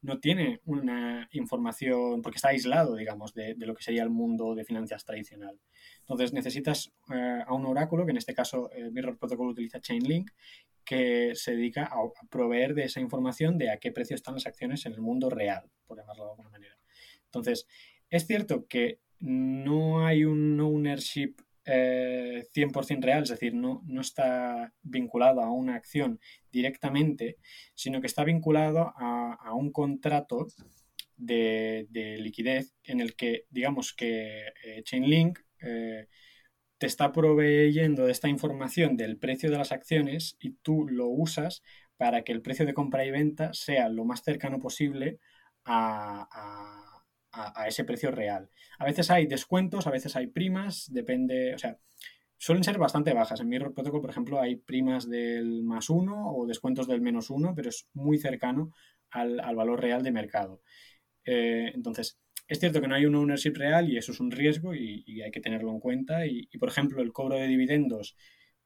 No 0.00 0.20
tiene 0.20 0.60
una 0.64 1.28
información, 1.32 2.22
porque 2.22 2.36
está 2.36 2.50
aislado, 2.50 2.94
digamos, 2.94 3.34
de, 3.34 3.54
lo 3.58 3.74
que 3.74 3.82
sería 3.82 4.02
el 4.02 4.10
mundo 4.10 4.54
de 4.54 4.64
finanzas 4.64 5.04
tradicional. 5.04 5.58
Entonces 6.00 6.32
necesitas 6.32 6.92
eh, 7.12 7.42
a 7.46 7.52
un 7.52 7.66
oráculo, 7.66 8.04
que 8.04 8.12
en 8.12 8.16
este 8.16 8.34
caso 8.34 8.70
eh, 8.72 8.90
Mirror 8.90 9.18
Protocol 9.18 9.48
utiliza 9.48 9.80
Chainlink, 9.80 10.30
que 10.84 11.34
se 11.34 11.52
dedica 11.52 11.84
a, 11.84 11.96
proveer 12.30 12.74
de 12.74 12.84
esa 12.84 13.00
información 13.00 13.58
de 13.58 13.70
a 13.70 13.78
qué 13.78 13.92
precio 13.92 14.14
están 14.14 14.34
las 14.34 14.46
acciones 14.46 14.86
en 14.86 14.92
el 14.92 15.00
mundo 15.00 15.28
real, 15.28 15.70
por 15.86 15.98
llamarlo 15.98 16.24
de 16.24 16.30
alguna 16.30 16.48
manera. 16.48 16.78
Entonces, 17.24 17.66
es 18.08 18.26
cierto 18.26 18.66
que 18.66 19.00
no 19.20 20.06
hay 20.06 20.24
un 20.24 20.58
ownership 20.60 21.34
100% 21.68 22.98
eh, 22.98 23.06
real, 23.06 23.22
es 23.24 23.28
decir, 23.28 23.54
no, 23.54 23.82
no 23.86 24.00
está 24.00 24.72
vinculado 24.82 25.42
a 25.42 25.52
una 25.52 25.74
acción 25.74 26.18
directamente, 26.50 27.36
sino 27.74 28.00
que 28.00 28.06
está 28.06 28.24
vinculado 28.24 28.92
a, 28.96 29.54
un 29.54 29.72
contrato 29.72 30.46
de, 31.16 31.86
liquidez 32.20 32.74
en 32.84 33.00
el 33.00 33.14
que, 33.16 33.44
digamos 33.50 33.92
que 33.92 34.46
eh, 34.64 34.82
Chainlink 34.84 35.40
eh, 35.60 36.06
te 36.78 36.86
está 36.86 37.12
proveyendo 37.12 38.06
de 38.06 38.12
esta 38.12 38.28
información 38.28 38.96
del 38.96 39.18
precio 39.18 39.50
de 39.50 39.58
las 39.58 39.72
acciones 39.72 40.36
y 40.40 40.52
tú 40.62 40.86
lo 40.88 41.08
usas 41.08 41.62
para 41.96 42.22
que 42.22 42.32
el 42.32 42.42
precio 42.42 42.64
de 42.64 42.74
compra 42.74 43.04
y 43.04 43.10
venta 43.10 43.52
sea 43.52 43.88
lo 43.88 44.04
más 44.04 44.22
cercano 44.22 44.60
posible 44.60 45.18
a 45.64 46.28
a, 46.30 46.87
ese 47.66 47.84
precio 47.84 48.10
real. 48.10 48.50
A 48.78 48.84
veces 48.84 49.10
hay 49.10 49.26
descuentos, 49.26 49.86
a 49.86 49.90
veces 49.90 50.16
hay 50.16 50.28
primas, 50.28 50.92
depende, 50.92 51.54
o 51.54 51.58
sea, 51.58 51.78
suelen 52.36 52.64
ser 52.64 52.78
bastante 52.78 53.12
bajas. 53.12 53.40
En 53.40 53.48
Mirror 53.48 53.74
Protocol, 53.74 54.00
por 54.00 54.10
ejemplo, 54.10 54.40
hay 54.40 54.56
primas 54.56 55.08
del 55.08 55.62
más 55.64 55.90
uno 55.90 56.32
o 56.32 56.46
descuentos 56.46 56.86
del 56.86 57.00
menos 57.00 57.30
uno, 57.30 57.54
pero 57.54 57.68
es 57.68 57.88
muy 57.92 58.18
cercano 58.18 58.72
al, 59.10 59.40
valor 59.54 59.80
real 59.80 60.02
de 60.02 60.12
mercado. 60.12 60.62
Eh, 61.24 61.72
entonces, 61.74 62.20
es 62.46 62.60
cierto 62.60 62.80
que 62.80 62.88
no 62.88 62.94
hay 62.94 63.06
un 63.06 63.14
ownership 63.14 63.54
real 63.56 63.90
y 63.90 63.98
eso 63.98 64.12
es 64.12 64.20
un 64.20 64.30
riesgo 64.30 64.74
y, 64.74 65.20
hay 65.22 65.30
que 65.30 65.40
tenerlo 65.40 65.70
en 65.70 65.80
cuenta. 65.80 66.26
Y, 66.26 66.46
por 66.58 66.70
ejemplo, 66.70 67.02
el 67.02 67.12
cobro 67.12 67.36
de 67.36 67.46
dividendos 67.46 68.16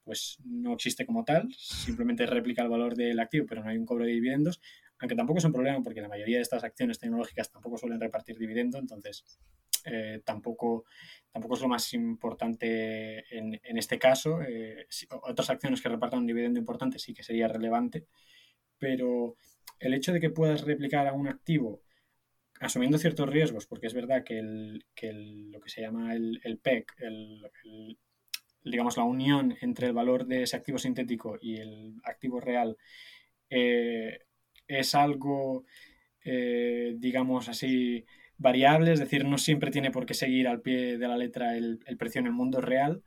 pues 0.05 0.39
no 0.45 0.75
existe 0.75 1.07
como 1.07 1.25
tal, 1.25 1.49
simplemente 1.57 2.27
replica 2.27 2.63
el 2.63 2.69
valor 2.69 2.97
del 2.97 3.21
activo, 3.21 3.47
pero 3.49 3.63
no 3.63 3.71
hay 3.71 3.79
un 3.79 3.87
cobro 3.87 4.05
de 4.05 4.11
dividendos 4.11 4.61
aunque 5.03 5.17
tampoco 5.17 5.41
es 5.41 5.45
un 5.45 5.53
problema 5.53 5.83
porque 5.83 6.01
la 6.01 6.09
mayoría 6.09 6.37
de 6.37 6.43
estas 6.43 6.63
acciones 6.63 7.01
tecnológicas 7.01 7.51
tampoco 7.51 7.77
suelen 7.77 8.01
repartir 8.01 8.39
dividendo, 8.39 8.79
entonces 8.79 9.25
eh, 9.85 10.23
tampoco, 10.25 10.85
tampoco 11.33 11.55
es 11.57 11.61
lo 11.61 11.67
más 11.67 11.93
importante 11.93 13.37
en, 13.37 13.59
este 13.77 13.99
caso. 13.99 14.41
Eh, 14.43 14.87
otras 15.23 15.51
acciones 15.51 15.83
que 15.83 15.89
repartan 15.89 16.21
un 16.21 16.27
dividendo 16.29 16.61
importante 16.61 17.01
sí 17.01 17.13
que 17.13 17.25
sería 17.25 17.49
relevante, 17.49 18.07
pero 18.79 19.35
el 19.81 19.93
hecho 19.93 20.13
de 20.13 20.21
que 20.21 20.31
puedas 20.31 20.63
replicar 20.63 21.09
a 21.09 21.15
un 21.15 21.27
activo 21.27 21.83
asumiendo 22.61 22.97
ciertos 22.97 23.29
riesgos, 23.29 23.67
porque 23.67 23.89
es 23.89 23.95
verdad 23.95 24.23
que, 24.23 24.41
lo 24.41 25.61
que 25.61 25.69
se 25.69 25.81
llama 25.81 26.15
el, 26.15 26.61
PEC, 26.63 26.95
digamos 28.63 28.97
la 28.97 29.03
unión 29.03 29.57
entre 29.63 29.89
el 29.89 29.95
valor 29.95 30.27
de 30.27 30.45
ese 30.45 30.55
activo 30.55 30.79
sintético 30.79 31.39
y 31.41 31.57
el 31.57 31.97
activo 32.05 32.39
real, 32.39 32.77
eh, 33.51 34.21
es 34.79 34.95
algo, 34.95 35.65
eh, 36.25 36.95
digamos 36.99 37.49
así, 37.49 38.05
variable, 38.39 38.93
es 38.93 39.01
decir, 39.01 39.25
no 39.25 39.39
siempre 39.39 39.71
tiene 39.71 39.91
por 39.91 40.07
qué 40.07 40.15
seguir 40.15 40.49
al 40.49 40.61
pie 40.61 40.99
de 40.99 41.09
la 41.09 41.17
letra 41.17 41.57
el, 41.57 41.79
precio 41.99 42.21
en 42.21 42.27
el 42.27 42.33
mundo 42.33 42.61
real, 42.61 43.03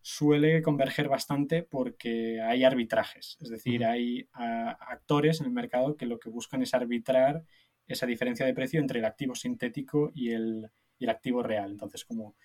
suele 0.00 0.62
converger 0.62 1.08
bastante 1.08 1.62
porque 1.62 2.40
hay 2.40 2.64
arbitrajes, 2.64 3.38
es 3.40 3.50
decir, 3.50 3.84
hay 3.84 4.28
actores 4.32 5.40
en 5.40 5.46
el 5.46 5.52
mercado 5.52 5.96
que 5.96 6.06
lo 6.06 6.18
que 6.18 6.30
buscan 6.30 6.62
es 6.62 6.74
arbitrar 6.74 7.44
esa 7.86 8.06
diferencia 8.06 8.46
de 8.46 8.54
precio 8.54 8.80
entre 8.80 8.98
el 8.98 9.04
activo 9.04 9.34
sintético 9.34 10.10
y 10.14 10.30
el, 10.30 10.70
y 10.98 11.04
el 11.04 11.10
activo 11.10 11.42
real. 11.42 11.72
Entonces, 11.72 12.04
como 12.04 12.36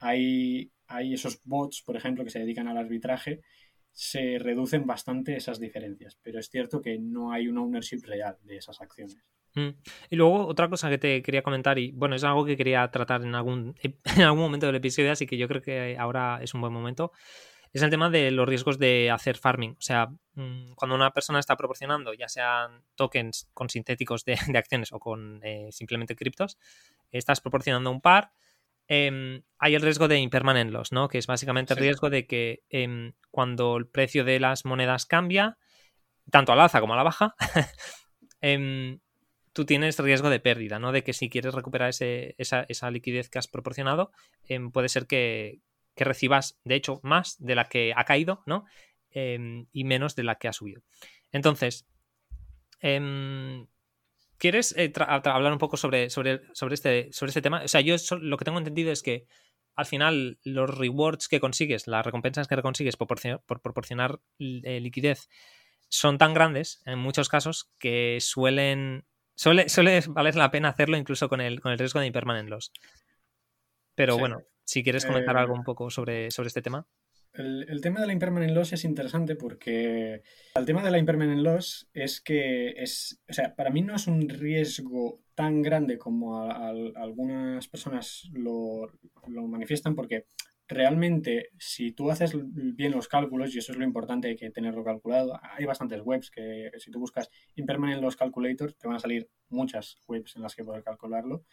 hay, 0.00 0.72
hay 0.86 1.14
esos 1.14 1.40
bots, 1.44 1.82
por 1.82 1.96
ejemplo, 1.96 2.24
que 2.24 2.30
se 2.30 2.40
dedican 2.40 2.68
al 2.68 2.78
arbitraje, 2.78 3.40
se 3.96 4.38
reducen 4.38 4.86
bastante 4.86 5.36
esas 5.36 5.58
diferencias, 5.58 6.18
pero 6.22 6.38
es 6.38 6.50
cierto 6.50 6.82
que 6.82 6.98
no 6.98 7.32
hay 7.32 7.48
un 7.48 7.56
ownership 7.56 8.02
real 8.04 8.36
de 8.42 8.58
esas 8.58 8.82
acciones. 8.82 9.16
Mm. 9.54 9.70
Y 10.10 10.16
luego 10.16 10.46
otra 10.46 10.68
cosa 10.68 10.90
que 10.90 10.98
te 10.98 11.22
quería 11.22 11.40
comentar, 11.40 11.78
y 11.78 11.92
bueno, 11.92 12.14
es 12.14 12.22
algo 12.22 12.44
que 12.44 12.58
quería 12.58 12.86
tratar 12.90 13.22
en 13.22 13.34
algún, 13.34 13.74
en 14.04 14.22
algún 14.22 14.40
momento 14.40 14.66
del 14.66 14.76
episodio, 14.76 15.12
así 15.12 15.26
que 15.26 15.38
yo 15.38 15.48
creo 15.48 15.62
que 15.62 15.96
ahora 15.98 16.40
es 16.42 16.52
un 16.52 16.60
buen 16.60 16.74
momento, 16.74 17.10
es 17.72 17.80
el 17.80 17.88
tema 17.88 18.10
de 18.10 18.30
los 18.30 18.46
riesgos 18.46 18.78
de 18.78 19.10
hacer 19.10 19.38
farming. 19.38 19.72
O 19.78 19.82
sea, 19.82 20.08
mm, 20.34 20.74
cuando 20.74 20.94
una 20.94 21.12
persona 21.12 21.38
está 21.38 21.56
proporcionando, 21.56 22.12
ya 22.12 22.28
sean 22.28 22.84
tokens 22.96 23.48
con 23.54 23.70
sintéticos 23.70 24.26
de, 24.26 24.34
acciones 24.62 24.92
o 24.92 25.00
con 25.00 25.40
eh, 25.42 25.68
simplemente 25.72 26.16
criptos, 26.16 26.58
estás 27.10 27.40
proporcionando 27.40 27.90
un 27.90 28.02
par 28.02 28.32
Em, 28.88 29.42
hay 29.58 29.74
el 29.74 29.82
riesgo 29.82 30.06
de 30.08 30.18
impermanent 30.18 30.70
loss, 30.70 30.92
¿no? 30.92 31.08
Que 31.08 31.18
es 31.18 31.26
básicamente 31.26 31.74
el 31.74 31.80
riesgo 31.80 32.10
de 32.10 32.26
que 32.26 32.62
em, 32.68 33.14
cuando 33.30 33.76
el 33.76 33.86
precio 33.88 34.24
de 34.24 34.38
las 34.38 34.64
monedas 34.64 35.06
cambia, 35.06 35.58
tanto 36.30 36.52
al 36.52 36.60
alza 36.60 36.80
como 36.80 36.94
a 36.94 36.96
la 36.96 37.02
baja, 37.02 37.34
em, 38.40 39.00
tú 39.52 39.64
tienes 39.64 39.98
riesgo 39.98 40.30
de 40.30 40.40
pérdida, 40.40 40.78
¿no? 40.78 40.92
De 40.92 41.02
que 41.02 41.12
si 41.12 41.28
quieres 41.28 41.54
recuperar 41.54 41.90
esa, 41.90 42.90
liquidez 42.90 43.28
que 43.28 43.38
has 43.38 43.48
proporcionado, 43.48 44.12
puede 44.72 44.88
ser 44.88 45.06
que, 45.06 45.60
que, 45.94 46.04
recibas, 46.04 46.60
de 46.64 46.76
hecho, 46.76 47.00
más 47.02 47.36
de 47.38 47.54
la 47.54 47.64
que 47.64 47.92
ha 47.96 48.04
caído, 48.04 48.42
¿no? 48.46 48.64
y 49.72 49.84
menos 49.84 50.14
de 50.14 50.24
la 50.24 50.34
que 50.34 50.46
ha 50.46 50.52
subido. 50.52 50.82
Entonces, 51.32 51.86
¿Quieres 54.38 54.74
eh, 54.76 54.92
hablar 54.98 55.52
un 55.52 55.58
poco 55.58 55.76
sobre, 55.76 56.10
sobre, 56.10 56.42
sobre, 56.54 56.74
este, 56.74 57.12
sobre 57.12 57.30
este 57.30 57.42
tema? 57.42 57.62
O 57.64 57.68
sea, 57.68 57.80
yo 57.80 57.96
lo 58.20 58.36
que 58.36 58.44
tengo 58.44 58.58
entendido 58.58 58.92
es 58.92 59.02
que 59.02 59.26
al 59.74 59.86
final 59.86 60.38
los 60.42 60.76
rewards 60.76 61.28
que 61.28 61.40
consigues, 61.40 61.86
las 61.86 62.04
recompensas 62.04 62.48
que 62.48 62.60
consigues 62.62 62.96
por, 62.96 63.08
proporcionar 63.08 64.20
eh, 64.38 64.80
liquidez 64.80 65.28
son 65.88 66.18
tan 66.18 66.34
grandes 66.34 66.82
en 66.86 66.98
muchos 66.98 67.28
casos 67.28 67.70
que 67.78 68.18
suelen 68.20 69.04
suele, 69.36 69.68
suele 69.68 70.00
valer 70.08 70.34
la 70.34 70.50
pena 70.50 70.70
hacerlo 70.70 70.96
incluso 70.96 71.28
con 71.28 71.40
el, 71.40 71.60
con 71.60 71.72
el 71.72 71.78
riesgo 71.78 72.00
de 72.00 72.06
impermanent 72.06 72.48
loss. 72.48 72.72
Pero 73.94 74.18
bueno, 74.18 74.42
si 74.64 74.82
quieres 74.82 75.06
comentar 75.06 75.36
algo 75.36 75.54
eh, 75.54 75.58
un 75.58 75.64
poco 75.64 75.90
sobre, 75.90 76.30
sobre 76.30 76.48
este 76.48 76.62
tema. 76.62 76.86
El, 77.38 77.80
tema 77.82 78.00
de 78.00 78.06
la 78.06 78.12
impermanent 78.12 78.52
loss 78.52 78.72
es 78.72 78.84
interesante 78.84 79.36
porque 79.36 80.22
el 80.54 80.64
tema 80.64 80.82
de 80.82 80.90
la 80.90 80.98
impermanent 80.98 81.42
loss 81.42 81.88
es 81.92 82.20
que 82.20 82.70
es, 82.70 83.22
o 83.28 83.32
sea, 83.32 83.54
para 83.54 83.70
mí 83.70 83.82
no 83.82 83.94
es 83.94 84.06
un 84.06 84.28
riesgo 84.28 85.20
tan 85.34 85.60
grande 85.60 85.98
como 85.98 86.50
algunas 86.50 87.68
personas 87.68 88.30
lo, 88.32 88.90
manifiestan 89.28 89.94
porque 89.94 90.26
realmente 90.66 91.50
si 91.58 91.92
tú 91.92 92.10
haces 92.10 92.32
bien 92.34 92.92
los 92.92 93.06
cálculos, 93.06 93.54
y 93.54 93.58
eso 93.58 93.72
es 93.72 93.78
lo 93.78 93.84
importante, 93.84 94.28
hay 94.28 94.36
que 94.36 94.50
tenerlo 94.50 94.82
calculado, 94.82 95.38
hay 95.42 95.64
bastantes 95.66 96.00
webs 96.02 96.30
que 96.30 96.70
si 96.78 96.90
tú 96.90 96.98
buscas 96.98 97.28
impermanent 97.54 98.02
loss 98.02 98.16
calculator 98.16 98.72
te 98.72 98.88
van 98.88 98.96
a 98.96 99.00
salir 99.00 99.28
muchas 99.48 99.98
webs 100.08 100.36
en 100.36 100.42
las 100.42 100.56
que 100.56 100.64
poder 100.64 100.82
calcularlo 100.82 101.44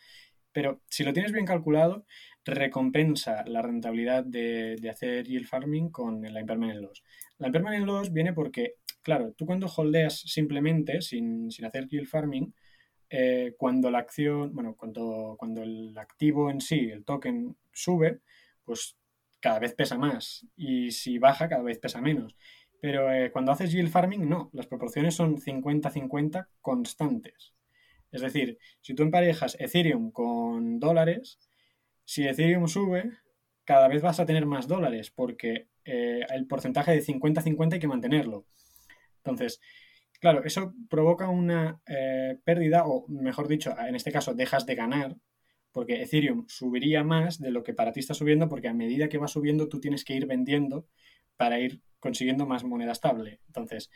pero 0.53 0.81
si 0.87 1.03
lo 1.03 1.11
tienes 1.11 1.31
bien 1.33 1.45
calculado, 1.45 2.05
recompensa 2.45 3.43
la 3.45 3.61
rentabilidad 3.61 4.23
de, 4.23 4.79
hacer 4.89 5.25
yield 5.25 5.47
farming 5.47 5.89
con 5.89 6.21
la 6.21 6.39
impermanent 6.39 6.81
loss. 6.81 7.03
La 7.39 7.47
impermanent 7.47 7.85
loss 7.85 8.13
viene 8.13 8.33
porque, 8.33 8.75
claro, 9.01 9.33
tú 9.33 9.45
cuando 9.45 9.67
holdeas 9.67 10.19
simplemente, 10.19 11.01
sin, 11.01 11.49
hacer 11.65 11.87
yield 11.87 12.07
farming, 12.07 12.53
eh, 13.09 13.55
cuando 13.57 13.91
la 13.91 13.99
acción, 13.99 14.53
bueno, 14.53 14.75
cuando, 14.75 15.35
cuando 15.37 15.63
el 15.63 15.97
activo 15.97 16.49
en 16.49 16.61
sí, 16.61 16.89
el 16.91 17.03
token, 17.03 17.55
sube, 17.71 18.21
pues 18.63 18.97
cada 19.39 19.59
vez 19.59 19.73
pesa 19.73 19.97
más. 19.97 20.47
Y 20.55 20.91
si 20.91 21.17
baja, 21.17 21.49
cada 21.49 21.63
vez 21.63 21.79
pesa 21.79 22.01
menos. 22.01 22.35
Pero 22.79 23.11
eh, 23.11 23.31
cuando 23.31 23.51
haces 23.51 23.71
yield 23.71 23.89
farming, 23.89 24.27
no, 24.27 24.49
las 24.53 24.67
proporciones 24.67 25.15
son 25.15 25.37
50-50 25.37 26.47
constantes. 26.61 27.53
Es 28.13 28.21
decir, 28.21 28.57
si 28.79 28.93
tú 28.93 29.03
emparejas 29.03 29.57
Ethereum 29.59 30.11
con 30.11 30.79
dólares, 30.79 31.39
si 32.05 32.25
Ethereum 32.25 32.67
sube, 32.67 33.11
cada 33.65 33.87
vez 33.87 34.01
vas 34.01 34.19
a 34.19 34.25
tener 34.25 34.45
más 34.45 34.67
dólares 34.67 35.11
porque 35.11 35.67
eh, 35.83 36.25
el 36.29 36.47
porcentaje 36.47 36.91
de 36.91 37.03
50-50 37.03 37.73
hay 37.73 37.79
que 37.79 37.87
mantenerlo. 37.87 38.45
Entonces, 39.17 39.59
claro, 40.19 40.43
eso 40.45 40.73
provoca 40.89 41.27
una 41.27 41.81
eh, 41.87 42.37
pérdida, 42.43 42.85
o 42.85 43.07
mejor 43.07 43.47
dicho, 43.47 43.75
en 43.77 43.95
este 43.95 44.11
caso 44.11 44.33
dejas 44.33 44.65
de 44.65 44.75
ganar, 44.75 45.17
porque 45.71 46.01
Ethereum 46.01 46.45
subiría 46.47 47.03
más 47.03 47.39
de 47.39 47.51
lo 47.51 47.63
que 47.63 47.73
para 47.73 47.91
ti 47.91 47.99
está 47.99 48.13
subiendo, 48.13 48.47
porque 48.47 48.67
a 48.67 48.73
medida 48.73 49.09
que 49.09 49.17
va 49.17 49.27
subiendo 49.27 49.69
tú 49.69 49.79
tienes 49.79 50.05
que 50.05 50.13
ir 50.13 50.27
vendiendo 50.27 50.87
para 51.35 51.59
ir 51.59 51.81
consiguiendo 51.99 52.45
más 52.45 52.63
moneda 52.63 52.91
estable. 52.91 53.39
Entonces, 53.47 53.89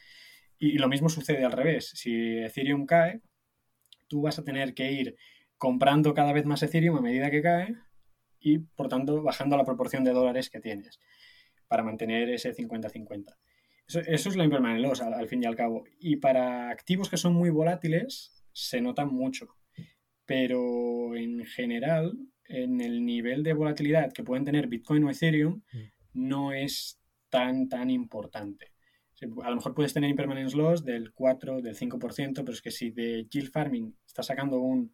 y, 0.58 0.78
lo 0.78 0.88
mismo 0.88 1.10
sucede 1.10 1.46
al 1.46 1.52
revés. 1.52 1.92
Si 1.94 2.40
Ethereum 2.40 2.86
cae, 2.86 3.22
tú 4.08 4.22
vas 4.22 4.40
a 4.40 4.44
tener 4.44 4.74
que 4.74 4.92
ir 4.92 5.16
comprando 5.58 6.14
cada 6.14 6.34
vez 6.34 6.46
más 6.46 6.64
Ethereum 6.64 6.98
a 6.98 7.02
medida 7.02 7.32
que 7.32 7.42
cae 7.42 7.76
y, 8.40 8.60
por 8.60 8.88
tanto, 8.88 9.22
bajando 9.24 9.58
la 9.58 9.66
proporción 9.66 10.04
de 10.04 10.12
dólares 10.12 10.50
que 10.50 10.60
tienes 10.60 11.00
para 11.68 11.84
mantener 11.84 12.30
ese 12.30 12.54
50-50. 12.54 13.36
Eso, 13.88 14.30
es 14.30 14.36
la 14.36 14.44
impermanent 14.44 14.82
loss, 14.82 15.02
al, 15.02 15.28
fin 15.28 15.44
y 15.44 15.46
al 15.46 15.56
cabo. 15.56 15.86
Y 16.00 16.18
para 16.18 16.70
activos 16.70 17.10
que 17.10 17.18
son 17.18 17.34
muy 17.34 17.50
volátiles, 17.50 18.44
se 18.52 18.82
nota 18.82 19.06
mucho. 19.06 19.48
Pero 20.26 21.16
en 21.16 21.46
general, 21.46 22.18
en 22.46 22.82
el 22.82 23.06
nivel 23.06 23.44
de 23.44 23.54
volatilidad 23.54 24.12
que 24.12 24.24
pueden 24.24 24.44
tener 24.44 24.68
Bitcoin 24.68 25.06
o 25.06 25.10
Ethereum, 25.10 25.62
mm. 25.72 25.80
no 26.14 26.52
es 26.52 27.00
tan, 27.30 27.70
tan 27.70 27.90
importante. 27.90 28.74
A 29.44 29.50
lo 29.50 29.56
mejor 29.56 29.74
puedes 29.74 29.94
tener 29.94 30.10
impermanence 30.10 30.56
loss 30.56 30.84
del 30.86 31.12
4, 31.12 31.62
del 31.62 31.76
5%, 31.76 32.34
pero 32.36 32.52
es 32.52 32.62
que 32.62 32.72
si 32.72 32.92
de 32.92 33.26
yield 33.30 33.52
farming 33.52 33.96
estás 34.06 34.28
sacando 34.28 34.60
un 34.60 34.94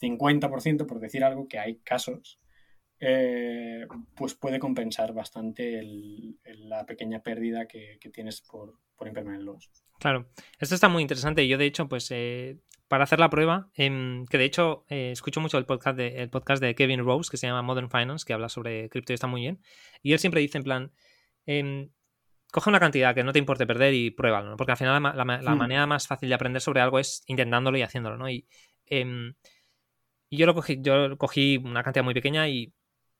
50%, 0.00 0.86
por 0.86 1.00
decir 1.00 1.24
algo, 1.24 1.48
que 1.48 1.58
hay 1.58 1.78
casos, 1.80 2.40
eh, 3.00 3.86
pues 4.16 4.34
puede 4.34 4.58
compensar 4.58 5.12
bastante 5.12 5.82
la 6.44 6.84
pequeña 6.86 7.22
pérdida 7.22 7.66
que, 7.66 7.98
tienes 8.12 8.40
por, 8.40 8.78
por 8.96 9.06
impermanent 9.06 9.44
loss. 9.44 9.70
Claro, 9.98 10.30
esto 10.58 10.74
está 10.74 10.88
muy 10.88 11.02
interesante. 11.02 11.46
Yo, 11.46 11.58
de 11.58 11.66
hecho, 11.66 11.88
pues 11.88 12.08
eh, 12.10 12.58
para 12.88 13.04
hacer 13.04 13.20
la 13.20 13.30
prueba, 13.30 13.70
em, 13.74 14.24
que 14.26 14.38
de 14.38 14.44
hecho 14.44 14.84
eh, 14.88 15.10
escucho 15.12 15.40
mucho 15.40 15.58
el 15.58 15.66
podcast, 15.66 15.96
de, 15.96 16.22
el 16.22 16.30
podcast 16.30 16.62
de 16.62 16.74
Kevin 16.74 17.04
Rose, 17.04 17.30
que 17.30 17.36
se 17.36 17.46
llama 17.46 17.62
Modern 17.62 17.90
Finance, 17.90 18.24
que 18.26 18.32
habla 18.32 18.48
sobre 18.48 18.88
cripto 18.88 19.12
y 19.12 19.14
está 19.14 19.26
muy 19.26 19.42
bien. 19.42 19.60
Y 20.02 20.12
él 20.12 20.18
siempre 20.18 20.40
dice 20.40 20.58
en 20.58 20.64
plan, 20.64 20.92
em, 21.46 21.90
coge 22.52 22.70
una 22.70 22.80
cantidad 22.80 23.14
que 23.14 23.24
no 23.24 23.32
te 23.32 23.38
importe 23.38 23.66
perder 23.66 23.94
y 23.94 24.10
pruébalo, 24.10 24.50
¿no? 24.50 24.56
Porque 24.56 24.72
al 24.72 24.78
final 24.78 25.02
la, 25.02 25.24
hmm. 25.24 25.58
manera 25.58 25.86
más 25.86 26.06
fácil 26.06 26.28
de 26.28 26.34
aprender 26.34 26.62
sobre 26.62 26.80
algo 26.80 26.98
es 26.98 27.22
intentándolo 27.26 27.76
y 27.78 27.82
haciéndolo, 27.82 28.16
¿no? 28.16 28.28
Y, 28.30 28.46
em, 28.86 29.34
yo 30.30 30.46
lo 30.46 30.54
cogí, 30.54 30.78
yo 30.80 31.16
cogí 31.16 31.56
una 31.56 31.82
cantidad 31.82 32.04
muy 32.04 32.14
pequeña 32.14 32.48
y 32.48 32.72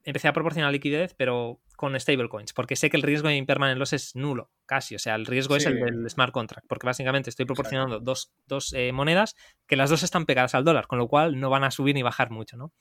empecé 0.03 0.27
a 0.27 0.33
proporcionar 0.33 0.71
liquidez, 0.71 1.13
pero 1.15 1.59
con 1.75 1.97
stablecoins, 1.97 2.53
porque 2.53 2.75
sé 2.75 2.89
que 2.89 2.97
el 2.97 3.03
riesgo 3.03 3.29
de 3.29 3.37
impermanent 3.37 3.79
loss 3.79 3.93
es 3.93 4.15
nulo, 4.15 4.51
casi. 4.65 4.95
O 4.95 4.99
sea, 4.99 5.15
el 5.15 5.25
riesgo 5.25 5.55
es 5.55 5.65
el 5.65 5.79
del 5.79 6.09
smart 6.09 6.33
contract, 6.33 6.67
porque 6.67 6.85
básicamente 6.85 7.29
estoy 7.29 7.45
proporcionando 7.45 7.99
dos, 7.99 8.73
eh, 8.73 8.91
monedas 8.91 9.35
que 9.65 9.75
las 9.75 9.89
dos 9.89 10.03
están 10.03 10.25
pegadas 10.25 10.55
al 10.55 10.65
dólar, 10.65 10.87
con 10.87 10.99
lo 10.99 11.07
cual 11.07 11.39
no 11.39 11.49
van 11.49 11.63
a 11.63 11.71
subir 11.71 11.95
ni 11.95 12.03
bajar 12.03 12.31
mucho, 12.31 12.57
¿no? 12.57 12.73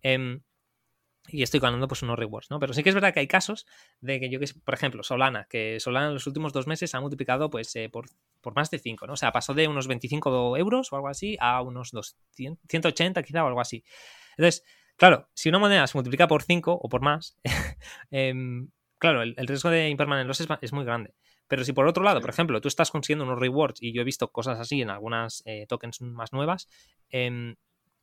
Em, 0.00 0.42
y 1.28 1.42
estoy 1.42 1.60
ganando 1.60 1.88
pues 1.88 2.02
unos 2.02 2.18
rewards, 2.18 2.50
¿no? 2.50 2.58
Pero 2.58 2.72
sí 2.72 2.82
que 2.82 2.90
es 2.90 2.94
verdad 2.94 3.12
que 3.12 3.20
hay 3.20 3.26
casos 3.26 3.66
de 4.00 4.20
que 4.20 4.28
yo 4.30 4.38
que 4.38 4.46
por 4.64 4.74
ejemplo, 4.74 5.02
Solana, 5.02 5.46
que 5.48 5.78
Solana 5.80 6.08
en 6.08 6.14
los 6.14 6.26
últimos 6.26 6.52
dos 6.52 6.66
meses 6.66 6.94
ha 6.94 7.00
multiplicado 7.00 7.50
pues 7.50 7.74
eh, 7.76 7.88
por, 7.88 8.06
por, 8.40 8.54
más 8.54 8.70
de 8.70 8.78
5, 8.78 9.06
¿no? 9.06 9.14
O 9.14 9.16
sea, 9.16 9.32
pasó 9.32 9.54
de 9.54 9.68
unos 9.68 9.88
25 9.88 10.56
euros 10.56 10.92
o 10.92 10.96
algo 10.96 11.08
así 11.08 11.36
a 11.40 11.62
unos 11.62 11.90
200, 11.90 12.62
180 12.68 13.22
quizá 13.22 13.44
o 13.44 13.48
algo 13.48 13.60
así. 13.60 13.84
Entonces, 14.36 14.64
Claro, 14.96 15.28
si 15.34 15.50
una 15.50 15.58
moneda 15.58 15.86
se 15.86 15.96
multiplica 15.96 16.26
por 16.26 16.42
5 16.42 16.72
o 16.72 16.88
por 16.88 17.02
más, 17.02 17.36
em, 18.10 18.70
claro, 18.98 19.22
el, 19.22 19.34
riesgo 19.36 19.68
de 19.70 19.90
impermanent 19.90 20.26
loss 20.26 20.40
es, 20.40 20.72
muy 20.72 20.84
grande. 20.84 21.14
Pero 21.48 21.64
si 21.64 21.72
por 21.72 21.86
otro 21.86 22.02
lado, 22.02 22.20
por 22.20 22.30
ejemplo, 22.30 22.60
tú 22.60 22.68
estás 22.68 22.90
consiguiendo 22.90 23.24
unos 23.24 23.38
rewards, 23.38 23.82
y 23.82 23.92
yo 23.92 24.00
he 24.00 24.04
visto 24.04 24.32
cosas 24.32 24.58
así 24.58 24.80
en 24.80 24.90
algunas 24.90 25.42
eh, 25.44 25.66
tokens 25.68 26.00
más 26.00 26.32
nuevas, 26.32 26.68
em, 27.10 27.56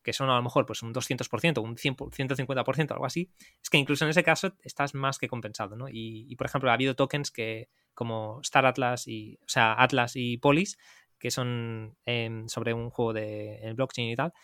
que 0.04 0.12
son 0.12 0.30
a 0.30 0.36
lo 0.36 0.42
mejor 0.42 0.66
pues 0.66 0.82
un 0.82 0.92
200%, 0.92 1.62
un 1.62 1.76
100, 1.76 1.96
150%, 1.96 2.92
algo 2.92 3.06
así, 3.06 3.30
es 3.60 3.70
que 3.70 3.78
incluso 3.78 4.04
en 4.04 4.10
ese 4.10 4.22
caso 4.22 4.52
estás 4.62 4.94
más 4.94 5.18
que 5.18 5.28
compensado, 5.28 5.74
¿no? 5.76 5.86
Y, 5.90 6.36
por 6.36 6.46
ejemplo, 6.46 6.70
ha 6.70 6.74
habido 6.74 6.94
tokens 6.94 7.30
que, 7.30 7.70
como 7.94 8.40
Star 8.42 8.66
Atlas 8.66 9.08
y, 9.08 9.38
o 9.42 9.48
sea, 9.48 9.74
Atlas 9.82 10.12
y 10.14 10.36
Polis, 10.36 10.78
que 11.18 11.30
son 11.30 11.96
em, 12.04 12.46
sobre 12.48 12.74
un 12.74 12.90
juego 12.90 13.14
de 13.14 13.72
blockchain 13.74 14.10
y 14.10 14.16
tal, 14.16 14.34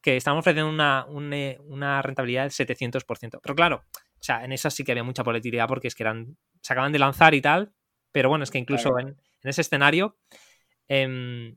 que 0.00 0.16
estaban 0.16 0.38
ofreciendo 0.38 0.70
una, 0.70 1.04
una, 1.06 2.02
rentabilidad 2.02 2.44
del 2.44 2.52
700%. 2.52 3.40
Pero 3.42 3.54
claro, 3.54 3.84
o 3.94 4.22
sea, 4.22 4.44
en 4.44 4.52
esas 4.52 4.72
sí 4.72 4.82
que 4.82 4.92
había 4.92 5.04
mucha 5.04 5.22
volatilidad 5.22 5.68
porque 5.68 5.88
es 5.88 5.94
que 5.94 6.02
eran, 6.02 6.38
se 6.62 6.72
acaban 6.72 6.92
de 6.92 6.98
lanzar 6.98 7.34
y 7.34 7.42
tal, 7.42 7.72
pero 8.10 8.30
bueno, 8.30 8.44
es 8.44 8.50
que 8.50 8.58
incluso 8.58 8.98
en, 8.98 9.16
ese 9.42 9.60
escenario 9.60 10.16
em, 10.88 11.56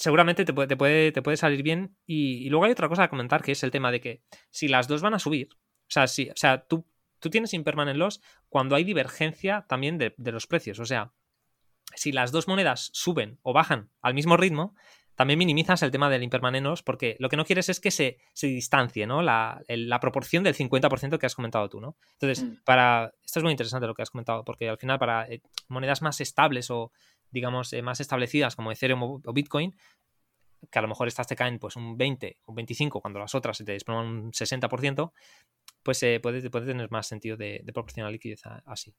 seguramente 0.00 0.44
te 0.44 0.52
puede, 0.52 0.68
te, 0.68 0.76
puede, 0.76 1.12
te 1.12 1.22
puede 1.22 1.36
salir 1.36 1.62
bien. 1.62 1.96
Y, 2.06 2.48
luego 2.50 2.64
hay 2.64 2.72
otra 2.72 2.88
cosa 2.88 3.04
a 3.04 3.08
comentar 3.08 3.42
que 3.42 3.52
es 3.52 3.62
el 3.62 3.70
tema 3.70 3.92
de 3.92 4.00
que 4.00 4.22
si 4.50 4.68
las 4.68 4.88
dos 4.88 5.02
van 5.02 5.14
a 5.14 5.18
subir, 5.18 5.48
o 5.52 5.90
sea, 5.92 6.06
si, 6.06 6.30
o 6.30 6.36
sea 6.36 6.66
tú, 6.66 6.86
tú 7.18 7.30
tienes 7.30 7.54
impermanent 7.54 7.98
loss 7.98 8.20
cuando 8.48 8.74
hay 8.74 8.84
divergencia 8.84 9.66
también 9.68 9.98
de, 9.98 10.14
de 10.16 10.32
los 10.32 10.46
precios. 10.46 10.78
O 10.80 10.86
sea, 10.86 11.12
si 11.94 12.12
las 12.12 12.32
dos 12.32 12.48
monedas 12.48 12.90
suben 12.92 13.38
o 13.42 13.52
bajan 13.52 13.90
al 14.00 14.14
mismo 14.14 14.36
ritmo, 14.36 14.74
también 15.20 15.38
minimizas 15.38 15.82
el 15.82 15.90
tema 15.90 16.08
del 16.08 16.22
impermanenos 16.22 16.82
porque 16.82 17.16
lo 17.18 17.28
que 17.28 17.36
no 17.36 17.44
quieres 17.44 17.68
es 17.68 17.78
que 17.78 17.90
se, 17.90 18.16
distancie, 18.40 19.06
¿no? 19.06 19.20
La, 19.20 19.62
proporción 20.00 20.42
del 20.42 20.54
50% 20.54 21.18
que 21.18 21.26
has 21.26 21.34
comentado 21.34 21.68
tú, 21.68 21.78
¿no? 21.78 21.98
Entonces, 22.14 22.42
mm. 22.42 22.62
para. 22.64 23.12
Esto 23.22 23.40
es 23.40 23.42
muy 23.42 23.52
interesante 23.52 23.86
lo 23.86 23.94
que 23.94 24.00
has 24.00 24.08
comentado, 24.08 24.46
porque 24.46 24.70
al 24.70 24.78
final, 24.78 24.98
para 24.98 25.28
eh, 25.28 25.42
monedas 25.68 26.00
más 26.00 26.22
estables 26.22 26.70
o, 26.70 26.90
digamos, 27.30 27.72
eh, 27.72 27.82
más 27.82 28.00
establecidas 28.00 28.56
como 28.56 28.72
Ethereum 28.72 29.02
o, 29.02 29.32
Bitcoin, 29.32 29.74
que 30.70 30.78
a 30.78 30.82
lo 30.82 30.88
mejor 30.88 31.08
estas 31.08 31.26
te 31.26 31.36
caen 31.36 31.58
pues 31.58 31.76
un 31.76 31.96
20 31.96 32.38
o 32.44 32.52
un 32.52 32.56
25 32.56 33.00
cuando 33.00 33.18
las 33.18 33.34
otras 33.34 33.56
se 33.56 33.64
te 33.64 33.72
desploman 33.72 34.06
un 34.06 34.32
60%, 34.32 35.12
pues 35.82 36.02
eh, 36.02 36.20
puede, 36.20 36.50
puede, 36.50 36.66
tener 36.66 36.90
más 36.90 37.06
sentido 37.06 37.36
de, 37.36 37.60
de 37.64 37.72
proporcionar 37.72 38.12
liquidez 38.12 38.42
así. 38.66 38.94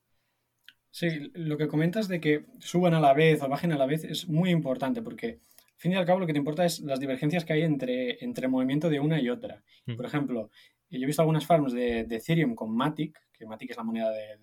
Sí, 0.90 1.32
lo 1.34 1.58
que 1.58 1.68
comentas 1.68 2.08
de 2.08 2.20
que 2.20 2.46
suban 2.60 2.94
a 2.94 3.00
la 3.00 3.14
vez 3.14 3.42
o 3.42 3.48
bajen 3.48 3.72
a 3.72 3.78
la 3.78 3.86
vez 3.86 4.04
es 4.04 4.28
muy 4.28 4.50
importante 4.50 5.02
porque 5.02 5.40
fin 5.82 5.94
y 5.94 5.96
al 5.96 6.06
cabo 6.06 6.20
lo 6.20 6.28
que 6.28 6.34
te 6.34 6.40
importa 6.40 6.64
es 6.64 6.80
las 6.82 7.00
divergencias 7.00 7.44
que 7.44 7.54
hay 7.54 7.64
entre, 7.64 8.24
entre 8.24 8.48
movimiento 8.48 8.88
de 8.88 9.00
una 9.00 9.20
y 9.20 9.30
otra. 9.30 9.64
Mm. 9.88 9.96
Por 9.96 10.06
ejemplo, 10.06 10.52
yo 10.92 11.00
he 11.00 11.06
visto 11.08 11.24
algunas 11.24 11.48
farms 11.48 11.74
de, 11.74 12.02
Ethereum 12.02 12.54
con 12.54 12.76
Matic, 12.76 13.20
que 13.34 13.48
Matic 13.48 13.72
es 13.72 13.78
la 13.78 13.84
moneda 13.84 14.12
de, 14.12 14.38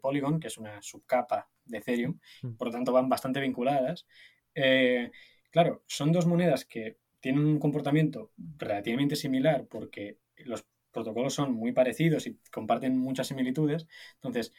Polygon, 0.00 0.40
que 0.40 0.48
es 0.48 0.58
una 0.58 0.80
subcapa 0.82 1.48
de 1.64 1.78
Ethereum, 1.78 2.18
mm. 2.42 2.54
por 2.56 2.68
lo 2.68 2.72
tanto 2.72 2.92
van 2.92 3.08
bastante 3.08 3.40
vinculadas. 3.40 4.06
Eh, 4.54 5.10
claro, 5.50 5.82
son 5.86 6.12
dos 6.12 6.26
monedas 6.26 6.64
que 6.64 6.98
tienen 7.20 7.44
un 7.44 7.58
comportamiento 7.58 8.32
relativamente 8.58 9.16
similar 9.16 9.66
porque 9.66 10.18
los 10.44 10.66
protocolos 10.92 11.34
son 11.34 11.52
muy 11.52 11.72
parecidos 11.72 12.26
y 12.26 12.38
comparten 12.52 12.98
muchas 12.98 13.28
similitudes. 13.28 13.86
Entonces, 14.14 14.52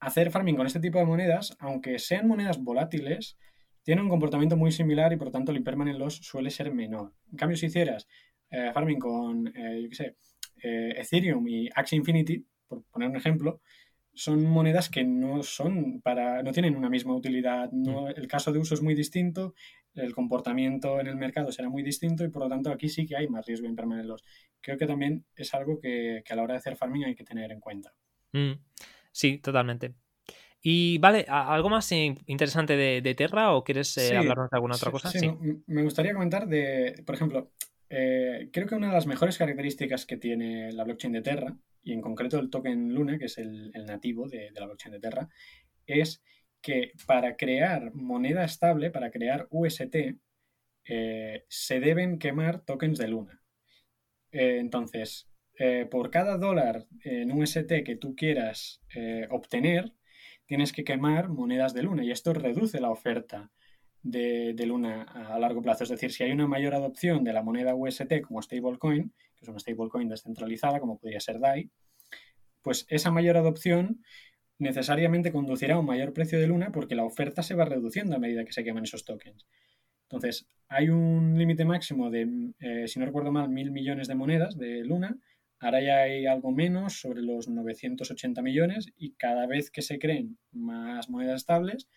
hacer 0.00 0.30
farming 0.30 0.56
con 0.56 0.66
este 0.66 0.80
tipo 0.80 0.98
de 0.98 1.04
monedas, 1.04 1.56
aunque 1.60 1.98
sean 1.98 2.28
monedas 2.28 2.62
volátiles, 2.62 3.38
tiene 3.82 4.02
un 4.02 4.08
comportamiento 4.08 4.56
muy 4.56 4.70
similar 4.72 5.12
y 5.12 5.16
por 5.16 5.28
lo 5.28 5.32
tanto 5.32 5.50
el 5.50 5.58
impermanent 5.58 5.98
loss 5.98 6.16
suele 6.16 6.50
ser 6.50 6.72
menor. 6.72 7.12
En 7.30 7.36
cambio, 7.36 7.56
si 7.56 7.66
hicieras 7.66 8.06
eh, 8.50 8.70
farming 8.72 8.98
con, 8.98 9.48
eh, 9.48 9.82
yo 9.82 9.88
qué 9.88 9.94
sé, 9.94 10.16
eh, 10.62 10.94
Ethereum 10.96 11.46
y 11.48 11.68
Axie 11.74 11.96
Infinity, 11.96 12.44
por 12.68 12.84
poner 12.84 13.08
un 13.08 13.16
ejemplo, 13.16 13.60
son 14.14 14.44
monedas 14.44 14.88
que 14.88 15.04
no 15.04 15.42
son 15.42 16.00
para, 16.02 16.42
no 16.42 16.52
tienen 16.52 16.76
una 16.76 16.90
misma 16.90 17.14
utilidad. 17.14 17.70
No, 17.72 18.02
mm. 18.02 18.08
el 18.16 18.26
caso 18.26 18.52
de 18.52 18.58
uso 18.58 18.74
es 18.74 18.82
muy 18.82 18.94
distinto, 18.94 19.54
el 19.94 20.14
comportamiento 20.14 21.00
en 21.00 21.06
el 21.06 21.16
mercado 21.16 21.52
será 21.52 21.68
muy 21.68 21.82
distinto 21.82 22.24
y 22.24 22.28
por 22.28 22.42
lo 22.42 22.48
tanto 22.48 22.70
aquí 22.70 22.88
sí 22.88 23.06
que 23.06 23.16
hay 23.16 23.28
más 23.28 23.46
riesgo 23.46 23.64
de 23.64 23.70
impermanent 23.70 24.08
loss. 24.08 24.24
Creo 24.60 24.78
que 24.78 24.86
también 24.86 25.24
es 25.34 25.52
algo 25.54 25.80
que, 25.80 26.22
a 26.28 26.36
la 26.36 26.42
hora 26.42 26.54
de 26.54 26.58
hacer 26.58 26.76
farming 26.76 27.04
hay 27.04 27.14
que 27.14 27.24
tener 27.24 27.52
en 27.52 27.60
cuenta. 27.60 27.92
Mm. 28.32 28.52
Sí, 29.10 29.38
totalmente. 29.38 29.94
Y 30.62 30.98
vale, 30.98 31.26
¿algo 31.28 31.68
más 31.68 31.90
interesante 31.90 32.76
de, 32.76 33.14
Terra 33.14 33.52
o 33.54 33.64
quieres 33.64 33.98
eh, 33.98 34.16
hablarnos 34.16 34.48
de 34.48 34.56
alguna 34.56 34.76
otra 34.76 34.92
cosa? 34.92 35.10
Sí, 35.10 35.28
me 35.66 35.82
gustaría 35.82 36.14
comentar 36.14 36.46
de, 36.46 37.02
por 37.04 37.16
ejemplo, 37.16 37.50
eh, 37.90 38.48
creo 38.52 38.68
que 38.68 38.76
una 38.76 38.86
de 38.86 38.92
las 38.92 39.06
mejores 39.06 39.36
características 39.36 40.06
que 40.06 40.16
tiene 40.16 40.72
la 40.72 40.84
blockchain 40.84 41.12
de 41.12 41.22
Terra, 41.22 41.56
y 41.82 41.92
en 41.92 42.00
concreto 42.00 42.38
el 42.38 42.50
token 42.50 42.94
Luna, 42.94 43.18
que 43.18 43.26
es 43.26 43.38
el, 43.38 43.72
nativo 43.86 44.28
de, 44.28 44.50
la 44.52 44.66
blockchain 44.66 44.92
de 44.92 45.00
Terra, 45.00 45.28
es 45.86 46.22
que 46.60 46.92
para 47.06 47.36
crear 47.36 47.92
moneda 47.94 48.44
estable, 48.44 48.90
para 48.90 49.10
crear 49.10 49.48
UST, 49.50 49.96
eh, 50.84 51.44
se 51.48 51.80
deben 51.80 52.18
quemar 52.18 52.64
tokens 52.64 52.98
de 52.98 53.08
Luna. 53.08 53.42
entonces, 54.30 55.28
por 55.90 56.10
cada 56.10 56.38
dólar 56.38 56.86
en 57.04 57.30
UST 57.30 57.84
que 57.84 57.96
tú 57.96 58.16
quieras 58.16 58.80
obtener, 59.30 59.92
tienes 60.46 60.72
que 60.72 60.84
quemar 60.84 61.28
monedas 61.28 61.72
de 61.74 61.82
luna 61.82 62.04
y 62.04 62.10
esto 62.10 62.32
reduce 62.34 62.80
la 62.80 62.90
oferta 62.90 63.50
de, 64.02 64.54
Luna 64.66 65.02
a 65.02 65.38
largo 65.38 65.62
plazo. 65.62 65.84
Es 65.84 65.90
decir, 65.90 66.12
si 66.12 66.24
hay 66.24 66.32
una 66.32 66.46
mayor 66.46 66.74
adopción 66.74 67.24
de 67.24 67.32
la 67.32 67.42
moneda 67.42 67.74
UST 67.74 68.20
como 68.22 68.42
stablecoin, 68.42 69.14
que 69.42 69.46
es 69.46 69.48
una 69.48 69.58
stablecoin 69.58 70.08
descentralizada, 70.08 70.78
como 70.78 70.98
podría 70.98 71.20
ser 71.20 71.40
DAI, 71.40 71.70
pues 72.62 72.86
esa 72.88 73.10
mayor 73.10 73.36
adopción 73.36 74.02
necesariamente 74.58 75.32
conducirá 75.32 75.74
a 75.74 75.80
un 75.80 75.86
mayor 75.86 76.12
precio 76.12 76.38
de 76.38 76.46
Luna 76.46 76.70
porque 76.70 76.94
la 76.94 77.04
oferta 77.04 77.42
se 77.42 77.54
va 77.54 77.64
reduciendo 77.64 78.14
a 78.14 78.20
medida 78.20 78.44
que 78.44 78.52
se 78.52 78.62
queman 78.62 78.84
esos 78.84 79.04
tokens. 79.04 79.46
Entonces, 80.04 80.46
hay 80.68 80.88
un 80.90 81.36
límite 81.36 81.64
máximo 81.64 82.10
de, 82.10 82.52
eh, 82.60 82.86
si 82.86 83.00
no 83.00 83.06
recuerdo 83.06 83.32
mal, 83.32 83.48
mil 83.48 83.72
millones 83.72 84.08
de 84.08 84.14
monedas 84.14 84.56
de 84.56 84.84
Luna. 84.84 85.18
Ahora 85.58 85.80
ya 85.80 86.02
hay 86.02 86.26
algo 86.26 86.52
menos, 86.52 87.00
sobre 87.00 87.22
los 87.22 87.48
980 87.48 88.42
millones, 88.42 88.92
y 88.96 89.14
cada 89.14 89.46
vez 89.46 89.70
que 89.70 89.82
se 89.82 89.98
creen 89.98 90.38
más 90.52 91.08
monedas 91.08 91.40
estables, 91.40 91.88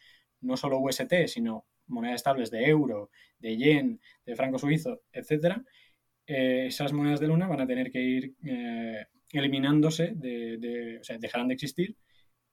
no 0.42 0.58
solo 0.58 0.80
UST, 0.80 1.28
sino 1.28 1.66
monedas 1.88 2.16
estables 2.16 2.52
de 2.52 2.66
euro, 2.66 3.12
de 3.40 3.58
yen, 3.58 4.00
de 4.26 4.36
franco 4.36 4.58
suizo, 4.58 5.02
etcétera, 5.12 5.64
eh, 6.28 6.66
esas 6.68 6.92
monedas 6.94 7.20
de 7.20 7.28
Luna 7.28 7.48
van 7.48 7.62
a 7.62 7.68
tener 7.68 7.92
que 7.92 8.02
ir 8.02 8.36
eh, 8.44 9.06
eliminándose, 9.32 10.14
de, 10.16 10.98
o 11.00 11.04
sea, 11.04 11.18
dejarán 11.18 11.48
de 11.48 11.54
existir, 11.54 11.96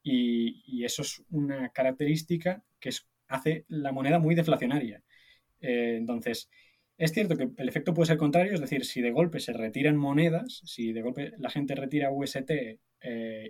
y, 0.02 0.84
eso 0.84 1.02
es 1.02 1.22
una 1.30 1.70
característica 1.70 2.64
que 2.80 2.90
hace 3.28 3.64
la 3.68 3.92
moneda 3.92 4.18
muy 4.18 4.34
deflacionaria. 4.34 5.02
Eh, 5.60 5.94
entonces, 5.96 6.50
es 6.98 7.12
cierto 7.12 7.36
que 7.36 7.50
el 7.56 7.68
efecto 7.68 7.94
puede 7.94 8.08
ser 8.08 8.16
contrario, 8.18 8.52
es 8.52 8.60
decir, 8.60 8.84
si 8.84 9.00
de 9.00 9.12
golpe 9.12 9.40
se 9.40 9.52
retiran 9.52 9.96
monedas, 9.96 10.62
si 10.64 10.92
de 10.92 11.02
golpe 11.02 11.32
la 11.38 11.50
gente 11.50 11.74
retira 11.74 12.10
UST 12.10 12.50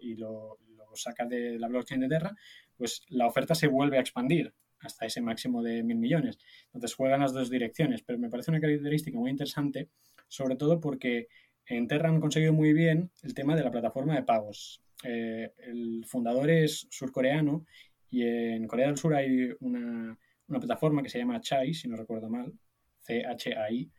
y 0.03 0.17
lo, 0.17 0.59
lo, 0.77 0.95
saca 0.95 1.25
de 1.27 1.59
la 1.59 1.69
blockchain 1.69 2.03
de 2.03 2.09
Terra, 2.09 2.37
pues 2.77 3.03
la 3.09 3.27
oferta 3.27 3.55
se 3.55 3.67
vuelve 3.67 3.97
a 3.97 4.01
expandir 4.01 4.55
hasta 4.83 5.07
ese 5.07 5.21
máximo 5.21 5.63
de 5.63 5.83
mil 5.83 5.99
millones. 5.99 6.39
Entonces 6.67 6.95
juegan 6.95 7.21
las 7.21 7.33
dos 7.33 7.51
direcciones, 7.51 8.03
pero 8.03 8.19
me 8.19 8.29
parece 8.29 8.51
una 8.51 8.61
característica 8.61 9.19
muy 9.19 9.31
interesante, 9.31 9.89
sobre 10.29 10.57
todo 10.57 10.81
porque 10.81 11.29
en 11.67 11.87
Terra 11.89 12.09
han 12.09 12.21
conseguido 12.21 12.53
muy 12.53 12.73
bien 12.73 13.11
el 13.23 13.35
tema 13.35 13.57
de 13.57 13.65
la 13.65 13.71
plataforma 13.71 14.15
de 14.15 14.23
pagos. 14.23 14.83
Eh, 15.05 15.53
el 15.59 16.05
fundador 16.07 16.51
es 16.51 16.87
surcoreano 16.91 17.67
y 18.11 18.23
en 18.23 18.67
Corea 18.67 18.89
del 18.89 18.97
Sur 18.97 19.15
hay 19.15 19.51
una, 19.61 20.19
plataforma 20.47 21.03
que 21.03 21.09
se 21.09 21.19
llama 21.19 21.41
Chai, 21.41 21.73
si 21.73 21.89
no 21.89 21.97
recuerdo 21.97 22.29
mal, 22.29 22.53
C-H-A-I, 23.01 23.91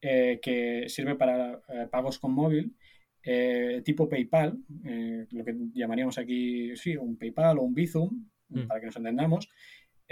eh, 0.00 0.40
que 0.42 0.88
sirve 0.88 1.14
para 1.14 1.62
eh, 1.68 1.88
pagos 1.90 2.18
con 2.18 2.32
móvil 2.32 2.76
tipo 3.84 4.08
PayPal, 4.08 4.58
lo 5.30 5.44
que 5.44 5.54
llamaríamos 5.72 6.18
aquí, 6.18 6.74
sí, 6.74 6.96
un 6.96 7.16
PayPal 7.16 7.56
o 7.58 7.62
un 7.62 7.72
Bizum, 7.72 8.28
mm. 8.48 8.66
para 8.66 8.80
que 8.80 8.86
nos 8.86 8.96
entendamos, 8.96 9.48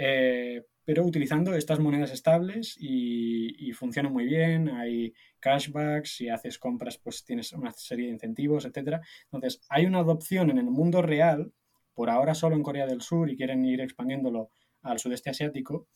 eh, 0.03 0.65
pero 0.83 1.05
utilizando 1.05 1.53
estas 1.53 1.79
monedas 1.79 2.11
estables 2.11 2.75
y, 2.79 3.71
funciona 3.73 4.09
muy 4.09 4.25
bien. 4.25 4.69
Hay 4.69 5.13
cashbacks, 5.39 6.15
si 6.17 6.27
haces 6.27 6.57
compras, 6.57 6.97
pues 6.97 7.23
tienes 7.23 7.53
una 7.53 7.71
serie 7.71 8.07
de 8.07 8.13
incentivos, 8.13 8.65
etc. 8.65 8.99
Entonces, 9.25 9.61
hay 9.69 9.85
una 9.85 9.99
adopción 9.99 10.49
en 10.49 10.57
el 10.57 10.65
mundo 10.65 11.03
real, 11.03 11.53
por 11.93 12.09
ahora 12.09 12.33
solo 12.33 12.55
en 12.55 12.63
Corea 12.63 12.87
del 12.87 13.01
Sur 13.01 13.29
y 13.29 13.37
quieren 13.37 13.63
ir 13.63 13.79
expandiéndolo 13.79 14.49
al 14.81 14.97
sudeste 14.97 15.29
asiático, 15.29 15.87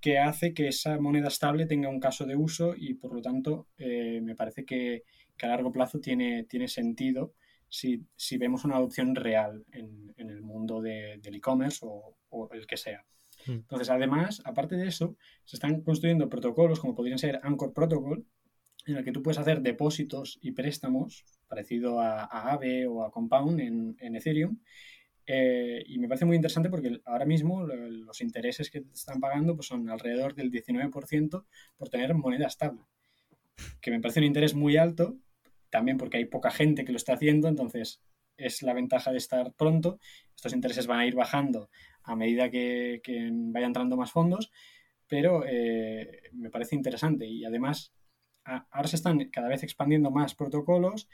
que 0.00 0.18
hace 0.18 0.52
que 0.52 0.68
esa 0.68 1.00
moneda 1.00 1.28
estable 1.28 1.64
tenga 1.66 1.88
un 1.88 2.00
caso 2.00 2.26
de 2.26 2.36
uso 2.36 2.74
y 2.76 2.94
por 2.94 3.14
lo 3.14 3.22
tanto 3.22 3.68
eh, 3.78 4.20
me 4.22 4.36
parece 4.36 4.66
que, 4.66 5.04
a 5.42 5.46
largo 5.46 5.72
plazo 5.72 5.98
tiene, 5.98 6.44
tiene 6.44 6.68
sentido 6.68 7.32
si, 7.70 8.06
vemos 8.36 8.66
una 8.66 8.76
adopción 8.76 9.14
real 9.14 9.64
en, 9.72 10.12
el 10.18 10.42
mundo 10.42 10.82
del 10.82 11.34
e-commerce 11.34 11.86
o 11.86 12.50
el 12.52 12.66
que 12.66 12.76
sea. 12.76 13.04
Mm. 13.46 13.52
Entonces, 13.52 13.90
además, 13.90 14.42
aparte 14.44 14.76
de 14.76 14.88
eso, 14.88 15.16
se 15.44 15.56
están 15.56 15.82
construyendo 15.82 16.28
protocolos 16.28 16.80
como 16.80 16.94
podrían 16.94 17.18
ser 17.18 17.40
Anchor 17.42 17.72
Protocol, 17.72 18.26
en 18.86 18.96
el 18.96 19.04
que 19.04 19.12
tú 19.12 19.22
puedes 19.22 19.38
hacer 19.38 19.60
depósitos 19.60 20.38
y 20.40 20.52
préstamos, 20.52 21.24
parecido 21.48 22.00
a, 22.00 22.24
a 22.24 22.52
Aave 22.52 22.86
o 22.86 23.04
a 23.04 23.10
Compound 23.10 23.60
en, 23.60 24.16
Ethereum. 24.16 24.58
Eh, 25.26 25.84
y 25.86 25.98
me 25.98 26.08
parece 26.08 26.24
muy 26.24 26.36
interesante 26.36 26.70
porque 26.70 27.00
ahora 27.04 27.24
mismo 27.24 27.64
los 27.64 28.20
intereses 28.20 28.70
que 28.70 28.80
te 28.80 28.94
están 28.94 29.20
pagando 29.20 29.54
pues 29.54 29.68
son 29.68 29.88
alrededor 29.88 30.34
del 30.34 30.50
19% 30.50 31.44
por 31.76 31.88
tener 31.88 32.14
moneda 32.14 32.46
estable, 32.46 32.80
que 33.80 33.90
me 33.90 34.00
parece 34.00 34.20
un 34.20 34.26
interés 34.26 34.54
muy 34.54 34.76
alto, 34.76 35.18
también 35.68 35.98
porque 35.98 36.16
hay 36.16 36.24
poca 36.24 36.50
gente 36.50 36.84
que 36.84 36.92
lo 36.92 36.96
está 36.96 37.12
haciendo, 37.12 37.46
entonces 37.48 38.02
es 38.36 38.62
la 38.62 38.72
ventaja 38.72 39.12
de 39.12 39.18
estar 39.18 39.52
pronto. 39.52 39.98
Estos 40.34 40.52
intereses 40.52 40.86
van 40.86 41.00
a 41.00 41.06
ir 41.06 41.14
bajando 41.14 41.70
a 42.04 42.16
medida 42.16 42.50
que, 42.50 43.00
vaya 43.32 43.66
entrando 43.66 43.96
más 43.96 44.12
fondos, 44.12 44.50
pero 45.06 45.44
eh, 45.46 46.22
me 46.32 46.50
parece 46.50 46.76
interesante 46.76 47.26
y 47.26 47.44
además 47.44 47.92
ahora 48.44 48.88
se 48.88 48.96
están 48.96 49.30
cada 49.30 49.48
vez 49.48 49.62
expandiendo 49.62 50.10
más 50.10 50.34
protocolos 50.34 51.08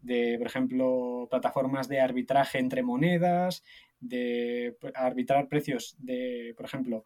de, 0.00 0.36
por 0.38 0.46
ejemplo, 0.46 1.26
plataformas 1.30 1.88
de 1.88 2.00
arbitraje 2.00 2.58
entre 2.58 2.82
monedas, 2.82 3.64
de 4.00 4.76
arbitrar 4.94 5.48
precios 5.48 5.96
de, 5.98 6.54
por 6.56 6.66
ejemplo, 6.66 7.04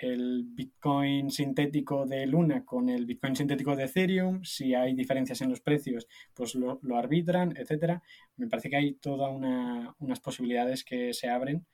el 0.00 0.44
Bitcoin 0.46 1.30
sintético 1.30 2.04
de 2.04 2.26
Luna 2.26 2.64
con 2.64 2.88
el 2.88 3.06
Bitcoin 3.06 3.36
sintético 3.36 3.76
de 3.76 3.84
Ethereum, 3.84 4.42
si 4.42 4.74
hay 4.74 4.94
diferencias 4.94 5.40
en 5.40 5.50
los 5.50 5.60
precios, 5.60 6.08
pues 6.34 6.54
lo, 6.54 6.80
arbitran, 6.96 7.56
etcétera. 7.56 8.02
Me 8.36 8.48
parece 8.48 8.70
que 8.70 8.76
hay 8.76 8.94
todas 8.94 9.30
unas 9.98 10.20
posibilidades 10.20 10.84
que 10.84 11.14
se 11.14 11.28
abren 11.28 11.66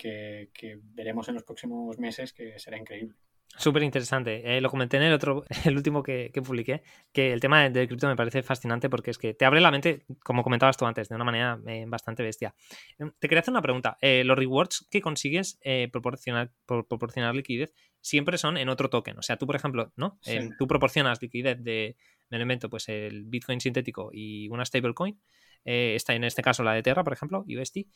que, 0.00 0.78
veremos 0.94 1.28
en 1.28 1.34
los 1.34 1.44
próximos 1.44 1.98
meses 1.98 2.32
que 2.32 2.58
será 2.58 2.78
increíble. 2.78 3.14
Súper 3.56 3.82
interesante. 3.82 4.56
Eh, 4.56 4.60
lo 4.60 4.70
comenté 4.70 4.96
en 4.96 5.02
el 5.02 5.12
otro, 5.12 5.44
el 5.64 5.76
último 5.76 6.02
que, 6.04 6.30
publiqué, 6.44 6.82
que 7.12 7.32
el 7.32 7.40
tema 7.40 7.68
del 7.68 7.88
cripto 7.88 8.06
me 8.06 8.14
parece 8.14 8.42
fascinante 8.42 8.88
porque 8.88 9.10
es 9.10 9.18
que 9.18 9.34
te 9.34 9.44
abre 9.44 9.60
la 9.60 9.72
mente, 9.72 10.04
como 10.22 10.44
comentabas 10.44 10.76
tú 10.76 10.86
antes, 10.86 11.08
de 11.08 11.16
una 11.16 11.24
manera 11.24 11.60
eh, 11.66 11.84
bastante 11.86 12.22
bestia. 12.22 12.54
Em, 12.98 13.10
te 13.18 13.28
quería 13.28 13.40
hacer 13.40 13.52
una 13.52 13.60
pregunta. 13.60 13.98
Eh, 14.00 14.22
los 14.24 14.38
rewards 14.38 14.86
que 14.90 15.00
consigues 15.00 15.58
proporcionar, 15.92 16.52
por, 16.64 16.86
proporcionar 16.86 17.34
liquidez 17.34 17.74
siempre 18.00 18.38
son 18.38 18.56
en 18.56 18.68
otro 18.68 18.88
token. 18.88 19.18
O 19.18 19.22
sea, 19.22 19.36
tú, 19.36 19.46
por 19.46 19.56
ejemplo, 19.56 19.92
¿no? 19.96 20.18
Em, 20.24 20.56
tú 20.56 20.66
proporcionas 20.66 21.20
liquidez 21.20 21.62
de, 21.62 21.96
me 22.30 22.36
elemento, 22.36 22.70
pues 22.70 22.88
el 22.88 23.24
Bitcoin 23.24 23.60
sintético 23.60 24.10
y 24.12 24.48
una 24.48 24.64
stablecoin. 24.64 25.20
Está 25.64 26.14
en 26.14 26.24
este 26.24 26.42
caso 26.42 26.64
la 26.64 26.72
de 26.72 26.82
Terra, 26.82 27.04
por 27.04 27.12
ejemplo, 27.12 27.44
UST. 27.46 27.86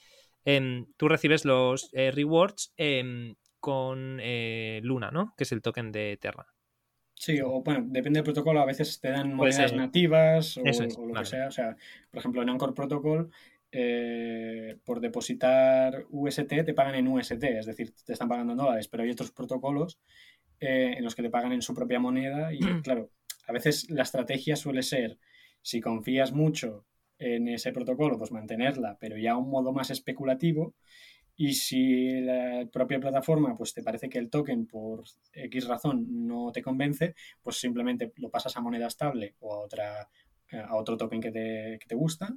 Em, 0.44 0.86
tú 0.96 1.08
recibes 1.08 1.44
los 1.44 1.88
eh, 1.92 2.10
rewards 2.10 2.72
em, 2.76 3.34
con 3.60 4.18
eh, 4.20 4.80
Luna, 4.82 5.10
¿no? 5.10 5.34
Que 5.36 5.44
es 5.44 5.52
el 5.52 5.62
token 5.62 5.90
de 5.90 6.18
Terra. 6.20 6.46
Sí, 7.14 7.40
o 7.40 7.62
bueno, 7.62 7.84
depende 7.86 8.18
del 8.18 8.24
protocolo, 8.24 8.60
a 8.60 8.66
veces 8.66 9.00
te 9.00 9.08
dan 9.08 9.34
monedas 9.34 9.72
nativas 9.72 10.58
o, 10.58 10.62
lo 11.06 11.14
que 11.14 11.24
sea. 11.24 11.46
O 11.46 11.50
sea, 11.50 11.76
por 12.10 12.18
ejemplo, 12.18 12.42
en 12.42 12.50
Anchor 12.50 12.74
Protocol, 12.74 13.30
eh, 13.70 14.76
por 14.84 15.00
depositar 15.00 16.06
UST 16.10 16.64
te 16.64 16.74
pagan 16.74 16.96
en 16.96 17.08
UST, 17.08 17.42
es 17.44 17.66
decir, 17.66 17.94
te 18.04 18.12
están 18.12 18.28
pagando 18.28 18.52
en 18.52 18.58
dólares, 18.58 18.88
pero 18.88 19.04
hay 19.04 19.10
otros 19.10 19.30
protocolos 19.30 19.98
en 20.60 21.02
los 21.04 21.14
que 21.14 21.22
te 21.22 21.30
pagan 21.30 21.52
en 21.52 21.60
su 21.60 21.74
propia 21.74 21.98
moneda 21.98 22.52
y 22.52 22.58
claro, 22.82 23.10
a 23.46 23.52
veces 23.52 23.90
la 23.90 24.02
estrategia 24.02 24.56
suele 24.56 24.82
ser, 24.82 25.18
si 25.62 25.80
confías 25.80 26.32
mucho 26.32 26.84
en 27.24 27.48
ese 27.48 27.72
protocolo, 27.72 28.18
pues 28.18 28.32
mantenerla, 28.32 28.98
pero 29.00 29.16
ya 29.16 29.32
a 29.32 29.38
un 29.38 29.48
modo 29.48 29.72
más 29.72 29.90
especulativo. 29.90 30.74
Y 31.36 31.54
si 31.54 32.20
la 32.20 32.68
propia 32.70 33.00
plataforma 33.00 33.56
pues 33.56 33.72
te 33.74 33.82
parece 33.82 34.08
que 34.08 34.18
el 34.18 34.30
token 34.30 34.66
por 34.66 35.04
X 35.32 35.66
razón 35.66 36.26
no 36.26 36.52
te 36.52 36.62
convence, 36.62 37.14
pues 37.42 37.56
simplemente 37.56 38.12
lo 38.16 38.30
pasas 38.30 38.56
a 38.56 38.60
moneda 38.60 38.86
estable 38.86 39.34
o 39.40 39.54
a, 39.54 39.60
otra, 39.60 40.08
a 40.52 40.76
otro 40.76 40.96
token 40.96 41.20
que 41.20 41.32
te, 41.32 41.78
que 41.80 41.86
te 41.88 41.94
gusta 41.94 42.36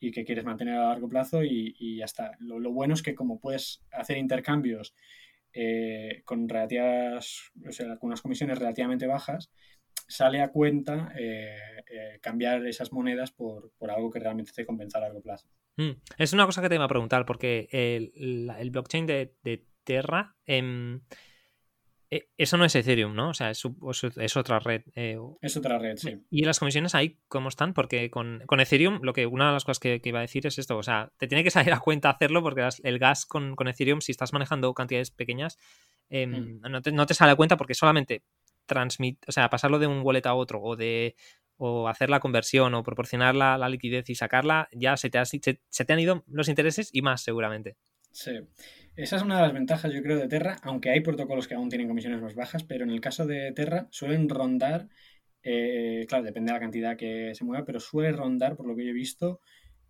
y 0.00 0.10
que 0.10 0.24
quieres 0.24 0.44
mantener 0.44 0.74
a 0.74 0.88
largo 0.88 1.08
plazo 1.08 1.42
y, 1.44 1.96
ya 1.96 2.04
está. 2.04 2.32
Lo, 2.40 2.72
bueno 2.72 2.94
es 2.94 3.02
que 3.02 3.14
como 3.14 3.38
puedes 3.38 3.82
hacer 3.92 4.18
intercambios 4.18 4.94
eh, 5.52 6.22
con 6.24 6.48
relativas, 6.48 7.52
o 7.66 7.72
sea, 7.72 7.96
con 7.96 8.08
unas 8.08 8.20
comisiones 8.20 8.58
relativamente 8.58 9.06
bajas, 9.06 9.50
sale 10.06 10.40
a 10.42 10.48
cuenta 10.48 11.12
eh, 11.18 11.56
eh, 11.90 12.18
cambiar 12.20 12.66
esas 12.66 12.92
monedas 12.92 13.30
por, 13.30 13.72
algo 13.88 14.10
que 14.10 14.20
realmente 14.20 14.52
te 14.52 14.66
compensa 14.66 14.98
a 14.98 15.02
largo 15.02 15.22
plazo. 15.22 15.48
Mm, 15.76 15.92
es 16.18 16.32
una 16.32 16.46
cosa 16.46 16.62
que 16.62 16.68
te 16.68 16.74
iba 16.76 16.84
a 16.84 16.88
preguntar, 16.88 17.24
porque 17.26 17.68
el, 17.70 18.70
blockchain 18.70 19.06
de, 19.06 19.66
Terra, 19.82 20.34
em, 20.46 21.02
eh, 22.10 22.30
eso 22.38 22.56
no 22.56 22.64
es 22.64 22.74
Ethereum, 22.74 23.14
¿no? 23.14 23.30
O 23.30 23.34
sea, 23.34 23.50
es, 23.50 23.64
otra 24.36 24.58
red. 24.58 24.82
es 24.94 25.56
otra 25.56 25.78
red, 25.78 25.96
sí. 25.96 26.22
¿Y 26.30 26.44
las 26.44 26.58
comisiones 26.58 26.94
ahí 26.94 27.18
cómo 27.28 27.50
están? 27.50 27.74
Porque 27.74 28.10
con, 28.10 28.40
Ethereum, 28.58 29.00
lo 29.02 29.12
que 29.12 29.26
una 29.26 29.48
de 29.48 29.52
las 29.52 29.64
cosas 29.64 29.78
que, 29.80 30.00
iba 30.02 30.20
a 30.20 30.22
decir 30.22 30.46
es 30.46 30.58
esto, 30.58 30.78
o 30.78 30.82
sea, 30.82 31.12
te 31.18 31.26
tiene 31.26 31.44
que 31.44 31.50
salir 31.50 31.72
a 31.74 31.80
cuenta 31.80 32.08
hacerlo 32.08 32.42
porque 32.42 32.66
el 32.82 32.98
gas 32.98 33.26
con, 33.26 33.54
Ethereum, 33.66 34.00
si 34.00 34.12
estás 34.12 34.32
manejando 34.32 34.72
cantidades 34.72 35.10
pequeñas, 35.10 35.58
em, 36.08 36.30
mm. 36.30 36.60
no, 36.70 36.80
te, 36.80 36.92
no, 36.92 37.04
te, 37.04 37.14
sale 37.14 37.32
a 37.32 37.36
cuenta 37.36 37.58
porque 37.58 37.74
solamente 37.74 38.22
transmit, 38.66 39.22
o 39.28 39.32
sea, 39.32 39.50
pasarlo 39.50 39.78
de 39.78 39.86
un 39.86 40.00
wallet 40.02 40.26
a 40.26 40.34
otro 40.34 40.60
o 40.62 40.76
de 40.76 41.16
o 41.56 41.88
hacer 41.88 42.10
la 42.10 42.20
conversión 42.20 42.74
o 42.74 42.82
proporcionar 42.82 43.34
la, 43.34 43.68
liquidez 43.68 44.10
y 44.10 44.14
sacarla, 44.14 44.68
ya 44.72 44.96
se 44.96 45.10
te, 45.10 45.24
se, 45.24 45.84
te 45.84 45.92
han 45.92 46.00
ido 46.00 46.24
los 46.26 46.48
intereses 46.48 46.90
y 46.92 47.02
más 47.02 47.22
seguramente. 47.22 47.76
Sí. 48.10 48.32
Esa 48.96 49.16
es 49.16 49.22
una 49.22 49.36
de 49.36 49.42
las 49.42 49.52
ventajas, 49.52 49.92
yo 49.92 50.02
creo, 50.02 50.18
de 50.18 50.28
Terra, 50.28 50.56
aunque 50.62 50.90
hay 50.90 51.00
protocolos 51.00 51.48
que 51.48 51.54
aún 51.54 51.68
tienen 51.68 51.88
comisiones 51.88 52.20
más 52.20 52.34
bajas, 52.34 52.62
pero 52.62 52.84
en 52.84 52.90
el 52.90 53.00
caso 53.00 53.26
de 53.26 53.52
Terra 53.52 53.88
suelen 53.90 54.28
rondar, 54.28 54.88
eh, 55.42 56.06
claro, 56.08 56.24
depende 56.24 56.52
de 56.52 56.54
la 56.54 56.60
cantidad 56.60 56.96
que 56.96 57.34
se 57.34 57.44
mueva, 57.44 57.64
pero 57.64 57.80
suele 57.80 58.12
rondar, 58.12 58.56
por 58.56 58.66
lo 58.66 58.76
que 58.76 58.84
yo 58.84 58.90
he 58.90 58.94
visto, 58.94 59.40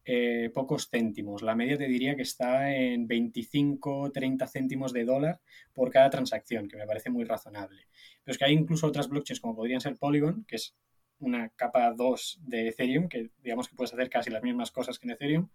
eh, 0.07 0.51
pocos 0.53 0.89
céntimos. 0.91 1.43
La 1.43 1.55
media 1.55 1.79
te 1.79 1.87
diría 1.87 2.15
que 2.15 2.23
está 2.23 2.75
en 2.75 3.07
25, 3.07 4.13
30 4.13 4.47
céntimos 4.47 4.93
de 4.93 5.05
dólar 5.05 5.41
por 5.73 5.91
cada 5.91 6.11
transacción, 6.11 6.69
que 6.69 6.77
me 6.77 6.87
parece 6.87 7.09
muy 7.09 7.25
razonable. 7.25 7.89
Pero 8.23 8.33
es 8.33 8.39
que 8.39 8.45
hay 8.45 8.53
incluso 8.53 8.87
otras 8.87 9.09
blockchains 9.09 9.41
como 9.41 9.57
podrían 9.57 9.81
ser 9.81 9.97
Polygon, 9.97 10.45
que 10.45 10.57
es 10.57 10.77
una 11.21 11.49
capa 11.51 11.91
2 11.93 12.41
de 12.43 12.69
Ethereum, 12.69 13.09
que 13.09 13.31
digamos 13.39 13.69
que 13.69 13.77
puedes 13.77 13.95
hacer 13.95 14.11
casi 14.11 14.31
las 14.31 14.43
mismas 14.43 14.71
cosas 14.71 14.99
que 14.99 15.07
en 15.07 15.13
Ethereum. 15.13 15.49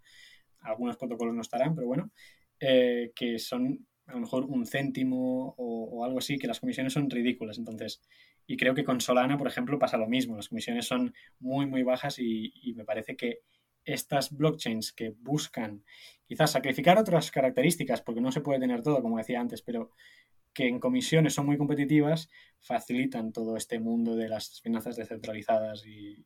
Algunos 0.61 0.97
protocolos 0.97 1.35
no 1.35 1.41
estarán, 1.41 1.75
pero 1.75 1.85
bueno, 1.85 2.11
eh, 2.59 3.11
que 3.15 3.37
son 3.37 3.85
a 4.07 4.13
lo 4.13 4.21
mejor 4.21 4.45
un 4.45 4.65
céntimo 4.65 5.53
o, 5.57 6.03
algo 6.03 6.17
así, 6.17 6.39
que 6.39 6.47
las 6.47 6.59
comisiones 6.59 6.93
son 6.93 7.07
ridículas. 7.07 7.59
Entonces, 7.59 8.01
y 8.47 8.57
creo 8.57 8.73
que 8.73 8.83
con 8.83 8.99
Solana, 8.99 9.37
por 9.37 9.47
ejemplo, 9.47 9.77
pasa 9.77 9.97
lo 9.97 10.07
mismo. 10.07 10.35
Las 10.35 10.49
comisiones 10.49 10.87
son 10.87 11.13
muy, 11.37 11.67
muy 11.67 11.83
bajas 11.83 12.17
y 12.17 12.73
me 12.75 12.83
parece 12.83 13.15
que 13.15 13.41
estas 13.93 14.35
blockchains 14.35 14.93
que 14.93 15.13
buscan 15.19 15.83
quizás 16.25 16.51
sacrificar 16.51 16.97
otras 16.97 17.31
características, 17.31 18.01
porque 18.01 18.21
no 18.21 18.31
se 18.31 18.41
puede 18.41 18.59
tener 18.59 18.83
todo, 18.83 19.01
como 19.01 19.17
decía 19.17 19.41
antes, 19.41 19.61
pero 19.61 19.91
que 20.53 20.67
en 20.67 20.79
comisiones 20.79 21.33
son 21.33 21.45
muy 21.45 21.57
competitivas, 21.57 22.29
facilitan 22.59 23.31
todo 23.31 23.55
este 23.57 23.79
mundo 23.79 24.15
de 24.15 24.29
las 24.29 24.61
finanzas 24.61 24.95
descentralizadas 24.95 25.85
y, 25.85 26.25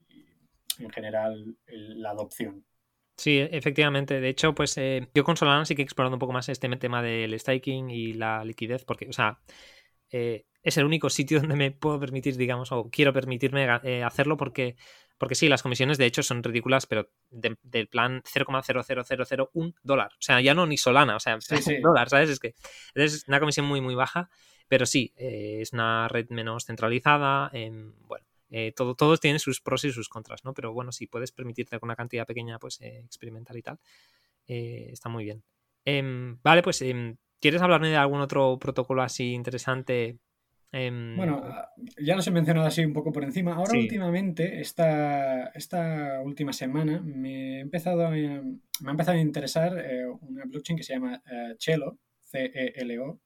en 0.79 0.89
general 0.89 1.57
la 1.67 2.11
adopción. 2.11 2.65
Sí, 3.17 3.37
efectivamente. 3.39 4.19
De 4.19 4.29
hecho, 4.29 4.55
pues 4.55 4.77
eh, 4.77 5.07
yo 5.13 5.23
con 5.23 5.37
Solana 5.37 5.65
sí 5.65 5.75
que 5.75 5.83
he 5.83 5.85
explorado 5.85 6.15
un 6.15 6.19
poco 6.19 6.33
más 6.33 6.49
este 6.49 6.67
tema 6.77 7.01
del 7.01 7.39
staking 7.39 7.89
y 7.89 8.13
la 8.13 8.43
liquidez, 8.43 8.83
porque, 8.85 9.07
o 9.07 9.13
sea, 9.13 9.39
eh, 10.09 10.45
es 10.63 10.77
el 10.77 10.85
único 10.85 11.09
sitio 11.09 11.39
donde 11.41 11.55
me 11.55 11.71
puedo 11.71 11.99
permitir, 11.99 12.37
digamos, 12.37 12.71
o 12.71 12.89
quiero 12.89 13.13
permitirme 13.13 13.67
eh, 13.83 14.03
hacerlo 14.03 14.37
porque 14.37 14.75
porque 15.23 15.35
sí, 15.35 15.47
las 15.47 15.63
comisiones 15.63 15.97
de 15.97 16.05
hecho 16.05 16.21
son 16.21 16.43
ridículas, 16.43 16.85
pero 16.85 17.07
del 17.31 17.87
plan 17.87 18.21
0,00001 18.25 19.73
dólar. 19.81 20.11
O 20.11 20.21
sea, 20.21 20.41
ya 20.41 20.53
no 20.53 20.65
ni 20.65 20.75
Solana, 20.75 21.15
o 21.15 21.19
sea, 21.21 21.39
sí, 21.39 21.45
dólar, 21.81 22.09
¿sabes? 22.09 22.29
Es 22.29 22.39
que 22.41 22.55
es 22.93 23.25
una 23.29 23.39
comisión 23.39 23.65
muy, 23.65 23.79
muy 23.79 23.95
baja, 23.95 24.29
pero 24.67 24.85
sí, 24.85 25.13
eh, 25.15 25.59
es 25.61 25.71
una 25.71 26.09
red 26.09 26.27
menos 26.27 26.65
centralizada. 26.65 27.49
bueno, 27.53 28.25
eh, 28.49 28.73
todo, 28.75 28.95
todos 28.95 29.21
tienen 29.21 29.39
sus 29.39 29.61
pros 29.61 29.85
y 29.85 29.93
sus 29.93 30.09
contras, 30.09 30.43
¿no? 30.43 30.53
Pero 30.53 30.73
bueno, 30.73 30.91
si 30.91 31.07
puedes 31.07 31.31
permitirte 31.31 31.79
con 31.79 31.87
una 31.87 31.95
cantidad 31.95 32.27
pequeña, 32.27 32.59
pues 32.59 32.81
eh, 32.81 33.03
experimentar 33.05 33.55
y 33.55 33.61
tal, 33.61 33.79
está 34.45 35.07
muy 35.07 35.23
bien. 35.23 35.41
Em, 35.85 36.37
vale, 36.43 36.61
pues, 36.63 36.81
em, 36.81 37.15
¿quieres 37.39 37.61
hablarme 37.61 37.87
de 37.87 37.95
algún 37.95 38.19
otro 38.19 38.59
protocolo 38.59 39.01
así 39.01 39.31
interesante 39.31 40.17
Em, 40.75 41.15
bueno, 41.15 41.39
ah, 41.43 41.71
ya 42.01 42.15
los 42.15 42.25
he 42.25 42.31
mencionado 42.31 42.65
así 42.65 42.83
un 42.83 42.93
poco 42.93 43.11
por 43.11 43.23
encima. 43.23 43.53
Ahora 43.53 43.77
últimamente, 43.77 44.59
esta, 44.59 45.49
esta 45.49 46.19
última 46.23 46.51
semana, 46.51 46.99
me, 46.99 47.57
he 47.57 47.59
empezado 47.59 48.09
me 48.09 48.57
ha 48.87 48.91
empezado 48.91 49.17
a 49.19 49.21
interesar 49.21 49.77
eh, 49.77 50.07
una 50.07 50.45
blockchain 50.45 50.75
que 50.75 50.83
se 50.83 50.93
llama 50.93 51.21
uh, 51.27 51.55
Celo, 51.59 51.99
C-E-L-O, 52.23 53.21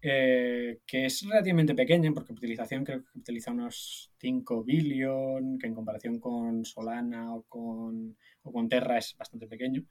eh, 0.00 0.78
que 0.86 1.04
es 1.04 1.22
relativamente 1.28 1.74
pequeña, 1.74 2.10
porque 2.12 2.32
utilización 2.32 2.84
creo 2.84 3.04
que 3.04 3.18
utiliza 3.18 3.52
unos 3.52 4.10
5 4.18 4.64
billion, 4.64 5.58
que 5.58 5.66
en 5.66 5.74
comparación 5.74 6.18
con 6.18 6.64
Solana 6.64 7.34
o 7.34 7.42
con, 7.42 8.16
o 8.44 8.50
con 8.50 8.66
Terra 8.66 8.96
es 8.96 9.14
bastante 9.14 9.46
pequeño. 9.46 9.84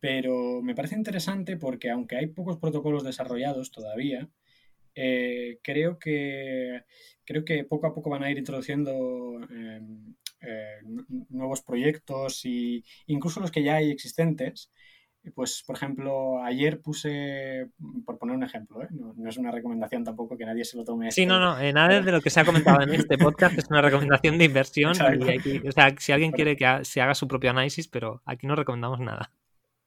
Pero 0.00 0.62
me 0.62 0.74
parece 0.74 0.96
interesante 0.96 1.56
porque 1.56 1.90
aunque 1.90 2.16
hay 2.16 2.26
pocos 2.26 2.58
protocolos 2.58 3.04
desarrollados 3.04 3.70
todavía, 3.70 4.28
eh, 4.94 5.58
creo, 5.62 5.98
que, 5.98 6.82
creo 7.24 7.44
que 7.44 7.64
poco 7.64 7.86
a 7.86 7.94
poco 7.94 8.10
van 8.10 8.22
a 8.22 8.30
ir 8.30 8.38
introduciendo 8.38 9.40
em, 9.50 10.14
eh, 10.40 10.80
nuevos 11.30 11.62
proyectos 11.62 12.44
e 12.44 12.82
incluso 13.06 13.40
los 13.40 13.50
que 13.50 13.62
ya 13.62 13.76
hay 13.76 13.90
existentes. 13.90 14.70
Pues, 15.34 15.62
por 15.66 15.74
ejemplo, 15.74 16.44
ayer 16.44 16.82
puse, 16.82 17.68
por 18.04 18.18
poner 18.18 18.36
un 18.36 18.42
ejemplo, 18.42 18.82
¿eh? 18.82 18.88
no, 18.90 19.14
es 19.26 19.38
una 19.38 19.50
recomendación 19.50 20.04
tampoco 20.04 20.36
que 20.36 20.44
nadie 20.44 20.66
se 20.66 20.76
lo 20.76 20.84
tome. 20.84 21.10
Sí, 21.12 21.24
no, 21.24 21.40
no, 21.40 21.56
nada 21.72 22.02
de 22.02 22.12
lo 22.12 22.20
que 22.20 22.28
se 22.28 22.40
ha 22.40 22.44
comentado 22.44 22.82
en 22.82 22.92
este 22.92 23.16
podcast 23.16 23.56
es 23.56 23.70
una 23.70 23.80
recomendación 23.80 24.36
de 24.36 24.44
inversión. 24.44 24.90
o 24.90 25.72
sea, 25.72 25.94
si 25.98 26.12
alguien 26.12 26.30
quiere 26.30 26.56
que 26.56 26.84
se 26.84 27.00
haga 27.00 27.14
su 27.14 27.26
propio 27.26 27.48
análisis, 27.48 27.88
pero 27.88 28.20
aquí 28.26 28.46
no 28.46 28.54
recomendamos 28.54 29.00
nada. 29.00 29.32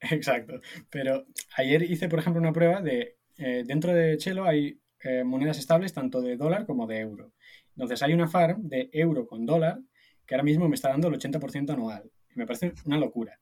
Exacto. 0.02 0.60
Pero 0.90 1.28
ayer 1.56 1.84
hice, 1.84 2.10
por 2.10 2.18
ejemplo, 2.18 2.42
una 2.42 2.52
prueba 2.52 2.82
de, 2.82 3.18
dentro 3.38 3.94
de 3.94 4.18
Chelo 4.18 4.44
hay 4.44 4.80
eh, 5.04 5.24
monedas 5.24 5.58
estables 5.60 5.94
tanto 5.94 6.22
de 6.22 6.38
dólar 6.38 6.66
como 6.66 6.88
de 6.88 7.00
euro. 7.00 7.34
Entonces 7.76 8.02
hay 8.02 8.14
una 8.14 8.28
farm 8.28 8.68
de 8.68 8.90
euro 8.92 9.28
con 9.28 9.46
dólar 9.46 9.80
que 10.26 10.36
ahora 10.36 10.44
mismo 10.44 10.68
me 10.68 10.76
está 10.76 10.90
dando 10.90 11.08
el 11.08 11.16
80% 11.16 11.72
anual. 11.72 12.10
Y 12.36 12.40
me 12.40 12.46
parece 12.46 12.74
una 12.86 12.98
locura 12.98 13.40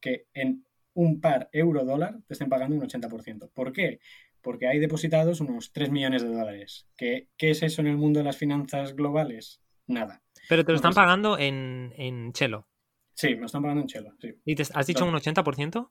que 0.00 0.26
en 0.34 0.64
un 0.94 1.20
par 1.20 1.48
euro-dólar 1.52 2.18
te 2.26 2.34
estén 2.34 2.48
pagando 2.48 2.76
un 2.76 2.82
80%. 2.82 3.50
¿Por 3.52 3.72
qué? 3.72 4.00
Porque 4.42 4.66
hay 4.66 4.78
depositados 4.78 5.40
unos 5.40 5.72
3 5.72 5.90
millones 5.90 6.22
de 6.22 6.28
dólares. 6.28 6.88
¿Qué, 6.96 7.28
es 7.38 7.62
eso 7.62 7.80
en 7.80 7.86
el 7.86 7.96
mundo 7.96 8.18
de 8.18 8.24
las 8.24 8.36
finanzas 8.36 8.94
globales? 8.94 9.62
Nada. 9.86 10.22
Pero 10.48 10.64
te 10.64 10.72
lo 10.72 10.76
están 10.76 10.92
pagando 10.92 11.38
en, 11.38 11.94
en 11.96 12.32
chelo. 12.32 12.68
Sí, 13.14 13.28
me 13.34 13.40
lo 13.40 13.46
están 13.46 13.62
pagando 13.62 13.82
en 13.82 13.86
chelo. 13.86 14.14
¿Y 14.44 14.54
te 14.54 14.64
has 14.74 14.86
dicho 14.86 15.06
un 15.06 15.14
80%? 15.14 15.90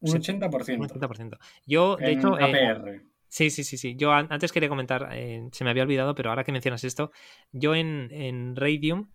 Un 0.00 0.10
80%. 0.10 0.78
Un 0.78 0.88
80%. 0.88 1.38
Yo, 1.64 1.96
de 1.96 2.12
hecho. 2.12 2.38
Eh, 2.38 3.02
Sí, 3.32 3.48
sí, 3.48 3.64
sí, 3.64 3.78
sí. 3.78 3.96
Yo 3.96 4.12
antes 4.12 4.52
quería 4.52 4.68
comentar, 4.68 5.08
eh, 5.14 5.48
se 5.52 5.64
me 5.64 5.70
había 5.70 5.84
olvidado, 5.84 6.14
pero 6.14 6.28
ahora 6.28 6.44
que 6.44 6.52
mencionas 6.52 6.84
esto, 6.84 7.12
yo 7.50 7.74
en, 7.74 8.10
en 8.12 8.54
Radium, 8.54 9.10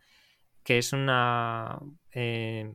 que 0.63 0.79
es 0.79 0.91
una... 0.91 1.77
Eh, 2.11 2.73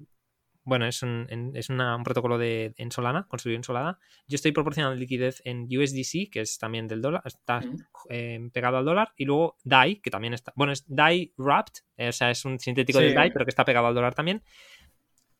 bueno, 0.62 0.86
es, 0.86 1.02
un, 1.02 1.26
es 1.56 1.68
un 1.68 1.80
protocolo 2.04 2.38
de, 2.38 2.74
en 2.76 2.92
Solana, 2.92 3.26
construido 3.26 3.56
en 3.56 3.64
Solana. 3.64 3.98
Yo 4.28 4.36
estoy 4.36 4.52
proporcionando 4.52 4.94
liquidez 4.94 5.42
en 5.44 5.64
USDC, 5.64 6.30
que 6.30 6.42
es 6.42 6.58
también 6.58 6.86
del 6.86 7.02
dólar, 7.02 7.22
está 7.24 7.60
eh, 8.08 8.38
pegado 8.52 8.76
al 8.76 8.84
dólar, 8.84 9.12
y 9.16 9.24
luego 9.24 9.56
DAI, 9.64 9.96
que 9.96 10.12
también 10.12 10.34
está, 10.34 10.52
bueno, 10.54 10.72
es 10.72 10.84
DAI 10.86 11.34
wrapped, 11.36 12.08
o 12.08 12.12
sea, 12.12 12.30
es 12.30 12.44
un 12.44 12.60
sintético 12.60 13.00
de 13.00 13.14
DAI, 13.14 13.32
pero 13.32 13.44
que 13.44 13.50
está 13.50 13.64
pegado 13.64 13.88
al 13.88 13.96
dólar 13.96 14.14
también. 14.14 14.44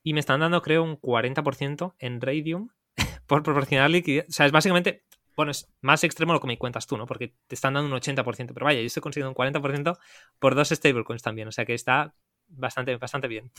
Y 0.03 0.15
me 0.15 0.19
están 0.19 0.41
dando, 0.41 0.63
creo, 0.63 0.83
un 0.83 1.01
40% 1.01 1.95
en 2.01 2.21
Radium 2.21 2.71
por 3.29 3.45
proporcionar 3.45 3.89
liquidez. 3.89 4.27
O 4.29 4.33
sea, 4.33 4.47
es 4.47 4.53
básicamente 4.53 5.05
bueno, 5.37 5.51
es 5.51 5.73
más 5.81 6.05
extremo 6.05 6.33
lo 6.33 6.41
que 6.41 6.47
me 6.47 6.59
cuentas 6.59 6.87
tú, 6.87 6.97
¿no? 6.97 7.07
Porque 7.07 7.35
te 7.47 7.55
están 7.55 7.75
dando 7.75 7.95
un 7.95 8.01
80%, 8.01 8.53
pero 8.55 8.65
vaya, 8.65 8.81
yo 8.81 8.87
estoy 8.87 9.03
consiguiendo 9.03 9.31
un 9.31 9.37
40% 9.37 9.99
por 10.39 10.55
dos 10.55 10.69
stablecoins 10.69 11.23
también, 11.23 11.49
o 11.49 11.53
sea 11.53 11.65
que 11.65 11.75
está 11.75 12.15
bastante, 12.49 12.97
bastante 12.97 13.29
bien. 13.29 13.51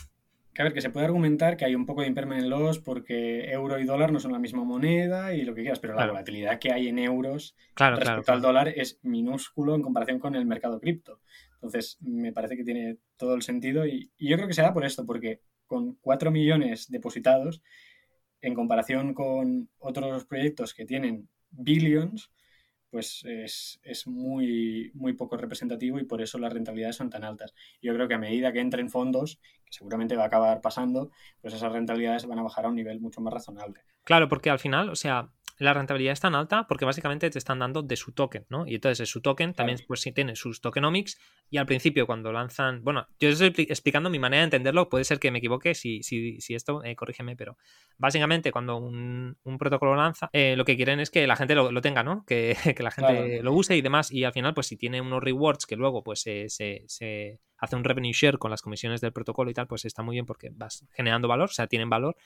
Que 0.54 0.62
a 0.62 0.64
ver, 0.66 0.72
que 0.72 0.80
se 0.80 0.90
puede 0.90 1.06
argumentar 1.06 1.56
que 1.56 1.64
hay 1.64 1.74
un 1.74 1.84
poco 1.84 2.02
de 2.02 2.06
impermanent 2.06 2.46
loss 2.46 2.78
porque 2.78 3.50
euro 3.50 3.80
y 3.80 3.84
dólar 3.84 4.12
no 4.12 4.20
son 4.20 4.30
la 4.30 4.38
misma 4.38 4.62
moneda 4.62 5.34
y 5.34 5.42
lo 5.42 5.52
que 5.52 5.62
quieras, 5.62 5.80
pero 5.80 5.94
la 5.94 6.06
volatilidad 6.06 6.60
que 6.60 6.72
hay 6.72 6.86
en 6.86 7.00
euros 7.00 7.56
respecto 7.74 8.32
al 8.32 8.40
dólar 8.40 8.68
es 8.68 9.00
minúsculo 9.02 9.74
en 9.74 9.82
comparación 9.82 10.20
con 10.20 10.36
el 10.36 10.46
mercado 10.46 10.78
cripto. 10.78 11.20
Entonces, 11.54 11.98
me 12.02 12.32
parece 12.32 12.56
que 12.56 12.62
tiene 12.62 12.98
todo 13.16 13.34
el 13.34 13.42
sentido 13.42 13.84
y, 13.84 14.12
y 14.16 14.28
yo 14.28 14.36
creo 14.36 14.46
que 14.46 14.54
será 14.54 14.72
por 14.72 14.84
esto, 14.84 15.04
porque 15.04 15.40
con 15.66 15.96
4 15.96 16.30
millones 16.30 16.88
depositados, 16.88 17.60
en 18.44 18.54
comparación 18.54 19.14
con 19.14 19.70
otros 19.78 20.26
proyectos 20.26 20.74
que 20.74 20.84
tienen 20.84 21.28
billions, 21.56 22.30
pues 22.94 23.24
es, 23.24 24.06
muy, 24.06 24.92
muy 24.94 25.14
poco 25.14 25.36
representativo 25.36 25.98
y 25.98 26.04
por 26.04 26.22
eso 26.22 26.38
las 26.38 26.52
rentabilidades 26.52 26.94
son 26.94 27.10
tan 27.10 27.24
altas. 27.24 27.52
Yo 27.82 27.92
creo 27.92 28.06
que 28.06 28.14
a 28.14 28.18
medida 28.18 28.52
que 28.52 28.60
entren 28.60 28.88
fondos, 28.88 29.40
que 29.64 29.72
seguramente 29.72 30.14
va 30.14 30.22
a 30.22 30.26
acabar 30.26 30.60
pasando, 30.60 31.10
pues 31.40 31.54
esas 31.54 31.72
rentabilidades 31.72 32.26
van 32.26 32.38
a 32.38 32.44
bajar 32.44 32.66
a 32.66 32.68
un 32.68 32.76
nivel 32.76 33.00
mucho 33.00 33.20
más 33.20 33.34
razonable. 33.34 33.80
Claro, 34.04 34.28
porque 34.28 34.48
al 34.48 34.60
final, 34.60 34.90
o 34.90 34.94
sea, 34.94 35.32
la 35.58 35.72
rentabilidad 35.72 36.12
es 36.12 36.20
tan 36.20 36.34
alta 36.34 36.66
porque 36.66 36.84
básicamente 36.84 37.30
te 37.30 37.38
están 37.38 37.60
dando 37.60 37.82
de 37.82 37.96
su 37.96 38.12
token, 38.12 38.46
¿no? 38.48 38.66
Y 38.66 38.76
entonces 38.76 39.08
su 39.08 39.20
token 39.20 39.54
también 39.54 39.78
pues 39.86 40.00
sí 40.00 40.12
tiene 40.12 40.34
sus 40.34 40.60
tokenomics 40.60 41.18
y 41.48 41.58
al 41.58 41.66
principio 41.66 42.06
cuando 42.06 42.32
lanzan, 42.32 42.82
bueno, 42.82 43.06
yo 43.20 43.28
estoy 43.28 43.52
explicando 43.68 44.10
mi 44.10 44.18
manera 44.18 44.40
de 44.40 44.44
entenderlo, 44.44 44.88
puede 44.88 45.04
ser 45.04 45.20
que 45.20 45.30
me 45.30 45.38
equivoque 45.38 45.74
si, 45.74 46.02
si, 46.02 46.40
si 46.40 46.54
esto, 46.54 46.82
eh, 46.82 46.96
corrígeme, 46.96 47.36
pero 47.36 47.56
básicamente 47.98 48.50
cuando 48.50 48.76
un, 48.76 49.36
protocolo 49.58 49.94
lanza, 49.94 50.28
eh, 50.32 50.56
lo 50.56 50.64
que 50.64 50.76
quieren 50.76 50.98
es 50.98 51.10
que 51.10 51.26
la 51.26 51.36
gente 51.36 51.54
lo, 51.54 51.80
tenga, 51.80 52.02
¿no? 52.02 52.24
Que, 52.26 52.56
la 52.80 52.90
gente 52.90 53.42
lo 53.42 53.52
use 53.52 53.76
y 53.76 53.82
demás 53.82 54.10
y 54.10 54.24
al 54.24 54.32
final 54.32 54.54
pues 54.54 54.66
si 54.66 54.76
tiene 54.76 55.00
unos 55.00 55.22
rewards 55.22 55.66
que 55.66 55.76
luego 55.76 56.02
pues 56.02 56.20
se, 56.20 56.48
se, 56.48 57.40
hace 57.58 57.76
un 57.76 57.84
revenue 57.84 58.12
share 58.12 58.38
con 58.38 58.50
las 58.50 58.60
comisiones 58.60 59.00
del 59.00 59.12
protocolo 59.12 59.50
y 59.50 59.54
tal, 59.54 59.68
pues 59.68 59.84
está 59.84 60.02
muy 60.02 60.16
bien 60.16 60.26
porque 60.26 60.50
vas 60.52 60.84
generando 60.92 61.28
valor, 61.28 61.48
o 61.50 61.52
sea, 61.52 61.66
tienen 61.68 61.88
valor. 61.88 62.16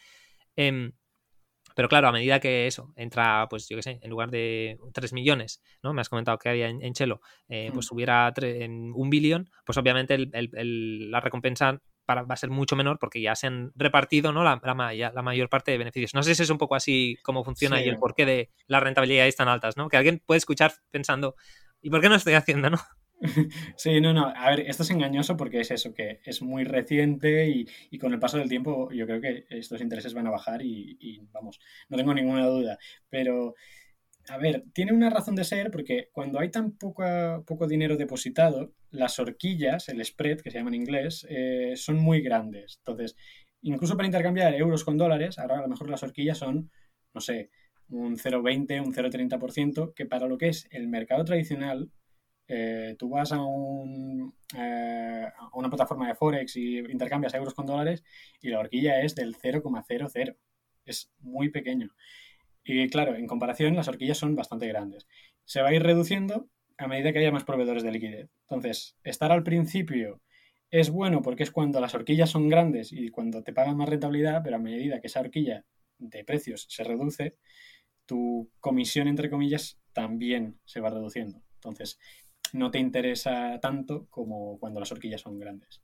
Pero 1.79 1.89
claro, 1.89 2.09
a 2.09 2.13
medida 2.13 2.41
que 2.41 2.67
eso 2.67 2.93
entra, 2.97 3.47
pues 3.49 3.69
yo 3.69 3.77
qué 3.77 3.85
sé, 3.85 4.01
en 4.03 4.11
lugar 4.11 4.33
de 4.33 4.81
3 4.93 5.13
millones, 5.13 5.63
¿no? 5.81 5.95
Me 5.95 6.01
has 6.01 6.09
comentado 6.09 6.37
que 6.37 6.49
había 6.49 6.69
en, 6.69 6.93
Chelo, 6.93 7.21
eh, 7.49 7.71
pues 7.73 7.93
mm. 7.93 7.95
hubiera 7.95 8.33
en 8.37 8.91
un 8.97 9.09
billón, 9.09 9.49
pues 9.65 9.79
obviamente 9.79 10.19
la 10.19 11.21
recompensa 11.21 11.81
va 12.11 12.25
a 12.29 12.37
ser 12.37 12.51
mucho 12.51 12.75
menor 12.75 12.99
porque 12.99 13.21
ya 13.21 13.37
se 13.37 13.47
han 13.47 13.71
repartido 13.77 14.33
¿no? 14.33 14.43
la, 14.43 14.61
la, 14.61 15.23
mayor 15.23 15.49
parte 15.49 15.71
de 15.71 15.79
beneficios. 15.79 16.15
No 16.15 16.25
sé 16.25 16.35
si 16.35 16.43
es 16.43 16.51
un 16.51 16.59
poco 16.59 16.75
así 16.75 17.17
cómo 17.23 17.45
funciona 17.45 17.81
y 17.81 17.89
el 17.89 17.99
porqué 17.99 18.27
de 18.27 18.51
las 18.67 18.83
rentabilidades 18.83 19.37
tan 19.37 19.47
altas, 19.47 19.77
¿no? 19.77 19.89
Que 19.89 19.99
alguien 19.99 20.21
puede 20.27 20.39
escuchar 20.39 20.73
pensando, 20.91 21.37
¿y 21.81 21.91
por 21.91 22.01
qué 22.01 22.09
no 22.09 22.17
estoy 22.17 22.35
haciendo, 22.35 22.71
no? 22.71 22.79
Sí, 23.77 24.01
no, 24.01 24.13
no. 24.13 24.33
A 24.35 24.51
ver, 24.51 24.61
esto 24.61 24.83
es 24.83 24.91
engañoso 24.91 25.37
porque 25.37 25.61
es 25.61 25.71
eso, 25.71 25.93
que 25.93 26.21
es 26.25 26.43
muy 26.43 26.65
reciente 26.65 27.49
y, 27.49 27.99
con 27.99 28.13
el 28.13 28.19
paso 28.19 28.39
del 28.39 28.49
tiempo 28.49 28.91
yo 28.93 29.07
creo 29.07 29.21
que 29.21 29.45
estos 29.51 29.81
intereses 29.81 30.15
van 30.15 30.27
a 30.27 30.31
bajar 30.31 30.63
y, 30.63 30.97
y, 31.01 31.21
vamos, 31.33 31.59
no 31.89 31.97
tengo 31.97 32.15
ninguna 32.15 32.47
duda. 32.47 32.79
Pero 33.09 33.55
a 34.29 34.39
ver, 34.39 34.65
tiene 34.73 34.93
una 34.93 35.11
razón 35.11 35.35
de 35.35 35.45
ser 35.45 35.71
porque 35.71 36.11
cuando 36.13 36.39
hay 36.39 36.51
tan 36.51 36.73
poco, 36.73 37.03
poco 37.47 37.67
dinero 37.67 37.97
depositado, 37.97 38.73
las 38.91 39.19
horquillas, 39.19 39.89
el 39.89 40.05
spread, 40.05 40.41
que 40.41 40.51
se 40.51 40.59
llama 40.59 40.71
en 40.71 40.75
inglés, 40.83 41.27
eh, 41.31 41.75
son 41.77 41.97
muy 41.97 42.21
grandes. 42.21 42.79
Entonces, 42.79 43.17
incluso 43.63 43.97
para 43.97 44.07
intercambiar 44.07 44.55
euros 44.55 44.85
con 44.85 44.99
dólares, 44.99 45.39
ahora 45.39 45.59
a 45.59 45.63
lo 45.63 45.69
mejor 45.69 45.89
las 45.91 46.03
horquillas 46.03 46.39
son, 46.39 46.71
no 47.15 47.21
sé, 47.21 47.51
un 47.89 48.17
0,20, 48.17 48.81
un 48.85 48.93
0,30%, 48.93 49.95
que 49.95 50.07
para 50.07 50.27
lo 50.27 50.37
que 50.39 50.49
es 50.49 50.69
el 50.71 50.89
mercado 50.89 51.25
tradicional, 51.25 51.91
eh, 52.49 52.97
tú 52.99 53.11
vas 53.11 53.31
a, 53.33 53.43
un, 53.43 54.35
eh, 54.57 55.27
a 55.37 55.51
una 55.53 55.69
plataforma 55.69 56.09
de 56.09 56.15
Forex 56.15 56.57
y 56.57 56.79
intercambias 56.79 57.35
euros 57.35 57.55
con 57.55 57.67
dólares 57.67 58.03
y 58.41 58.49
la 58.49 58.61
horquilla 58.61 59.03
es 59.03 59.15
del 59.15 59.37
0,00. 59.37 60.37
Es 60.87 61.13
muy 61.21 61.51
pequeño. 61.51 61.91
Y 62.65 62.89
claro, 62.89 63.15
en 63.15 63.27
comparación, 63.27 63.77
las 63.77 63.89
horquillas 63.89 64.19
son 64.19 64.35
bastante 64.35 64.67
grandes. 64.67 65.07
Se 65.45 65.61
va 65.61 65.69
a 65.69 65.75
ir 65.75 65.83
reduciendo 65.83 66.49
a 66.79 66.87
medida 66.87 67.13
que 67.13 67.19
haya 67.19 67.33
más 67.33 67.45
proveedores 67.45 67.83
de 67.83 67.93
liquidez. 67.93 68.31
Entonces, 68.43 68.97
estar 69.05 69.31
al 69.31 69.43
principio 69.43 70.23
es 70.71 70.91
bueno 70.91 71.23
porque 71.23 71.43
es 71.43 71.51
cuando 71.51 71.81
las 71.81 71.95
horquillas 71.95 72.31
son 72.31 72.49
grandes 72.49 72.93
y 72.93 73.11
cuando 73.11 73.43
te 73.43 73.53
pagan 73.53 73.77
más 73.77 73.89
rentabilidad, 73.89 74.43
pero 74.43 74.57
a 74.57 74.61
medida 74.61 75.01
que 75.01 75.07
esa 75.09 75.21
horquilla 75.21 75.65
de 75.99 76.25
precios 76.25 76.67
se 76.69 76.85
reduce, 76.85 77.37
tu 78.07 78.51
comisión, 78.61 79.09
entre 79.09 79.31
comillas, 79.31 79.79
también 79.93 80.59
se 80.65 80.81
va 80.81 80.91
reduciendo. 80.91 81.43
Entonces, 81.55 81.99
no 82.53 82.71
te 82.71 82.79
interesa 82.79 83.59
tanto 83.61 84.07
como 84.11 84.59
cuando 84.59 84.81
las 84.81 84.93
horquillas 84.93 85.21
son 85.21 85.39
grandes. 85.39 85.83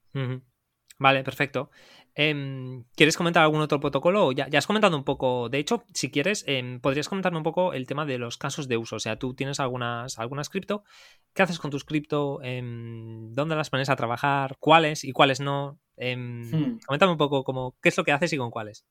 Vale, 0.99 1.25
perfecto. 1.25 1.71
Em, 2.15 2.85
¿Quieres 2.95 3.17
comentar 3.17 3.43
algún 3.43 3.61
otro 3.61 3.81
protocolo? 3.81 4.31
Ya, 4.31 4.49
ya 4.49 4.59
has 4.59 4.67
comentado 4.67 4.97
un 4.97 5.03
poco, 5.03 5.49
de 5.49 5.59
hecho, 5.59 5.85
si 5.93 6.11
quieres, 6.11 6.45
em, 6.47 6.81
podrías 6.81 7.09
comentarme 7.09 7.39
un 7.39 7.45
poco 7.45 7.73
el 7.73 7.87
tema 7.87 8.07
de 8.07 8.19
los 8.19 8.39
casos 8.39 8.69
de 8.69 8.77
uso. 8.77 8.97
O 8.97 9.01
sea, 9.01 9.19
tú 9.19 9.35
tienes 9.35 9.59
algunas, 9.59 10.19
algunas 10.19 10.49
cripto, 10.49 10.85
¿qué 11.33 11.43
haces 11.43 11.59
con 11.59 11.73
tus 11.73 11.85
cripto? 11.85 12.41
Em, 12.43 13.33
¿Dónde 13.33 13.57
las 13.57 13.71
pones 13.71 13.89
a 13.89 13.97
trabajar? 13.97 14.57
¿Cuáles 14.61 15.03
y 15.03 15.12
cuáles 15.12 15.41
no? 15.41 15.81
Hmm. 15.97 16.79
Coméntame 16.87 17.12
un 17.12 17.19
poco 17.19 17.43
cómo, 17.43 17.77
qué 17.83 17.89
es 17.89 17.97
lo 17.97 18.05
que 18.05 18.12
haces 18.12 18.33
y 18.33 18.37
con 18.37 18.51
cuáles. 18.51 18.87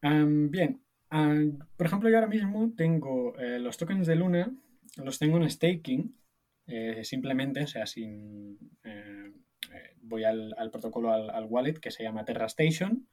bien, 0.00 0.82
por 1.76 1.86
ejemplo, 1.86 2.08
yo 2.08 2.16
ahora 2.16 2.28
mismo 2.28 2.72
tengo 2.76 3.36
eh, 3.38 3.58
los 3.58 3.76
tokens 3.76 4.06
de 4.06 4.16
Luna, 4.16 4.52
los 4.96 5.18
tengo 5.18 5.36
en 5.36 5.50
staking, 5.50 6.16
eh, 6.66 7.04
simplemente, 7.04 7.64
o 7.64 7.66
sea, 7.66 7.86
sin 7.86 8.58
eh, 9.72 9.96
voy 10.02 10.24
al, 10.24 10.70
protocolo, 10.70 11.12
al, 11.12 11.46
wallet 11.46 11.74
que 11.74 11.90
se 11.90 12.02
llama 12.02 12.24
TerraStation. 12.24 13.08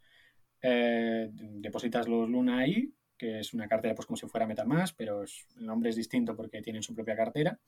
Eh, 0.62 1.30
depositas 1.32 2.08
los 2.08 2.30
Luna 2.30 2.60
ahí, 2.60 2.94
que 3.18 3.40
es 3.40 3.54
una 3.54 3.68
cartera 3.68 3.96
pues 3.96 4.06
como 4.06 4.18
si 4.18 4.28
fuera 4.28 4.48
MetaMask, 4.48 4.96
pero 4.98 5.24
el 5.24 5.66
nombre 5.66 5.90
es 5.90 5.96
distinto 5.96 6.36
porque 6.36 6.62
tienen 6.62 6.84
su 6.84 6.94
propia 6.96 7.16
cartera. 7.16 7.60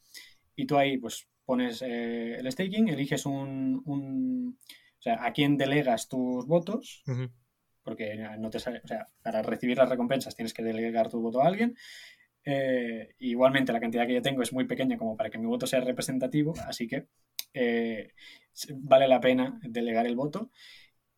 Y 0.55 0.65
tú 0.65 0.77
ahí 0.77 0.97
pues 0.97 1.27
pones 1.45 1.81
eh, 1.81 2.35
el 2.35 2.51
staking, 2.51 2.89
eliges 2.89 3.25
un, 3.25 4.57
o 4.57 5.01
sea, 5.01 5.25
a 5.25 5.31
quién 5.31 5.57
delegas 5.57 6.09
tus 6.09 6.45
votos, 6.45 7.03
porque 7.83 8.15
no 8.39 8.49
te 8.49 8.59
sale, 8.59 8.81
o 8.83 8.87
sea, 8.87 9.07
para 9.21 9.41
recibir 9.41 9.77
las 9.77 9.89
recompensas 9.89 10.35
tienes 10.35 10.53
que 10.53 10.63
delegar 10.63 11.09
tu 11.09 11.21
voto 11.21 11.41
a 11.41 11.47
alguien. 11.47 11.75
Eh, 12.43 13.13
igualmente 13.19 13.71
la 13.71 13.79
cantidad 13.79 14.07
que 14.07 14.15
yo 14.15 14.21
tengo 14.21 14.41
es 14.41 14.51
muy 14.51 14.65
pequeña 14.65 14.97
como 14.97 15.15
para 15.15 15.29
que 15.29 15.37
mi 15.37 15.45
voto 15.45 15.67
sea 15.67 15.81
representativo, 15.81 16.53
así 16.67 16.87
que 16.87 17.07
eh, 17.53 18.13
vale 18.75 19.07
la 19.07 19.19
pena 19.19 19.59
delegar 19.63 20.07
el 20.07 20.15
voto. 20.15 20.51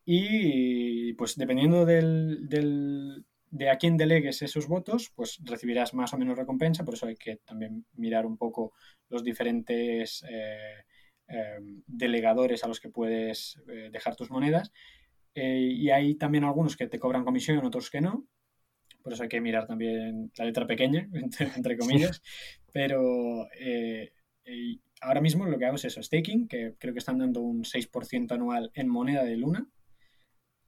Y 0.05 1.13
pues 1.13 1.37
dependiendo 1.37 1.85
del, 1.85 3.25
de 3.51 3.69
a 3.69 3.77
quién 3.77 3.95
delegues 3.95 4.41
esos 4.41 4.67
votos, 4.67 5.11
pues 5.15 5.39
recibirás 5.45 5.93
más 5.93 6.13
o 6.13 6.17
menos 6.17 6.37
recompensa. 6.37 6.83
Por 6.83 6.95
eso 6.95 7.07
hay 7.07 7.15
que 7.15 7.37
también 7.37 7.85
mirar 7.93 8.25
un 8.25 8.37
poco 8.37 8.73
los 9.09 9.23
diferentes 9.23 10.25
eh, 10.29 10.83
delegadores 11.87 12.63
a 12.63 12.67
los 12.67 12.81
que 12.81 12.89
puedes 12.89 13.61
dejar 13.91 14.15
tus 14.15 14.29
monedas. 14.29 14.71
y 15.35 15.89
hay 15.89 16.15
también 16.15 16.43
algunos 16.43 16.75
que 16.75 16.87
te 16.87 16.99
cobran 16.99 17.23
comisión, 17.23 17.65
otros 17.65 17.89
que 17.89 18.01
no. 18.01 18.27
Por 19.03 19.13
eso 19.13 19.23
hay 19.23 19.29
que 19.29 19.41
mirar 19.41 19.67
también 19.67 20.31
la 20.37 20.45
letra 20.45 20.65
pequeña, 20.65 21.07
entre, 21.55 21.77
comillas. 21.77 22.21
Pero 22.71 23.47
ahora 25.01 25.21
mismo 25.21 25.45
lo 25.45 25.57
que 25.57 25.65
hago 25.65 25.75
es 25.75 25.85
eso, 25.85 26.01
staking, 26.01 26.47
que 26.47 26.75
creo 26.79 26.93
que 26.93 26.99
están 26.99 27.19
dando 27.19 27.41
un 27.41 27.63
6% 27.63 28.31
anual 28.31 28.71
en 28.73 28.87
moneda 28.87 29.23
de 29.23 29.37
Luna. 29.37 29.67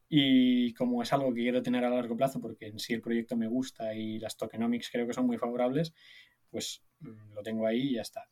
Y 0.08 0.74
como 0.76 1.02
es 1.02 1.12
algo 1.14 1.34
que 1.34 1.42
quiero 1.42 1.64
tener 1.64 1.84
a 1.84 1.90
largo 1.90 2.16
plazo, 2.16 2.40
porque 2.40 2.68
en 2.68 2.80
sí 2.80 2.94
el 2.94 3.02
proyecto 3.02 3.36
me 3.36 3.48
gusta 3.48 3.96
y 3.96 4.20
las 4.20 4.38
tokenomics 4.38 4.92
creo 4.92 5.08
que 5.08 5.14
son 5.14 5.26
muy 5.26 5.38
favorables, 5.38 5.94
pues 6.52 6.84
mm, 7.00 7.34
lo 7.34 7.42
tengo 7.42 7.66
ahí 7.66 7.90
y 7.90 7.94
ya 7.96 8.02
está. 8.02 8.28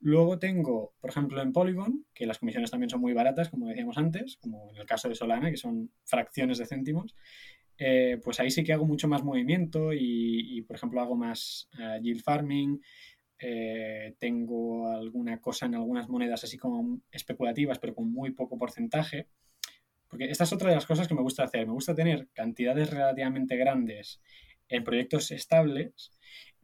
Luego 0.00 0.38
tengo, 0.38 0.94
por 0.98 1.10
ejemplo, 1.10 1.42
en 1.42 1.52
Polygon, 1.52 2.06
que 2.14 2.24
las 2.24 2.38
comisiones 2.38 2.70
también 2.70 2.88
son 2.88 3.02
muy 3.02 3.12
baratas, 3.12 3.50
como 3.50 3.68
decíamos 3.68 3.98
antes, 3.98 4.38
como 4.38 4.70
en 4.70 4.78
el 4.78 4.86
caso 4.86 5.10
de 5.10 5.14
Solana, 5.14 5.50
que 5.50 5.58
son 5.58 5.90
fracciones 6.06 6.56
de 6.56 6.66
céntimos. 6.66 7.14
Eh, 7.82 8.20
pues 8.22 8.38
ahí 8.38 8.50
sí 8.50 8.62
que 8.62 8.74
hago 8.74 8.84
mucho 8.84 9.08
más 9.08 9.24
movimiento 9.24 9.94
y, 9.94 10.62
por 10.68 10.76
ejemplo, 10.76 11.00
hago 11.00 11.16
más 11.16 11.70
uh, 11.78 11.98
yield 12.02 12.20
farming, 12.20 12.78
eh, 13.38 14.14
tengo 14.18 14.88
alguna 14.92 15.40
cosa 15.40 15.64
en 15.64 15.76
algunas 15.76 16.06
monedas 16.10 16.44
así 16.44 16.58
como 16.58 17.00
especulativas, 17.10 17.78
pero 17.78 17.94
con 17.94 18.12
muy 18.12 18.32
poco 18.32 18.58
porcentaje. 18.58 19.28
Porque 20.08 20.26
esta 20.26 20.44
es 20.44 20.52
otra 20.52 20.68
de 20.68 20.74
las 20.74 20.84
cosas 20.84 21.08
que 21.08 21.14
me 21.14 21.22
gusta 21.22 21.44
hacer. 21.44 21.66
Me 21.66 21.72
gusta 21.72 21.94
tener 21.94 22.28
cantidades 22.34 22.90
relativamente 22.90 23.56
grandes 23.56 24.20
en 24.68 24.84
proyectos 24.84 25.30
estables, 25.30 26.12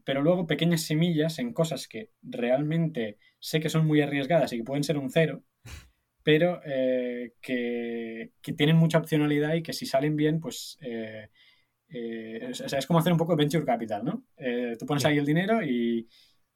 pero 0.04 0.20
luego 0.20 0.46
pequeñas 0.46 0.82
semillas 0.82 1.38
en 1.38 1.54
cosas 1.54 1.88
que 1.88 2.10
realmente 2.20 3.16
sé 3.38 3.58
que 3.60 3.70
son 3.70 3.86
muy 3.86 4.02
arriesgadas 4.02 4.52
y 4.52 4.58
que 4.58 4.64
pueden 4.64 4.84
ser 4.84 4.98
un 4.98 5.10
cero, 5.10 5.42
pero 6.26 6.60
eh, 6.64 7.34
que, 7.40 8.32
tienen 8.56 8.74
mucha 8.74 8.98
opcionalidad 8.98 9.54
y 9.54 9.62
que 9.62 9.72
si 9.72 9.86
salen 9.86 10.16
bien, 10.16 10.40
pues 10.40 10.76
eh, 10.80 11.28
es, 11.88 12.84
como 12.84 12.98
hacer 12.98 13.12
un 13.12 13.18
poco 13.18 13.36
de 13.36 13.44
venture 13.44 13.64
capital, 13.64 14.04
¿no? 14.04 14.24
tú 14.76 14.86
pones 14.86 15.04
ahí 15.04 15.18
el 15.18 15.24
dinero 15.24 15.62
y, 15.62 16.08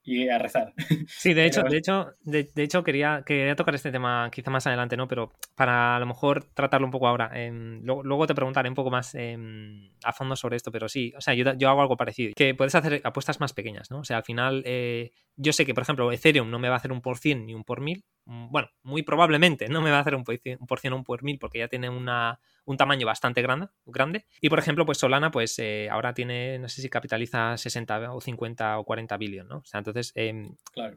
y 0.03 0.29
a 0.29 0.39
rezar. 0.39 0.73
Sí, 1.07 1.35
de 1.35 1.45
hecho, 1.47 1.63
de 1.63 1.77
hecho, 1.77 2.13
de, 2.23 2.49
hecho 2.57 2.83
quería, 2.83 3.23
quería 3.25 3.55
tocar 3.55 3.75
este 3.75 3.93
tema 3.93 4.31
quizá 4.33 4.51
más 4.51 4.67
adelante, 4.67 4.97
¿no? 4.97 5.07
Pero 5.07 5.33
para 5.55 5.97
a 5.97 6.01
lo 6.01 6.07
mejor 6.07 6.45
tratarlo 6.55 6.87
un 6.87 6.91
poco 6.91 7.07
ahora. 7.07 7.31
Em, 7.35 7.83
luego, 7.83 8.27
te 8.27 8.35
preguntaré 8.35 8.69
un 8.69 8.75
poco 8.75 8.91
más 8.91 9.15
em, 9.15 9.91
a 10.05 10.13
fondo 10.13 10.37
sobre 10.37 10.57
esto, 10.57 10.71
pero 10.71 10.89
sí, 10.89 11.13
o 11.17 11.21
sea, 11.21 11.35
yo, 11.35 11.53
yo, 11.55 11.69
hago 11.69 11.83
algo 11.83 11.97
parecido. 11.97 12.33
Que 12.35 12.55
puedes 12.55 12.75
hacer 12.75 13.01
apuestas 13.05 13.41
más 13.41 13.53
pequeñas, 13.53 13.91
¿no? 13.91 14.01
O 14.01 14.05
sea, 14.05 14.19
al 14.19 14.25
final, 14.25 14.63
eh, 14.65 15.11
yo 15.37 15.53
sé 15.53 15.67
que, 15.67 15.75
por 15.75 15.83
ejemplo, 15.83 16.11
Ethereum 16.13 16.51
no 16.51 16.59
me 16.59 16.69
va 16.69 16.75
a 16.75 16.79
hacer 16.79 16.93
un 16.93 17.03
por 17.03 17.19
cien 17.19 17.47
ni 17.47 17.55
un 17.55 17.65
por 17.65 17.81
mil. 17.81 18.05
Mm, 18.31 18.49
bueno, 18.53 18.69
muy 18.85 19.03
probablemente 19.03 19.69
no 19.69 19.83
me 19.83 19.91
va 19.91 19.97
a 19.97 20.01
hacer 20.03 20.15
un 20.15 20.23
por 20.23 20.39
cien, 20.39 20.93
o 20.93 20.97
un 20.97 21.05
por 21.05 21.25
mil 21.25 21.37
porque 21.41 21.59
ya 21.59 21.67
tiene 21.67 21.89
una, 21.89 22.39
un 22.65 22.77
tamaño 22.77 23.05
bastante 23.05 23.43
grande, 23.43 23.67
grande. 23.85 24.25
Y 24.41 24.49
por 24.49 24.61
ejemplo, 24.61 24.87
pues 24.87 24.99
Solana, 24.99 25.33
pues 25.33 25.59
eh, 25.59 25.89
ahora 25.91 26.15
tiene, 26.15 26.61
no 26.61 26.69
sé 26.69 26.81
si 26.81 26.89
capitaliza 26.89 27.59
60 27.59 28.13
o 28.13 28.21
50 28.21 28.79
o 28.79 28.85
40 28.85 29.17
billones, 29.17 29.49
¿no? 29.51 29.59
O 29.59 29.65
sea, 29.65 29.79
entonces 29.79 30.13
em, 30.15 30.55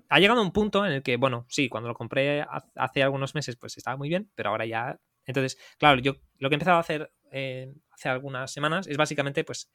ha 0.09 0.19
llegado 0.19 0.41
a 0.41 0.43
un 0.43 0.51
punto 0.51 0.85
en 0.85 0.91
el 0.91 1.01
que, 1.01 1.17
bueno, 1.17 1.47
sí, 1.49 1.69
cuando 1.69 1.89
lo 1.89 1.95
compré 1.95 2.45
hace 2.75 3.01
algunos 3.01 3.33
meses, 3.33 3.55
pues 3.55 3.77
estaba 3.77 3.97
muy 3.97 4.09
bien, 4.09 4.29
pero 4.35 4.49
ahora 4.51 4.67
ya. 4.67 4.99
Entonces, 5.25 5.57
claro, 5.79 5.99
yo 6.01 6.17
lo 6.37 6.49
que 6.49 6.53
he 6.53 6.57
empezado 6.57 6.77
a 6.77 6.81
hacer 6.81 7.11
eh, 7.31 7.73
hace 7.89 8.09
algunas 8.09 8.53
semanas 8.53 8.85
es 8.85 8.97
básicamente, 8.97 9.43
pues, 9.43 9.71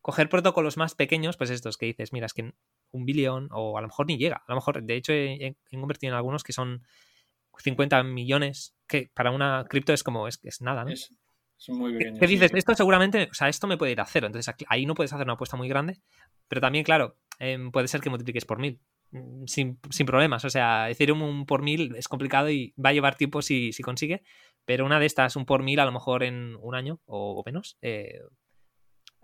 coger 0.00 0.28
protocolos 0.28 0.76
más 0.76 0.96
pequeños, 0.96 1.36
pues 1.36 1.50
estos 1.50 1.76
que 1.76 1.86
dices, 1.86 2.12
mira, 2.12 2.26
es 2.26 2.32
que 2.32 2.52
un 2.90 3.04
billón 3.04 3.48
o 3.52 3.78
a 3.78 3.80
lo 3.80 3.88
mejor 3.88 4.06
ni 4.06 4.18
llega. 4.18 4.36
A 4.36 4.44
lo 4.48 4.54
mejor, 4.56 4.82
de 4.82 4.96
hecho, 4.96 5.12
he, 5.12 5.56
convertido 5.70 6.12
en 6.12 6.16
algunos 6.16 6.42
que 6.42 6.52
son 6.52 6.82
50 7.58 8.02
millones, 8.02 8.74
que 8.86 9.10
para 9.14 9.30
una 9.30 9.64
cripto 9.68 9.92
es 9.92 10.02
como, 10.02 10.28
es, 10.28 10.38
es 10.42 10.60
nada, 10.60 10.84
¿no? 10.84 10.92
Son 11.58 11.78
muy 11.78 11.92
pequeños. 11.92 12.18
¿Qué 12.20 12.26
dices? 12.26 12.52
Esto 12.54 12.74
seguramente, 12.74 13.28
o 13.30 13.34
sea, 13.34 13.48
esto 13.48 13.66
me 13.66 13.78
puede 13.78 13.92
ir 13.92 14.00
a 14.00 14.06
cero. 14.06 14.26
Entonces 14.26 14.54
ahí 14.68 14.84
no 14.84 14.94
puedes 14.94 15.12
hacer 15.12 15.24
una 15.24 15.34
apuesta 15.34 15.56
muy 15.56 15.68
grande. 15.68 15.98
Pero 16.48 16.60
también, 16.60 16.84
claro, 16.84 17.16
em, 17.38 17.70
puede 17.70 17.88
ser 17.88 18.00
que 18.00 18.10
multipliques 18.10 18.44
por 18.44 18.58
mil. 18.58 18.80
Mm, 19.10 19.44
sin, 19.46 19.78
problemas. 20.06 20.44
O 20.44 20.50
sea, 20.50 20.90
Ethereum 20.90 21.22
un 21.22 21.46
por 21.46 21.62
mil 21.62 21.94
es 21.96 22.08
complicado 22.08 22.50
y 22.50 22.74
va 22.82 22.90
a 22.90 22.92
llevar 22.92 23.16
tiempo 23.16 23.42
si, 23.42 23.72
si 23.72 23.82
consigue. 23.82 24.22
Pero 24.64 24.84
una 24.84 25.00
de 25.00 25.06
estas, 25.06 25.36
un 25.36 25.46
por 25.46 25.62
mil, 25.62 25.80
a 25.80 25.84
lo 25.84 25.92
mejor 25.92 26.24
en 26.24 26.56
un 26.60 26.74
año 26.74 27.00
o, 27.06 27.42
menos. 27.46 27.78
Eh, 27.82 28.20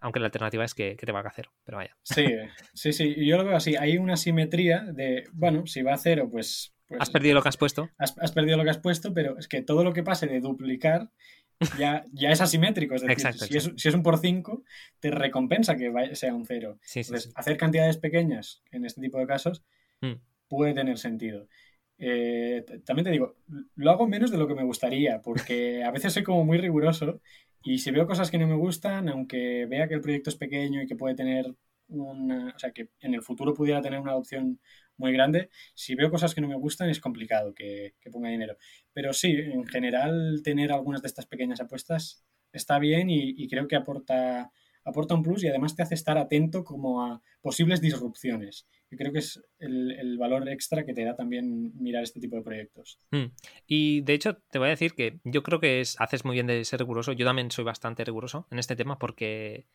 aunque 0.02 0.20
la 0.20 0.26
alternativa 0.26 0.64
es 0.64 0.74
que, 0.74 0.96
te 0.96 1.12
va 1.12 1.20
a 1.20 1.32
cero, 1.34 1.50
pero 1.64 1.78
vaya. 1.78 1.96
Sí, 2.02 2.26
sí, 2.74 2.92
sí. 2.92 3.14
Yo 3.24 3.38
lo 3.38 3.44
veo 3.44 3.56
así. 3.56 3.76
Hay 3.76 3.96
una 3.96 4.16
simetría 4.16 4.80
de, 4.80 5.24
bueno, 5.32 5.66
si 5.66 5.82
va 5.82 5.94
a 5.94 5.98
cero, 5.98 6.28
pues 6.30 6.74
pues, 6.92 7.02
has 7.02 7.10
perdido 7.10 7.34
lo 7.34 7.42
que 7.42 7.48
has 7.48 7.56
puesto. 7.56 7.88
Has, 7.96 8.32
perdido 8.32 8.58
lo 8.58 8.64
que 8.64 8.70
has 8.70 8.78
puesto, 8.78 9.14
pero 9.14 9.38
es 9.38 9.48
que 9.48 9.62
todo 9.62 9.82
lo 9.82 9.94
que 9.94 10.02
pase 10.02 10.26
de 10.26 10.40
duplicar 10.40 11.10
ya, 11.78 12.04
ya 12.12 12.30
es 12.30 12.40
asimétrico. 12.42 12.94
Es 12.94 13.02
decir, 13.02 13.32
si, 13.76 13.88
Es, 13.88 13.94
un 13.94 14.02
por 14.02 14.18
5, 14.18 14.62
te 15.00 15.10
recompensa 15.10 15.76
que 15.76 15.90
sea 16.14 16.34
un 16.34 16.44
0. 16.44 16.78
hacer 17.34 17.56
cantidades 17.56 17.96
pequeñas 17.96 18.62
en 18.72 18.84
este 18.84 19.00
tipo 19.00 19.18
de 19.18 19.26
casos 19.26 19.64
mm. 20.02 20.12
puede 20.48 20.74
tener 20.74 20.98
sentido. 20.98 21.48
Eh, 21.96 22.64
también 22.84 23.04
te 23.04 23.10
digo, 23.10 23.36
lo 23.76 23.90
hago 23.90 24.06
menos 24.06 24.30
de 24.30 24.36
lo 24.36 24.46
que 24.46 24.54
me 24.54 24.64
gustaría, 24.64 25.22
porque 25.22 25.84
a 25.84 25.90
veces 25.92 26.12
soy 26.12 26.24
como 26.24 26.44
muy 26.44 26.58
riguroso 26.58 27.20
y 27.62 27.78
si 27.78 27.90
veo 27.90 28.06
cosas 28.06 28.30
que 28.30 28.39
no 28.39 28.47
me 28.47 28.56
gustan, 28.56 29.09
aunque 29.09 29.66
vea 29.66 29.89
que 29.89 29.94
el 29.94 30.01
proyecto 30.01 30.30
es 30.30 30.36
pequeño 30.36 30.82
y 30.82 30.86
que 30.86 30.97
puede 30.97 31.14
tener 31.14 31.55
una, 31.89 32.52
o 32.55 32.59
sea, 32.59 32.72
que 32.72 32.89
en 33.01 33.14
el 33.14 33.22
futuro 33.22 33.55
pudiera 33.55 33.82
tener 33.82 34.01
una 34.01 34.12
adopción 34.12 34.60
muy 34.97 35.12
grande, 35.12 35.51
si 35.74 35.94
veo 35.94 36.10
cosas 36.10 36.34
que 36.34 36.40
no 36.40 36.48
me 36.48 36.56
gustan 36.56 36.89
es 36.89 37.01
complicado 37.01 37.55
que, 37.55 37.94
ponga 38.10 38.30
dinero. 38.30 38.56
Pero 38.93 39.12
sí, 39.12 39.32
en 39.32 39.66
general 39.66 40.40
tener 40.43 40.72
algunas 40.72 41.02
de 41.02 41.09
estas 41.09 41.26
pequeñas 41.26 41.60
apuestas 41.60 42.24
está 42.52 42.78
bien 42.78 43.09
y, 43.10 43.48
creo 43.48 43.68
que 43.68 43.76
aporta, 43.76 44.51
aporta 44.84 45.14
un 45.14 45.22
plus 45.22 45.44
y 45.44 45.48
además 45.48 45.74
te 45.74 45.82
hace 45.82 45.94
estar 45.94 46.18
atento 46.18 46.64
como 46.64 47.05
a 47.05 47.22
posibles 47.40 47.80
disrupciones. 47.80 48.66
Creo 48.97 49.12
que 49.12 49.20
es 49.20 49.40
el, 49.59 50.16
valor 50.19 50.48
extra 50.48 50.85
que 50.85 50.94
te 50.94 51.05
da 51.05 51.16
también 51.16 51.73
mirar 51.78 52.02
este 52.02 52.20
tipo 52.20 52.36
de 52.36 52.43
proyectos. 52.43 52.98
Hmm. 53.10 53.27
Y 53.66 54.02
de 54.02 54.14
hecho, 54.14 54.36
te 54.51 54.59
voy 54.59 54.69
a 54.69 54.70
decir 54.70 54.94
que 54.94 55.20
yo 55.24 55.43
creo 55.43 55.60
que 55.60 55.81
es, 55.81 55.97
haces 56.01 56.24
muy 56.24 56.35
bien 56.35 56.47
de 56.47 56.64
ser 56.64 56.81
riguroso. 56.81 57.12
Yo 57.12 57.27
también 57.27 57.51
soy 57.51 57.64
bastante 57.64 58.05
riguroso 58.05 58.47
en 58.51 58.59
este 58.59 58.77
tema 58.77 58.98
porque 58.98 59.66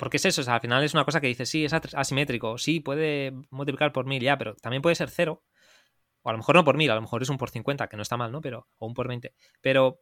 porque 0.00 0.16
es 0.16 0.24
eso, 0.24 0.40
o 0.40 0.44
sea, 0.44 0.54
al 0.54 0.60
final 0.62 0.82
es 0.82 0.94
una 0.94 1.04
cosa 1.04 1.20
que 1.20 1.26
dice, 1.26 1.44
sí, 1.44 1.66
es 1.66 1.74
asimétrico, 1.74 2.56
sí, 2.56 2.80
puede 2.80 3.32
multiplicar 3.50 3.92
por 3.92 4.06
mil, 4.06 4.22
ya, 4.22 4.38
pero 4.38 4.56
también 4.56 4.80
puede 4.80 4.94
ser 4.94 5.10
cero. 5.10 5.44
O 6.22 6.30
a 6.30 6.32
lo 6.32 6.38
mejor 6.38 6.54
no 6.54 6.64
por 6.64 6.78
mil, 6.78 6.90
a 6.90 6.94
lo 6.94 7.02
mejor 7.02 7.22
es 7.22 7.28
un 7.28 7.36
por 7.36 7.50
50, 7.50 7.86
que 7.86 7.96
no 7.98 8.02
está 8.02 8.16
mal, 8.16 8.32
¿no? 8.32 8.40
Pero, 8.40 8.66
o 8.78 8.86
un 8.86 8.94
por 8.94 9.08
20. 9.08 9.34
Pero, 9.60 10.00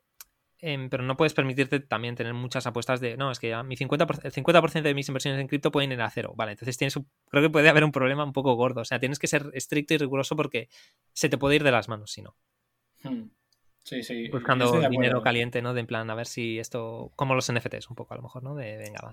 em, 0.61 0.91
pero 0.91 1.03
no 1.03 1.17
puedes 1.17 1.35
permitirte 1.35 1.81
también 1.81 2.15
tener 2.15 2.35
muchas 2.35 2.67
apuestas 2.67 3.01
de, 3.01 3.17
no, 3.17 3.31
es 3.31 3.39
que 3.39 3.55
mi 3.65 3.77
50%, 3.77 4.21
el 4.25 4.33
50% 4.33 4.83
de 4.83 4.95
mis 4.95 5.09
inversiones 5.09 5.41
en 5.41 5.49
cripto 5.49 5.71
pueden 5.71 5.93
ir 5.93 6.01
a 6.01 6.11
cero. 6.11 6.35
Vale, 6.37 6.53
entonces 6.53 6.77
tienes 6.77 6.99
creo 7.29 7.43
que 7.43 7.51
puede 7.51 7.69
haber 7.69 7.85
un 7.85 7.93
problema 7.93 8.25
un 8.25 8.33
poco 8.33 8.55
gordo. 8.55 8.81
O 8.81 8.85
sea, 8.85 8.99
tienes 9.01 9.19
que 9.19 9.27
ser 9.27 9.51
estricto 9.55 9.95
y 9.95 9.99
riguroso 9.99 10.37
porque 10.37 10.69
se 11.13 11.29
te 11.29 11.39
puede 11.39 11.57
ir 11.57 11.65
de 11.65 11.73
las 11.73 11.89
manos 11.89 12.13
si 12.13 12.23
no. 12.23 12.37
Hmm. 13.03 13.31
Sí, 13.89 14.03
sí. 14.03 14.29
Buscando 14.29 14.87
dinero 14.91 15.23
caliente, 15.23 15.63
¿no? 15.63 15.73
De 15.73 15.81
en 15.81 15.87
plan, 15.87 16.11
a 16.11 16.15
ver 16.15 16.27
si 16.27 16.59
esto. 16.59 17.11
Como 17.17 17.35
los 17.35 17.51
NFTs, 17.51 17.89
un 17.89 17.97
poco, 17.97 18.13
a 18.13 18.19
lo 18.19 18.23
mejor, 18.23 18.43
¿no? 18.43 18.55
De 18.55 18.77
venga, 18.77 19.01
va. 19.03 19.13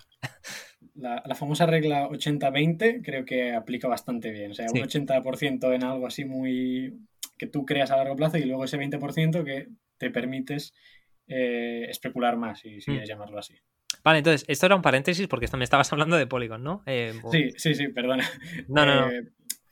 La, 0.96 1.36
famosa 1.36 1.66
regla 1.66 2.10
80-20 2.10 3.02
creo 3.02 3.24
que 3.24 3.54
aplica 3.54 3.88
bastante 3.88 4.32
bien. 4.32 4.52
O 4.52 4.54
sea, 4.54 4.66
un 4.70 4.82
80% 4.82 5.74
en 5.74 5.84
algo 5.86 6.08
así 6.08 6.26
muy. 6.26 6.94
que 7.38 7.48
tú 7.48 7.66
creas 7.66 7.92
a 7.92 7.96
largo 7.96 8.18
plazo 8.18 8.38
y 8.38 8.44
luego 8.44 8.66
ese 8.66 8.78
20% 8.78 9.46
que 9.46 9.70
te 9.98 10.10
permites 10.10 10.74
eh, 11.28 11.86
especular 11.90 12.38
más, 12.38 12.60
si, 12.60 12.82
si 12.82 12.92
mm. 12.92 12.94
quieres 12.94 13.10
llamarlo 13.10 13.40
así. 13.40 13.56
Vale, 14.04 14.20
entonces, 14.20 14.46
esto 14.48 14.66
era 14.66 14.76
un 14.76 14.82
paréntesis 14.82 15.28
porque 15.28 15.48
me 15.58 15.64
estabas 15.64 15.92
hablando 15.94 16.18
de 16.18 16.28
Polygon, 16.28 16.64
¿no? 16.64 16.84
Eh, 16.86 17.14
sí, 17.32 17.52
sí, 17.58 17.76
sí, 17.76 17.88
perdona. 17.90 18.30
No, 18.68 18.86
no, 18.86 19.02
no. 19.02 19.12
Eh, 19.12 19.24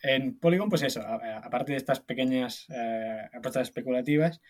en 0.04 0.38
Polygon, 0.38 0.70
pues 0.70 0.82
eso, 0.82 1.02
aparte 1.02 1.72
de 1.72 1.78
estas 1.78 2.02
pequeñas 2.02 2.68
apuestas 3.34 3.70
especulativas, 3.70 4.42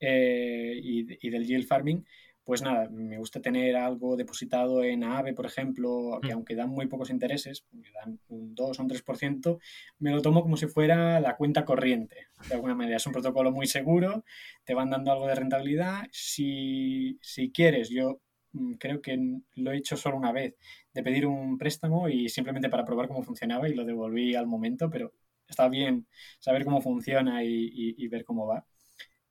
eh, 0.00 0.78
y, 0.80 1.30
del 1.30 1.44
yield 1.44 1.66
farming, 1.66 2.04
pues 2.48 2.62
nada, 2.62 2.88
me 2.88 3.18
gusta 3.18 3.42
tener 3.42 3.76
algo 3.76 4.16
depositado 4.16 4.82
en 4.82 5.04
AVE, 5.04 5.34
por 5.34 5.44
ejemplo, 5.44 6.18
que 6.22 6.28
mm. 6.28 6.32
aunque 6.32 6.54
dan 6.54 6.70
muy 6.70 6.86
pocos 6.86 7.10
intereses, 7.10 7.66
dan 7.92 8.18
un 8.28 8.54
2 8.54 8.78
o 8.78 8.82
un 8.82 8.88
3%, 8.88 9.58
me 9.98 10.12
lo 10.12 10.22
tomo 10.22 10.40
como 10.40 10.56
si 10.56 10.66
fuera 10.66 11.20
la 11.20 11.36
cuenta 11.36 11.66
corriente. 11.66 12.28
De 12.48 12.54
alguna 12.54 12.74
manera, 12.74 12.96
es 12.96 13.06
un 13.06 13.12
protocolo 13.12 13.52
muy 13.52 13.66
seguro, 13.66 14.24
te 14.64 14.72
van 14.72 14.88
dando 14.88 15.12
algo 15.12 15.26
de 15.26 15.34
rentabilidad. 15.34 16.06
Si, 16.10 17.18
si 17.20 17.52
quieres, 17.52 17.90
yo 17.90 18.22
mm, 18.52 18.76
creo 18.76 19.02
que 19.02 19.18
lo 19.56 19.72
he 19.72 19.76
hecho 19.76 19.98
solo 19.98 20.16
una 20.16 20.32
vez, 20.32 20.54
de 20.94 21.02
pedir 21.02 21.26
un 21.26 21.58
préstamo 21.58 22.08
y 22.08 22.30
simplemente 22.30 22.70
para 22.70 22.86
probar 22.86 23.08
cómo 23.08 23.22
funcionaba 23.22 23.68
y 23.68 23.74
lo 23.74 23.84
devolví 23.84 24.34
al 24.34 24.46
momento, 24.46 24.88
pero 24.88 25.12
está 25.46 25.68
bien 25.68 26.06
saber 26.38 26.64
cómo 26.64 26.80
funciona 26.80 27.44
y 27.44 28.08
ver 28.08 28.24
cómo 28.24 28.46
va. 28.46 28.64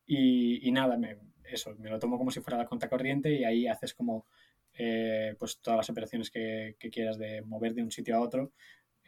Y, 0.10 0.72
nada, 0.72 0.98
me, 0.98 1.18
eso, 1.50 1.76
me 1.78 1.90
lo 1.90 2.00
tomo 2.00 2.18
como 2.18 2.32
si 2.32 2.42
fuera 2.42 2.58
la 2.58 2.66
cuenta 2.68 2.90
corriente 2.90 3.32
y 3.32 3.44
ahí 3.44 3.68
haces 3.68 3.94
como 3.94 4.26
eh, 4.74 5.36
pues 5.40 5.60
todas 5.60 5.78
las 5.78 5.90
operaciones 5.90 6.30
que, 6.30 6.76
quieras 6.92 7.18
de 7.18 7.42
mover 7.42 7.74
de 7.74 7.84
un 7.84 7.92
sitio 7.92 8.16
a 8.16 8.22
otro. 8.22 8.52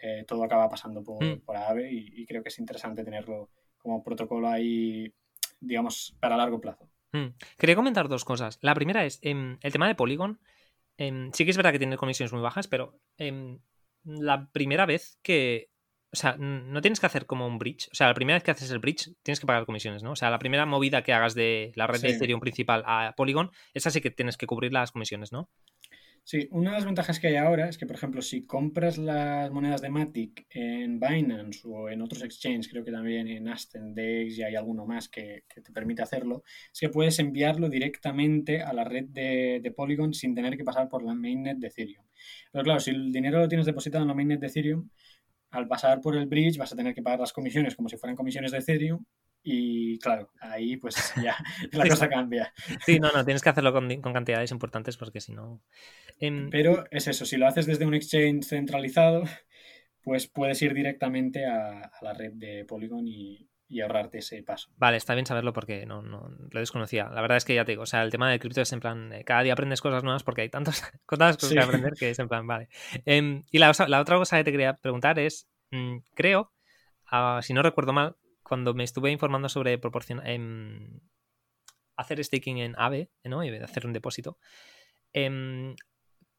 Eh, 0.02 0.24
todo 0.28 0.44
acaba 0.44 0.70
pasando 0.70 1.04
por, 1.04 1.24
mm. 1.24 1.42
por 1.42 1.58
AVE 1.58 1.90
y, 1.92 2.26
creo 2.26 2.42
que 2.42 2.50
es 2.50 2.60
interesante 2.60 3.04
tenerlo 3.04 3.50
como 3.78 4.04
protocolo 4.04 4.48
ahí, 4.50 5.14
digamos, 5.60 6.16
para 6.20 6.38
largo 6.38 6.60
plazo. 6.60 6.90
Mm. 7.12 7.28
Quería 7.58 7.76
comentar 7.76 8.08
dos 8.08 8.26
cosas. 8.26 8.58
La 8.62 8.74
primera 8.74 9.06
es 9.06 9.20
em, 9.22 9.58
el 9.62 9.72
tema 9.72 9.88
de 9.88 9.96
Polygon. 9.96 10.40
Em, 10.98 11.32
sí 11.34 11.46
que 11.46 11.52
es 11.52 11.58
verdad 11.58 11.72
que 11.72 11.80
tiene 11.80 11.98
comisiones 11.98 12.34
muy 12.34 12.42
bajas, 12.42 12.68
pero 12.68 13.00
em, 13.18 13.60
la 14.04 14.50
primera 14.52 14.86
vez 14.86 15.18
que 15.22 15.70
o 16.12 16.16
sea, 16.16 16.36
no 16.38 16.82
tienes 16.82 17.00
que 17.00 17.06
hacer 17.06 17.26
como 17.26 17.46
un 17.46 17.60
bridge. 17.60 17.88
O 17.92 17.96
sea, 17.96 18.08
la 18.08 18.14
primera 18.14 18.36
vez 18.36 18.44
que 18.44 18.52
haces 18.52 18.72
el 18.72 18.80
bridge 18.80 19.12
tienes 19.22 19.40
que 19.40 19.46
pagar 19.46 19.66
comisiones, 19.66 20.02
¿no? 20.02 20.12
O 20.12 20.16
sea, 20.16 20.30
la 20.30 20.40
primera 20.40 20.66
movida 20.66 21.04
que 21.04 21.14
hagas 21.14 21.36
de 21.36 21.72
la 21.76 21.88
red 21.88 22.02
de 22.02 22.10
Ethereum 22.10 22.40
principal 22.40 22.84
a 22.86 23.14
Polygon, 23.16 23.52
esa 23.74 23.92
sí 23.92 24.02
que 24.02 24.10
tienes 24.10 24.38
que 24.38 24.48
cubrir 24.48 24.74
las 24.74 24.92
comisiones, 24.92 25.32
¿no? 25.32 25.50
Sí, 26.24 26.48
una 26.52 26.72
de 26.72 26.76
las 26.76 26.86
ventajas 26.86 27.20
que 27.20 27.28
hay 27.28 27.38
ahora 27.38 27.70
es 27.70 27.78
que, 27.78 27.88
por 27.88 27.96
ejemplo, 27.96 28.22
si 28.22 28.46
compras 28.46 28.98
las 28.98 29.50
monedas 29.52 29.82
de 29.82 29.90
Matic 29.90 30.46
en 30.52 31.00
Binance 31.00 31.62
o 31.66 31.90
en 31.90 32.02
otros 32.02 32.24
exchanges, 32.24 32.68
creo 32.68 32.84
que 32.84 32.92
también 32.92 33.28
en 33.28 33.48
Aston, 33.48 33.96
Dex 33.96 34.38
y 34.38 34.44
hay 34.44 34.56
alguno 34.56 34.86
más 34.86 35.10
que, 35.10 35.46
te 35.48 35.72
permite 35.72 36.04
hacerlo, 36.04 36.44
es 36.72 36.80
que 36.80 36.90
puedes 36.90 37.18
enviarlo 37.18 37.68
directamente 37.68 38.62
a 38.62 38.74
la 38.74 38.84
red 38.84 39.06
de, 39.06 39.60
de, 39.64 39.72
Polygon 39.72 40.14
sin 40.14 40.36
tener 40.36 40.56
que 40.56 40.64
pasar 40.64 40.88
por 40.88 41.04
la 41.04 41.16
mainnet 41.16 41.58
de 41.58 41.68
Ethereum. 41.68 42.06
Pero 42.52 42.64
claro, 42.64 42.80
si 42.80 42.92
el 42.92 43.12
dinero 43.12 43.40
lo 43.40 43.48
tienes 43.48 43.66
depositado 43.66 44.04
en 44.04 44.10
la 44.10 44.14
mainnet 44.14 44.40
de 44.40 44.48
Ethereum, 44.48 44.88
al 45.52 45.68
pasar 45.68 46.02
por 46.02 46.16
el 46.16 46.28
bridge 46.28 46.58
vas 46.58 46.72
a 46.74 46.76
tener 46.76 46.94
que 46.94 47.02
pagar 47.02 47.20
las 47.20 47.34
comisiones 47.34 47.76
como 47.76 47.90
si 47.90 47.98
fueran 47.98 48.16
comisiones 48.16 48.52
de 48.52 48.60
Ethereum 48.60 49.04
y 49.42 49.98
claro, 50.00 50.32
ahí 50.42 50.78
pues 50.78 50.96
ya 51.24 51.36
la 51.72 51.88
cosa 51.88 52.10
cambia. 52.10 52.54
Sí, 52.86 53.00
no, 53.00 53.12
no, 53.12 53.24
tienes 53.24 53.42
que 53.42 53.50
hacerlo 53.50 53.72
con, 53.72 53.88
cantidades 54.02 54.52
importantes 54.52 54.98
porque 54.98 55.22
si 55.22 55.34
no... 55.34 55.62
Em, 56.20 56.50
Pero 56.50 56.86
es 56.92 57.08
eso, 57.08 57.26
si 57.26 57.38
lo 57.38 57.48
haces 57.48 57.66
desde 57.66 57.86
un 57.86 57.94
exchange 57.94 58.46
centralizado, 58.46 59.24
pues 60.04 60.28
puedes 60.28 60.62
ir 60.62 60.74
directamente 60.74 61.46
a 61.46 61.92
la 62.02 62.14
red 62.14 62.34
de 62.34 62.66
Polygon 62.66 63.08
y, 63.08 63.50
y 63.70 63.82
ahorrarte 63.82 64.18
ese 64.18 64.42
paso. 64.42 64.72
Vale, 64.78 64.98
está 64.98 65.14
bien 65.14 65.28
saberlo 65.28 65.54
porque 65.54 65.86
no, 65.86 66.02
no 66.02 66.32
lo 66.50 66.60
desconocía. 66.60 67.08
La 67.10 67.22
verdad 67.22 67.38
es 67.38 67.46
que 67.46 67.54
ya 67.54 67.64
te 67.64 67.74
digo, 67.74 67.84
o 67.84 67.86
sea, 67.86 68.02
el 68.02 68.10
tema 68.10 68.30
de 68.30 68.40
cripto 68.40 68.62
es 68.62 68.74
en 68.74 68.80
plan, 68.80 69.14
eh, 69.14 69.24
cada 69.24 69.44
día 69.44 69.54
aprendes 69.54 69.80
cosas 69.80 70.04
nuevas 70.04 70.24
porque 70.24 70.42
hay 70.42 70.50
tantas 70.50 70.82
cosas 71.06 71.38
que 71.38 71.60
aprender 71.60 71.94
que 71.94 72.10
es 72.10 72.20
en 72.20 72.28
plan, 72.28 72.48
vale. 72.48 72.68
Em, 73.06 73.44
y 73.52 73.60
la, 73.60 73.70
otra 73.70 74.18
cosa 74.18 74.38
que 74.38 74.44
te 74.44 74.52
quería 74.52 74.74
preguntar 74.78 75.20
es, 75.20 75.48
mm, 75.70 75.98
creo, 76.16 76.52
ah, 77.06 77.40
si 77.44 77.54
no 77.54 77.62
recuerdo 77.62 77.94
mal, 77.94 78.16
cuando 78.42 78.74
me 78.74 78.84
estuve 78.84 79.12
informando 79.12 79.50
sobre 79.50 79.78
proporcionar, 79.78 80.28
em, 80.28 81.00
hacer 81.96 82.24
staking 82.24 82.58
en 82.58 82.76
AVE, 82.78 83.12
¿no? 83.26 83.44
Y 83.44 83.56
hacer 83.58 83.86
un 83.86 83.94
depósito, 83.94 84.40
em, 85.14 85.76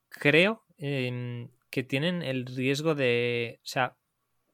creo 0.09 0.65
que 0.77 1.83
tienen 1.85 2.23
el 2.23 2.47
riesgo 2.47 2.95
de, 2.95 3.61
o 3.63 3.67
sea, 3.67 3.97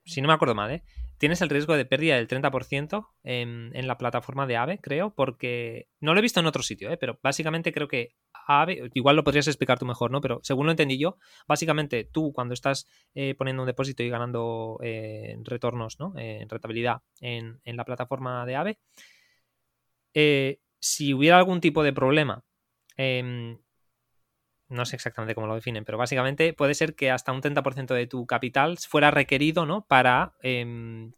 si 0.05 0.21
no 0.21 0.27
me 0.27 0.33
acuerdo 0.33 0.53
mal, 0.53 0.69
¿eh? 0.71 0.83
Tienes 1.17 1.41
el 1.41 1.49
riesgo 1.49 1.75
de 1.75 1.85
pérdida 1.85 2.15
del 2.15 2.27
30% 2.27 3.07
en, 3.23 3.71
en, 3.73 3.87
la 3.87 3.97
plataforma 3.97 4.45
de 4.47 4.57
AVE, 4.57 4.79
creo, 4.79 5.13
porque 5.13 5.87
no 5.99 6.13
lo 6.13 6.19
he 6.19 6.21
visto 6.21 6.39
en 6.39 6.45
otro 6.45 6.63
sitio, 6.63 6.91
¿eh? 6.91 6.97
pero 6.97 7.19
básicamente 7.21 7.73
creo 7.73 7.87
que 7.87 8.15
AVE, 8.47 8.89
igual 8.93 9.15
lo 9.15 9.23
podrías 9.23 9.47
explicar 9.47 9.79
tú 9.79 9.85
mejor, 9.85 10.11
¿no? 10.11 10.21
Pero 10.21 10.39
según 10.43 10.65
lo 10.65 10.71
entendí 10.71 10.97
yo, 10.97 11.17
básicamente 11.47 12.03
tú 12.03 12.31
cuando 12.33 12.53
estás 12.53 12.87
eh, 13.15 13.35
poniendo 13.35 13.63
un 13.63 13.67
depósito 13.67 14.03
y 14.03 14.09
ganando 14.09 14.79
eh, 14.83 15.37
retornos, 15.43 15.99
¿no? 15.99 16.13
en 16.17 16.47
rentabilidad 16.47 17.01
en, 17.19 17.59
en, 17.63 17.77
la 17.77 17.85
plataforma 17.85 18.45
de 18.45 18.55
AVE, 18.55 18.79
si 20.79 21.13
hubiera 21.13 21.37
algún 21.37 21.61
tipo 21.61 21.83
de 21.83 21.93
problema, 21.93 22.43
em, 22.95 23.57
no 24.69 24.85
sé 24.85 24.95
exactamente 24.95 25.35
cómo 25.35 25.47
lo 25.47 25.55
definen, 25.55 25.85
pero 25.85 25.97
básicamente 25.97 26.53
puede 26.53 26.73
ser 26.73 26.95
que 26.95 27.11
hasta 27.11 27.31
un 27.31 27.41
30% 27.41 27.93
de 27.93 28.07
tu 28.07 28.25
capital 28.25 28.77
fuera 28.77 29.11
requerido, 29.11 29.65
¿no? 29.65 29.85
Para 29.87 30.33
em, 30.41 31.13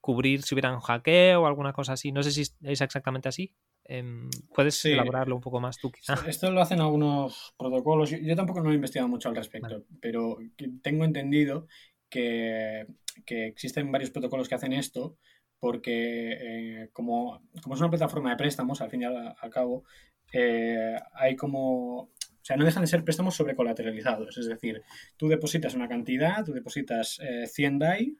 cubrir 0.00 0.42
si 0.42 0.54
hubiera 0.54 0.72
un 0.72 0.80
hackeo 0.80 1.42
o 1.42 1.46
alguna 1.46 1.72
cosa 1.72 1.94
así. 1.94 2.12
No 2.12 2.22
sé 2.22 2.32
si 2.32 2.42
es 2.42 2.80
exactamente 2.80 3.28
así. 3.28 3.54
Em, 3.84 4.28
¿Puedes 4.54 4.84
elaborarlo 4.84 5.34
un 5.34 5.40
poco 5.40 5.60
más 5.60 5.78
tú 5.78 5.90
quizá? 5.90 6.14
Esto 6.26 6.50
lo 6.50 6.60
hacen 6.60 6.80
algunos 6.80 7.54
protocolos. 7.56 8.10
Yo, 8.10 8.36
tampoco 8.36 8.62
no 8.62 8.70
he 8.70 8.74
investigado 8.74 9.08
mucho 9.08 9.28
al 9.28 9.36
respecto, 9.36 9.84
pero 10.00 10.38
tengo 10.82 11.04
entendido 11.04 11.66
que, 12.08 12.86
existen 13.26 13.90
varios 13.90 14.10
protocolos 14.10 14.48
que 14.48 14.54
hacen 14.54 14.72
esto 14.72 15.16
porque 15.58 16.32
eh, 16.32 16.90
como, 16.92 17.40
como, 17.62 17.74
es 17.76 17.80
una 17.80 17.90
plataforma 17.90 18.30
de 18.30 18.36
préstamos, 18.36 18.80
al 18.80 18.90
fin 18.90 19.02
y 19.02 19.04
al, 19.04 19.50
cabo, 19.50 19.84
eh, 20.32 20.96
hay 21.14 21.36
como 21.36 22.10
o 22.42 22.44
sea, 22.44 22.56
no 22.56 22.64
dejan 22.64 22.82
de 22.82 22.88
ser 22.88 23.04
préstamos 23.04 23.36
sobrecolateralizados. 23.36 24.36
Es 24.36 24.46
decir, 24.46 24.82
tú 25.16 25.28
depositas 25.28 25.74
una 25.74 25.88
cantidad, 25.88 26.44
tú 26.44 26.52
depositas 26.52 27.20
100 27.46 27.74
eh, 27.74 27.78
DAI 27.78 28.16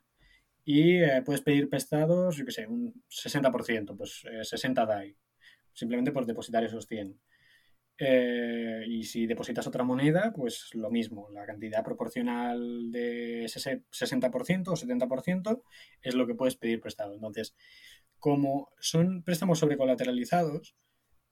y 0.65 0.97
eh, 0.99 1.23
puedes 1.25 1.43
pedir 1.43 1.69
prestados, 1.69 2.37
yo 2.37 2.45
qué 2.45 2.53
sé, 2.53 2.69
un 2.69 3.03
60%, 3.11 3.97
pues 3.97 4.23
60 4.43 4.87
DAI, 4.87 5.17
simplemente 5.73 6.13
por 6.13 6.25
depositar 6.25 6.63
esos 6.63 6.87
100. 6.87 7.19
Eh, 7.99 8.85
y 8.87 9.03
si 9.05 9.27
depositas 9.27 9.67
otra 9.67 9.83
moneda, 9.83 10.33
pues 10.33 10.71
lo 10.75 10.91
mismo, 10.91 11.29
la 11.31 11.45
cantidad 11.45 11.85
proporcional 11.85 12.93
de 12.93 13.45
ese 13.45 13.83
60% 13.91 14.69
o 14.69 14.77
70% 14.77 15.63
es 16.01 16.15
lo 16.15 16.29
que 16.29 16.37
puedes 16.37 16.55
pedir 16.55 16.81
prestado. 16.81 17.15
Entonces, 17.15 17.57
como 18.21 18.71
son 18.79 19.25
préstamos 19.25 19.59
sobrecolateralizados, 19.59 20.77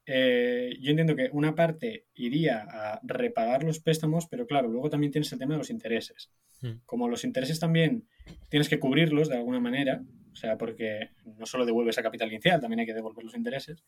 eh, 0.07 0.77
yo 0.81 0.91
entiendo 0.91 1.15
que 1.15 1.29
una 1.33 1.55
parte 1.55 2.07
iría 2.15 2.67
a 2.69 3.01
repagar 3.03 3.63
los 3.65 3.81
préstamos, 3.81 4.27
pero 4.29 4.47
claro, 4.47 4.69
luego 4.69 4.91
también 4.91 5.13
tienes 5.13 5.33
el 5.33 5.39
tema 5.39 5.55
de 5.55 5.59
los 5.59 5.71
intereses. 5.71 6.31
Hmm. 6.61 6.81
Como 6.85 7.09
los 7.09 7.25
intereses 7.25 7.61
también 7.61 8.09
tienes 8.49 8.69
que 8.69 8.81
cubrirlos 8.81 9.29
de 9.29 9.37
alguna 9.37 9.61
manera, 9.61 10.03
o 10.33 10.37
sea, 10.37 10.57
porque 10.57 11.11
no 11.39 11.47
solo 11.47 11.67
devuelves 11.67 11.99
a 11.99 12.03
capital 12.03 12.29
inicial, 12.29 12.61
también 12.61 12.81
hay 12.81 12.87
que 12.87 12.95
devolver 12.95 13.25
los 13.25 13.37
intereses. 13.37 13.85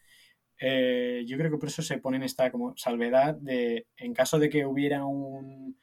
Eh, 0.60 1.24
yo 1.26 1.36
creo 1.38 1.50
que 1.50 1.58
por 1.58 1.68
eso 1.68 1.82
se 1.82 1.98
pone 1.98 2.18
en 2.18 2.22
esta 2.24 2.50
como 2.50 2.76
salvedad 2.76 3.34
de, 3.34 3.86
en 3.96 4.14
caso 4.14 4.38
de 4.38 4.48
que 4.48 4.66
hubiera 4.66 5.04
un, 5.04 5.76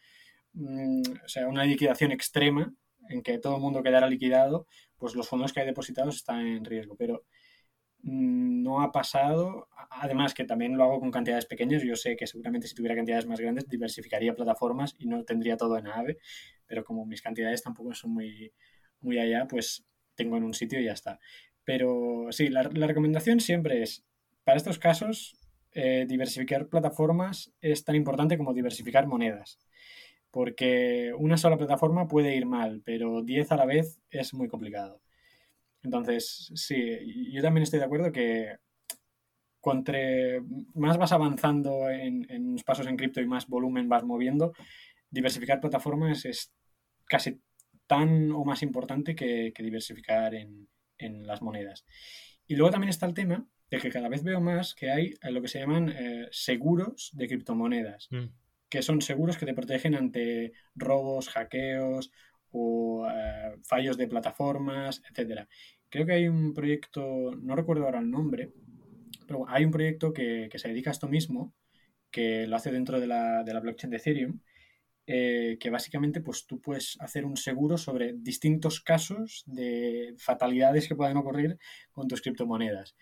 mm, 0.53 1.01
o 1.26 1.27
sea, 1.27 1.47
una 1.47 1.65
liquidación 1.65 2.11
extrema, 2.11 2.73
en 3.10 3.23
que 3.23 3.39
todo 3.39 3.56
el 3.56 3.61
mundo 3.61 3.84
quedara 3.84 4.07
liquidado, 4.07 4.68
pues 4.97 5.15
los 5.15 5.27
fondos 5.27 5.51
que 5.51 5.61
hay 5.61 5.65
depositados 5.65 6.15
están 6.15 6.45
en 6.45 6.64
riesgo. 6.64 6.95
Pero 6.95 7.26
no 8.01 8.81
ha 8.81 8.91
pasado, 8.91 9.67
además 9.89 10.34
que 10.34 10.45
también 10.45 10.77
lo 10.77 10.84
hago 10.84 10.99
con 10.99 11.11
cantidades 11.11 11.45
pequeñas, 11.45 11.84
yo 11.84 11.95
sé 11.95 12.15
que 12.15 12.27
seguramente 12.27 12.67
si 12.67 12.76
tuviera 12.76 12.95
cantidades 12.95 13.26
más 13.26 13.39
grandes 13.39 13.67
diversificaría 13.67 14.35
plataformas 14.35 14.95
y 14.97 15.07
no 15.07 15.23
tendría 15.23 15.57
todo 15.57 15.77
en 15.77 15.88
AVE, 15.88 16.17
pero 16.65 16.84
como 16.84 17.05
mis 17.05 17.21
cantidades 17.21 17.61
tampoco 17.61 17.93
son 17.93 18.11
muy, 18.11 18.53
muy 19.01 19.19
allá, 19.19 19.47
pues 19.47 19.85
tengo 20.15 20.38
en 20.38 20.43
un 20.43 20.53
sitio 20.53 20.80
y 20.80 20.85
ya 20.85 20.93
está. 20.93 21.19
Pero 21.63 22.27
sí, 22.31 22.49
la, 22.49 22.63
recomendación 22.63 23.39
siempre 23.39 23.84
es, 23.84 24.05
para 24.43 24.57
estos 24.57 24.80
casos, 24.80 25.38
eh, 25.73 26.05
diversificar 26.07 26.67
plataformas 26.67 27.53
es 27.61 27.84
tan 27.84 27.95
importante 27.95 28.38
como 28.38 28.53
diversificar 28.53 29.07
monedas. 29.07 29.59
Porque 30.31 31.11
una 31.17 31.38
sola 31.38 31.57
plataforma 31.57 32.07
puede 32.07 32.35
ir 32.35 32.45
mal, 32.45 32.81
pero 32.85 33.23
10 33.23 33.51
a 33.51 33.55
la 33.55 33.65
vez 33.65 33.99
es 34.09 34.34
muy 34.34 34.47
complicado. 34.47 35.01
Entonces, 35.84 36.51
sí, 36.56 37.31
yo 37.31 37.41
también 37.41 37.64
estoy 37.64 37.80
de 37.80 37.85
acuerdo 37.85 38.11
que 38.11 38.57
cuanto 39.60 39.91
más 40.73 40.97
vas 40.97 41.11
avanzando 41.11 41.89
en, 41.89 42.26
en 42.30 42.56
pasos 42.65 42.88
en 42.88 42.97
cripto 42.97 43.22
y 43.22 43.27
más 43.27 43.47
volumen 43.47 43.89
vas 43.89 44.03
moviendo, 44.03 44.53
diversificar 45.10 45.60
plataformas 45.60 46.26
es 46.26 46.53
casi 47.06 47.41
tan 47.89 48.31
o 48.31 48.45
más 48.45 48.61
importante 48.61 49.15
que, 49.15 49.51
diversificar 49.57 50.35
en, 50.35 50.68
las 51.26 51.41
monedas. 51.41 51.85
Y 52.45 52.56
luego 52.56 52.72
también 52.72 52.89
está 52.89 53.06
el 53.06 53.14
tema 53.14 53.47
de 53.72 53.80
que 53.80 53.89
cada 53.89 54.10
vez 54.10 54.22
veo 54.22 54.41
más 54.41 54.76
que 54.76 54.91
hay 54.91 55.14
eh, 55.22 55.31
lo 55.31 55.41
que 55.41 55.47
se 55.47 55.60
llaman 55.60 55.89
eh, 55.89 56.27
seguros 56.31 57.11
de 57.14 57.27
criptomonedas, 57.27 58.10
mm. 58.11 58.26
que 58.68 58.81
son 58.81 59.01
seguros 59.01 59.38
que 59.38 59.45
te 59.45 59.53
protegen 59.53 59.95
ante 59.95 60.51
robos, 60.76 61.30
hackeos 61.30 62.11
o 62.51 63.07
eh, 63.09 63.57
fallos 63.63 63.97
de 63.97 64.07
plataformas, 64.07 65.01
etc. 65.09 65.47
Creo 65.89 66.05
que 66.05 66.13
hay 66.13 66.27
un 66.27 66.53
proyecto, 66.53 67.35
no 67.35 67.55
recuerdo 67.55 67.85
ahora 67.85 67.99
el 67.99 68.09
nombre, 68.09 68.51
pero 69.27 69.47
hay 69.47 69.65
un 69.65 69.71
proyecto 69.71 70.13
que, 70.13 70.49
se 70.55 70.67
dedica 70.67 70.89
a 70.89 70.93
esto 70.93 71.07
mismo, 71.07 71.53
que 72.11 72.47
lo 72.47 72.55
hace 72.55 72.71
dentro 72.71 72.99
de 72.99 73.07
la, 73.07 73.43
de 73.43 73.53
la 73.53 73.59
blockchain 73.59 73.91
de 73.91 73.97
Ethereum, 73.97 74.39
eh, 75.11 75.57
que 75.59 75.71
básicamente 75.71 76.21
pues 76.21 76.45
tú 76.45 76.61
puedes 76.61 76.95
hacer 76.99 77.26
un 77.26 77.35
seguro 77.35 77.80
sobre 77.80 78.13
distintos 78.13 78.80
casos 78.80 79.43
de 79.47 80.13
fatalidades 80.19 80.88
que 80.88 80.95
pueden 80.95 81.17
ocurrir 81.17 81.57
con 81.91 82.07
tus 82.07 82.21
criptomonedas. 82.21 82.95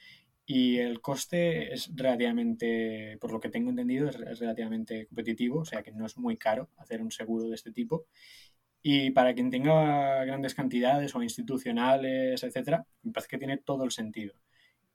Y 0.45 0.78
el 0.78 1.02
coste 1.02 1.74
es 1.74 1.91
relativamente, 1.94 3.18
por 3.19 3.34
lo 3.34 3.41
que 3.41 3.49
tengo 3.49 3.69
entendido, 3.72 4.07
es 4.07 4.40
relativamente 4.40 5.06
competitivo, 5.07 5.60
o 5.60 5.65
sea 5.65 5.84
que 5.84 5.91
no 5.91 6.06
es 6.06 6.18
muy 6.18 6.38
caro 6.38 6.69
hacer 6.78 7.02
un 7.02 7.11
seguro 7.11 7.49
de 7.49 7.56
este 7.56 7.74
tipo. 7.74 8.07
Y 8.89 9.11
para 9.11 9.34
quien 9.34 9.49
tenga 9.49 10.23
grandes 10.23 10.55
cantidades 10.55 11.14
o 11.14 11.22
institucionales, 11.22 12.41
etcétera, 12.41 12.85
me 13.03 13.11
parece 13.11 13.27
que 13.27 13.38
tiene 13.38 13.57
todo 13.57 13.84
el 13.84 13.91
sentido. 13.91 14.34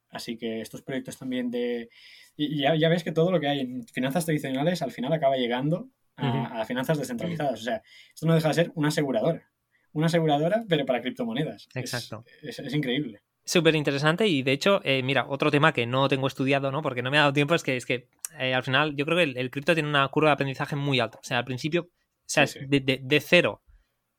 Así 0.09 0.39
que 0.39 0.63
estos 0.63 0.81
proyectos 0.81 1.19
también 1.19 1.51
de. 1.51 1.91
Y 2.35 2.63
ya, 2.63 2.75
ya 2.75 2.89
ves 2.89 3.05
que 3.05 3.13
todo 3.13 3.31
lo 3.31 3.39
que 3.39 3.49
hay 3.49 3.61
en 3.61 3.87
finanzas 3.87 4.25
tradicionales 4.25 4.81
al 4.81 4.93
final 4.93 5.13
acaba 5.13 5.37
llegando 5.37 5.91
a, 6.17 6.65
finanzas 6.65 6.97
descentralizadas. 6.97 7.61
O 7.61 7.65
sea, 7.65 7.83
esto 8.15 8.25
no 8.27 8.35
deja 8.35 8.49
de 8.49 8.55
ser 8.55 8.73
una 8.77 8.89
aseguradora. 8.89 9.47
Una 9.93 10.07
aseguradora, 10.07 10.65
pero 10.67 10.87
para 10.87 11.03
criptomonedas. 11.03 11.69
Exacto. 11.75 12.25
Es, 12.41 12.73
increíble. 12.73 13.21
Súper 13.45 13.77
interesante 13.77 14.27
y 14.27 14.43
de 14.43 14.53
hecho, 14.53 14.81
eh, 14.85 15.03
mira, 15.03 15.27
otro 15.29 15.51
tema 15.51 15.75
que 15.75 15.85
no 15.85 16.09
tengo 16.09 16.29
estudiado, 16.29 16.73
¿no? 16.73 16.81
Porque 16.81 17.03
no 17.03 17.11
me 17.11 17.19
ha 17.19 17.23
dado 17.23 17.35
tiempo 17.35 17.55
es 17.55 17.63
que 17.63 17.77
es 17.77 17.85
que 17.85 18.09
eh, 18.39 18.55
al 18.55 18.63
final 18.63 18.97
yo 18.97 19.05
creo 19.05 19.19
que 19.19 19.39
el, 19.39 19.51
cripto 19.51 19.75
tiene 19.75 19.91
una 19.91 20.09
curva 20.09 20.31
de 20.31 20.35
aprendizaje 20.35 20.77
muy 20.77 20.99
alta. 20.99 21.19
O 21.19 21.25
sea, 21.25 21.37
al 21.37 21.45
principio, 21.45 21.83
o 21.83 22.25
sea, 22.25 22.47
De, 22.47 23.21
cero 23.21 23.62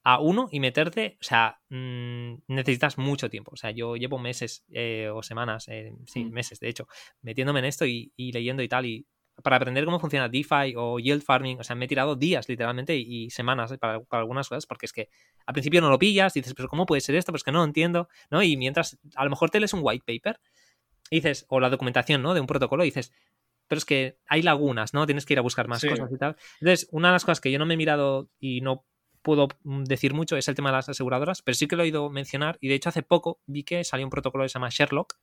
a 0.03 0.19
uno 0.19 0.49
y 0.51 0.59
meterte, 0.59 1.17
o 1.21 1.23
sea, 1.23 1.61
mm, 1.69 2.33
necesitas 2.47 2.97
mucho 2.97 3.29
tiempo. 3.29 3.51
O 3.53 3.57
sea, 3.57 3.71
yo 3.71 3.95
llevo 3.95 4.19
meses 4.19 4.65
eh, 4.69 5.09
o 5.13 5.23
semanas, 5.23 5.69
sí, 6.05 6.25
mm. 6.25 6.31
meses 6.31 6.59
de 6.59 6.69
hecho, 6.69 6.87
metiéndome 7.21 7.59
en 7.59 7.65
esto 7.65 7.85
y, 7.85 8.11
y, 8.15 8.31
leyendo 8.33 8.63
y 8.63 8.67
tal. 8.67 8.85
Y 8.85 9.07
para 9.41 9.55
aprender 9.55 9.85
cómo 9.85 9.99
funciona 9.99 10.29
DeFi 10.29 10.75
o 10.75 10.99
Yield 10.99 11.23
Farming, 11.23 11.59
o 11.59 11.63
sea, 11.63 11.75
me 11.75 11.85
he 11.85 11.87
tirado 11.87 12.15
días 12.15 12.47
literalmente 12.47 12.95
y, 12.95 13.29
semanas 13.29 13.71
¿eh? 13.71 13.77
para, 13.77 14.01
algunas 14.09 14.47
cosas, 14.47 14.65
porque 14.65 14.85
es 14.85 14.93
que 14.93 15.09
al 15.45 15.53
principio 15.53 15.81
no 15.81 15.89
lo 15.89 15.97
pillas, 15.97 16.33
dices, 16.33 16.53
pero 16.53 16.67
¿cómo 16.67 16.85
puede 16.85 17.01
ser 17.01 17.15
esto? 17.15 17.31
Pues 17.31 17.43
que 17.43 17.51
no 17.51 17.59
lo 17.59 17.65
entiendo, 17.65 18.09
¿no? 18.29 18.43
Y 18.43 18.57
mientras, 18.57 18.99
a 19.15 19.23
lo 19.23 19.29
mejor 19.29 19.49
te 19.49 19.59
lees 19.59 19.73
un 19.73 19.81
white 19.83 20.03
paper, 20.05 20.39
dices, 21.09 21.45
o 21.49 21.59
la 21.59 21.69
documentación, 21.69 22.21
¿no? 22.21 22.33
De 22.33 22.41
un 22.41 22.47
protocolo, 22.47 22.83
y 22.83 22.87
dices, 22.87 23.13
pero 23.67 23.77
es 23.77 23.85
que 23.85 24.19
hay 24.27 24.41
lagunas, 24.41 24.93
¿no? 24.93 25.05
Tienes 25.05 25.25
que 25.25 25.33
ir 25.33 25.39
a 25.39 25.41
buscar 25.41 25.67
más 25.67 25.83
cosas 25.83 26.11
y 26.11 26.17
tal. 26.17 26.35
Entonces, 26.59 26.87
una 26.91 27.07
de 27.07 27.13
las 27.13 27.25
cosas 27.25 27.41
que 27.41 27.51
yo 27.51 27.57
no 27.57 27.65
me 27.65 27.73
he 27.73 27.77
mirado 27.77 28.29
y 28.39 28.61
no 28.61 28.85
puedo 29.23 29.47
mm, 29.63 29.85
decir 29.85 30.13
mucho 30.13 30.37
es 30.37 30.47
el 30.47 30.55
tema 30.55 30.69
de 30.69 30.77
las 30.77 30.89
aseguradoras, 30.89 31.41
pero 31.41 31.55
sí 31.55 31.67
que 31.67 31.75
lo 31.75 31.83
he 31.83 31.85
oído 31.85 32.09
mencionar 32.11 32.57
y 32.61 32.67
de 32.67 32.75
hecho 32.75 32.89
hace 32.89 33.01
poco 33.01 33.41
vi 33.47 33.63
que 33.63 33.83
salió 33.83 34.05
un 34.05 34.11
protocolo 34.11 34.43
que 34.43 34.49
se 34.49 34.53
llama 34.53 34.69
Sherlock, 34.69 35.15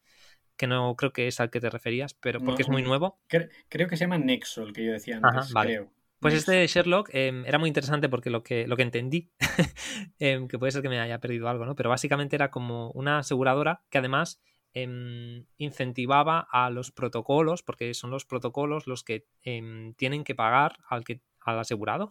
que 0.56 0.66
no 0.66 0.97
creo 0.97 1.12
que 1.12 1.28
es 1.28 1.39
al 1.39 1.51
que 1.51 1.60
te 1.60 1.70
referías, 1.70 2.14
pero 2.14 2.40
porque 2.40 2.62
es 2.62 2.68
muy 2.68 2.82
nuevo. 2.82 3.20
Creo, 3.28 3.89
que 3.89 3.97
se 3.97 4.05
llama 4.05 4.18
Nexo, 4.18 4.62
el 4.62 4.72
que 4.72 4.85
yo 4.85 4.93
decía 4.93 5.20
antes, 5.22 5.55
creo. 5.55 5.90
Pues 6.20 6.35
este 6.35 6.66
Sherlock 6.66 7.09
em, 7.14 7.47
era 7.47 7.59
muy 7.59 7.68
interesante 7.68 8.10
porque 8.10 8.28
lo 8.28 8.43
que, 8.43 8.66
lo 8.66 8.77
que 8.77 8.82
entendí, 8.82 9.31
em, 10.18 10.48
que 10.48 10.59
puede 10.59 10.70
ser 10.70 10.82
que 10.82 10.90
me 10.90 11.01
haya 11.01 11.18
perdido 11.18 11.48
algo, 11.48 11.64
¿no? 11.64 11.74
Pero 11.74 11.89
básicamente 11.89 12.36
era 12.36 12.51
como 12.51 12.90
una 12.90 13.18
aseguradora 13.18 13.82
que 13.89 13.97
además 13.97 14.43
em, 14.74 15.47
incentivaba 15.56 16.47
a 16.52 16.68
los 16.68 16.93
protocolos, 16.93 17.62
porque 17.62 17.94
son 17.94 18.10
los 18.10 18.27
protocolos 18.27 18.86
los 18.86 19.02
que 19.02 19.24
tienen 19.43 20.24
que 20.24 20.35
pagar 20.35 20.77
al, 20.90 21.05
que, 21.05 21.22
al 21.40 21.59
asegurado. 21.59 22.09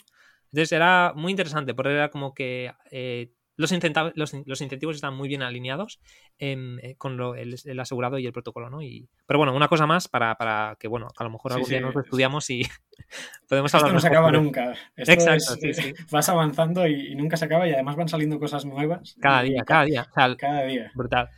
Entonces 0.52 0.72
era 0.72 1.14
muy 1.16 1.32
interesante, 1.32 1.74
porque 1.74 1.94
era 1.94 2.10
como 2.10 2.34
que 2.34 2.72
eh, 2.92 3.32
los, 3.60 3.72
los, 4.16 4.62
incentivos 4.62 4.96
están 4.96 5.16
muy 5.16 5.28
bien 5.28 5.42
alineados 5.42 6.00
em, 6.38 6.80
eh, 6.80 6.96
con 6.98 7.20
el, 7.36 7.80
asegurado 7.80 8.18
y 8.18 8.26
el 8.26 8.32
protocolo, 8.32 8.70
¿no? 8.70 8.82
Y, 8.82 9.10
pero 9.28 9.38
bueno, 9.38 9.54
una 9.54 9.68
cosa 9.68 9.86
más 9.86 10.08
para, 10.08 10.78
que, 10.80 10.88
bueno, 10.88 11.10
a 11.18 11.24
lo 11.26 11.30
mejor 11.30 11.52
algún 11.52 11.70
día 11.70 11.82
nos 11.82 11.94
lo 11.94 12.02
estudiamos 12.02 12.50
y 12.50 12.62
podemos 13.50 13.74
hablar. 13.76 13.88
Esto 13.90 13.94
no 13.96 14.00
se 14.00 14.08
acaba 14.08 14.32
nunca. 14.32 14.74
Exacto, 14.96 15.56
Vas 16.12 16.30
avanzando 16.30 16.88
y, 16.88 17.14
nunca 17.16 17.36
se 17.36 17.46
acaba 17.46 17.68
y 17.68 17.74
además 17.74 17.98
van 17.98 18.08
saliendo 18.08 18.40
cosas 18.40 18.64
nuevas. 18.64 19.18
Cada 19.20 19.42
día, 19.42 19.64
cada 19.66 19.84
día. 19.84 20.08
cada 20.38 20.64
día. 20.64 20.92
Brutal. 20.96 21.30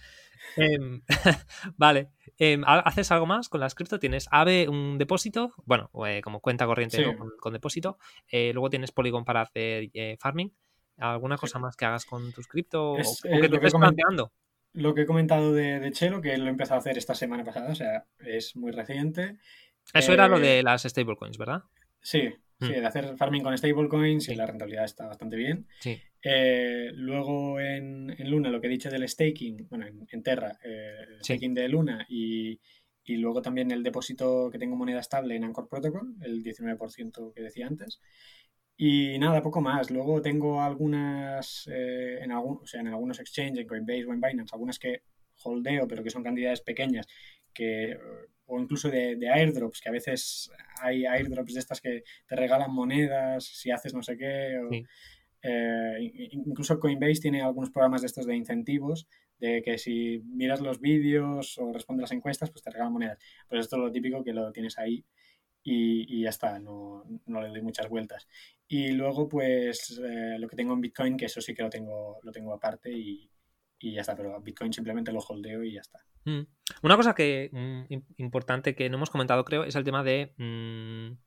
Em, 0.57 1.01
vale. 1.77 2.09
Em, 2.37 2.63
¿Haces 2.65 3.11
algo 3.11 3.25
más 3.25 3.49
con 3.49 3.59
las 3.59 3.75
cripto? 3.75 3.99
Tienes 3.99 4.27
AVE, 4.31 4.67
un 4.67 4.97
depósito, 4.97 5.53
bueno, 5.65 5.89
eh, 6.07 6.21
como 6.21 6.39
cuenta 6.39 6.65
corriente 6.65 7.03
con, 7.39 7.53
depósito. 7.53 7.97
Eh, 8.27 8.51
luego 8.53 8.69
tienes 8.69 8.91
Polygon 8.91 9.25
para 9.25 9.41
hacer 9.41 9.89
farming. 10.19 10.51
¿Alguna 11.01 11.37
cosa 11.37 11.57
más 11.57 11.75
que 11.75 11.85
hagas 11.85 12.05
con 12.05 12.31
tus 12.31 12.47
cripto? 12.47 12.93
o, 12.93 12.95
que 12.95 13.29
eh, 13.29 13.49
te 13.49 13.55
estés 13.55 13.73
planteando? 13.73 14.31
Lo 14.73 14.93
que 14.93 15.01
he 15.01 15.05
comentado 15.05 15.51
de, 15.51 15.91
Chelo, 15.91 16.21
que 16.21 16.37
lo 16.37 16.45
he 16.45 16.49
empezado 16.49 16.75
a 16.75 16.79
hacer 16.79 16.97
esta 16.97 17.15
semana 17.15 17.43
pasada, 17.43 17.71
o 17.71 17.75
sea, 17.75 18.05
es 18.19 18.55
muy 18.55 18.71
reciente. 18.71 19.37
Eso 19.93 20.13
era 20.13 20.27
lo 20.27 20.37
eh, 20.37 20.41
de 20.41 20.63
las 20.63 20.83
stablecoins, 20.83 21.37
¿verdad? 21.37 21.63
Sí, 21.99 22.33
sí, 22.61 22.69
mm. 22.69 22.71
de 22.71 22.85
hacer 22.85 23.17
farming 23.17 23.41
con 23.43 23.57
stablecoins 23.57 24.29
y 24.29 24.35
la 24.35 24.45
rentabilidad 24.45 24.85
está 24.85 25.07
bastante 25.07 25.35
bien. 25.35 25.67
Sí. 25.79 25.99
Eh, 26.23 26.91
luego 26.93 27.59
en, 27.59 28.15
Luna, 28.29 28.49
lo 28.49 28.61
que 28.61 28.67
he 28.67 28.69
dicho 28.69 28.89
del 28.89 29.07
staking, 29.09 29.67
bueno, 29.69 29.85
en, 29.87 30.23
Terra, 30.23 30.57
el 30.63 31.23
staking 31.23 31.53
de 31.53 31.67
Luna 31.67 32.05
y, 32.07 32.59
y, 33.03 33.17
luego 33.17 33.41
también 33.41 33.71
el 33.71 33.83
depósito 33.83 34.49
que 34.51 34.59
tengo 34.59 34.75
moneda 34.75 34.99
estable 34.99 35.35
en 35.35 35.43
Anchor 35.43 35.67
Protocol, 35.67 36.15
el 36.21 36.43
19% 36.43 37.33
que 37.33 37.41
decía 37.41 37.67
antes. 37.67 37.99
Y 38.83 39.19
nada, 39.19 39.43
poco 39.43 39.61
más. 39.61 39.91
Luego 39.91 40.23
tengo 40.23 40.59
algunas, 40.61 41.67
eh, 41.71 42.19
en, 42.23 42.31
algún, 42.31 42.61
o 42.63 42.65
sea, 42.65 42.81
en 42.81 42.87
algunos 42.87 43.19
exchanges, 43.19 43.59
en 43.59 43.67
Coinbase 43.67 44.05
o 44.05 44.13
en 44.13 44.21
Binance, 44.21 44.55
algunas 44.55 44.79
que 44.79 45.03
holdeo, 45.43 45.87
pero 45.87 46.03
que 46.03 46.09
son 46.09 46.23
cantidades 46.23 46.61
pequeñas, 46.61 47.05
que, 47.53 47.95
o 48.51 48.59
incluso 48.59 48.89
de, 48.89 49.29
airdrops, 49.29 49.79
que 49.79 49.87
a 49.87 49.93
veces 49.93 50.51
hay 50.81 51.05
airdrops 51.05 51.53
de 51.53 51.59
estas 51.61 51.79
que 51.79 52.03
te 52.27 52.35
regalan 52.35 52.73
monedas 52.73 53.45
si 53.45 53.71
haces 53.71 53.93
no 53.93 54.03
sé 54.03 54.17
qué. 54.17 54.85
eh, 55.41 56.29
incluso 56.31 56.77
Coinbase 56.77 57.21
tiene 57.21 57.41
algunos 57.41 57.71
programas 57.71 58.01
de 58.01 58.07
estos 58.07 58.25
de 58.25 58.35
incentivos, 58.35 59.07
de 59.39 59.61
que 59.61 59.77
si 59.77 60.21
miras 60.25 60.59
los 60.59 60.81
vídeos 60.81 61.57
o 61.59 61.71
respondes 61.71 62.03
las 62.03 62.11
encuestas, 62.11 62.51
pues 62.51 62.61
te 62.61 62.71
regalan 62.71 62.91
monedas. 62.91 63.19
Pues 63.47 63.61
esto 63.61 63.77
es 63.77 63.83
lo 63.83 63.91
típico 63.91 64.21
que 64.21 64.33
lo 64.33 64.51
tienes 64.51 64.77
ahí 64.77 65.05
y, 65.63 66.23
ya 66.23 66.29
está, 66.29 66.59
no, 66.59 67.05
le 67.25 67.47
doy 67.47 67.61
muchas 67.61 67.87
vueltas. 67.87 68.27
Y 68.67 68.91
luego, 68.91 69.29
pues 69.29 69.97
eh, 70.03 70.37
lo 70.39 70.47
que 70.49 70.57
tengo 70.57 70.73
en 70.73 70.81
Bitcoin, 70.81 71.15
que 71.15 71.25
eso 71.25 71.39
sí 71.39 71.53
que 71.53 71.63
lo 71.63 71.69
tengo, 71.69 72.19
lo 72.21 72.31
tengo 72.33 72.53
aparte 72.53 72.91
y, 72.91 73.30
ya 73.81 74.01
está, 74.01 74.15
pero 74.15 74.39
Bitcoin 74.41 74.71
simplemente 74.71 75.11
lo 75.11 75.19
holdeo 75.19 75.63
y 75.63 75.73
ya 75.73 75.81
está. 75.81 75.99
Mm. 76.25 76.41
Una 76.83 76.95
cosa 76.97 77.15
que 77.15 77.49
mm, 77.51 77.93
importante 78.17 78.75
que 78.75 78.89
no 78.89 78.97
hemos 78.97 79.09
comentado, 79.09 79.43
creo, 79.43 79.63
es 79.63 79.75
el 79.75 79.83
tema 79.83 80.03
de, 80.03 80.33
mm, 80.37 81.17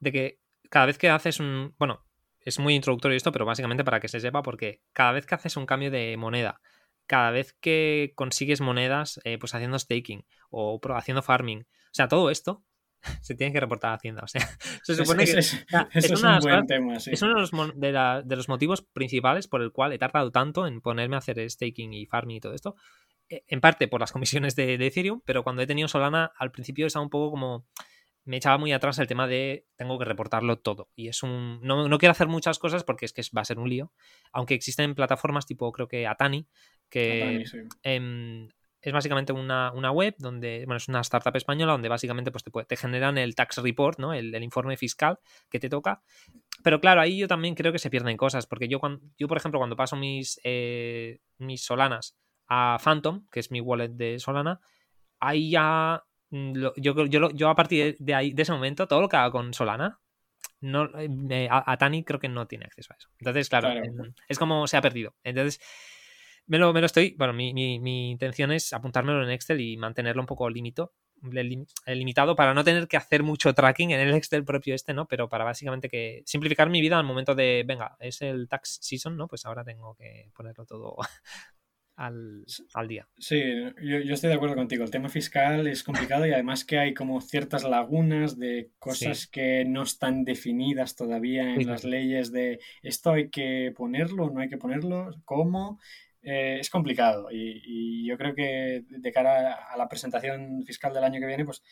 de 0.00 0.12
que 0.12 0.40
cada 0.70 0.86
vez 0.86 0.98
que 0.98 1.08
haces 1.08 1.40
un. 1.40 1.74
Bueno, 1.78 2.04
es 2.40 2.58
muy 2.58 2.74
introductorio 2.74 3.16
esto, 3.16 3.32
pero 3.32 3.44
básicamente 3.44 3.84
para 3.84 4.00
que 4.00 4.08
se 4.08 4.20
sepa, 4.20 4.42
porque 4.42 4.82
cada 4.92 5.12
vez 5.12 5.26
que 5.26 5.34
haces 5.34 5.56
un 5.56 5.66
cambio 5.66 5.90
de 5.90 6.16
moneda, 6.16 6.60
cada 7.06 7.30
vez 7.30 7.52
que 7.60 8.12
consigues 8.16 8.60
monedas, 8.60 9.20
eh, 9.24 9.38
pues 9.38 9.54
haciendo 9.54 9.78
staking 9.78 10.26
o 10.50 10.80
haciendo 10.96 11.22
farming, 11.22 11.60
o 11.62 11.94
sea, 11.94 12.08
todo 12.08 12.30
esto 12.30 12.64
se 13.22 13.34
tiene 13.34 13.52
que 13.52 13.60
reportar 13.60 13.92
a 13.92 13.94
Hacienda. 13.94 14.22
O 14.24 14.28
sea, 14.28 14.40
se 14.82 14.94
supone 14.94 15.24
que 15.24 15.38
es, 15.38 15.52
un 15.52 16.38
buen 16.40 16.66
tema, 16.66 16.96
es 16.96 17.22
uno 17.22 17.34
de 17.34 17.40
los, 17.40 18.26
de, 18.26 18.36
los, 18.36 18.48
motivos 18.48 18.82
principales 18.82 19.48
por 19.48 19.62
el 19.62 19.72
cual 19.72 19.92
he 19.92 19.98
tardado 19.98 20.30
tanto 20.30 20.66
en 20.66 20.80
ponerme 20.80 21.16
a 21.16 21.18
hacer 21.18 21.48
staking 21.48 21.92
y 21.92 22.06
farming 22.06 22.36
y 22.36 22.40
todo 22.40 22.54
esto. 22.54 22.76
E, 23.28 23.44
en 23.46 23.60
parte 23.60 23.88
por 23.88 24.00
las 24.00 24.12
comisiones 24.12 24.56
de, 24.56 24.74
Ethereum, 24.74 25.20
pero 25.24 25.44
cuando 25.44 25.62
he 25.62 25.66
tenido 25.66 25.88
Solana, 25.88 26.32
al 26.38 26.50
principio 26.50 26.86
estaba 26.86 27.04
un 27.04 27.10
poco 27.10 27.30
como. 27.30 27.66
Me 28.24 28.36
echaba 28.36 28.58
muy 28.58 28.72
atrás 28.72 28.98
el 28.98 29.06
tema 29.06 29.26
de 29.26 29.64
tengo 29.76 29.98
que 29.98 30.04
reportarlo 30.04 30.58
todo. 30.58 30.90
Y 30.94 31.08
es 31.08 31.22
un. 31.22 31.60
No, 31.62 31.88
no 31.88 31.98
quiero 31.98 32.10
hacer 32.10 32.28
muchas 32.28 32.58
cosas 32.58 32.84
porque 32.84 33.06
es 33.06 33.14
que 33.14 33.22
va 33.34 33.40
a 33.40 33.44
ser 33.46 33.58
un 33.58 33.70
lío. 33.70 33.90
Aunque 34.32 34.52
existen 34.52 34.94
plataformas 34.94 35.46
tipo, 35.46 35.72
creo 35.72 35.88
que 35.88 36.06
Atani, 36.06 36.46
que 36.90 37.44
em, 37.82 38.48
es 38.80 38.92
básicamente 38.92 39.32
una, 39.32 39.70
web 39.90 40.14
donde, 40.18 40.64
bueno, 40.66 40.76
es 40.76 40.88
una 40.88 41.00
startup 41.00 41.36
española 41.36 41.72
donde 41.72 41.88
básicamente 41.88 42.30
pues, 42.30 42.44
te, 42.44 42.50
te 42.50 42.76
generan 42.76 43.18
el 43.18 43.34
tax 43.34 43.58
report, 43.58 43.98
¿no? 43.98 44.14
El, 44.14 44.42
informe 44.42 44.76
fiscal 44.76 45.18
que 45.50 45.58
te 45.58 45.68
toca. 45.68 46.02
Pero 46.62 46.80
claro, 46.80 47.00
ahí 47.00 47.18
yo 47.18 47.28
también 47.28 47.54
creo 47.54 47.72
que 47.72 47.78
se 47.78 47.90
pierden 47.90 48.16
cosas, 48.16 48.46
porque 48.46 48.68
yo, 48.68 48.78
cuando, 48.78 49.00
yo 49.18 49.28
por 49.28 49.36
ejemplo, 49.36 49.58
cuando 49.58 49.76
paso 49.76 49.96
mis, 49.96 50.40
eh, 50.44 51.20
mis 51.38 51.62
Solanas 51.62 52.16
a 52.48 52.78
Phantom, 52.82 53.26
que 53.30 53.40
es 53.40 53.50
mi 53.50 53.60
wallet 53.60 53.88
de 53.88 54.18
Solana, 54.18 54.60
ahí 55.20 55.50
ya, 55.50 56.04
mm, 56.30 56.52
yo, 56.76 57.06
yo, 57.06 57.30
yo 57.30 57.48
a 57.48 57.54
partir 57.54 57.96
de, 57.98 58.14
ahí, 58.14 58.32
de 58.32 58.42
ese 58.42 58.52
momento, 58.52 58.86
todo 58.86 59.00
lo 59.00 59.08
que 59.08 59.16
haga 59.16 59.30
con 59.30 59.52
Solana, 59.54 60.00
no, 60.60 60.88
eh, 60.98 61.48
a, 61.50 61.76
Tani 61.76 62.04
creo 62.04 62.18
que 62.18 62.28
no 62.28 62.46
tiene 62.46 62.64
acceso 62.64 62.92
a 62.92 62.96
eso. 62.96 63.08
Entonces, 63.18 63.48
claro, 63.48 63.68
es 64.28 64.38
como 64.38 64.66
se 64.66 64.76
ha 64.76 64.82
perdido. 64.82 65.14
Entonces, 65.22 65.60
me 66.48 66.58
lo, 66.58 66.72
me 66.72 66.80
lo 66.80 66.86
estoy. 66.86 67.14
Bueno, 67.16 67.32
mi, 67.32 67.52
mi, 67.52 68.10
intención 68.10 68.50
es 68.52 68.72
apuntármelo 68.72 69.22
en 69.22 69.30
Excel 69.30 69.60
y 69.60 69.76
mantenerlo 69.76 70.22
un 70.22 70.26
poco 70.26 70.48
limito, 70.48 70.94
limitado 71.86 72.34
para 72.34 72.54
no 72.54 72.64
tener 72.64 72.88
que 72.88 72.96
hacer 72.96 73.22
mucho 73.22 73.54
tracking 73.54 73.90
en 73.90 74.00
el 74.00 74.14
Excel 74.14 74.44
propio 74.44 74.74
este, 74.74 74.94
¿no? 74.94 75.06
Pero 75.06 75.28
para 75.28 75.44
básicamente 75.44 75.88
que 75.88 76.22
simplificar 76.24 76.70
mi 76.70 76.80
vida 76.80 76.98
al 76.98 77.04
momento 77.04 77.34
de, 77.34 77.64
venga, 77.66 77.96
es 78.00 78.22
el 78.22 78.48
tax 78.48 78.78
season, 78.80 79.16
¿no? 79.16 79.28
Pues 79.28 79.44
ahora 79.44 79.62
tengo 79.62 79.94
que 79.94 80.30
ponerlo 80.34 80.64
todo 80.64 80.96
al, 81.96 82.46
al, 82.72 82.88
día. 82.88 83.06
Sí, 83.18 83.42
yo, 83.82 83.98
yo, 83.98 84.14
estoy 84.14 84.30
de 84.30 84.36
acuerdo 84.36 84.54
contigo. 84.54 84.84
El 84.84 84.90
tema 84.90 85.10
fiscal 85.10 85.66
es 85.66 85.82
complicado 85.82 86.26
y 86.26 86.32
además 86.32 86.64
que 86.64 86.78
hay 86.78 86.94
como 86.94 87.20
ciertas 87.20 87.64
lagunas 87.64 88.38
de 88.38 88.70
cosas 88.78 89.26
que 89.26 89.66
no 89.66 89.82
están 89.82 90.24
definidas 90.24 90.96
todavía 90.96 91.54
en 91.54 91.66
las 91.66 91.84
leyes 91.84 92.32
de 92.32 92.60
esto 92.82 93.10
hay 93.12 93.28
que 93.28 93.74
ponerlo, 93.76 94.30
no 94.30 94.40
hay 94.40 94.48
que 94.48 94.56
ponerlo, 94.56 95.10
cómo. 95.26 95.78
Eh, 96.30 96.58
es 96.60 96.68
complicado 96.68 97.28
y, 97.30 98.06
yo 98.06 98.18
creo 98.18 98.34
que 98.34 98.84
de 98.88 99.12
cara 99.12 99.54
a 99.54 99.76
la 99.76 99.88
presentación 99.88 100.62
fiscal 100.66 100.92
del 100.92 101.04
año 101.04 101.20
que 101.20 101.26
viene, 101.26 101.44
pues 101.44 101.62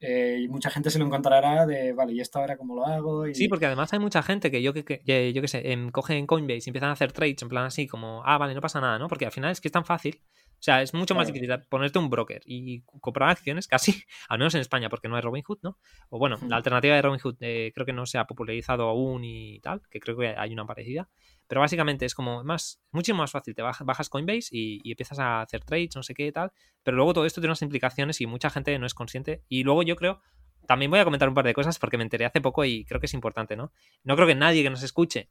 eh, 0.00 0.46
mucha 0.48 0.70
gente 0.70 0.90
se 0.90 0.98
lo 0.98 1.04
encontrará 1.04 1.66
de, 1.66 1.92
vale, 1.92 2.14
¿y 2.14 2.20
esto 2.20 2.38
ahora 2.38 2.56
cómo 2.56 2.74
lo 2.74 2.86
hago? 2.86 3.26
Y... 3.26 3.34
Sí, 3.34 3.48
porque 3.48 3.66
además 3.66 3.92
hay 3.92 3.98
mucha 3.98 4.22
gente 4.22 4.50
que 4.50 4.62
yo 4.62 4.72
que, 4.72 4.84
que 4.84 5.32
yo 5.32 5.42
que 5.42 5.48
sé, 5.48 5.72
en, 5.72 5.90
cogen 5.90 6.26
Coinbase 6.26 6.64
y 6.66 6.70
empiezan 6.70 6.88
a 6.90 6.92
hacer 6.92 7.12
trades 7.12 7.42
en 7.42 7.48
plan 7.50 7.66
así 7.66 7.86
como, 7.86 8.22
ah, 8.24 8.38
vale, 8.38 8.54
no 8.54 8.62
pasa 8.62 8.80
nada, 8.80 8.98
¿no? 8.98 9.08
Porque 9.08 9.26
al 9.26 9.32
final 9.32 9.50
es 9.50 9.60
que 9.60 9.68
es 9.68 9.72
tan 9.72 9.84
fácil. 9.84 10.22
O 10.58 10.62
sea, 10.62 10.82
es 10.82 10.92
mucho 10.92 11.14
más 11.14 11.28
difícil 11.28 11.48
ponerte 11.68 12.00
un 12.00 12.10
broker 12.10 12.42
y 12.44 12.82
comprar 13.00 13.30
acciones, 13.30 13.68
casi, 13.68 13.92
al 14.28 14.38
menos 14.38 14.54
en 14.54 14.60
España, 14.60 14.88
porque 14.88 15.08
no 15.08 15.14
hay 15.14 15.22
Robinhood, 15.22 15.58
¿no? 15.62 15.78
O 16.10 16.18
bueno, 16.18 16.36
la 16.48 16.56
alternativa 16.56 16.96
de 16.96 17.02
Robinhood 17.02 17.36
eh, 17.40 17.70
creo 17.74 17.86
que 17.86 17.92
no 17.92 18.06
se 18.06 18.18
ha 18.18 18.26
popularizado 18.26 18.88
aún 18.88 19.24
y 19.24 19.60
tal, 19.60 19.82
que 19.88 20.00
creo 20.00 20.16
que 20.16 20.34
hay 20.36 20.52
una 20.52 20.66
parecida. 20.66 21.08
Pero 21.46 21.60
básicamente 21.60 22.04
es 22.04 22.14
como 22.14 22.42
más, 22.44 22.80
mucho 22.90 23.14
más 23.14 23.30
fácil. 23.30 23.54
Te 23.54 23.62
bajas 23.62 24.08
Coinbase 24.10 24.48
y, 24.50 24.90
empiezas 24.90 25.18
a 25.18 25.42
hacer 25.42 25.64
trades, 25.64 25.96
no 25.96 26.02
sé 26.02 26.14
qué 26.14 26.26
y 26.26 26.32
tal. 26.32 26.52
Pero 26.82 26.96
luego 26.96 27.14
todo 27.14 27.24
esto 27.24 27.40
tiene 27.40 27.52
unas 27.52 27.62
implicaciones 27.62 28.20
y 28.20 28.26
mucha 28.26 28.50
gente 28.50 28.78
no 28.78 28.86
es 28.86 28.94
consciente. 28.94 29.44
Y 29.48 29.62
luego 29.62 29.82
yo 29.82 29.96
creo, 29.96 30.20
también 30.66 30.90
voy 30.90 31.00
a 31.00 31.04
comentar 31.04 31.28
un 31.28 31.34
par 31.34 31.46
de 31.46 31.54
cosas 31.54 31.78
porque 31.78 31.96
me 31.96 32.02
enteré 32.02 32.26
hace 32.26 32.40
poco 32.40 32.64
y 32.64 32.84
creo 32.84 33.00
que 33.00 33.06
es 33.06 33.14
importante, 33.14 33.56
¿no? 33.56 33.72
No 34.04 34.16
creo 34.16 34.26
que 34.26 34.34
nadie 34.34 34.62
que 34.62 34.70
nos 34.70 34.82
escuche 34.82 35.30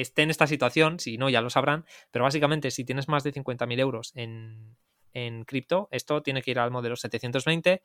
esté 0.00 0.22
en 0.22 0.30
esta 0.30 0.46
situación, 0.46 0.98
si 1.00 1.18
no, 1.18 1.28
ya 1.28 1.40
lo 1.40 1.50
sabrán. 1.50 1.84
Pero 2.10 2.24
básicamente, 2.24 2.70
si 2.70 2.84
tienes 2.84 3.08
más 3.08 3.24
de 3.24 3.32
50.000 3.32 3.80
euros 3.80 4.12
en, 4.14 4.76
en 5.12 5.44
cripto, 5.44 5.88
esto 5.90 6.22
tiene 6.22 6.42
que 6.42 6.50
ir 6.50 6.58
al 6.58 6.70
modelo 6.70 6.96
720 6.96 7.82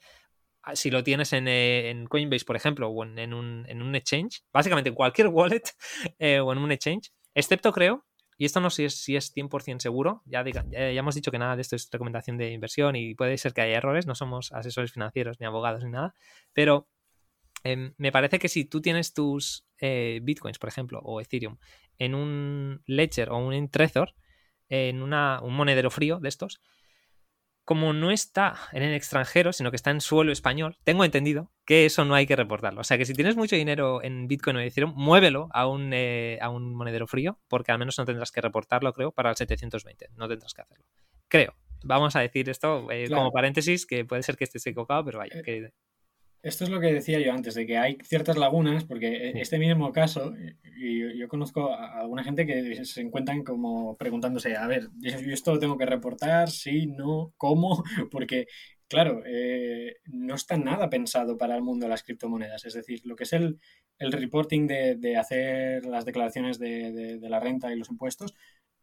ah, 0.63 0.75
si 0.75 0.91
lo 0.91 1.03
tienes 1.03 1.33
eh, 1.33 1.89
en, 1.89 2.05
Coinbase, 2.07 2.45
por 2.45 2.55
ejemplo, 2.55 2.89
o 2.89 3.03
en, 3.03 3.33
un, 3.33 3.65
en, 3.67 3.81
un, 3.81 3.95
exchange, 3.95 4.43
básicamente 4.53 4.89
en 4.89 4.95
cualquier 4.95 5.27
wallet 5.29 5.63
eh, 6.19 6.39
o 6.39 6.51
en 6.51 6.59
un 6.59 6.71
exchange, 6.71 7.11
Excepto 7.33 7.71
creo, 7.71 8.05
y 8.37 8.45
esto 8.45 8.59
no 8.59 8.69
sé 8.69 8.89
si 8.89 9.15
es, 9.15 9.33
100% 9.35 9.79
seguro, 9.79 10.21
ya, 10.25 10.43
ya, 10.43 10.63
hemos 10.71 11.15
dicho 11.15 11.31
que 11.31 11.39
nada 11.39 11.55
de 11.55 11.61
esto 11.61 11.75
es 11.75 11.89
recomendación 11.91 12.37
de 12.37 12.51
inversión 12.51 12.95
y 12.95 13.15
puede 13.15 13.37
ser 13.37 13.53
que 13.53 13.61
haya 13.61 13.77
errores, 13.77 14.05
no 14.05 14.15
somos 14.15 14.51
asesores 14.51 14.91
financieros 14.91 15.39
ni 15.39 15.45
abogados 15.45 15.83
ni 15.83 15.91
nada, 15.91 16.13
pero 16.51 16.89
em, 17.63 17.93
me 17.97 18.11
parece 18.11 18.39
que 18.39 18.49
si 18.49 18.65
tú 18.65 18.81
tienes 18.81 19.13
tus 19.13 19.65
eh, 19.79 20.19
bitcoins, 20.23 20.59
por 20.59 20.67
ejemplo, 20.67 20.99
o 21.03 21.21
Ethereum, 21.21 21.57
en 22.01 22.15
un 22.15 22.81
Ledger 22.87 23.29
o 23.29 23.37
un 23.37 23.69
Trezor, 23.69 24.15
en 24.69 25.03
una, 25.03 25.39
un 25.41 25.53
monedero 25.53 25.91
frío 25.91 26.19
de 26.19 26.29
estos, 26.29 26.61
como 27.63 27.93
no 27.93 28.09
está 28.09 28.55
en 28.71 28.81
el 28.81 28.95
extranjero, 28.95 29.53
sino 29.53 29.69
que 29.69 29.75
está 29.75 29.91
en 29.91 30.01
suelo 30.01 30.31
español, 30.31 30.79
tengo 30.83 31.05
entendido 31.05 31.51
que 31.63 31.85
eso 31.85 32.03
no 32.03 32.15
hay 32.15 32.25
que 32.25 32.35
reportarlo. 32.35 32.81
O 32.81 32.83
sea 32.83 32.97
que 32.97 33.05
si 33.05 33.13
tienes 33.13 33.35
mucho 33.35 33.55
dinero 33.55 34.01
en 34.01 34.27
Bitcoin 34.27 34.57
o 34.57 34.59
Ethereum, 34.61 34.93
muévelo 34.95 35.47
a 35.51 35.67
un, 35.67 35.91
eh, 35.93 36.39
a 36.41 36.49
un 36.49 36.73
monedero 36.73 37.05
frío, 37.05 37.39
porque 37.47 37.71
al 37.71 37.77
menos 37.77 37.99
no 37.99 38.05
tendrás 38.05 38.31
que 38.31 38.41
reportarlo, 38.41 38.93
creo, 38.93 39.11
para 39.11 39.29
el 39.29 39.35
720. 39.35 40.07
No 40.15 40.27
tendrás 40.27 40.55
que 40.55 40.63
hacerlo. 40.63 40.85
Creo. 41.27 41.53
Vamos 41.83 42.15
a 42.15 42.21
decir 42.21 42.49
esto 42.49 42.91
eh, 42.91 43.09
como 43.09 43.31
paréntesis, 43.31 43.85
que 43.85 44.05
puede 44.05 44.23
ser 44.23 44.37
que 44.37 44.43
estés 44.45 44.65
equivocado, 44.65 45.05
pero 45.05 45.19
vaya, 45.19 45.39
eh, 45.39 45.43
que 45.43 45.71
esto 46.43 46.63
es 46.63 46.69
lo 46.69 46.79
que 46.79 46.93
decía 46.93 47.19
yo 47.19 47.33
antes, 47.33 47.53
de 47.53 47.65
que 47.65 47.77
hay 47.77 47.97
ciertas 48.03 48.37
lagunas, 48.37 48.83
porque 48.83 49.07
e, 49.07 49.41
este 49.41 49.59
mismo 49.59 49.91
caso, 49.91 50.33
y 50.77 51.17
yo 51.17 51.27
conozco 51.27 51.73
a 51.73 51.99
alguna 51.99 52.23
gente 52.23 52.45
que 52.45 52.83
se 52.85 53.01
encuentran 53.01 53.43
como 53.43 53.95
preguntándose, 53.97 54.55
a 54.55 54.67
ver, 54.67 54.89
yo 54.99 55.33
esto 55.33 55.53
lo 55.53 55.59
tengo 55.59 55.77
que 55.77 55.85
reportar, 55.85 56.49
sí, 56.49 56.87
no, 56.87 57.33
cómo, 57.37 57.83
porque, 58.11 58.47
claro, 58.87 59.21
eh, 59.25 59.97
no 60.05 60.35
está 60.35 60.57
nada 60.57 60.89
pensado 60.89 61.37
para 61.37 61.55
el 61.55 61.61
mundo 61.61 61.85
de 61.85 61.91
las 61.91 62.03
criptomonedas. 62.03 62.65
Es 62.65 62.73
decir, 62.73 63.01
lo 63.05 63.15
que 63.15 63.23
es 63.23 63.33
el, 63.33 63.59
reporting 63.99 64.65
de, 64.67 65.17
hacer 65.17 65.85
las 65.85 66.05
declaraciones 66.05 66.57
de, 66.57 67.19
de 67.19 67.29
la 67.29 67.39
renta 67.39 67.71
y 67.71 67.77
los 67.77 67.91
impuestos, 67.91 68.33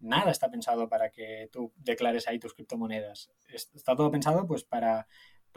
nada 0.00 0.30
está 0.30 0.50
pensado 0.50 0.88
para 0.88 1.10
que 1.10 1.48
tú 1.52 1.72
declares 1.76 2.28
ahí 2.28 2.38
tus 2.38 2.54
criptomonedas. 2.54 3.30
Está 3.48 3.96
todo 3.96 4.10
pensado 4.10 4.46
pues 4.46 4.64
para 4.64 5.08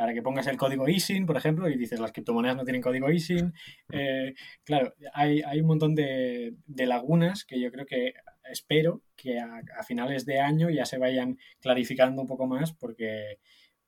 para 0.01 0.15
que 0.15 0.23
pongas 0.23 0.47
el 0.47 0.57
código 0.57 0.89
ISIN, 0.89 1.27
por 1.27 1.37
ejemplo, 1.37 1.69
y 1.69 1.77
dices 1.77 1.99
las 1.99 2.11
criptomonedas 2.11 2.57
no 2.57 2.63
tienen 2.63 2.81
código 2.81 3.11
ISIN. 3.11 3.53
Eh, 3.91 4.33
claro, 4.63 4.95
hay, 5.13 5.43
un 5.59 5.67
montón 5.67 5.93
de, 5.93 6.55
lagunas 6.75 7.45
que 7.45 7.61
yo 7.61 7.71
creo 7.71 7.85
que 7.85 8.15
espero 8.51 9.03
que 9.15 9.37
a, 9.37 9.83
finales 9.83 10.25
de 10.25 10.39
año 10.39 10.71
ya 10.71 10.85
se 10.85 10.97
vayan 10.97 11.37
clarificando 11.59 12.19
un 12.19 12.27
poco 12.27 12.47
más 12.47 12.73
porque, 12.73 13.37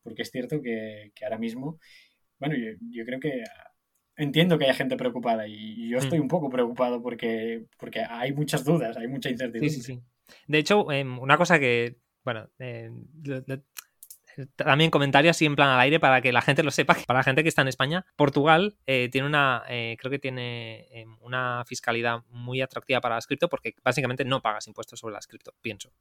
porque 0.03 0.21
es 0.21 0.29
cierto 0.29 0.61
que, 0.61 1.11
ahora 1.23 1.39
mismo, 1.39 1.79
bueno, 2.37 2.53
yo, 2.91 3.05
creo 3.05 3.19
que 3.19 3.41
entiendo 4.15 4.59
que 4.59 4.65
haya 4.65 4.75
gente 4.75 4.95
preocupada 4.95 5.47
y 5.47 5.89
yo 5.89 5.97
estoy 5.97 6.19
mm. 6.19 6.21
un 6.21 6.27
poco 6.27 6.51
preocupado 6.51 7.01
porque, 7.01 7.65
porque 7.79 8.05
hay 8.07 8.33
muchas 8.33 8.63
dudas, 8.63 8.97
hay 8.97 9.07
mucha 9.07 9.31
incertidumbre. 9.31 9.71
Sí, 9.71 9.81
sí, 9.81 9.93
sí. 9.93 10.01
De 10.47 10.59
hecho, 10.59 10.91
em, 10.91 11.17
una 11.17 11.37
cosa 11.37 11.59
que, 11.59 11.97
bueno, 12.23 12.51
eh, 12.59 12.91
también 14.55 14.91
comentarios 14.91 15.35
así 15.35 15.45
en 15.45 15.55
plan 15.55 15.69
al 15.69 15.79
aire 15.79 15.99
para 15.99 16.21
que 16.21 16.31
la 16.31 16.41
gente 16.41 16.63
lo 16.63 16.71
sepa. 16.71 16.95
Para 17.07 17.19
la 17.19 17.23
gente 17.23 17.43
que 17.43 17.49
está 17.49 17.61
en 17.61 17.67
España, 17.67 18.05
Portugal 18.15 18.75
eh, 18.85 19.09
tiene 19.11 19.27
una, 19.27 19.63
eh, 19.69 19.97
creo 19.99 20.11
que 20.11 20.19
tiene 20.19 20.87
em, 20.91 21.15
una 21.21 21.63
fiscalidad 21.65 22.23
muy 22.29 22.61
atractiva 22.61 23.01
para 23.01 23.15
las 23.15 23.27
cripto 23.27 23.49
porque 23.49 23.75
básicamente 23.83 24.25
no 24.25 24.41
pagas 24.41 24.67
impuestos 24.67 24.99
sobre 24.99 25.13
las 25.13 25.27
cripto, 25.27 25.53
pienso. 25.61 25.91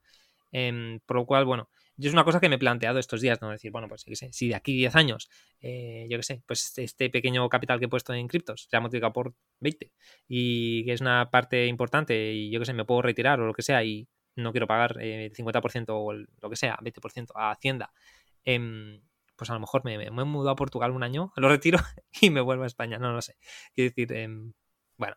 Em, 0.51 0.99
por 1.05 1.17
lo 1.17 1.25
cual, 1.25 1.45
bueno, 1.45 1.69
yo 1.97 2.09
es 2.09 2.13
una 2.13 2.23
cosa 2.23 2.39
que 2.39 2.47
me 2.47 2.55
he 2.55 2.59
planteado 2.59 2.99
estos 2.99 3.21
días, 3.21 3.41
¿no? 3.41 3.49
Decir, 3.49 3.71
bueno, 3.71 3.87
pues 3.87 4.03
sé, 4.13 4.31
si 4.31 4.49
de 4.49 4.55
aquí 4.55 4.75
10 4.75 4.95
años, 4.95 5.29
eh, 5.61 6.05
yo 6.09 6.17
qué 6.17 6.23
sé, 6.23 6.43
pues 6.45 6.65
este, 6.65 6.83
este 6.83 7.09
pequeño 7.09 7.47
capital 7.49 7.79
que 7.79 7.85
he 7.85 7.89
puesto 7.89 8.13
en 8.13 8.27
criptos 8.27 8.67
se 8.69 8.77
ha 8.77 8.79
multiplicado 8.79 9.13
por 9.13 9.33
20 9.59 9.91
y 10.27 10.85
que 10.85 10.93
es 10.93 11.01
una 11.01 11.29
parte 11.31 11.65
importante 11.67 12.33
y 12.33 12.51
yo 12.51 12.59
qué 12.59 12.67
sé, 12.67 12.73
me 12.73 12.85
puedo 12.85 13.01
retirar 13.01 13.39
o 13.41 13.47
lo 13.47 13.53
que 13.53 13.63
sea 13.63 13.83
y 13.83 14.07
no 14.35 14.51
quiero 14.51 14.67
pagar 14.67 15.01
el 15.01 15.33
50% 15.33 15.85
o 15.89 16.13
lo 16.13 16.49
que 16.49 16.55
sea, 16.55 16.77
20% 16.81 17.31
a 17.35 17.51
Hacienda, 17.51 17.93
em, 18.45 19.01
pues 19.35 19.49
a 19.49 19.53
lo 19.53 19.59
mejor 19.59 19.83
me, 19.83 19.97
me, 19.97 20.05
he 20.05 20.25
mudado 20.25 20.51
a 20.51 20.55
Portugal 20.55 20.91
un 20.91 21.03
año, 21.03 21.31
lo 21.35 21.49
retiro 21.49 21.79
y 22.21 22.29
me 22.29 22.41
vuelvo 22.41 22.63
a 22.63 22.67
España, 22.67 22.97
no 22.97 23.11
lo 23.11 23.21
sé. 23.21 23.35
Quiero 23.73 23.89
decir, 23.89 24.13
em, 24.13 24.53
bueno. 24.97 25.15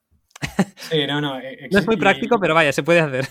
no, 1.09 1.21
no, 1.21 1.41
e, 1.41 1.69
no 1.71 1.79
es 1.79 1.87
muy 1.87 1.97
práctico, 1.97 2.39
pero 2.41 2.55
vaya, 2.55 2.73
se 2.73 2.83
puede 2.83 3.01
hacer. 3.01 3.27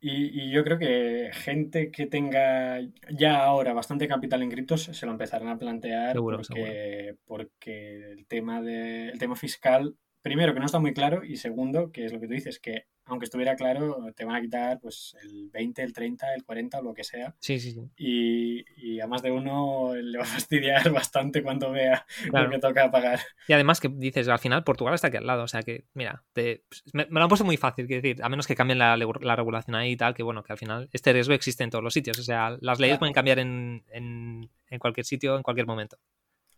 Y, 0.00 0.50
yo 0.50 0.62
creo 0.62 0.78
que 0.78 1.30
gente 1.32 1.90
que 1.90 2.06
tenga 2.06 2.78
ya 3.10 3.44
ahora 3.44 3.72
bastante 3.72 4.06
capital 4.06 4.42
en 4.42 4.50
criptos 4.50 4.84
se 4.84 5.06
lo 5.06 5.12
empezarán 5.12 5.48
a 5.48 5.58
plantear 5.58 6.14
porque, 6.16 7.16
porque 7.24 8.12
el 8.12 8.26
tema 8.26 8.62
de, 8.62 9.08
el 9.08 9.18
tema 9.18 9.34
fiscal 9.34 9.96
primero, 10.22 10.54
que 10.54 10.60
no 10.60 10.66
está 10.66 10.78
muy 10.78 10.92
claro, 10.92 11.24
y 11.24 11.36
segundo, 11.36 11.90
que 11.92 12.04
es 12.04 12.12
lo 12.12 12.20
que 12.20 12.26
tú 12.26 12.34
dices, 12.34 12.58
que 12.58 12.86
aunque 13.08 13.24
estuviera 13.24 13.56
claro, 13.56 14.12
te 14.14 14.24
van 14.24 14.36
a 14.36 14.40
quitar 14.40 14.80
pues 14.80 15.16
el 15.22 15.48
20, 15.50 15.82
el 15.82 15.92
30, 15.92 16.34
el 16.34 16.44
40 16.44 16.78
o 16.78 16.82
lo 16.82 16.94
que 16.94 17.04
sea. 17.04 17.34
Sí, 17.38 17.58
sí, 17.58 17.72
sí. 17.72 17.80
Y, 17.96 19.00
a 19.00 19.06
más 19.06 19.22
de 19.22 19.30
uno 19.30 19.94
le 19.94 20.18
va 20.18 20.24
a 20.24 20.26
fastidiar 20.26 20.90
bastante 20.92 21.42
cuando 21.42 21.70
vea 21.70 22.04
lo 22.32 22.50
que 22.50 22.58
toca 22.58 22.90
pagar. 22.90 23.20
Y 23.46 23.52
además 23.52 23.80
que 23.80 23.88
dices, 23.88 24.28
al 24.28 24.40
final 24.40 24.64
Portugal 24.64 24.94
está 24.94 25.06
aquí 25.06 25.16
al 25.16 25.26
lado, 25.26 25.44
o 25.44 25.48
sea 25.48 25.62
que, 25.62 25.84
mira, 25.94 26.24
te, 26.32 26.64
me, 26.92 27.06
lo 27.08 27.22
han 27.22 27.28
puesto 27.28 27.44
muy 27.44 27.56
fácil, 27.56 27.86
quiero 27.86 28.02
decir, 28.02 28.22
a 28.22 28.28
menos 28.28 28.46
que 28.46 28.56
cambien 28.56 28.78
la, 28.78 28.96
regulación 28.96 29.76
ahí 29.76 29.92
y 29.92 29.96
tal, 29.96 30.14
que 30.14 30.22
bueno, 30.22 30.42
que 30.42 30.52
al 30.52 30.58
final 30.58 30.88
este 30.92 31.12
riesgo 31.12 31.32
existe 31.32 31.64
en 31.64 31.70
todos 31.70 31.84
los 31.84 31.94
sitios, 31.94 32.18
o 32.18 32.22
sea, 32.22 32.58
las 32.60 32.80
leyes 32.80 32.98
pueden 32.98 33.14
cambiar 33.14 33.38
en, 33.38 33.84
en, 33.90 34.50
en 34.68 34.78
cualquier 34.78 35.06
sitio, 35.06 35.36
en 35.36 35.42
cualquier 35.42 35.66
momento. 35.66 35.96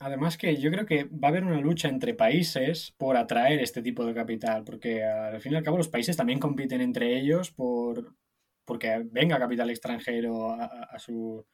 Además 0.01 0.39
que 0.39 0.57
yo 0.57 0.71
creo 0.71 0.87
que 0.87 1.05
va 1.05 1.29
a 1.29 1.31
haber 1.31 1.45
una 1.45 1.61
lucha 1.61 1.89
entre 1.89 2.15
países 2.15 2.95
por 2.97 3.19
atraer 3.19 3.61
este 3.61 3.83
tipo 3.83 4.07
de 4.07 4.15
capital, 4.15 4.65
porque 4.65 5.05
al 5.05 5.41
fin 5.43 5.53
y 5.53 5.57
al 5.57 5.63
cabo 5.63 5.77
los 5.77 5.89
países 5.89 6.17
también 6.17 6.39
compiten 6.39 6.81
entre 6.81 7.19
ellos 7.19 7.51
por 7.51 8.17
porque 8.65 9.03
venga 9.11 9.39
capital 9.39 9.69
extranjero 9.71 10.53
a, 10.53 10.99
su... 10.99 11.45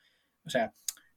O 0.44 0.50
sea, 0.50 0.74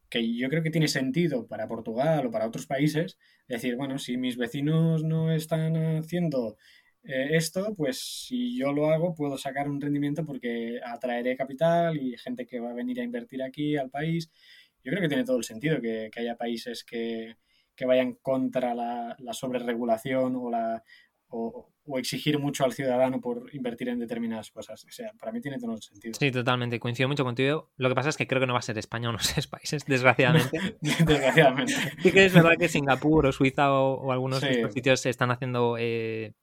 que 0.10 0.36
yo 0.36 0.50
creo 0.50 0.64
que 0.64 0.72
tiene 0.72 0.88
sentido 0.88 1.46
para 1.48 1.68
Portugal 1.68 2.26
o 2.26 2.32
para 2.32 2.48
otros 2.48 2.66
países 2.66 3.18
decir, 3.48 3.76
bueno, 3.76 4.00
si 4.00 4.18
mis 4.18 4.38
vecinos 4.38 5.04
no 5.04 5.32
están 5.32 5.76
haciendo 5.98 6.58
eh, 7.04 7.30
esto, 7.32 7.76
pues 7.76 8.00
si 8.28 8.58
yo 8.58 8.72
lo 8.74 8.90
hago 8.92 9.14
puedo 9.14 9.38
sacar 9.38 9.70
un 9.70 9.82
rendimiento 9.82 10.26
porque 10.26 10.80
atraeré 10.84 11.36
capital 11.38 11.98
y 11.98 12.18
gente 12.18 12.48
que 12.48 12.60
va 12.60 12.72
a 12.72 12.74
venir 12.74 13.02
a 13.02 13.04
invertir 13.04 13.44
aquí 13.44 13.78
al 13.78 13.90
país 13.90 14.32
yo 14.84 14.92
creo 14.92 15.02
que 15.02 15.08
tiene 15.08 15.24
todo 15.24 15.38
el 15.38 15.44
sentido 15.44 15.82
que, 15.82 16.10
haya 16.16 16.36
países 16.36 16.84
que, 16.84 17.36
vayan 17.86 18.16
contra 18.16 18.76
la, 18.76 19.16
la 19.20 19.34
sobreregulación 19.34 20.36
o, 20.36 20.50
la, 20.50 20.84
o, 21.30 21.70
exigir 21.98 22.38
mucho 22.38 22.64
al 22.64 22.74
ciudadano 22.74 23.20
por 23.20 23.50
invertir 23.54 23.90
en 23.90 24.00
determinadas 24.00 24.52
cosas. 24.52 24.84
O 24.86 24.92
sea, 24.92 25.12
para 25.20 25.32
mí 25.32 25.42
tiene 25.42 25.58
todo 25.58 25.74
el 25.74 25.82
sentido. 25.82 26.14
Sí, 26.20 26.32
totalmente. 26.32 26.80
Coincido 26.80 27.10
mucho 27.10 27.24
contigo. 27.24 27.72
Lo 27.78 27.90
que 27.90 27.96
pasa 27.96 28.10
es 28.10 28.18
que 28.18 28.28
creo 28.28 28.40
que 28.40 28.48
no 28.48 28.54
va 28.54 28.60
a 28.60 28.64
ser 28.64 28.78
España 28.78 29.10
o 29.10 29.12
no 29.12 29.20
sé 29.20 29.42
países, 29.48 29.86
desgraciadamente. 29.86 30.78
desgraciadamente. 30.82 31.74
Sí 32.04 32.12
que 32.12 32.26
es 32.26 32.34
verdad 32.34 32.58
que 32.60 32.68
Singapur 32.68 33.26
o 33.26 33.32
Suiza 33.32 33.72
o, 33.72 34.12
algunos 34.12 34.42
de 34.42 34.52
estos 34.52 34.74
sitios 34.74 35.00
se 35.02 35.10
están 35.10 35.32
haciendo... 35.32 35.78
Eh, 35.80 36.34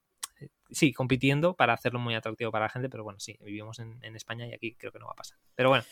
sí, 0.70 0.92
compitiendo 0.92 1.54
para 1.54 1.74
hacerlo 1.74 2.00
muy 2.00 2.14
atractivo 2.14 2.50
para 2.50 2.66
la 2.66 2.70
gente, 2.70 2.88
pero 2.88 3.04
bueno, 3.04 3.20
sí, 3.20 3.38
vivimos 3.40 3.78
en, 3.78 4.16
España 4.16 4.46
y 4.48 4.52
aquí 4.52 4.74
creo 4.74 4.90
que 4.90 4.98
no 4.98 5.06
va 5.06 5.12
a 5.12 5.16
pasar. 5.16 5.38
Pero 5.54 5.68
bueno. 5.68 5.84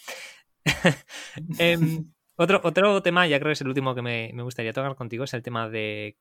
Em, 1.58 2.12
otro, 2.36 2.60
otro 2.64 3.02
tema, 3.02 3.26
ya 3.26 3.38
creo 3.38 3.50
que 3.50 3.54
es 3.54 3.60
el 3.60 3.68
último 3.68 3.94
que 3.94 4.02
me, 4.02 4.42
gustaría 4.42 4.72
tocar 4.72 4.94
contigo, 4.96 5.24
es 5.24 5.34
el 5.34 5.42
tema 5.42 5.68
de 5.68 6.16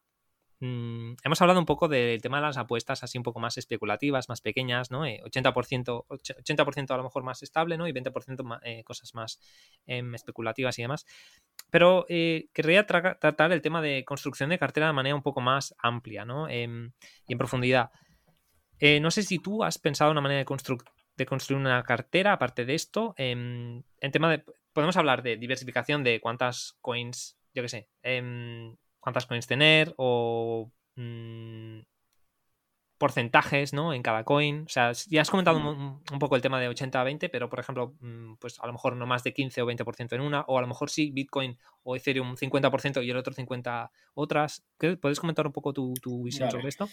mm, 0.60 1.14
hemos 1.24 1.42
hablado 1.42 1.60
un 1.60 1.66
poco 1.66 1.88
del 1.88 2.22
tema 2.22 2.38
de 2.38 2.44
las 2.44 2.58
apuestas 2.58 3.04
así 3.04 3.18
un 3.18 3.24
poco 3.24 3.40
más 3.40 3.58
especulativas, 3.58 4.30
más 4.30 4.42
pequeñas, 4.42 4.92
¿no? 4.92 5.06
80%, 5.06 6.06
eh, 6.10 6.36
80 6.40 6.94
a 6.94 6.98
lo 6.98 7.04
mejor 7.04 7.24
más 7.24 7.42
estable, 7.42 7.78
¿no? 7.78 7.88
Y 7.88 7.94
20% 7.94 8.60
eh, 8.64 8.84
cosas 8.84 9.16
más 9.16 9.40
em, 9.88 10.14
especulativas 10.14 10.78
y 10.78 10.84
demás. 10.84 11.06
Pero 11.72 12.06
eh, 12.10 12.50
querría 12.54 12.86
tratar 12.86 13.52
el 13.52 13.62
tema 13.62 13.82
de 13.82 14.06
construcción 14.06 14.52
de 14.52 14.60
cartera 14.60 14.88
de 14.88 14.94
manera 14.94 15.16
un 15.16 15.24
poco 15.24 15.42
más 15.42 15.76
amplia, 15.80 16.26
¿no? 16.26 16.48
Em, 16.48 16.92
y 17.28 17.34
en 17.34 17.38
profundidad. 17.40 17.92
no 19.02 19.12
sé 19.12 19.24
si 19.24 19.40
tú 19.40 19.64
has 19.64 19.78
pensado 19.80 20.12
una 20.12 20.22
manera 20.22 20.44
de, 20.44 20.78
de 21.16 21.26
construir 21.26 21.60
una 21.60 21.82
cartera 21.84 22.34
aparte 22.34 22.66
de 22.66 22.76
esto. 22.76 23.14
Em, 23.18 23.84
en 24.00 24.12
tema 24.12 24.30
de 24.30 24.44
podemos 24.74 24.98
hablar 24.98 25.24
de 25.24 25.38
diversificación 25.38 26.04
de 26.04 26.20
cuántas 26.20 26.76
coins, 26.82 27.38
yo 27.54 27.62
qué 27.62 27.70
sé, 27.70 27.90
em, 28.02 28.76
cuántas 29.00 29.26
coins 29.26 29.48
tener 29.48 29.94
o 29.98 30.72
mm, 30.96 31.80
porcentajes, 33.04 33.74
¿no? 33.74 33.94
En 33.94 34.02
cada 34.02 34.24
coin. 34.24 34.64
O 34.66 34.70
sea, 34.70 34.94
ya 35.10 35.22
has 35.22 35.30
comentado 35.30 35.58
un, 35.58 36.20
poco 36.20 36.38
el 36.38 36.42
tema 36.42 36.62
de 36.62 36.70
80-20, 36.70 37.30
pero 37.30 37.50
por 37.50 37.60
ejemplo, 37.60 37.96
mm, 38.00 38.36
pues 38.36 38.60
a 38.62 38.66
lo 38.66 38.72
mejor 38.72 38.96
no 38.96 39.06
más 39.06 39.26
de 39.26 39.34
15 39.34 39.62
o 39.62 39.66
20% 39.66 40.16
en 40.16 40.22
una, 40.22 40.42
o 40.48 40.58
a 40.58 40.62
lo 40.62 40.68
mejor 40.68 40.90
sí, 40.90 41.12
Bitcoin 41.12 41.58
o 41.84 41.98
Ethereum 41.98 42.38
50% 42.38 43.04
y 43.04 43.10
el 43.10 43.18
otro 43.18 43.34
50 43.34 43.92
otras. 44.14 44.64
¿Puedes 45.02 45.20
comentar 45.20 45.46
un 45.46 45.52
poco 45.52 45.74
tu, 45.74 45.94
visión 46.24 46.50
sobre 46.50 46.70
esto? 46.70 46.88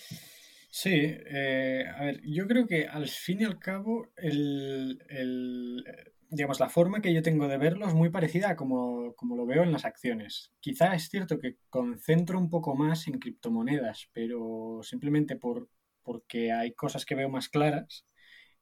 Sí, 0.68 0.90
eh, 0.92 1.84
a 1.96 2.04
ver, 2.04 2.20
yo 2.24 2.48
creo 2.48 2.66
que 2.66 2.88
al 2.88 3.06
fin 3.06 3.42
y 3.42 3.44
al 3.44 3.60
cabo 3.60 4.08
el, 4.16 5.94
digamos, 6.30 6.60
la 6.60 6.68
forma 6.68 7.02
que 7.02 7.12
yo 7.12 7.22
tengo 7.22 7.48
de 7.48 7.58
verlo 7.58 7.86
es 7.86 7.94
muy 7.94 8.10
parecida 8.10 8.50
a 8.50 8.56
como, 8.56 9.14
lo 9.20 9.46
veo 9.46 9.62
en 9.62 9.72
las 9.72 9.84
acciones. 9.84 10.52
Quizá 10.60 10.94
es 10.94 11.08
cierto 11.08 11.38
que 11.38 11.56
concentro 11.68 12.38
un 12.38 12.48
poco 12.48 12.74
más 12.76 13.08
en 13.08 13.18
criptomonedas, 13.18 14.08
pero 14.12 14.80
simplemente 14.82 15.36
por, 15.36 15.68
porque 16.02 16.52
hay 16.52 16.72
cosas 16.74 17.04
que 17.04 17.16
veo 17.16 17.28
más 17.28 17.48
claras 17.48 18.06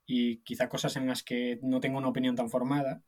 y 0.07 0.39
quizá 0.43 0.69
cosas 0.69 0.97
en 0.97 1.07
las 1.07 1.23
que 1.23 1.59
no 1.63 1.81
tengo 1.81 1.99
una 1.99 2.09
opinión 2.09 2.37
tan 2.37 2.49
formada, 2.51 3.03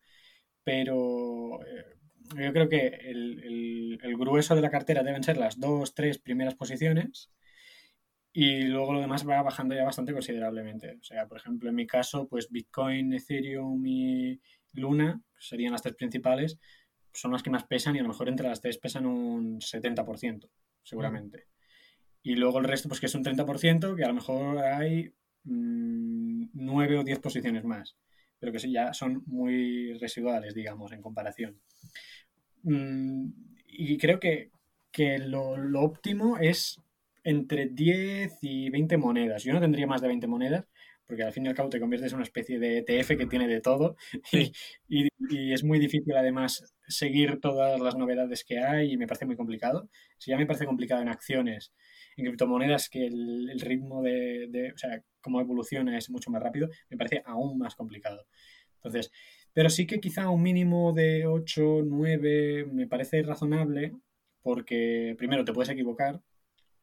pero 0.65 1.63
eh, 1.65 1.97
yo 2.37 2.53
creo 2.53 2.69
que 2.69 2.87
el, 2.87 3.99
el 4.03 4.17
grueso 4.19 4.55
de 4.55 4.63
la 4.63 4.71
cartera 4.71 5.03
deben 5.03 5.23
ser 5.25 5.39
las 5.39 5.59
dos, 5.59 5.95
tres 5.95 6.19
primeras 6.19 6.55
posiciones 6.55 7.31
y 8.33 8.63
luego 8.63 8.93
lo 8.93 9.01
demás 9.01 9.29
va 9.29 9.43
bajando 9.43 9.75
ya 9.75 9.85
bastante 9.85 10.13
considerablemente. 10.13 10.99
O 11.01 11.03
sea, 11.03 11.27
por 11.27 11.39
ejemplo, 11.39 11.69
en 11.69 11.75
mi 11.75 11.87
caso, 11.87 12.29
pues 12.29 12.49
Bitcoin, 12.51 13.13
Ethereum 13.13 13.85
y 13.87 14.41
Luna 14.75 15.21
serían 15.39 15.73
las 15.73 15.83
tres 15.83 15.97
principales, 15.97 16.59
son 17.13 17.33
las 17.33 17.43
que 17.43 17.51
más 17.51 17.65
pesan 17.65 17.97
y 17.97 17.99
a 17.99 18.03
lo 18.03 18.09
mejor 18.09 18.29
entre 18.29 18.49
las 18.49 18.61
tres 18.61 18.79
pesan 18.79 19.07
un 19.07 19.61
70%, 19.61 20.49
seguramente. 20.83 21.47
Y 22.23 22.37
luego 22.37 22.59
el 22.59 22.67
resto, 22.67 22.89
pues 22.89 23.01
que 23.01 23.07
es 23.07 23.15
un 23.15 23.25
30%, 23.25 23.97
que 23.97 24.05
a 24.05 24.09
lo 24.09 24.15
mejor 24.15 24.59
hay 24.59 25.13
mm, 25.45 26.51
nueve 26.53 26.99
o 26.99 27.05
diez 27.05 27.19
posiciones 27.19 27.65
más, 27.65 27.97
pero 28.39 28.53
que 28.53 28.59
ya 28.71 28.93
son 28.93 29.23
muy 29.27 29.95
residuales, 29.95 30.55
digamos, 30.55 30.93
en 30.93 31.03
comparación. 31.03 31.61
Mm, 32.63 33.31
y 33.67 33.99
creo 33.99 34.21
que, 34.21 34.51
lo, 35.27 35.57
lo 35.57 35.81
óptimo 35.81 36.37
es 36.37 36.79
entre 37.25 37.67
10 37.67 38.39
y 38.43 38.71
20 38.71 38.97
monedas. 38.97 39.45
Yo 39.45 39.53
no 39.53 39.61
tendría 39.61 39.87
más 39.87 40.01
de 40.01 40.09
20 40.09 40.27
monedas, 40.27 40.67
porque 41.07 41.25
al 41.25 41.33
fin 41.33 41.45
y 41.45 41.49
al 41.49 41.55
cabo 41.55 41.69
te 41.69 41.81
conviertes 41.81 42.13
en 42.13 42.17
una 42.17 42.25
especie 42.25 42.59
de 42.59 42.79
ETF 42.79 43.17
que 43.19 43.27
tiene 43.27 43.49
de 43.49 43.61
todo 43.61 43.97
y, 44.89 45.09
es 45.53 45.65
muy 45.65 45.79
difícil 45.79 46.17
además 46.17 46.75
seguir 46.87 47.41
todas 47.41 47.81
las 47.81 47.97
novedades 47.97 48.45
que 48.45 48.59
hay 48.61 48.93
y 48.93 48.97
me 48.97 49.07
parece 49.07 49.27
muy 49.27 49.37
complicado. 49.37 49.89
Si 50.19 50.31
ya 50.31 50.37
me 50.37 50.47
parece 50.47 50.67
complicado 50.67 51.03
en 51.03 51.09
acciones, 51.09 51.73
en 52.17 52.25
criptomonedas, 52.27 52.89
que 52.89 53.07
el, 53.07 53.61
ritmo 53.61 54.03
de, 54.03 54.47
de, 54.51 54.73
o 54.73 54.79
sea, 54.79 55.03
cómo 55.21 55.41
evoluciona 55.41 55.97
es 55.99 56.11
mucho 56.11 56.31
más 56.31 56.43
rápido, 56.43 56.69
me 56.89 56.97
parece 56.97 57.23
aún 57.27 57.59
más 57.59 57.75
complicado. 57.75 58.27
Entonces, 58.77 59.13
pero 59.53 59.69
sí 59.69 59.87
que 59.87 60.01
quizá 60.01 60.31
un 60.31 60.43
mínimo 60.43 60.93
de 60.93 61.27
8, 61.27 61.83
9 61.85 62.67
me 62.73 62.87
parece 62.87 63.23
razonable 63.23 63.93
porque 64.43 65.15
primero 65.19 65.45
te 65.45 65.53
puedes 65.53 65.71
equivocar, 65.71 66.23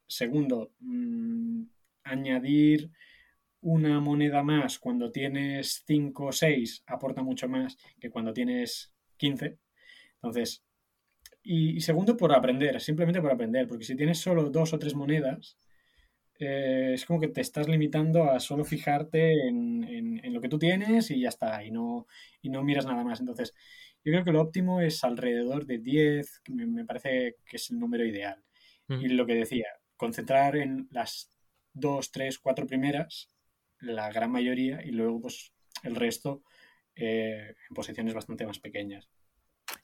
Segundo, 0.07 0.73
mm, 0.79 1.63
añadir 2.03 2.89
una 3.61 3.99
moneda 3.99 4.43
más 4.43 4.79
cuando 4.79 5.11
tienes 5.11 5.83
5 5.85 6.27
o 6.27 6.31
6 6.31 6.83
aporta 6.87 7.21
mucho 7.21 7.49
más 7.49 7.77
que 7.99 8.09
cuando 8.09 8.33
tienes 8.33 8.93
15. 9.17 9.57
Entonces, 10.15 10.63
y, 11.43 11.79
segundo, 11.81 12.17
por 12.17 12.33
aprender, 12.33 12.79
simplemente 12.81 13.21
por 13.21 13.31
aprender, 13.31 13.67
porque 13.67 13.85
si 13.85 13.95
tienes 13.95 14.19
solo 14.19 14.49
dos 14.49 14.73
o 14.73 14.79
tres 14.79 14.95
monedas, 14.95 15.57
eh, 16.39 16.91
es 16.93 17.05
como 17.05 17.19
que 17.21 17.29
te 17.29 17.41
estás 17.41 17.69
limitando 17.69 18.25
a 18.25 18.39
solo 18.39 18.65
fijarte 18.65 19.47
en, 19.47 20.21
lo 20.33 20.41
que 20.41 20.49
tú 20.49 20.59
tienes 20.59 21.09
y 21.09 21.21
ya 21.21 21.29
está, 21.29 21.63
y 21.63 21.71
no, 21.71 22.05
y 22.41 22.49
no 22.49 22.63
miras 22.63 22.85
nada 22.85 23.03
más. 23.03 23.21
Entonces, 23.21 23.53
yo 24.03 24.11
creo 24.11 24.25
que 24.25 24.31
lo 24.31 24.41
óptimo 24.41 24.81
es 24.81 25.03
alrededor 25.03 25.65
de 25.65 25.79
10, 25.79 26.41
que 26.41 26.53
me, 26.53 26.85
parece 26.85 27.37
que 27.45 27.55
es 27.55 27.71
el 27.71 27.79
número 27.79 28.05
ideal. 28.05 28.43
Y 28.89 29.07
lo 29.09 29.25
que 29.25 29.35
decía, 29.35 29.67
concentrar 29.97 30.55
en 30.55 30.87
las 30.91 31.29
dos, 31.73 32.11
tres, 32.11 32.39
cuatro 32.39 32.65
primeras, 32.65 33.29
la 33.79 34.11
gran 34.11 34.31
mayoría, 34.31 34.83
y 34.83 34.91
luego 34.91 35.21
pues 35.21 35.53
el 35.83 35.95
resto 35.95 36.43
en 36.95 37.53
posiciones 37.75 38.13
bastante 38.13 38.45
más 38.45 38.59
pequeñas. 38.59 39.07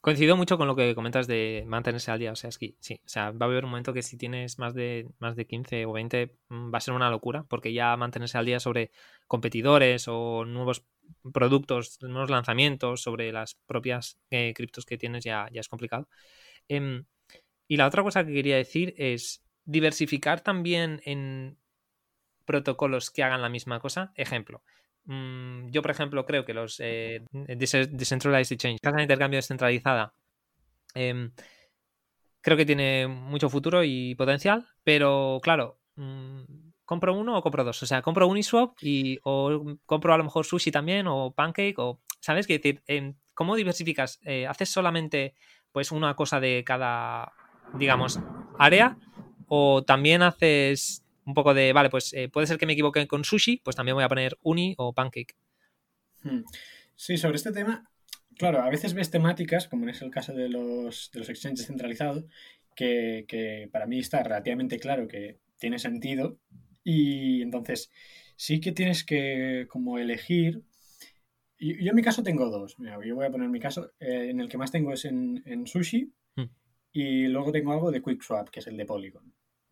Coincido 0.01 0.37
mucho 0.37 0.57
con 0.57 0.67
lo 0.67 0.75
que 0.75 0.95
comentas 0.95 1.27
de 1.27 1.63
mantenerse 1.67 2.11
al 2.11 2.19
día. 2.19 2.31
O 2.31 2.35
sea, 2.35 2.49
es 2.49 2.57
que 2.57 2.75
sí, 2.79 3.01
o 3.05 3.09
sea, 3.09 3.31
va 3.31 3.45
a 3.45 3.49
haber 3.49 3.65
un 3.65 3.71
momento 3.71 3.93
que 3.93 4.01
si 4.01 4.17
tienes 4.17 4.59
más 4.59 4.73
de, 4.73 5.07
más 5.19 5.35
de 5.35 5.45
15 5.45 5.85
o 5.85 5.93
20 5.93 6.35
mm, 6.49 6.73
va 6.73 6.77
a 6.77 6.81
ser 6.81 6.93
una 6.93 7.09
locura, 7.09 7.45
porque 7.49 7.73
ya 7.73 7.95
mantenerse 7.97 8.37
al 8.37 8.45
día 8.45 8.59
sobre 8.59 8.91
competidores 9.27 10.07
o 10.07 10.45
nuevos 10.45 10.85
productos, 11.33 12.01
nuevos 12.01 12.29
lanzamientos, 12.29 13.01
sobre 13.01 13.31
las 13.31 13.55
propias 13.65 14.19
eh, 14.29 14.53
criptos 14.55 14.85
que 14.85 14.97
tienes 14.97 15.23
ya, 15.23 15.47
ya 15.51 15.61
es 15.61 15.69
complicado. 15.69 16.07
Em, 16.67 17.05
y 17.67 17.77
la 17.77 17.87
otra 17.87 18.03
cosa 18.03 18.25
que 18.25 18.33
quería 18.33 18.57
decir 18.57 18.93
es 18.97 19.42
diversificar 19.65 20.41
también 20.41 21.01
en 21.05 21.57
protocolos 22.45 23.11
que 23.11 23.23
hagan 23.23 23.41
la 23.41 23.49
misma 23.49 23.79
cosa. 23.79 24.11
Ejemplo, 24.15 24.63
Mm, 25.05 25.69
yo, 25.71 25.81
por 25.81 25.91
ejemplo, 25.91 26.25
creo 26.25 26.45
que 26.45 26.53
los 26.53 26.79
eh, 26.79 27.21
Decentralized 27.31 28.53
Exchange, 28.53 28.79
casa 28.81 28.97
de 28.97 29.03
intercambio 29.03 29.37
descentralizada, 29.37 30.13
em, 30.95 31.31
creo 32.41 32.57
que 32.57 32.65
tiene 32.65 33.07
mucho 33.07 33.49
futuro 33.49 33.83
y 33.83 34.15
potencial, 34.15 34.67
pero 34.83 35.39
claro, 35.43 35.79
mm, 35.95 36.43
compro 36.85 37.13
uno 37.13 37.37
o 37.37 37.41
compro 37.41 37.63
dos. 37.63 37.83
O 37.83 37.85
sea, 37.85 38.01
compro 38.01 38.27
Uniswap 38.27 38.77
y 38.81 39.19
o 39.23 39.77
compro 39.85 40.13
a 40.13 40.17
lo 40.17 40.23
mejor 40.23 40.45
Sushi 40.45 40.71
también 40.71 41.07
o 41.07 41.33
Pancake 41.33 41.75
o, 41.77 42.01
¿sabes? 42.19 42.47
qué 42.47 42.59
decir, 42.59 42.83
¿cómo 43.33 43.55
diversificas? 43.55 44.19
Eh, 44.23 44.47
¿Haces 44.47 44.69
solamente 44.69 45.35
pues 45.71 45.91
una 45.91 46.15
cosa 46.15 46.39
de 46.39 46.63
cada, 46.65 47.33
digamos, 47.77 48.19
área? 48.59 48.97
¿O 49.55 49.83
también 49.83 50.23
haces 50.23 51.03
un 51.25 51.35
poco 51.35 51.53
de, 51.53 51.73
vale, 51.73 51.91
pues 51.91 52.11
eh, 52.13 52.27
puede 52.27 52.47
ser 52.47 52.57
que 52.57 52.65
me 52.65 52.73
equivoque 52.73 53.05
con 53.05 53.23
sushi, 53.23 53.57
pues 53.63 53.75
también 53.75 53.93
voy 53.93 54.03
a 54.03 54.09
poner 54.09 54.35
uni 54.41 54.73
o 54.79 54.93
pancake. 54.93 55.35
Hmm. 56.23 56.41
Sí, 56.95 57.17
sobre 57.17 57.35
este 57.35 57.51
tema, 57.51 57.87
claro, 58.35 58.63
a 58.63 58.69
veces 58.71 58.95
ves 58.95 59.11
temáticas, 59.11 59.67
como 59.67 59.87
es 59.87 60.01
el 60.01 60.09
caso 60.09 60.33
de 60.33 60.49
los, 60.49 61.11
de 61.13 61.19
los 61.19 61.29
exchanges 61.29 61.67
centralizados, 61.67 62.25
que, 62.75 63.69
para 63.71 63.85
mí 63.85 63.99
está 63.99 64.23
relativamente 64.23 64.79
claro 64.79 65.07
que 65.07 65.37
tiene 65.59 65.77
sentido 65.77 66.39
y 66.83 67.43
entonces 67.43 67.91
sí 68.35 68.59
que 68.59 68.71
tienes 68.71 69.03
que 69.03 69.67
como 69.69 69.99
elegir. 69.99 70.63
Yo 71.59 71.91
en 71.91 71.95
mi 71.95 72.01
caso 72.01 72.23
tengo 72.23 72.49
dos. 72.49 72.75
yo 73.05 73.15
voy 73.15 73.27
a 73.27 73.29
poner 73.29 73.49
mi 73.49 73.59
caso. 73.59 73.91
Eh, 73.99 74.31
en 74.31 74.39
el 74.39 74.49
que 74.49 74.57
más 74.57 74.71
tengo 74.71 74.93
es 74.93 75.05
en, 75.05 75.67
sushi. 75.67 76.11
Hmm. 76.35 76.49
Y 76.91 77.27
luego 77.27 77.51
tengo 77.51 77.71
algo 77.71 77.91
de 77.91 78.01
QuickSwap, 78.01 78.49
que 78.49 78.59
es 78.59 78.65
el 78.65 78.77
de 78.77 78.85
Polygon. 78.85 79.31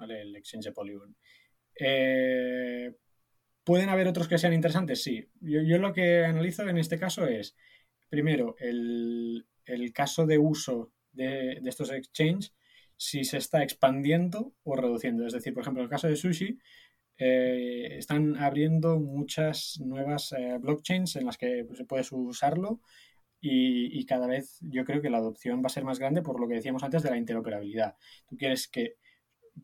El 0.09 0.35
exchange 0.35 0.65
de 0.65 0.71
Polygon. 0.71 1.15
Eh, 1.79 2.93
¿Pueden 3.63 3.89
haber 3.89 4.07
otros 4.07 4.27
que 4.27 4.37
sean 4.37 4.53
interesantes? 4.53 5.03
Sí. 5.03 5.29
Yo, 5.39 5.77
lo 5.77 5.93
que 5.93 6.25
analizo 6.25 6.67
en 6.67 6.77
este 6.77 6.97
caso 6.97 7.27
es, 7.27 7.55
primero, 8.09 8.55
el, 8.59 9.45
caso 9.93 10.25
de 10.25 10.37
uso 10.37 10.91
de, 11.11 11.61
estos 11.65 11.91
exchanges, 11.91 12.53
si 12.97 13.23
se 13.23 13.37
está 13.37 13.63
expandiendo 13.63 14.53
o 14.63 14.75
reduciendo. 14.75 15.25
Es 15.25 15.33
decir, 15.33 15.53
por 15.53 15.61
ejemplo, 15.61 15.81
en 15.81 15.85
el 15.85 15.91
caso 15.91 16.07
de 16.07 16.15
Sushi, 16.15 16.59
eh, 17.17 17.97
están 17.97 18.35
abriendo 18.37 18.99
muchas 18.99 19.79
nuevas 19.79 20.31
eh, 20.33 20.57
blockchains 20.59 21.15
en 21.17 21.25
las 21.25 21.37
que 21.37 21.67
se 21.73 21.85
puede 21.85 22.03
usarlo 22.11 22.81
y, 23.39 23.99
y, 23.99 24.05
cada 24.05 24.27
vez 24.27 24.57
yo 24.61 24.85
creo 24.85 25.01
que 25.01 25.09
la 25.09 25.17
adopción 25.17 25.61
va 25.61 25.67
a 25.67 25.69
ser 25.69 25.83
más 25.83 25.99
grande 25.99 26.21
por 26.21 26.39
lo 26.39 26.47
que 26.47 26.55
decíamos 26.55 26.83
antes 26.83 27.03
de 27.03 27.11
la 27.11 27.17
interoperabilidad. 27.17 27.95
Tú 28.27 28.37
quieres 28.37 28.67
que 28.67 28.97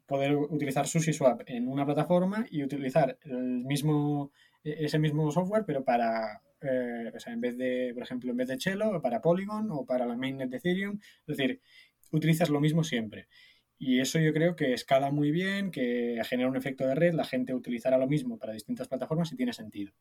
poder 0.05 0.35
utilizar 0.35 0.88
SushiSwap 0.88 1.41
en 1.45 1.68
una 1.68 1.85
plataforma 1.85 2.45
y 2.49 2.64
utilizar 2.64 3.18
el 3.22 3.64
mismo, 3.65 4.31
e-, 4.64 4.85
ese 4.85 4.99
mismo 4.99 5.31
software, 5.31 5.64
pero 5.65 5.84
para, 5.84 6.41
eh, 6.61 7.11
o 7.14 7.19
sea, 7.19 7.34
en 7.34 7.41
vez 7.41 7.57
de, 7.57 7.91
por 7.93 8.03
ejemplo, 8.03 8.31
en 8.31 8.38
vez 8.38 8.47
de 8.47 8.57
Chelo, 8.57 9.01
para 9.01 9.22
Polygon 9.22 9.69
o 9.72 9.85
para 9.85 10.05
la 10.05 10.15
mainnet 10.15 10.49
de 10.49 10.57
Ethereum. 10.57 10.99
Es 11.27 11.38
decir, 11.38 11.61
utilizas 12.11 12.49
lo 12.49 12.59
mismo 12.59 12.84
siempre. 12.84 13.27
Y 13.80 13.99
eso 13.99 14.19
yo 14.19 14.34
creo 14.34 14.55
que 14.55 14.73
escala 14.73 15.11
muy 15.11 15.30
bien, 15.30 15.69
que 15.69 16.19
genera 16.26 16.49
un 16.49 16.57
efecto 16.57 16.88
de 16.88 16.95
red, 16.95 17.14
la 17.14 17.26
gente 17.26 17.53
utilizará 17.53 17.97
lo 17.99 18.07
mismo 18.07 18.39
para 18.39 18.53
distintas 18.53 18.88
plataformas 18.88 19.31
y 19.31 19.35
tiene 19.35 19.53
sentido. 19.53 19.93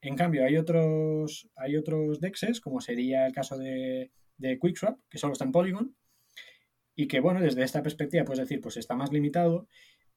En 0.00 0.16
cambio, 0.16 0.44
hay 0.44 0.56
otros, 0.56 1.48
hay 1.54 1.76
otros 1.76 2.20
DEXs, 2.20 2.60
como 2.60 2.80
sería 2.80 3.26
el 3.26 3.32
caso 3.32 3.56
de, 3.56 4.10
de 4.36 4.58
QuickSwap, 4.58 4.98
que 5.08 5.18
solo 5.18 5.34
está 5.34 5.44
en 5.44 5.52
Polygon, 5.52 5.94
y 7.00 7.08
que, 7.08 7.20
bueno, 7.20 7.40
desde 7.40 7.62
esta 7.62 7.82
perspectiva 7.82 8.26
puedes 8.26 8.40
decir, 8.40 8.60
pues 8.60 8.76
está 8.76 8.94
más 8.94 9.10
limitado, 9.10 9.66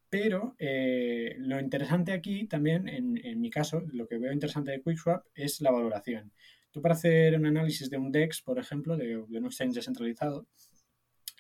pero 0.10 0.54
eh, 0.60 1.34
lo 1.38 1.58
interesante 1.58 2.12
aquí 2.12 2.46
también, 2.46 2.90
en, 2.90 3.40
mi 3.40 3.50
caso, 3.50 3.84
lo 3.94 4.06
que 4.06 4.18
veo 4.18 4.34
interesante 4.34 4.72
de 4.72 4.82
QuickSwap 4.82 5.26
es 5.34 5.62
la 5.62 5.72
valoración. 5.72 6.34
Tú 6.72 6.82
para 6.82 6.96
hacer 6.96 7.38
un 7.38 7.46
análisis 7.46 7.90
de 7.90 7.98
un 7.98 8.12
DEX, 8.12 8.42
por 8.42 8.60
ejemplo, 8.60 8.98
de, 8.98 9.16
un 9.16 9.46
exchange 9.46 9.76
descentralizado, 9.76 10.46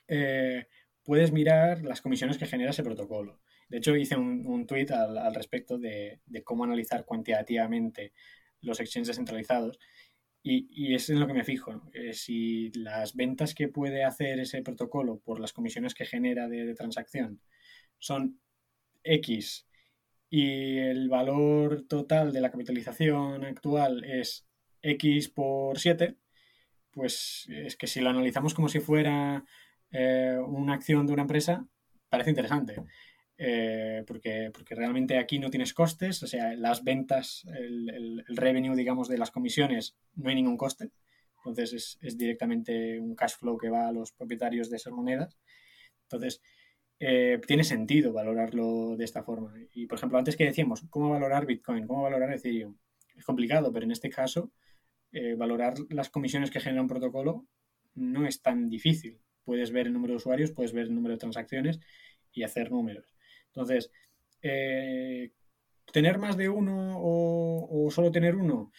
eh, 0.07 0.67
puedes 1.03 1.33
mirar 1.33 1.83
las 1.83 1.99
comisiones 1.99 2.37
que 2.37 2.45
genera 2.45 2.71
ese 2.71 2.83
protocolo. 2.83 3.41
De 3.67 3.79
hecho, 3.79 3.97
hice 3.97 4.15
un, 4.15 4.45
un 4.47 4.65
tweet 4.65 4.91
al, 4.91 5.35
respecto 5.35 5.77
de, 5.77 6.21
de, 6.25 6.41
cómo 6.41 6.63
analizar 6.63 7.03
cuantitativamente 7.03 8.13
los 8.61 8.79
exchanges 8.79 9.09
descentralizados 9.09 9.77
y, 10.43 10.93
es 10.93 11.09
en 11.09 11.19
lo 11.19 11.27
que 11.27 11.33
me 11.33 11.43
fijo. 11.43 11.81
Eh, 11.93 12.13
si 12.13 12.71
las 12.73 13.15
ventas 13.15 13.55
que 13.55 13.69
puede 13.69 14.03
hacer 14.03 14.39
ese 14.39 14.61
protocolo 14.61 15.19
por 15.19 15.39
las 15.39 15.53
comisiones 15.53 15.93
que 15.93 16.05
genera 16.05 16.47
de, 16.49 16.75
transacción 16.75 17.41
son 17.97 18.39
X 19.03 19.65
y 20.29 20.77
el 20.77 21.09
valor 21.09 21.83
total 21.87 22.33
de 22.33 22.41
la 22.41 22.51
capitalización 22.51 23.45
actual 23.45 24.03
es 24.03 24.45
X 24.81 25.29
por 25.29 25.79
7, 25.79 26.17
pues 26.91 27.47
es 27.49 27.77
que 27.77 27.87
si 27.87 28.01
lo 28.01 28.09
analizamos 28.09 28.53
como 28.53 28.67
si 28.67 28.79
fuera 28.79 29.45
eh, 29.91 30.37
una 30.45 30.73
acción 30.73 31.07
de 31.07 31.13
una 31.13 31.21
empresa, 31.23 31.65
parece 32.09 32.31
interesante. 32.31 32.75
Eh, 33.45 34.05
porque, 34.07 34.51
porque 34.53 34.73
realmente 34.73 35.17
aquí 35.17 35.37
no 35.37 35.49
tienes 35.49 35.73
costes, 35.73 36.23
o 36.23 36.27
sea, 36.27 36.55
las 36.55 36.81
ventas, 36.81 37.45
el, 37.53 38.23
revenue, 38.29 38.73
digamos, 38.73 39.09
de 39.09 39.17
las 39.17 39.31
comisiones, 39.31 39.97
no 40.15 40.29
hay 40.29 40.35
ningún 40.35 40.55
coste. 40.55 40.91
Entonces 41.39 41.97
es, 42.01 42.17
directamente 42.17 43.01
un 43.01 43.15
cash 43.15 43.33
flow 43.37 43.57
que 43.57 43.69
va 43.69 43.89
a 43.89 43.91
los 43.91 44.13
propietarios 44.13 44.69
de 44.69 44.77
esas 44.77 44.93
monedas. 44.93 45.37
Entonces, 46.03 46.41
eh, 46.99 47.41
tiene 47.45 47.65
sentido 47.65 48.13
valorarlo 48.13 48.95
de 48.95 49.03
esta 49.03 49.23
forma. 49.23 49.53
Y, 49.73 49.87
por 49.87 49.97
ejemplo, 49.97 50.17
antes 50.17 50.37
que 50.37 50.45
decíamos, 50.45 50.85
¿cómo 50.89 51.09
valorar 51.09 51.45
Bitcoin? 51.45 51.85
¿Cómo 51.85 52.03
valorar 52.03 52.31
Ethereum? 52.31 52.77
Es 53.17 53.25
complicado, 53.25 53.73
pero 53.73 53.83
en 53.83 53.91
este 53.91 54.09
caso, 54.09 54.53
eh, 55.11 55.35
valorar 55.35 55.73
las 55.89 56.09
comisiones 56.09 56.49
que 56.49 56.61
genera 56.61 56.81
un 56.81 56.87
protocolo 56.87 57.45
no 57.93 58.25
es 58.25 58.41
tan 58.41 58.69
difícil. 58.69 59.19
Puedes 59.43 59.71
ver 59.71 59.87
el 59.87 59.93
número 59.93 60.13
de 60.13 60.17
usuarios, 60.17 60.51
puedes 60.53 60.71
ver 60.71 60.85
el 60.85 60.95
número 60.95 61.15
de 61.15 61.19
transacciones 61.19 61.81
y 62.31 62.43
hacer 62.43 62.71
números. 62.71 63.12
Entonces, 63.53 63.91
eh, 64.41 65.31
tener 65.91 66.17
más 66.17 66.37
de 66.37 66.49
uno 66.49 66.97
o, 66.99 67.89
solo 67.91 68.11
tener 68.11 68.35
uno, 68.35 68.71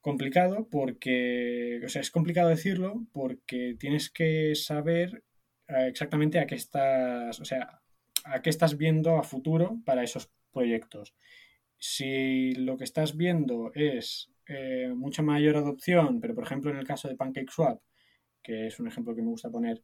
complicado 0.00 0.68
porque, 0.70 1.80
o 1.84 1.88
sea, 1.88 2.00
es 2.00 2.10
complicado 2.10 2.48
decirlo 2.48 3.06
porque 3.12 3.76
tienes 3.78 4.10
que 4.10 4.54
saber 4.54 5.24
eh, 5.68 5.88
exactamente 5.88 6.38
a 6.38 6.46
qué 6.46 6.54
estás, 6.54 7.40
o 7.40 7.44
sea, 7.44 7.80
a 8.24 8.42
qué 8.42 8.50
estás 8.50 8.76
viendo 8.78 9.16
a 9.16 9.24
futuro 9.24 9.80
para 9.84 10.04
esos 10.04 10.30
proyectos. 10.52 11.14
Si 11.78 12.52
lo 12.54 12.76
que 12.76 12.84
estás 12.84 13.16
viendo 13.16 13.72
es 13.74 14.30
eh, 14.46 14.92
mucha 14.94 15.22
mayor 15.22 15.56
adopción, 15.56 16.20
pero 16.20 16.34
por 16.34 16.44
ejemplo 16.44 16.70
en 16.70 16.76
el 16.78 16.86
caso 16.86 17.08
de 17.08 17.16
PancakeSwap, 17.16 17.80
que 18.42 18.68
es 18.68 18.80
un 18.80 18.88
ejemplo 18.88 19.14
que 19.14 19.22
me 19.22 19.28
gusta 19.28 19.50
poner 19.50 19.82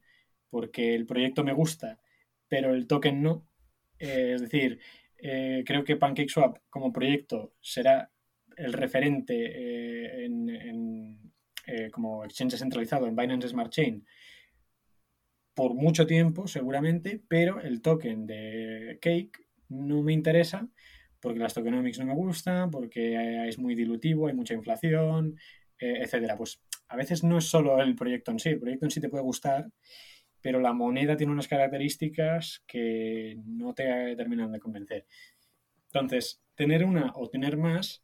porque 0.49 0.95
el 0.95 1.05
proyecto 1.05 1.43
me 1.43 1.53
gusta, 1.53 1.99
pero 2.47 2.73
el 2.73 2.87
token 2.87 3.21
no, 3.21 3.45
eh, 3.99 4.33
es 4.35 4.41
decir, 4.41 4.79
eh, 5.17 5.63
creo 5.65 5.83
que 5.83 5.95
PancakeSwap 5.95 6.57
como 6.69 6.93
proyecto 6.93 7.53
será 7.61 8.11
el 8.55 8.73
referente 8.73 9.35
eh, 9.35 10.25
en, 10.25 11.33
como 11.91 12.23
exchange 12.23 12.57
centralizado 12.57 13.07
en 13.07 13.15
Binance 13.15 13.49
Smart 13.49 13.71
Chain 13.71 14.05
por 15.53 15.73
mucho 15.73 16.05
tiempo, 16.07 16.47
seguramente, 16.47 17.21
pero 17.27 17.59
el 17.59 17.81
token 17.81 18.25
de 18.25 18.99
Cake 19.01 19.31
no 19.69 20.01
me 20.01 20.13
interesa 20.13 20.67
porque 21.19 21.39
las 21.39 21.53
tokenomics 21.53 21.99
no 21.99 22.05
me 22.05 22.13
gustan, 22.13 22.71
porque 22.71 23.47
es 23.47 23.57
muy 23.57 23.75
dilutivo, 23.75 24.27
hay 24.27 24.33
mucha 24.33 24.53
inflación, 24.53 25.35
etcétera. 25.77 26.37
Pues 26.37 26.61
a 26.87 26.95
veces 26.95 27.23
no 27.23 27.39
es 27.39 27.45
solo 27.45 27.81
el 27.81 27.95
proyecto 27.95 28.31
en 28.31 28.39
sí, 28.39 28.49
el 28.49 28.59
proyecto 28.59 28.85
en 28.85 28.91
sí 28.91 29.01
te 29.01 29.09
puede 29.09 29.23
gustar 29.23 29.67
pero 30.47 30.61
la 30.61 30.71
moneda 30.71 31.17
tiene 31.17 31.33
unas 31.33 31.49
características 31.49 32.63
que 32.65 33.37
no 33.43 33.73
te 33.73 34.15
terminan 34.15 34.49
de 34.49 34.61
convencer. 34.61 35.05
Entonces, 35.87 36.41
tener 36.55 36.85
una 36.85 37.11
o 37.15 37.27
tener 37.27 37.57
más 37.57 38.01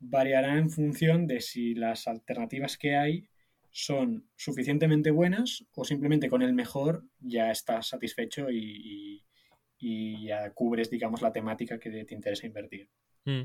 variará 0.00 0.58
en 0.58 0.68
función 0.68 1.28
de 1.28 1.40
si 1.40 1.76
las 1.76 2.08
alternativas 2.08 2.76
que 2.76 2.96
hay 2.96 3.28
son 3.70 4.28
suficientemente 4.34 5.12
buenas 5.12 5.64
o 5.76 5.84
simplemente 5.84 6.28
con 6.28 6.42
el 6.42 6.54
mejor 6.54 7.04
ya 7.20 7.52
estás 7.52 7.86
satisfecho 7.86 8.50
y, 8.50 9.22
ya 9.78 10.50
cubres, 10.54 10.90
digamos, 10.90 11.22
la 11.22 11.30
temática 11.30 11.78
que 11.78 12.04
te 12.04 12.14
interesa 12.16 12.48
invertir. 12.48 12.88
Mm. 13.26 13.42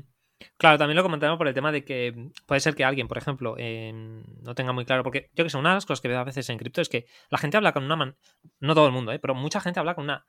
Claro, 0.56 0.78
también 0.78 0.96
lo 0.96 1.02
comentamos 1.02 1.38
por 1.38 1.48
el 1.48 1.54
tema 1.54 1.72
de 1.72 1.84
que 1.84 2.30
puede 2.46 2.60
ser 2.60 2.74
que 2.74 2.84
alguien, 2.84 3.08
por 3.08 3.18
ejemplo, 3.18 3.56
no 3.56 4.54
tenga 4.54 4.72
muy 4.72 4.84
claro, 4.84 5.02
porque 5.02 5.30
yo 5.34 5.44
que 5.44 5.50
sé, 5.50 5.58
una 5.58 5.70
de 5.70 5.76
las 5.76 5.86
cosas 5.86 6.00
que 6.00 6.08
veo 6.08 6.18
a 6.18 6.24
veces 6.24 6.48
en 6.50 6.58
cripto 6.58 6.80
es 6.80 6.88
que 6.88 7.06
la 7.30 7.38
gente 7.38 7.56
habla 7.56 7.72
con 7.72 7.84
una 7.84 7.96
man... 7.96 8.16
no 8.60 8.74
todo 8.74 8.86
el 8.86 8.92
mundo, 8.92 9.12
¿eh? 9.12 9.18
pero 9.18 9.34
mucha 9.34 9.60
gente 9.60 9.80
habla 9.80 9.94
con 9.94 10.04
una 10.04 10.24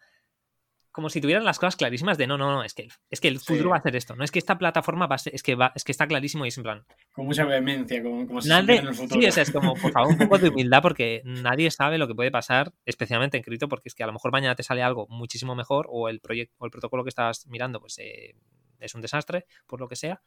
como 0.93 1.09
si 1.09 1.19
tuvieran 1.19 1.43
las 1.43 1.57
cosas 1.57 1.75
clarísimas 1.75 2.19
de 2.19 2.27
no, 2.27 2.37
no, 2.37 2.51
no, 2.51 2.63
es 2.63 2.75
que, 2.75 2.87
es 3.09 3.19
que 3.19 3.27
el 3.27 3.39
futuro 3.39 3.71
va 3.71 3.77
a 3.77 3.79
hacer 3.79 3.95
esto, 3.95 4.15
no 4.15 4.23
es 4.23 4.29
que 4.29 4.37
esta 4.37 4.59
plataforma 4.59 5.07
va 5.07 5.15
a 5.15 5.17
ser, 5.17 5.33
es 5.33 5.41
que 5.41 5.55
va, 5.55 5.71
es 5.75 5.83
que 5.83 5.91
está 5.91 6.07
clarísimo 6.07 6.45
y 6.45 6.49
es 6.49 6.57
en 6.57 6.63
plan. 6.63 6.85
Con 7.11 7.25
mucha 7.25 7.45
vehemencia, 7.45 8.01
como, 8.03 8.27
como 8.27 8.39
si 8.39 8.51
en 8.51 8.69
el 8.69 8.93
futuro. 8.93 9.19
Sí, 9.19 9.41
es, 9.41 9.51
como, 9.51 9.73
por 9.73 9.91
favor, 9.91 10.11
un 10.11 10.19
poco 10.19 10.37
de 10.37 10.49
humildad 10.49 10.83
porque 10.83 11.23
nadie 11.25 11.71
sabe 11.71 11.97
lo 11.97 12.07
que 12.07 12.13
puede 12.13 12.29
pasar, 12.29 12.73
especialmente 12.85 13.37
en 13.37 13.43
cripto, 13.43 13.67
porque 13.67 13.89
es 13.89 13.95
que 13.95 14.03
a 14.03 14.07
lo 14.07 14.13
mejor 14.13 14.31
mañana 14.31 14.53
te 14.53 14.61
sale 14.61 14.83
algo 14.83 15.07
muchísimo 15.09 15.55
mejor 15.55 15.87
o 15.89 16.09
el 16.09 16.19
proyecto 16.19 16.53
o 16.59 16.65
el 16.65 16.71
protocolo 16.71 17.03
que 17.03 17.09
estás 17.09 17.47
mirando, 17.47 17.79
pues 17.79 17.97
eh, 17.97 18.35
es 18.83 18.95
un 18.95 19.01
desastre, 19.01 19.45
por 19.67 19.79
lo 19.79 19.87
que 19.87 19.95
sea. 19.95 20.21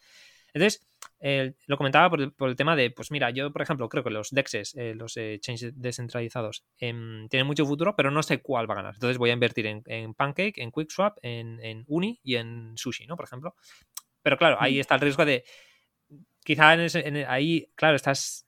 Entonces, 0.52 0.86
lo 1.66 1.76
comentaba 1.76 2.08
por 2.08 2.48
el, 2.48 2.56
tema 2.56 2.76
de, 2.76 2.90
pues 2.90 3.10
mira, 3.10 3.30
yo, 3.30 3.52
por 3.52 3.62
ejemplo, 3.62 3.88
creo 3.88 4.02
que 4.02 4.10
los 4.10 4.30
DEXs, 4.30 4.74
eh, 4.76 4.94
los 4.94 5.16
exchanges 5.16 5.72
descentralizados, 5.74 6.64
em, 6.78 7.28
tienen 7.28 7.46
mucho 7.46 7.66
futuro, 7.66 7.94
pero 7.94 8.10
no 8.10 8.22
sé 8.22 8.40
cuál 8.40 8.68
va 8.68 8.74
a 8.74 8.76
ganar. 8.78 8.94
Entonces 8.94 9.18
voy 9.18 9.30
a 9.30 9.34
invertir 9.34 9.66
en, 9.66 10.14
Pancake, 10.14 10.60
en 10.62 10.70
QuickSwap, 10.70 11.18
en, 11.22 11.60
en, 11.62 11.84
Uni 11.88 12.20
y 12.22 12.36
en 12.36 12.72
Sushi, 12.76 13.06
¿no? 13.06 13.16
Por 13.16 13.26
ejemplo. 13.26 13.54
Pero 14.22 14.38
claro, 14.38 14.56
ahí 14.58 14.78
mm. 14.78 14.80
está 14.80 14.94
el 14.94 15.00
riesgo 15.02 15.24
de, 15.24 15.44
quizá 16.42 16.74
en, 16.74 17.16
ahí, 17.28 17.68
claro, 17.74 17.96
estás 17.96 18.46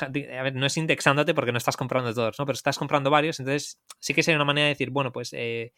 a 0.00 0.08
ver, 0.08 0.54
no 0.54 0.66
es 0.66 0.76
indexándote 0.76 1.34
porque 1.34 1.52
no 1.52 1.58
estás 1.58 1.76
comprando 1.76 2.12
todos, 2.12 2.38
¿no? 2.38 2.46
Pero 2.46 2.56
estás 2.56 2.78
comprando 2.78 3.10
varios, 3.10 3.38
entonces 3.38 3.80
sí 4.00 4.14
que 4.14 4.22
sería 4.22 4.36
una 4.36 4.44
manera 4.44 4.64
de 4.66 4.72
decir, 4.72 4.90
bueno, 4.90 5.12
pues 5.12 5.32
eh, 5.32 5.72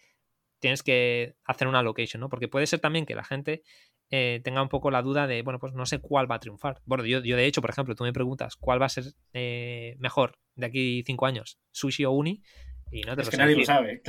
tienes 0.59 0.83
que 0.83 1.37
hacer 1.45 1.69
una 1.69 1.81
allocation, 1.81 2.21
¿no? 2.21 2.29
Porque 2.29 2.49
puede 2.49 2.67
ser 2.67 2.81
también 2.81 3.07
que 3.07 3.15
la 3.15 3.25
gente 3.25 3.63
eh, 4.11 4.41
tenga 4.43 4.63
un 4.63 4.69
poco 4.69 4.91
la 4.91 5.03
duda 5.03 5.27
de, 5.27 5.43
bueno, 5.43 5.59
pues 5.59 5.75
no 5.75 5.87
sé 5.87 6.01
cuál 6.01 6.31
va 6.31 6.37
a 6.37 6.41
triunfar. 6.41 6.81
Bueno, 6.85 7.05
yo, 7.05 7.21
yo 7.21 7.37
de 7.37 7.47
hecho, 7.47 7.61
por 7.61 7.71
ejemplo, 7.71 7.95
tú 7.95 8.05
me 8.05 8.13
preguntas 8.13 8.57
cuál 8.57 8.81
va 8.81 8.87
a 8.87 8.91
ser 8.91 9.05
eh, 9.33 9.97
mejor 9.99 10.39
de 10.55 10.67
aquí 10.67 11.03
cinco 11.07 11.27
años, 11.27 11.59
sushi 11.71 12.05
o 12.05 12.13
uni, 12.13 12.43
y 12.91 13.03
no 13.03 13.15
te 13.15 13.23
es 13.23 13.27
lo 13.27 13.31
que 13.31 13.37
nadie 13.37 13.57
lo 13.57 13.65
sabe. 13.65 14.03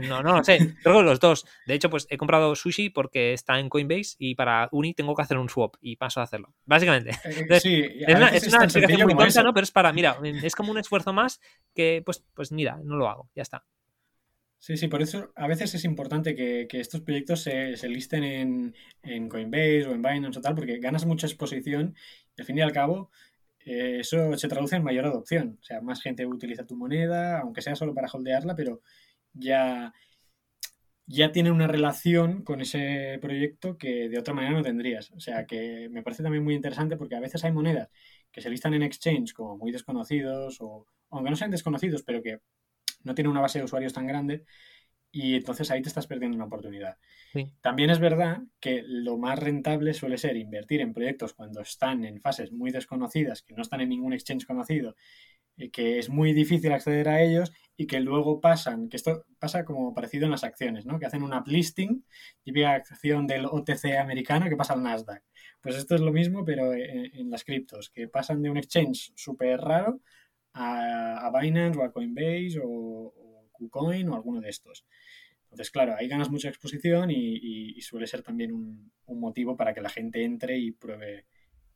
no, 0.00 0.22
no 0.22 0.36
lo 0.38 0.44
sé. 0.44 0.58
Creo 0.82 0.98
que 0.98 1.02
los 1.02 1.20
dos. 1.20 1.46
De 1.66 1.74
hecho, 1.74 1.90
pues 1.90 2.06
he 2.10 2.16
comprado 2.16 2.54
sushi 2.54 2.90
porque 2.90 3.32
está 3.32 3.58
en 3.58 3.68
Coinbase 3.68 4.16
y 4.18 4.34
para 4.34 4.68
Uni 4.72 4.94
tengo 4.94 5.14
que 5.14 5.22
hacer 5.22 5.38
un 5.38 5.48
swap 5.48 5.76
y 5.80 5.96
paso 5.96 6.20
a 6.20 6.24
hacerlo. 6.24 6.54
Básicamente. 6.64 7.10
Eh, 7.24 7.60
sí, 7.60 7.84
es 8.06 8.16
una, 8.16 8.28
es 8.28 8.48
una 8.48 8.64
explicación 8.64 9.02
muy 9.02 9.16
tonta, 9.16 9.42
¿no? 9.42 9.52
Pero 9.52 9.64
es 9.64 9.70
para, 9.70 9.92
mira, 9.92 10.18
es 10.42 10.54
como 10.54 10.72
un 10.72 10.78
esfuerzo 10.78 11.12
más 11.12 11.40
que, 11.74 12.02
pues, 12.04 12.24
pues 12.34 12.52
mira, 12.52 12.78
no 12.82 12.96
lo 12.96 13.08
hago. 13.08 13.30
Ya 13.34 13.42
está. 13.42 13.64
Sí, 14.58 14.76
sí, 14.76 14.88
por 14.88 15.02
eso 15.02 15.32
a 15.36 15.46
veces 15.46 15.74
es 15.74 15.84
importante 15.84 16.34
que, 16.34 16.66
estos 16.72 17.00
proyectos 17.02 17.40
se, 17.42 17.76
se 17.76 17.88
listen 17.88 18.24
en, 19.02 19.28
Coinbase 19.28 19.86
o 19.86 19.92
en 19.92 20.02
Binance 20.02 20.38
o 20.38 20.42
tal, 20.42 20.54
porque 20.54 20.78
ganas 20.78 21.06
mucha 21.06 21.26
exposición 21.26 21.94
y 22.36 22.40
al 22.40 22.46
fin 22.46 22.58
y 22.58 22.62
al 22.62 22.72
cabo 22.72 23.10
eh, 23.64 23.98
eso 24.00 24.36
se 24.36 24.48
traduce 24.48 24.76
en 24.76 24.84
mayor 24.84 25.06
adopción. 25.06 25.58
O 25.60 25.64
sea, 25.64 25.80
más 25.82 26.00
gente 26.02 26.26
utiliza 26.26 26.66
tu 26.66 26.76
moneda, 26.76 27.40
aunque 27.40 27.62
sea 27.62 27.76
solo 27.76 27.94
para 27.94 28.08
holdearla, 28.12 28.54
pero 28.56 28.80
ya, 29.34 29.92
ya 31.06 31.32
tiene 31.32 31.50
una 31.50 31.66
relación 31.68 32.42
con 32.42 32.60
ese 32.60 33.18
proyecto 33.20 33.78
que 33.78 34.08
de 34.08 34.18
otra 34.18 34.34
manera 34.34 34.54
no 34.54 34.62
tendrías. 34.62 35.10
O 35.12 35.20
sea, 35.20 35.46
que 35.46 35.88
me 35.90 36.02
parece 36.02 36.22
también 36.22 36.44
muy 36.44 36.54
interesante 36.54 36.96
porque 36.96 37.16
a 37.16 37.20
veces 37.20 37.44
hay 37.44 37.52
monedas 37.52 37.90
que 38.32 38.40
se 38.40 38.50
listan 38.50 38.74
en 38.74 38.82
exchange 38.82 39.32
como 39.32 39.56
muy 39.56 39.72
desconocidos 39.72 40.58
o 40.60 40.86
aunque 41.10 41.30
no 41.30 41.36
sean 41.36 41.50
desconocidos, 41.50 42.02
pero 42.02 42.22
que 42.22 42.40
no 43.06 43.14
tiene 43.14 43.30
una 43.30 43.40
base 43.40 43.58
de 43.58 43.64
usuarios 43.64 43.92
tan 43.92 44.06
grande 44.06 44.44
y 45.10 45.36
entonces 45.36 45.70
ahí 45.70 45.80
te 45.80 45.88
estás 45.88 46.06
perdiendo 46.06 46.36
una 46.36 46.44
oportunidad. 46.44 46.98
También 47.62 47.88
es 47.88 48.00
verdad 48.00 48.42
que 48.60 48.82
lo 48.86 49.16
más 49.16 49.38
rentable 49.38 49.94
suele 49.94 50.18
ser 50.18 50.36
invertir 50.36 50.82
en 50.82 50.92
proyectos 50.92 51.32
cuando 51.32 51.62
están 51.62 52.04
en 52.04 52.20
fases 52.20 52.52
muy 52.52 52.70
desconocidas, 52.70 53.42
que 53.42 53.54
no 53.54 53.62
están 53.62 53.80
en 53.80 53.88
ningún 53.88 54.12
exchange 54.12 54.44
conocido, 54.46 54.94
y 55.56 55.70
que 55.70 55.98
es 55.98 56.10
muy 56.10 56.34
difícil 56.34 56.70
acceder 56.72 57.08
a 57.08 57.22
ellos 57.22 57.50
y 57.78 57.86
que 57.86 58.00
luego 58.00 58.40
pasan, 58.42 58.88
que 58.90 58.96
esto 58.96 59.24
pasa 59.38 59.64
como 59.64 59.94
parecido 59.94 60.26
en 60.26 60.32
las 60.32 60.44
acciones, 60.44 60.84
¿no? 60.84 60.98
Que 60.98 61.06
hacen 61.06 61.22
un 61.22 61.32
uplisting, 61.32 62.04
típica 62.42 62.74
acción 62.74 63.26
del 63.26 63.46
OTC 63.46 63.96
americano 63.98 64.50
que 64.50 64.56
pasa 64.56 64.74
al 64.74 64.82
Nasdaq. 64.82 65.22
Pues 65.62 65.76
esto 65.76 65.94
es 65.94 66.02
lo 66.02 66.12
mismo, 66.12 66.44
pero 66.44 66.74
en, 66.74 67.10
en 67.14 67.30
las 67.30 67.44
criptos, 67.44 67.88
que 67.88 68.08
pasan 68.08 68.42
de 68.42 68.50
un 68.50 68.58
exchange 68.58 69.12
súper 69.14 69.60
raro 69.60 70.02
a, 70.56 71.30
Binance 71.38 71.78
o 71.78 71.84
a 71.84 71.92
Coinbase 71.92 72.60
o, 72.62 73.12
KuCoin 73.52 74.08
o 74.08 74.14
alguno 74.14 74.40
de 74.40 74.50
estos. 74.50 74.84
Entonces, 75.44 75.70
claro, 75.70 75.94
ahí 75.96 76.08
ganas 76.08 76.30
mucha 76.30 76.48
exposición 76.48 77.10
y, 77.10 77.80
suele 77.80 78.06
ser 78.06 78.22
también 78.22 78.52
un, 78.52 78.92
motivo 79.06 79.56
para 79.56 79.72
que 79.72 79.80
la 79.80 79.88
gente 79.88 80.24
entre 80.24 80.58
y 80.58 80.72
pruebe, 80.72 81.26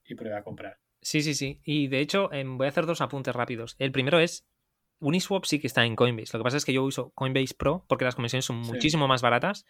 y 0.05 0.15
pruebe 0.15 0.37
a 0.37 0.43
comprar. 0.43 0.79
Sí, 1.01 1.23
sí, 1.23 1.35
sí. 1.35 1.61
Y 1.65 1.89
de 1.89 2.01
hecho, 2.01 2.31
em, 2.33 2.59
voy 2.59 2.67
a 2.67 2.71
hacer 2.71 2.85
dos 2.85 3.01
apuntes 3.01 3.35
rápidos. 3.35 3.77
El 3.79 3.93
primero 3.93 4.21
es, 4.21 4.47
Uniswap 4.99 5.45
sí 5.45 5.59
que 5.59 5.67
está 5.67 5.87
en 5.87 5.97
Coinbase. 5.97 6.37
Lo 6.37 6.41
que 6.41 6.45
pasa 6.45 6.59
es 6.59 6.65
que 6.67 6.75
yo 6.75 6.85
uso 6.85 7.11
Coinbase 7.15 7.55
Pro 7.55 7.87
porque 7.89 8.05
las 8.05 8.17
comisiones 8.17 8.45
son 8.45 8.57
muchísimo 8.57 9.09
más 9.09 9.23
baratas, 9.23 9.65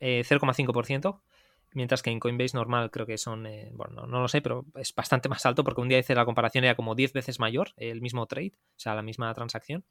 0,5%. 0.00 1.22
Mientras 1.72 2.02
que 2.02 2.10
en 2.10 2.20
Coinbase 2.20 2.56
normal 2.56 2.90
creo 2.90 3.06
que 3.06 3.18
son, 3.18 3.46
eh, 3.46 3.70
bueno, 3.72 4.06
no, 4.06 4.20
lo 4.20 4.28
sé, 4.28 4.40
pero 4.40 4.64
es 4.76 4.94
bastante 4.94 5.28
más 5.28 5.44
alto 5.44 5.64
porque 5.64 5.80
un 5.80 5.88
día 5.88 5.98
hice 5.98 6.14
la 6.14 6.24
comparación 6.24 6.64
era 6.64 6.74
como 6.74 6.94
10 6.94 7.12
veces 7.12 7.38
mayor 7.38 7.72
el 7.76 8.00
mismo 8.00 8.26
trade, 8.26 8.52
o 8.54 8.78
sea, 8.78 8.94
la 8.94 9.02
misma 9.02 9.32
transacción. 9.34 9.84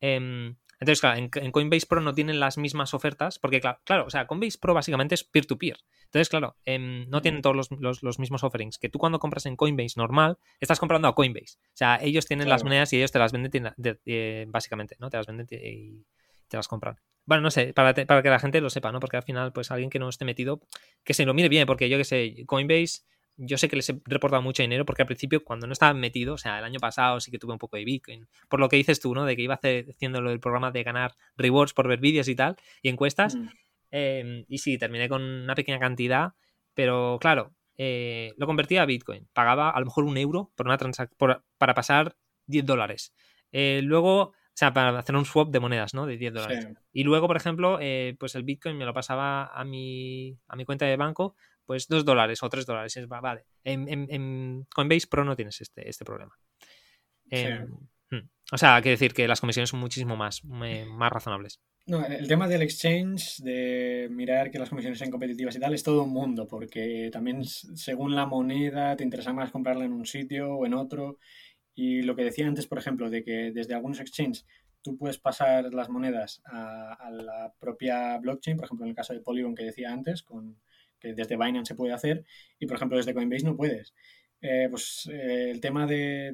Em, 0.00 0.56
entonces, 0.80 1.00
claro, 1.00 1.18
en, 1.18 1.50
Coinbase 1.50 1.86
Pro 1.86 2.00
no 2.00 2.12
tienen 2.12 2.40
las 2.40 2.58
mismas 2.58 2.94
ofertas, 2.94 3.38
porque 3.38 3.60
claro, 3.60 4.06
o 4.06 4.10
sea, 4.10 4.26
Coinbase 4.26 4.58
Pro 4.58 4.74
básicamente 4.74 5.14
es 5.14 5.24
peer-to-peer. 5.24 5.78
Entonces, 6.04 6.28
claro, 6.28 6.56
em, 6.64 7.08
no 7.08 7.22
tienen 7.22 7.42
todos 7.42 7.70
los, 7.70 8.18
mismos 8.18 8.44
offerings. 8.44 8.78
Que 8.78 8.88
tú 8.88 8.98
cuando 8.98 9.18
compras 9.18 9.46
en 9.46 9.56
Coinbase 9.56 9.94
normal, 9.96 10.38
estás 10.60 10.78
comprando 10.78 11.08
a 11.08 11.14
Coinbase. 11.14 11.58
O 11.58 11.76
sea, 11.76 11.98
ellos 12.02 12.26
tienen 12.26 12.48
las 12.48 12.64
monedas 12.64 12.92
y 12.92 12.98
ellos 12.98 13.12
te 13.12 13.18
las 13.18 13.32
venden 13.32 13.72
eh, 14.04 14.46
básicamente, 14.48 14.96
¿no? 14.98 15.10
Te 15.10 15.16
las 15.16 15.26
venden 15.26 15.46
y 15.50 16.04
te 16.48 16.56
las 16.56 16.68
compran. 16.68 16.98
Bueno, 17.26 17.42
no 17.42 17.50
sé, 17.50 17.72
para, 17.72 17.94
para, 17.94 18.22
que 18.22 18.28
la 18.28 18.38
gente 18.38 18.60
lo 18.60 18.70
sepa, 18.70 18.92
¿no? 18.92 19.00
Porque 19.00 19.16
al 19.16 19.22
final, 19.22 19.52
pues 19.52 19.70
alguien 19.70 19.90
que 19.90 19.98
no 19.98 20.08
esté 20.08 20.24
metido, 20.24 20.60
que 21.04 21.14
se 21.14 21.24
lo 21.24 21.34
mire 21.34 21.48
bien, 21.48 21.66
porque 21.66 21.88
yo 21.88 21.96
que 21.96 22.04
sé, 22.04 22.44
Coinbase, 22.46 23.02
yo 23.36 23.58
sé 23.58 23.68
que 23.68 23.76
les 23.76 23.88
he 23.88 24.00
reportado 24.04 24.42
mucho 24.42 24.62
dinero, 24.62 24.84
porque 24.84 25.02
al 25.02 25.06
principio, 25.06 25.42
cuando 25.42 25.66
no 25.66 25.72
estaba 25.72 25.94
metido, 25.94 26.34
o 26.34 26.38
sea, 26.38 26.58
el 26.58 26.64
año 26.64 26.78
pasado 26.80 27.20
sí 27.20 27.30
que 27.30 27.38
tuve 27.38 27.52
un 27.52 27.58
poco 27.58 27.76
de 27.76 27.84
Bitcoin, 27.84 28.28
por 28.48 28.60
lo 28.60 28.68
que 28.68 28.76
dices 28.76 29.00
tú, 29.00 29.14
¿no? 29.14 29.24
De 29.24 29.36
que 29.36 29.42
iba 29.42 29.54
haciendo 29.54 30.20
lo 30.20 30.30
del 30.30 30.40
programa 30.40 30.70
de 30.70 30.82
ganar 30.82 31.14
rewards 31.36 31.72
por 31.72 31.88
ver 31.88 31.98
vídeos 31.98 32.28
y 32.28 32.36
tal, 32.36 32.56
y 32.82 32.88
encuestas. 32.88 33.36
Em, 33.90 34.44
y 34.48 34.58
sí, 34.58 34.78
terminé 34.78 35.08
con 35.08 35.22
una 35.22 35.54
pequeña 35.54 35.78
cantidad, 35.78 36.34
pero 36.74 37.18
claro, 37.20 37.54
eh, 37.76 38.32
lo 38.36 38.46
convertía 38.46 38.82
a 38.82 38.86
Bitcoin. 38.86 39.28
Pagaba 39.32 39.70
a 39.70 39.80
lo 39.80 39.86
mejor 39.86 40.04
un 40.04 40.16
euro 40.16 40.52
por 40.54 40.66
una 40.66 40.78
transacción 40.78 41.16
para 41.58 41.74
pasar 41.74 42.16
10 42.46 42.66
dólares. 42.66 43.14
Eh, 43.52 43.80
luego 43.82 44.32
o 44.54 44.56
sea, 44.56 44.72
para 44.72 44.96
hacer 44.96 45.16
un 45.16 45.24
swap 45.24 45.50
de 45.50 45.58
monedas, 45.58 45.94
¿no? 45.94 46.06
De 46.06 46.16
10 46.16 46.32
dólares. 46.32 46.68
Y 46.92 47.02
luego, 47.02 47.26
por 47.26 47.36
ejemplo, 47.36 47.78
eh, 47.80 48.14
pues 48.20 48.36
el 48.36 48.44
Bitcoin 48.44 48.78
me 48.78 48.84
lo 48.84 48.94
pasaba 48.94 49.46
a 49.46 49.64
mi, 49.64 50.38
a 50.46 50.54
mi 50.54 50.64
cuenta 50.64 50.86
de 50.86 50.96
banco, 50.96 51.34
pues 51.66 51.88
2 51.88 52.04
dólares 52.04 52.40
o 52.40 52.48
3 52.48 52.64
dólares. 52.64 52.96
Vale. 53.08 53.46
En, 53.64 54.64
Coinbase 54.72 55.08
Pro 55.08 55.24
no 55.24 55.34
tienes 55.34 55.60
este, 55.60 55.88
este 55.88 56.04
problema. 56.04 56.38
Em, 57.30 57.66
hmm. 58.10 58.28
O 58.52 58.56
sea, 58.56 58.80
quiere 58.80 58.92
decir 58.92 59.12
que 59.12 59.26
las 59.26 59.40
comisiones 59.40 59.70
son 59.70 59.80
muchísimo 59.80 60.16
más, 60.16 60.44
más 60.44 61.12
razonables. 61.12 61.60
No, 61.86 62.06
el 62.06 62.28
tema 62.28 62.46
del 62.46 62.62
exchange, 62.62 63.42
de 63.42 64.08
mirar 64.10 64.52
que 64.52 64.60
las 64.60 64.70
comisiones 64.70 65.00
sean 65.00 65.10
competitivas 65.10 65.56
y 65.56 65.58
tal, 65.58 65.74
es 65.74 65.82
todo 65.82 66.04
un 66.04 66.12
mundo, 66.12 66.46
porque 66.46 67.10
también 67.12 67.44
según 67.44 68.14
la 68.14 68.24
moneda 68.24 68.96
te 68.96 69.02
interesa 69.02 69.32
más 69.32 69.50
comprarla 69.50 69.84
en 69.84 69.92
un 69.92 70.06
sitio 70.06 70.54
o 70.54 70.64
en 70.64 70.74
otro. 70.74 71.18
Y 71.74 72.02
lo 72.02 72.14
que 72.14 72.24
decía 72.24 72.46
antes, 72.46 72.66
por 72.66 72.78
ejemplo, 72.78 73.10
de 73.10 73.24
que 73.24 73.52
desde 73.52 73.74
algunos 73.74 74.00
exchanges 74.00 74.46
tú 74.82 74.98
puedes 74.98 75.18
pasar 75.18 75.72
las 75.72 75.88
monedas 75.88 76.42
a, 76.44 77.10
la 77.10 77.54
propia 77.58 78.18
blockchain, 78.18 78.56
por 78.56 78.66
ejemplo, 78.66 78.84
en 78.84 78.90
el 78.90 78.96
caso 78.96 79.14
de 79.14 79.20
Polygon 79.20 79.54
que 79.54 79.64
decía 79.64 79.90
antes, 79.90 80.22
con, 80.22 80.60
que 81.00 81.14
desde 81.14 81.36
Binance 81.36 81.68
se 81.68 81.74
puede 81.74 81.94
hacer, 81.94 82.24
y 82.58 82.66
por 82.66 82.76
ejemplo 82.76 82.98
desde 82.98 83.14
Coinbase 83.14 83.44
no 83.44 83.56
puedes. 83.56 83.94
Eh, 84.42 84.68
pues 84.68 85.08
eh, 85.10 85.50
el 85.50 85.60
tema 85.62 85.86
de, 85.86 86.28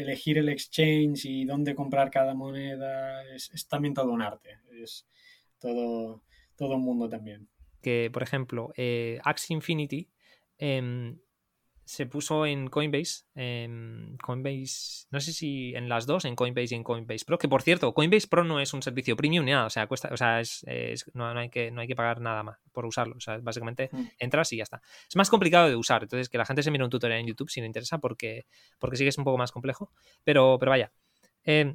elegir 0.00 0.38
el 0.38 0.48
exchange 0.48 1.26
y 1.26 1.44
dónde 1.44 1.74
comprar 1.74 2.10
cada 2.10 2.32
moneda 2.34 3.22
es, 3.34 3.50
también 3.68 3.92
todo 3.92 4.12
un 4.12 4.22
arte, 4.22 4.58
es 4.82 5.06
todo, 5.58 6.22
todo 6.56 6.76
un 6.76 6.82
mundo 6.82 7.06
también. 7.06 7.48
Que, 7.82 8.08
por 8.10 8.22
ejemplo, 8.22 8.72
eh, 8.78 9.18
Axie 9.24 9.54
Infinity 9.54 10.08
em, 10.56 11.18
se 11.90 12.06
puso 12.06 12.46
en 12.46 12.68
Coinbase, 12.68 13.24
Coinbase, 14.22 15.08
no 15.10 15.18
sé 15.18 15.32
si 15.32 15.74
en 15.74 15.88
las 15.88 16.06
dos, 16.06 16.24
en 16.24 16.36
Coinbase 16.36 16.72
y 16.72 16.76
en 16.76 16.84
Coinbase 16.84 17.24
Pro, 17.24 17.36
que 17.36 17.48
por 17.48 17.62
cierto, 17.62 17.92
Coinbase 17.92 18.28
Pro 18.28 18.44
no 18.44 18.60
es 18.60 18.72
un 18.72 18.80
servicio 18.80 19.16
premium 19.16 19.44
ni 19.44 19.50
nada, 19.50 19.66
o 19.66 19.70
sea, 19.70 19.88
cuesta, 19.88 20.08
o 20.12 20.16
sea, 20.16 20.38
es, 20.40 20.64
no, 21.14 21.26
hay 21.26 21.50
que, 21.50 21.72
no 21.72 21.80
hay 21.80 21.88
que 21.88 21.96
pagar 21.96 22.20
nada 22.20 22.44
más 22.44 22.58
por 22.70 22.86
usarlo, 22.86 23.16
o 23.16 23.20
sea, 23.20 23.38
básicamente 23.38 23.90
mm. 23.90 24.04
entras 24.20 24.52
y 24.52 24.58
ya 24.58 24.62
está. 24.62 24.80
Es 25.08 25.16
más 25.16 25.30
complicado 25.30 25.68
de 25.68 25.74
usar, 25.74 26.04
entonces 26.04 26.28
que 26.28 26.38
la 26.38 26.46
gente 26.46 26.62
se 26.62 26.70
mire 26.70 26.84
un 26.84 26.90
tutorial 26.90 27.18
en 27.18 27.26
YouTube 27.26 27.50
si 27.50 27.60
le 27.60 27.66
interesa, 27.66 27.98
porque, 27.98 28.46
porque 28.78 28.96
sí 28.96 29.02
que 29.02 29.08
es 29.08 29.18
un 29.18 29.24
poco 29.24 29.36
más 29.36 29.50
complejo, 29.50 29.90
pero, 30.22 30.58
pero 30.60 30.70
vaya. 30.70 30.92
Eh, 31.42 31.74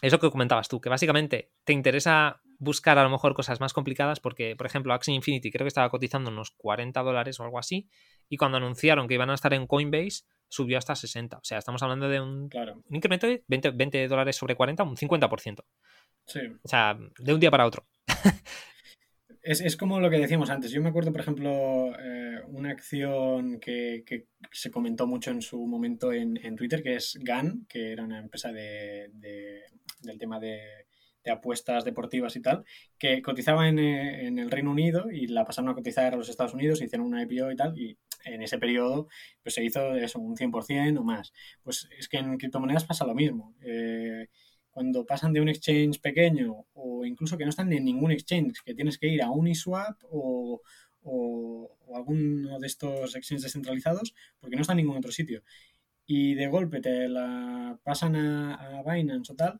es 0.00 0.12
lo 0.12 0.18
que 0.18 0.30
comentabas 0.30 0.66
tú, 0.68 0.80
que 0.80 0.88
básicamente 0.88 1.50
te 1.62 1.74
interesa 1.74 2.40
buscar 2.58 2.98
a 2.98 3.02
lo 3.02 3.10
mejor 3.10 3.34
cosas 3.34 3.60
más 3.60 3.72
complicadas 3.72 4.20
porque, 4.20 4.56
por 4.56 4.66
ejemplo, 4.66 4.92
Axie 4.92 5.14
Infinity 5.14 5.50
creo 5.50 5.64
que 5.64 5.68
estaba 5.68 5.90
cotizando 5.90 6.30
unos 6.30 6.50
40 6.52 7.02
dólares 7.02 7.40
o 7.40 7.44
algo 7.44 7.58
así 7.58 7.88
y 8.28 8.36
cuando 8.36 8.58
anunciaron 8.58 9.08
que 9.08 9.14
iban 9.14 9.30
a 9.30 9.34
estar 9.34 9.52
en 9.54 9.66
Coinbase 9.66 10.24
subió 10.48 10.78
hasta 10.78 10.94
60. 10.94 11.38
O 11.38 11.44
sea, 11.44 11.58
estamos 11.58 11.82
hablando 11.82 12.08
de 12.08 12.20
un, 12.20 12.48
un 12.88 12.96
incremento 12.96 13.26
de 13.26 13.44
20, 13.48 13.70
20, 13.70 14.08
dólares 14.08 14.36
sobre 14.36 14.54
40, 14.54 14.82
un 14.84 14.96
50%. 14.96 15.64
Sí. 16.26 16.40
O 16.62 16.68
sea, 16.68 16.98
de 17.18 17.34
un 17.34 17.40
día 17.40 17.50
para 17.50 17.66
otro. 17.66 17.86
Es, 19.46 19.76
como 19.76 20.00
lo 20.00 20.10
que 20.10 20.18
decíamos 20.18 20.50
antes. 20.50 20.72
Yo 20.72 20.82
me 20.82 20.88
acuerdo, 20.88 21.12
por 21.12 21.20
ejemplo, 21.20 21.92
eh, 22.00 22.40
una 22.48 22.72
acción 22.72 23.60
que, 23.60 24.02
se 24.50 24.72
comentó 24.72 25.06
mucho 25.06 25.30
en 25.30 25.40
su 25.40 25.64
momento 25.68 26.12
en, 26.12 26.56
Twitter, 26.56 26.82
que 26.82 26.96
es 26.96 27.16
GAN, 27.22 27.64
que 27.68 27.92
era 27.92 28.02
una 28.02 28.18
empresa 28.18 28.50
de, 28.50 29.08
del 29.12 30.18
tema 30.18 30.40
de, 30.40 30.85
apuestas 31.30 31.84
deportivas 31.84 32.36
y 32.36 32.42
tal, 32.42 32.64
que 32.98 33.22
cotizaba 33.22 33.68
en, 33.68 33.78
en, 33.78 34.38
el 34.38 34.50
Reino 34.50 34.70
Unido 34.70 35.10
y 35.10 35.26
la 35.26 35.44
pasaron 35.44 35.70
a 35.70 35.74
cotizar 35.74 36.12
a 36.12 36.16
los 36.16 36.28
Estados 36.28 36.54
Unidos, 36.54 36.82
hicieron 36.82 37.06
una 37.06 37.22
IPO 37.22 37.52
y 37.52 37.56
tal, 37.56 37.78
y 37.78 37.98
en 38.24 38.42
ese 38.42 38.58
periodo 38.58 39.08
pues 39.42 39.54
se 39.54 39.64
hizo 39.64 39.94
eso, 39.94 40.18
un 40.18 40.36
100% 40.36 40.98
o 40.98 41.04
más. 41.04 41.32
Pues 41.62 41.88
es 41.98 42.08
que 42.08 42.18
en 42.18 42.38
criptomonedas 42.38 42.84
pasa 42.84 43.06
lo 43.06 43.14
mismo. 43.14 43.54
Eh, 43.62 44.28
cuando 44.70 45.06
pasan 45.06 45.32
de 45.32 45.40
un 45.40 45.48
exchange 45.48 46.00
pequeño 46.00 46.66
o 46.74 47.04
incluso 47.04 47.38
que 47.38 47.44
no 47.44 47.50
están 47.50 47.72
en 47.72 47.84
ningún 47.84 48.10
exchange, 48.12 48.62
que 48.62 48.74
tienes 48.74 48.98
que 48.98 49.08
ir 49.08 49.22
a 49.22 49.30
Uniswap 49.30 49.96
o, 50.10 50.60
o, 51.02 51.70
alguno 51.94 52.58
de 52.58 52.66
estos 52.66 53.14
exchanges 53.16 53.44
descentralizados 53.44 54.14
porque 54.38 54.56
no 54.56 54.62
está 54.62 54.74
en 54.74 54.78
ningún 54.78 54.98
otro 54.98 55.12
sitio. 55.12 55.42
Y 56.06 56.34
de 56.34 56.48
golpe 56.48 56.80
te 56.80 57.08
la 57.08 57.78
pasan 57.82 58.16
a, 58.16 58.82
Binance 58.86 59.32
o 59.32 59.36
tal, 59.36 59.58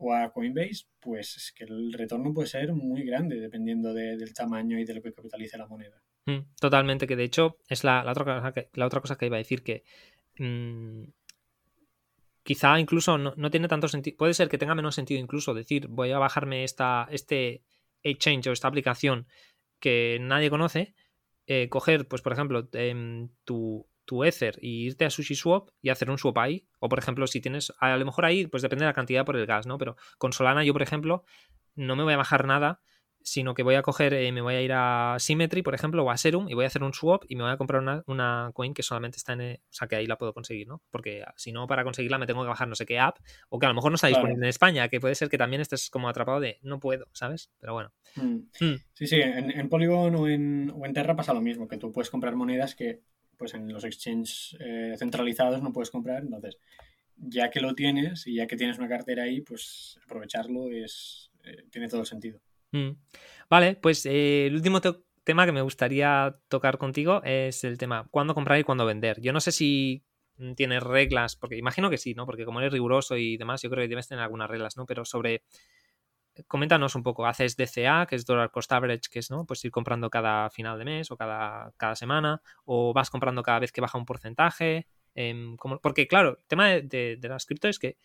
o 0.00 0.14
a 0.14 0.32
Coinbase, 0.32 0.86
pues 0.98 1.36
es 1.36 1.52
que 1.52 1.64
el 1.64 1.92
retorno 1.92 2.32
puede 2.32 2.48
ser 2.48 2.72
muy 2.72 3.02
grande 3.04 3.38
dependiendo 3.38 3.92
del 3.92 4.32
tamaño 4.32 4.78
y 4.78 4.84
de 4.84 4.94
lo 4.94 5.02
que 5.02 5.12
capitalice 5.12 5.58
la 5.58 5.66
moneda. 5.66 6.02
Mm, 6.24 6.54
totalmente, 6.58 7.06
que 7.06 7.16
de 7.16 7.24
hecho 7.24 7.58
es 7.68 7.84
la, 7.84 8.04
otra, 8.10 8.24
cosa 8.24 8.52
que, 8.52 8.70
la 8.74 8.86
otra 8.86 9.00
cosa 9.00 9.16
que 9.16 9.26
iba 9.26 9.36
a 9.36 9.38
decir 9.38 9.62
que 9.62 9.84
mm, 10.38 11.04
quizá 12.42 12.80
incluso 12.80 13.18
no, 13.18 13.50
tiene 13.50 13.68
tanto 13.68 13.88
sentido, 13.88 14.16
puede 14.16 14.34
ser 14.34 14.48
que 14.48 14.58
tenga 14.58 14.74
menos 14.74 14.94
sentido 14.94 15.20
incluso 15.20 15.52
decir 15.52 15.88
voy 15.88 16.12
a 16.12 16.18
bajarme 16.18 16.64
esta, 16.64 17.06
este 17.10 17.62
exchange 18.02 18.48
o 18.48 18.52
esta 18.52 18.68
aplicación 18.68 19.26
que 19.80 20.18
nadie 20.20 20.48
conoce, 20.48 20.94
eh, 21.46 21.68
coger, 21.68 22.08
pues 22.08 22.22
por 22.22 22.32
ejemplo, 22.32 22.68
em, 22.72 23.28
tu, 23.44 23.86
tu 24.10 24.24
Ether 24.24 24.58
y 24.60 24.86
irte 24.86 25.04
a 25.04 25.10
SushiSwap 25.10 25.68
y 25.80 25.90
hacer 25.90 26.10
un 26.10 26.18
swap 26.18 26.36
ahí. 26.38 26.66
O 26.80 26.88
por 26.88 26.98
ejemplo, 26.98 27.28
si 27.28 27.40
tienes, 27.40 27.72
a 27.78 27.96
lo 27.96 28.04
mejor 28.04 28.24
ahí, 28.24 28.48
pues 28.48 28.60
depende 28.60 28.84
de 28.84 28.88
la 28.88 28.92
cantidad 28.92 29.24
por 29.24 29.36
el 29.36 29.46
gas, 29.46 29.68
¿no? 29.68 29.78
Pero 29.78 29.96
con 30.18 30.32
Solana 30.32 30.64
yo, 30.64 30.72
por 30.72 30.82
ejemplo, 30.82 31.22
no 31.76 31.94
me 31.94 32.02
voy 32.02 32.14
a 32.14 32.16
bajar 32.16 32.44
nada 32.44 32.80
sino 33.22 33.54
que 33.54 33.62
voy 33.62 33.74
a 33.74 33.82
coger, 33.82 34.14
eh, 34.14 34.32
me 34.32 34.40
voy 34.40 34.54
a 34.54 34.62
ir 34.62 34.72
a 34.72 35.16
Symmetry, 35.18 35.62
por 35.62 35.74
ejemplo, 35.74 36.02
o 36.02 36.10
a 36.10 36.16
Serum, 36.16 36.48
y 36.48 36.54
voy 36.54 36.64
a 36.64 36.68
hacer 36.68 36.82
un 36.82 36.94
swap 36.94 37.24
y 37.28 37.36
me 37.36 37.42
voy 37.42 37.52
a 37.52 37.56
comprar 37.56 38.02
una, 38.06 38.50
coin 38.54 38.74
que 38.74 38.82
solamente 38.82 39.18
está 39.18 39.34
en, 39.34 39.40
o 39.40 39.58
sea, 39.68 39.88
que 39.88 39.96
ahí 39.96 40.06
la 40.06 40.16
puedo 40.16 40.32
conseguir, 40.32 40.66
¿no? 40.66 40.82
Porque 40.90 41.24
si 41.36 41.52
no, 41.52 41.66
para 41.66 41.84
conseguirla 41.84 42.18
me 42.18 42.26
tengo 42.26 42.42
que 42.42 42.48
bajar 42.48 42.68
no 42.68 42.74
sé 42.74 42.86
qué 42.86 42.98
app, 42.98 43.18
o 43.48 43.58
que 43.58 43.66
a 43.66 43.68
lo 43.68 43.74
mejor 43.74 43.90
no 43.90 43.96
está 43.96 44.06
disponible 44.06 44.44
en 44.44 44.48
España, 44.48 44.88
que 44.88 45.00
puede 45.00 45.14
ser 45.14 45.28
que 45.28 45.38
también 45.38 45.60
estés 45.60 45.90
como 45.90 46.08
atrapado 46.08 46.40
de 46.40 46.58
no 46.62 46.80
puedo, 46.80 47.08
¿sabes? 47.12 47.50
Pero 47.60 47.74
bueno. 47.74 47.92
Mm. 48.16 48.64
Mm. 48.64 48.78
Sí, 48.94 49.06
sí, 49.06 49.20
en, 49.20 49.68
Polygon 49.68 50.14
o 50.14 50.26
en, 50.26 50.72
o 50.74 50.86
en 50.86 50.92
Terra 50.92 51.14
pasa 51.14 51.34
lo 51.34 51.40
mismo, 51.40 51.68
que 51.68 51.76
tú 51.76 51.92
puedes 51.92 52.10
comprar 52.10 52.34
monedas 52.36 52.74
que 52.74 53.02
pues 53.40 53.54
en 53.54 53.72
los 53.72 53.84
exchanges 53.84 54.54
eh, 54.60 54.94
centralizados 54.98 55.62
no 55.62 55.72
puedes 55.72 55.90
comprar, 55.90 56.22
entonces 56.22 56.58
ya 57.16 57.48
que 57.48 57.60
lo 57.60 57.74
tienes 57.74 58.26
y 58.26 58.34
ya 58.34 58.46
que 58.46 58.54
tienes 58.54 58.76
una 58.76 58.86
cartera 58.86 59.22
ahí, 59.22 59.40
pues 59.40 59.98
aprovecharlo 60.04 60.70
es, 60.70 61.30
eh, 61.44 61.64
tiene 61.70 61.88
todo 61.88 62.02
el 62.02 62.06
sentido. 62.06 62.38
Mm. 62.72 62.90
Vale, 63.48 63.76
pues 63.76 64.04
eh, 64.04 64.46
el 64.46 64.56
último 64.56 64.82
tema 65.24 65.46
que 65.46 65.52
me 65.52 65.62
gustaría 65.62 66.38
tocar 66.48 66.76
contigo 66.76 67.22
es 67.24 67.64
el 67.64 67.78
tema 67.78 68.06
cuándo 68.10 68.34
comprar 68.34 68.60
y 68.60 68.64
cuándo 68.64 68.84
vender. 68.84 69.22
Yo 69.22 69.32
no 69.32 69.40
sé 69.40 69.52
si 69.52 70.04
tienes 70.54 70.82
reglas, 70.82 71.34
porque 71.34 71.56
imagino 71.56 71.88
que 71.88 71.96
sí, 71.96 72.12
¿no? 72.12 72.26
Porque 72.26 72.44
como 72.44 72.60
eres 72.60 72.74
riguroso 72.74 73.16
y 73.16 73.38
demás, 73.38 73.62
yo 73.62 73.70
creo 73.70 73.84
que 73.84 73.88
debes 73.88 74.08
tener 74.08 74.22
algunas 74.22 74.50
reglas, 74.50 74.76
¿no? 74.76 74.84
Pero 74.84 75.06
sobre 75.06 75.44
coméntanos 76.46 76.94
un 76.94 77.02
poco, 77.02 77.26
haces 77.26 77.56
DCA, 77.56 78.06
que 78.06 78.16
es 78.16 78.24
Dollar 78.24 78.50
Cost 78.50 78.72
Average, 78.72 79.10
que 79.10 79.18
es, 79.20 79.30
¿no? 79.30 79.46
Pues 79.46 79.64
ir 79.64 79.70
comprando 79.70 80.10
cada 80.10 80.50
final 80.50 80.78
de 80.78 80.84
mes 80.84 81.10
o 81.10 81.16
cada, 81.16 81.72
cada 81.76 81.96
semana, 81.96 82.42
o 82.64 82.92
vas 82.92 83.10
comprando 83.10 83.42
cada 83.42 83.60
vez 83.60 83.72
que 83.72 83.80
baja 83.80 83.98
un 83.98 84.06
porcentaje. 84.06 84.86
Em, 85.14 85.56
porque, 85.82 86.06
claro, 86.06 86.38
el 86.38 86.46
tema 86.46 86.68
de, 86.68 86.82
de, 86.82 87.16
de 87.18 87.28
las 87.28 87.46
cripto 87.46 87.68
es 87.68 87.78
que, 87.78 87.96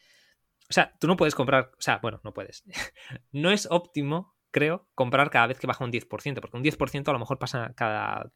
o 0.70 0.74
sea, 0.74 0.94
tú 1.00 1.08
no 1.08 1.16
puedes 1.16 1.36
comprar, 1.36 1.72
o 1.78 1.82
sea, 1.82 2.00
bueno, 2.02 2.22
no 2.24 2.34
puedes. 2.34 2.64
no 3.32 3.52
es 3.52 3.68
óptimo 3.70 4.36
creo, 4.56 4.88
comprar 4.96 5.30
cada 5.32 5.48
vez 5.48 5.60
que 5.60 5.68
baja 5.68 5.84
un 5.84 5.92
10%, 5.92 6.40
porque 6.40 6.56
un 6.56 6.64
10% 6.64 7.10
a 7.10 7.12
lo 7.12 7.20
mejor 7.20 7.38
pasa 7.38 7.74
cada, 7.76 8.32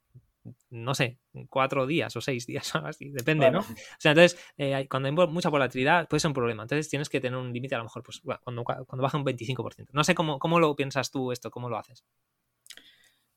no 0.70 0.96
sé, 0.96 1.20
cuatro 1.50 1.86
días 1.86 2.16
o 2.16 2.22
seis 2.22 2.46
días 2.46 2.74
o 2.76 2.86
así, 2.86 3.10
depende, 3.10 3.52
¿no? 3.52 3.60
O 3.60 3.66
sea, 3.98 4.12
entonces, 4.12 4.40
eh, 4.58 4.88
cuando 4.90 5.08
hay 5.08 5.28
mucha 5.28 5.50
volatilidad 5.50 6.08
puede 6.08 6.20
ser 6.20 6.30
un 6.30 6.36
problema, 6.36 6.64
entonces 6.64 6.90
tienes 6.90 7.10
que 7.10 7.20
tener 7.20 7.38
un 7.38 7.54
límite 7.54 7.76
a 7.76 7.80
lo 7.80 7.86
mejor, 7.86 8.04
pues 8.04 8.22
cuando, 8.44 8.64
cuando 8.64 9.04
baja 9.04 9.18
un 9.18 9.26
25%. 9.26 9.88
No 9.92 10.04
sé 10.04 10.16
cómo, 10.16 10.40
cómo 10.40 10.60
lo 10.60 10.76
piensas 10.76 11.12
tú 11.12 11.32
esto, 11.32 11.52
cómo 11.52 11.70
lo 11.70 11.78
haces. 11.78 12.04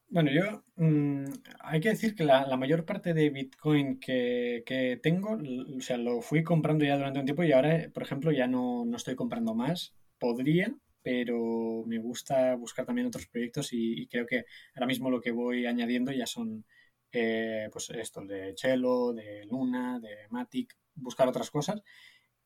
Bueno, 0.08 0.30
yo 0.30 0.62
mm, 0.76 1.24
hay 1.60 1.80
que 1.80 1.88
decir 1.88 2.14
que 2.14 2.24
la, 2.24 2.54
mayor 2.58 2.84
parte 2.84 3.14
de 3.14 3.30
Bitcoin 3.30 3.98
que, 3.98 4.62
que, 4.66 5.00
tengo, 5.02 5.38
o 5.76 5.80
sea, 5.80 5.96
lo 5.96 6.20
fui 6.20 6.44
comprando 6.44 6.84
ya 6.84 6.98
durante 6.98 7.18
un 7.20 7.24
tiempo 7.24 7.44
y 7.44 7.52
ahora, 7.52 7.88
por 7.94 8.02
ejemplo, 8.02 8.30
ya 8.30 8.46
no, 8.46 8.84
no 8.84 8.96
estoy 8.98 9.14
comprando 9.14 9.54
más. 9.54 9.94
Podría, 10.18 10.76
pero 11.02 11.84
me 11.86 11.98
gusta 11.98 12.54
buscar 12.56 12.86
también 12.86 13.06
otros 13.06 13.26
proyectos 13.26 13.70
y, 13.72 14.06
creo 14.08 14.26
que 14.26 14.44
ahora 14.74 14.86
mismo 14.86 15.10
lo 15.10 15.20
que 15.20 15.32
voy 15.32 15.66
añadiendo 15.66 16.12
ya 16.12 16.26
son 16.26 16.64
eh, 17.12 17.68
pues 17.72 17.90
esto 17.90 18.22
de 18.22 18.54
Chelo, 18.54 19.12
de 19.12 19.44
Luna, 19.46 20.00
de 20.00 20.28
Matic, 20.30 20.76
buscar 20.94 21.28
otras 21.28 21.50
cosas. 21.50 21.82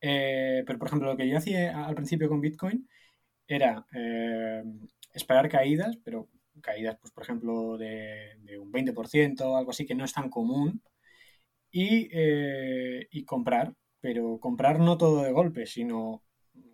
Eh, 0.00 0.62
pero 0.66 0.78
por 0.78 0.88
ejemplo 0.88 1.08
lo 1.10 1.16
que 1.16 1.28
yo 1.28 1.38
hacía 1.38 1.86
al 1.86 1.94
principio 1.94 2.28
con 2.28 2.40
Bitcoin 2.40 2.88
era 3.46 3.86
eh, 3.94 4.62
esperar 5.12 5.48
caídas, 5.48 5.96
pero 6.04 6.28
caídas 6.60 6.96
pues 7.00 7.12
por 7.12 7.22
ejemplo 7.22 7.78
de, 7.78 8.36
de 8.40 8.58
un 8.58 8.72
20%, 8.72 9.56
algo 9.56 9.70
así 9.70 9.86
que 9.86 9.94
no 9.94 10.04
es 10.04 10.12
tan 10.12 10.30
común, 10.30 10.82
y, 11.70 12.08
y 13.10 13.24
comprar, 13.24 13.74
pero 14.00 14.38
comprar 14.40 14.80
no 14.80 14.96
todo 14.96 15.22
de 15.22 15.32
golpe, 15.32 15.66
sino 15.66 16.22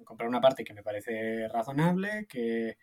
comprar 0.05 0.29
una 0.29 0.41
parte 0.41 0.65
que 0.65 0.75
me 0.75 0.83
parece 0.83 1.49
razonable, 1.49 2.27
que... 2.29 2.77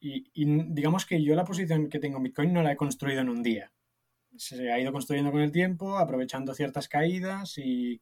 Y, 0.00 0.24
digamos 0.34 1.06
que 1.06 1.22
yo 1.22 1.34
la 1.34 1.44
posición 1.44 1.88
que 1.88 1.98
tengo 1.98 2.18
en 2.18 2.24
Bitcoin 2.24 2.52
no 2.52 2.62
la 2.62 2.72
he 2.72 2.76
construido 2.76 3.20
en 3.22 3.30
un 3.30 3.42
día. 3.42 3.72
Se 4.36 4.70
ha 4.70 4.80
ido 4.80 4.92
construyendo 4.92 5.30
con 5.30 5.40
el 5.40 5.52
tiempo, 5.52 5.98
aprovechando 5.98 6.54
ciertas 6.54 6.88
caídas 6.88 7.58
y, 7.58 8.00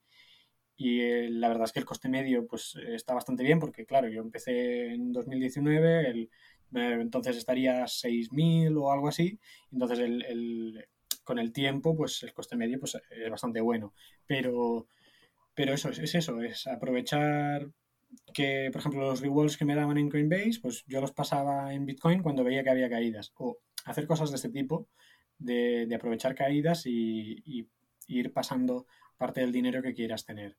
y 0.77 1.01
eh, 1.01 1.29
la 1.31 1.49
verdad 1.49 1.65
es 1.65 1.73
que 1.73 1.81
el 1.81 1.85
coste 1.85 2.09
medio 2.09 2.47
pues 2.47 2.75
está 2.77 3.15
bastante 3.15 3.43
bien 3.43 3.59
porque 3.59 3.85
claro, 3.87 4.09
yo 4.09 4.23
empecé 4.23 4.95
en 4.95 5.13
2019, 5.13 6.11
el, 6.11 6.31
eh, 6.75 6.99
entonces 7.01 7.37
estaría 7.37 7.87
6.000 7.87 8.77
o 8.77 8.93
algo 8.93 9.09
así, 9.09 9.39
entonces 9.71 9.99
el, 9.99 10.25
el, 10.25 10.89
con 11.25 11.39
el 11.39 11.53
tiempo 11.53 11.97
pues 11.97 12.23
el 12.23 12.33
coste 12.33 12.57
medio 12.57 12.81
pues 12.81 12.97
es 13.11 13.31
bastante 13.31 13.61
bueno, 13.61 13.95
pero, 14.27 14.87
pero 15.55 15.75
eso 15.75 15.91
es 15.91 16.15
eso, 16.15 16.41
es 16.43 16.67
aprovechar 16.67 17.69
que, 18.33 18.71
por 18.73 18.81
ejemplo, 18.81 19.01
los 19.01 19.21
rewards 19.21 19.57
que 19.57 19.65
me 19.65 19.75
daban 19.75 19.99
en 19.99 20.11
Coinbase, 20.11 20.61
pues 20.61 20.85
yo 20.87 21.01
los 21.01 21.13
pasaba 21.13 21.73
en 21.73 21.87
Bitcoin 21.87 22.23
cuando 22.23 22.45
veía 22.45 22.63
que 22.63 22.71
había 22.71 22.91
caídas. 22.91 23.33
O 23.37 23.59
hacer 23.85 24.07
cosas 24.07 24.31
de 24.31 24.37
este 24.37 24.49
tipo, 24.49 24.89
de, 25.45 25.95
aprovechar 25.95 26.35
caídas 26.35 26.87
y, 26.87 27.69
ir 28.09 28.33
pasando 28.33 28.87
parte 29.17 29.41
del 29.41 29.53
dinero 29.53 29.81
que 29.83 29.95
quieras 29.95 30.27
tener. 30.27 30.57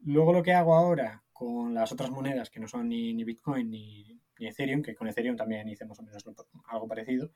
Luego 0.00 0.32
lo 0.32 0.42
que 0.42 0.52
hago 0.52 0.74
ahora 0.74 1.22
con 1.32 1.72
las 1.72 1.92
otras 1.92 2.10
monedas 2.10 2.50
que 2.50 2.60
no 2.60 2.68
son 2.68 2.88
ni, 2.88 3.24
Bitcoin 3.24 3.70
ni, 3.70 4.20
Ethereum, 4.38 4.82
que 4.82 4.94
con 4.94 5.08
Ethereum 5.08 5.36
también 5.36 5.68
hice 5.68 5.84
más 5.84 5.98
o 6.00 6.02
menos 6.02 6.24
algo 6.68 6.88
parecido, 6.88 7.30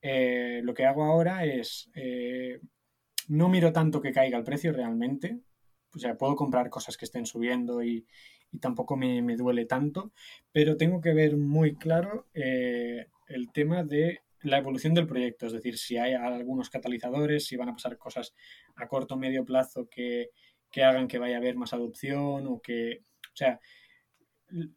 eh, 0.00 0.60
lo 0.62 0.74
que 0.74 0.84
hago 0.84 1.04
ahora 1.04 1.44
es, 1.44 1.90
eh, 1.94 2.60
no 3.28 3.48
miro 3.48 3.72
tanto 3.72 4.00
que 4.00 4.12
caiga 4.12 4.38
el 4.38 4.44
precio 4.44 4.72
realmente, 4.72 5.40
o 5.94 5.98
sea, 5.98 6.16
puedo 6.16 6.36
comprar 6.36 6.70
cosas 6.70 6.96
que 6.96 7.06
estén 7.06 7.24
subiendo 7.24 7.82
y, 7.82 8.06
y 8.54 8.58
tampoco 8.58 8.96
me, 8.96 9.36
duele 9.36 9.66
tanto, 9.66 10.12
pero 10.52 10.76
tengo 10.76 11.00
que 11.00 11.12
ver 11.12 11.36
muy 11.36 11.74
claro 11.74 12.28
eh, 12.34 13.08
el 13.26 13.50
tema 13.50 13.82
de 13.82 14.20
la 14.44 14.58
evolución 14.58 14.94
del 14.94 15.06
proyecto, 15.06 15.46
es 15.46 15.52
decir, 15.52 15.78
si 15.78 15.96
hay 15.96 16.12
algunos 16.12 16.68
catalizadores, 16.68 17.46
si 17.46 17.56
van 17.56 17.70
a 17.70 17.72
pasar 17.72 17.96
cosas 17.96 18.34
a 18.76 18.86
corto 18.86 19.14
o 19.14 19.18
medio 19.18 19.44
plazo 19.44 19.88
que, 19.88 20.30
hagan 20.76 21.08
que 21.08 21.18
vaya 21.18 21.36
a 21.36 21.38
haber 21.38 21.56
más 21.56 21.72
adopción 21.72 22.46
o 22.46 22.60
que, 22.60 23.04
o 23.32 23.36
sea, 23.36 23.60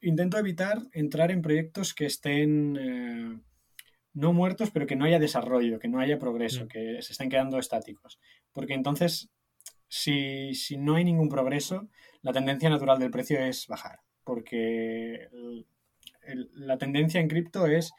intento 0.02 0.38
evitar 0.38 0.80
entrar 0.94 1.32
en 1.32 1.42
proyectos 1.42 1.94
que 1.94 2.06
estén 2.06 2.78
eh, 2.78 3.40
no 4.14 4.32
muertos, 4.32 4.72
pero 4.72 4.88
que 4.88 4.96
no 4.96 5.06
haya 5.06 5.20
desarrollo, 5.20 5.80
que 5.80 5.90
no 5.90 6.00
haya 6.00 6.18
progreso, 6.18 6.66
mm. 6.66 6.68
que 6.68 7.02
se 7.02 7.12
estén 7.12 7.30
quedando 7.30 7.60
estáticos, 7.60 8.20
porque 8.54 8.74
entonces 8.74 9.30
si, 9.90 10.54
si, 10.56 10.78
no 10.78 10.96
hay 10.96 11.04
ningún 11.04 11.30
progreso, 11.30 11.90
la 12.22 12.32
tendencia 12.32 12.70
natural 12.70 13.00
del 13.00 13.12
precio 13.12 13.40
es 13.40 13.68
bajar, 13.68 14.00
porque 14.24 15.28
la 16.54 16.78
tendencia 16.78 17.20
en 17.20 17.28
cripto 17.28 17.66
es 17.68 17.92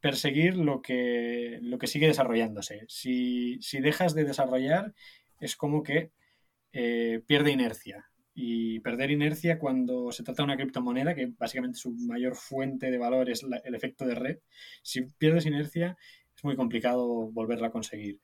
perseguir 0.00 0.56
lo 0.56 0.82
que, 0.82 1.58
lo 1.62 1.78
que 1.78 1.86
sigue 1.86 2.06
desarrollándose. 2.06 2.84
Si, 2.88 3.58
dejas 3.80 4.14
de 4.14 4.24
desarrollar, 4.24 4.94
es 5.40 5.56
como 5.56 5.82
que 5.82 6.10
eh, 6.72 7.22
pierde 7.26 7.52
inercia. 7.52 8.10
Y 8.34 8.80
perder 8.80 9.10
inercia 9.10 9.58
cuando 9.58 10.12
se 10.12 10.22
trata 10.22 10.42
de 10.42 10.44
una 10.44 10.56
criptomoneda, 10.56 11.14
que 11.14 11.32
básicamente 11.38 11.78
su 11.78 11.92
mayor 11.92 12.36
fuente 12.36 12.90
de 12.90 12.98
valor 12.98 13.30
es 13.30 13.42
el 13.64 13.74
efecto 13.74 14.06
de 14.06 14.14
red, 14.14 14.38
si 14.82 15.02
pierdes 15.02 15.46
inercia 15.46 15.96
es 16.36 16.44
muy 16.44 16.54
complicado 16.54 17.30
volverla 17.30 17.68
a 17.68 17.70
conseguir. 17.70 18.20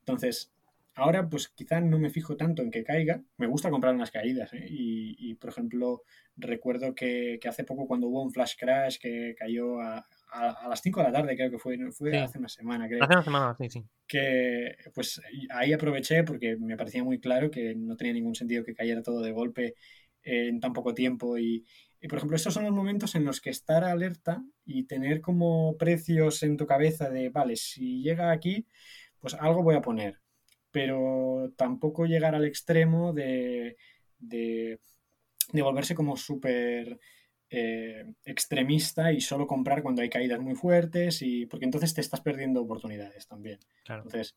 Entonces, 0.00 0.52
ahora 0.94 1.28
pues 1.28 1.48
quizá 1.48 1.80
no 1.80 1.98
me 1.98 2.10
fijo 2.10 2.36
tanto 2.36 2.62
en 2.62 2.70
que 2.70 2.84
caiga, 2.84 3.22
me 3.38 3.46
gusta 3.46 3.70
comprar 3.70 3.94
unas 3.94 4.10
caídas. 4.10 4.52
¿eh? 4.52 4.66
Y, 4.68 5.34
por 5.36 5.50
ejemplo, 5.50 6.02
recuerdo 6.36 6.94
que, 6.94 7.38
hace 7.48 7.64
poco 7.64 7.86
cuando 7.86 8.08
hubo 8.08 8.22
un 8.22 8.32
flash 8.32 8.56
crash 8.58 8.98
que 8.98 9.34
cayó 9.38 9.80
a, 9.80 10.06
a, 10.32 10.68
las 10.68 10.80
5 10.82 11.00
de 11.00 11.06
la 11.06 11.12
tarde, 11.12 11.36
creo 11.36 11.50
que 11.50 11.58
fue, 11.58 11.78
fue 11.92 12.18
hace 12.18 12.38
una 12.38 12.48
semana, 12.48 12.88
creo. 12.88 13.02
Hace 13.02 13.14
una 13.14 13.22
semana, 13.22 13.56
sí, 13.58 13.70
sí. 13.70 13.84
Que 14.06 14.76
pues 14.94 15.20
ahí 15.50 15.72
aproveché 15.72 16.24
porque 16.24 16.56
me 16.56 16.76
parecía 16.76 17.04
muy 17.04 17.20
claro 17.20 17.50
que 17.50 17.74
no 17.74 17.96
tenía 17.96 18.12
ningún 18.12 18.34
sentido 18.34 18.64
que 18.64 18.74
cayera 18.74 19.02
todo 19.02 19.20
de 19.20 19.32
golpe 19.32 19.74
en 20.22 20.60
tan 20.60 20.72
poco 20.72 20.94
tiempo. 20.94 21.38
Y, 21.38 21.64
por 22.08 22.18
ejemplo, 22.18 22.36
estos 22.36 22.54
son 22.54 22.64
los 22.64 22.72
momentos 22.72 23.14
en 23.14 23.24
los 23.24 23.40
que 23.40 23.50
estar 23.50 23.84
alerta 23.84 24.44
y 24.64 24.84
tener 24.84 25.20
como 25.20 25.76
precios 25.76 26.42
en 26.42 26.56
tu 26.56 26.66
cabeza 26.66 27.08
de, 27.10 27.30
vale, 27.30 27.56
si 27.56 28.02
llega 28.02 28.30
aquí, 28.30 28.66
pues 29.20 29.34
algo 29.34 29.62
voy 29.62 29.76
a 29.76 29.80
poner. 29.80 30.20
Pero 30.70 31.52
tampoco 31.56 32.06
llegar 32.06 32.34
al 32.34 32.44
extremo 32.44 33.12
de, 33.12 33.76
de, 34.18 34.80
de 35.52 35.62
volverse 35.62 35.94
como 35.94 36.16
súper 36.16 36.98
eh, 37.48 38.04
extremista 38.24 39.12
y 39.12 39.20
solo 39.20 39.46
comprar 39.46 39.82
cuando 39.82 40.02
hay 40.02 40.08
caídas 40.08 40.40
muy 40.40 40.54
fuertes 40.54 41.22
y 41.22 41.46
porque 41.46 41.64
entonces 41.64 41.94
te 41.94 42.00
estás 42.00 42.20
perdiendo 42.20 42.60
oportunidades 42.60 43.28
también. 43.28 43.60
Entonces, 43.88 44.36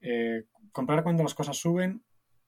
eh, 0.00 0.44
comprar 0.72 1.02
cuando 1.02 1.22
las 1.22 1.34
cosas 1.34 1.56
suben 1.58 2.02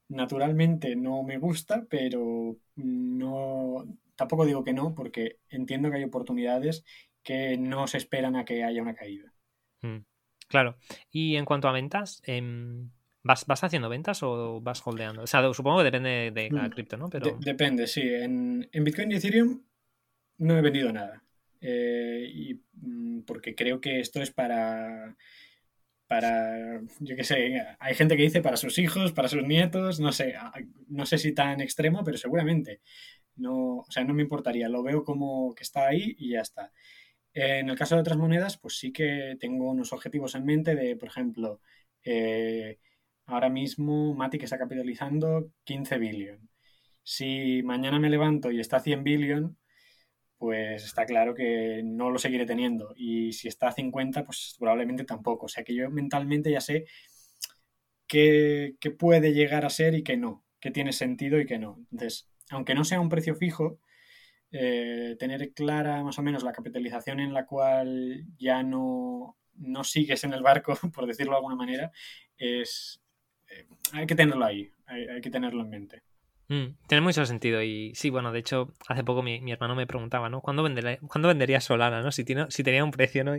naturalmente 0.09 0.97
no 0.97 1.22
me 1.22 1.36
gusta, 1.36 1.85
pero 1.90 2.56
no 2.76 3.85
tampoco 4.16 4.47
digo 4.47 4.64
que 4.64 4.72
no 4.72 4.94
porque 4.94 5.40
entiendo 5.51 5.90
que 5.90 5.98
hay 5.98 6.05
oportunidades 6.05 6.85
que 7.22 7.59
no 7.59 7.86
se 7.86 7.98
esperan 7.98 8.36
a 8.36 8.47
que 8.47 8.64
haya 8.64 8.80
una 8.80 8.94
caída. 8.94 9.35
Mm, 9.82 9.98
claro. 10.48 10.76
Y 11.10 11.36
en 11.36 11.44
cuanto 11.44 11.68
a 11.68 11.72
ventas, 11.72 12.22
em, 12.24 12.90
¿vas, 13.22 13.44
¿vas, 13.47 13.62
haciendo 13.62 13.90
ventas 13.90 14.22
o 14.22 14.62
vas 14.62 14.85
holdeando? 14.86 15.22
O 15.22 15.26
sea, 15.26 15.52
supongo 15.52 15.78
que 15.78 15.85
depende 15.85 16.30
de 16.32 16.48
cada 16.48 16.68
mm, 16.68 16.70
cripto, 16.70 16.97
¿no? 16.97 17.10
Pero... 17.10 17.36
depende, 17.40 17.86
sí. 17.86 18.01
En, 18.02 18.66
en 18.72 18.85
Bitcoin 18.85 19.12
y 19.12 19.16
Ethereum 19.16 19.68
no 20.39 20.56
he 20.56 20.62
vendido 20.62 20.93
nada. 20.93 21.23
Eh, 21.60 22.31
y, 22.32 22.60
mm, 22.74 23.23
porque 23.23 23.55
creo 23.55 23.81
que 23.81 24.01
esto 24.01 24.23
es 24.23 24.31
para, 24.31 25.16
para, 26.06 26.81
yo 27.01 27.16
qué 27.16 27.24
sé, 27.24 27.62
hay 27.78 27.94
gente 27.94 28.16
que 28.16 28.23
dice 28.23 28.43
para 28.43 28.56
sus 28.56 28.78
hijos, 28.78 29.12
para 29.12 29.28
sus 29.28 29.43
nietos, 29.44 30.01
no 30.01 30.12
sé, 30.12 30.35
no 30.89 31.06
sé 31.06 31.19
si 31.19 31.32
tan 31.35 31.60
extremo, 31.60 32.05
pero 32.05 32.16
seguramente. 32.19 32.81
No, 33.36 33.78
o 33.78 33.90
sea, 33.90 34.05
no 34.05 34.15
me 34.15 34.23
importaría, 34.23 34.69
lo 34.69 34.82
veo 34.82 35.05
como 35.05 35.55
que 35.55 35.62
está 35.65 35.86
ahí 35.89 36.16
y 36.19 36.31
ya 36.32 36.40
está. 36.40 36.73
En 37.35 37.69
el 37.69 37.77
caso 37.78 37.94
de 37.94 38.01
otras 38.01 38.19
monedas, 38.19 38.59
pues 38.59 38.78
sí 38.78 38.93
que 38.93 39.36
tengo 39.40 39.70
unos 39.70 39.93
objetivos 39.93 40.35
en 40.35 40.44
mente 40.44 40.74
de, 40.74 40.97
por 40.97 41.09
ejemplo, 41.09 41.60
eh, 42.05 42.78
ahora 43.27 43.48
mismo 43.51 44.15
Matic 44.15 44.43
está 44.43 44.59
capitalizando 44.59 45.52
15 45.65 45.98
billion. 45.98 46.48
Si 47.02 47.62
mañana 47.62 47.98
me 48.01 48.10
levanto 48.10 48.51
y 48.51 48.60
está 48.60 48.81
100 48.81 49.05
billion, 49.05 49.56
pues 50.39 50.85
está 50.85 51.05
claro 51.05 51.35
que 51.35 51.82
no 51.85 52.10
lo 52.10 52.19
seguiré 52.19 52.47
teniendo. 52.47 52.94
Y 52.97 53.32
si 53.32 53.48
está 53.48 53.69
a 53.69 53.73
50, 53.73 54.24
pues 54.24 54.56
probablemente 54.59 55.05
tampoco. 55.05 55.47
O 55.47 55.48
sea 55.48 55.65
que 55.65 55.74
yo 55.74 55.90
mentalmente 55.90 56.51
ya 56.51 56.60
sé 56.60 56.86
qué, 58.06 58.77
puede 58.98 59.32
llegar 59.35 59.65
a 59.65 59.70
ser 59.70 59.94
y 59.94 60.02
qué 60.02 60.16
no, 60.16 60.44
qué 60.60 60.70
tiene 60.70 60.93
sentido 60.93 61.40
y 61.40 61.47
qué 61.47 61.59
no. 61.59 61.78
Entonces, 61.93 62.31
aunque 62.51 62.74
no 62.74 62.85
sea 62.85 63.01
un 63.01 63.09
precio 63.09 63.35
fijo, 63.35 63.81
eh, 64.52 65.16
tener 65.19 65.52
clara 65.52 66.02
más 66.05 66.19
o 66.19 66.23
menos 66.23 66.43
la 66.43 66.52
capitalización 66.52 67.20
en 67.20 67.35
la 67.35 67.47
cual 67.47 68.24
ya 68.39 68.62
no, 68.62 69.36
no 69.55 69.85
sigues 69.85 70.24
en 70.24 70.32
el 70.32 70.43
barco, 70.43 70.74
por 70.94 71.06
decirlo 71.06 71.32
de 71.32 71.36
alguna 71.36 71.56
manera, 71.56 71.93
es... 72.36 73.02
Eh, 73.51 73.66
hay 73.93 74.06
que 74.06 74.15
tenerlo 74.15 74.44
ahí, 74.44 74.70
hay 74.86 75.20
que 75.20 75.31
tenerlo 75.31 75.62
en 75.62 75.70
mente. 75.70 76.02
Mm, 76.50 76.78
tiene 76.86 77.02
mucho 77.02 77.26
sentido 77.26 77.62
y 77.62 77.92
sí, 77.94 78.08
bueno, 78.08 78.32
de 78.32 78.38
hecho, 78.38 78.72
hace 78.88 79.04
poco 79.04 79.22
mi, 79.22 79.52
hermano 79.52 79.74
me 79.74 79.86
preguntaba, 79.86 80.30
¿no? 80.30 80.40
¿Cuándo, 80.40 80.62
vendería 80.62 81.60
Solana, 81.60 82.00
no? 82.00 82.10
Si, 82.10 82.24
tiene, 82.24 82.46
si 82.50 82.62
tenía 82.62 82.82
un 82.84 82.90
precio, 82.90 83.22
¿no? 83.22 83.34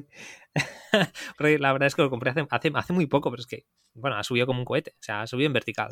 La 1.59 1.73
verdad 1.73 1.87
es 1.87 1.95
que 1.95 2.03
lo 2.03 2.11
compré 2.11 2.29
hace, 2.31 2.45
hace, 2.51 2.93
muy 2.93 3.07
poco, 3.07 3.31
pero 3.31 3.41
es 3.41 3.47
que, 3.47 3.65
bueno, 3.95 4.15
ha 4.17 4.23
subido 4.23 4.45
como 4.45 4.59
un 4.59 4.65
cohete, 4.65 4.91
o 4.91 5.01
sea, 5.01 5.21
ha 5.21 5.27
subido 5.27 5.47
en 5.47 5.53
vertical, 5.53 5.89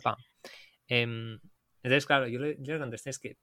em, 0.88 1.40
entonces, 1.82 2.06
claro, 2.06 2.28
yo 2.28 2.40
le, 2.40 2.56
le, 2.60 2.80
contesté, 2.80 3.10
es 3.10 3.20
que, 3.20 3.38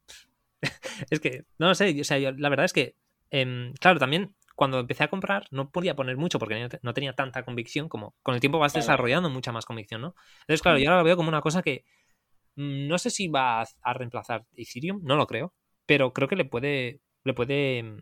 es 1.11 1.21
que, 1.21 1.45
no 1.59 1.69
lo 1.69 1.75
sé, 1.75 2.01
o 2.01 2.05
sea, 2.05 2.19
la 2.19 2.49
verdad 2.49 2.67
es 2.67 2.73
que, 2.73 2.97
em, 3.31 3.73
claro, 3.75 3.99
también 3.99 4.37
cuando 4.55 4.79
empecé 4.79 5.03
a 5.03 5.09
comprar 5.09 5.47
no 5.51 5.71
podía 5.71 5.97
poner 5.97 6.17
mucho 6.17 6.39
porque 6.39 6.69
no 6.83 6.95
tenía 6.95 7.15
tanta 7.15 7.43
convicción 7.43 7.89
como 7.89 8.15
con 8.23 8.37
el 8.37 8.41
tiempo 8.41 8.61
vas 8.61 8.73
desarrollando 8.73 9.29
mucha 9.29 9.51
más 9.51 9.67
convicción, 9.67 10.01
¿no? 10.01 10.15
Entonces, 10.43 10.63
claro, 10.63 10.79
mm. 10.79 10.83
yo 10.83 10.91
ahora 10.91 10.99
lo 10.99 11.05
veo 11.05 11.17
como 11.17 11.29
una 11.29 11.41
cosa 11.41 11.61
que 11.61 11.85
no 12.57 12.99
sé 12.99 13.11
si 13.11 13.29
va 13.29 13.63
a 13.63 13.93
reemplazar 13.95 14.47
Ethereum, 14.57 15.01
no 15.03 15.17
lo 15.17 15.27
creo, 15.27 15.55
pero 15.87 16.13
creo 16.13 16.29
que 16.29 16.37
le 16.37 16.45
puede, 16.45 17.01
le 17.25 17.35
puede, 17.35 17.83
mm, 17.83 17.99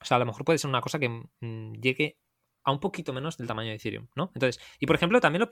o 0.00 0.04
sea, 0.04 0.16
a 0.16 0.20
lo 0.20 0.26
mejor 0.26 0.44
puede 0.44 0.58
ser 0.58 0.68
una 0.68 0.80
cosa 0.80 0.98
que 0.98 1.08
mm, 1.08 1.72
llegue 1.80 2.18
a 2.64 2.72
un 2.72 2.80
poquito 2.80 3.12
menos 3.12 3.36
del 3.36 3.46
tamaño 3.46 3.70
de 3.70 3.76
Ethereum, 3.76 4.08
¿no? 4.14 4.30
Entonces, 4.34 4.62
y 4.80 4.86
por 4.86 4.96
ejemplo, 4.96 5.20
también 5.20 5.40
lo, 5.40 5.48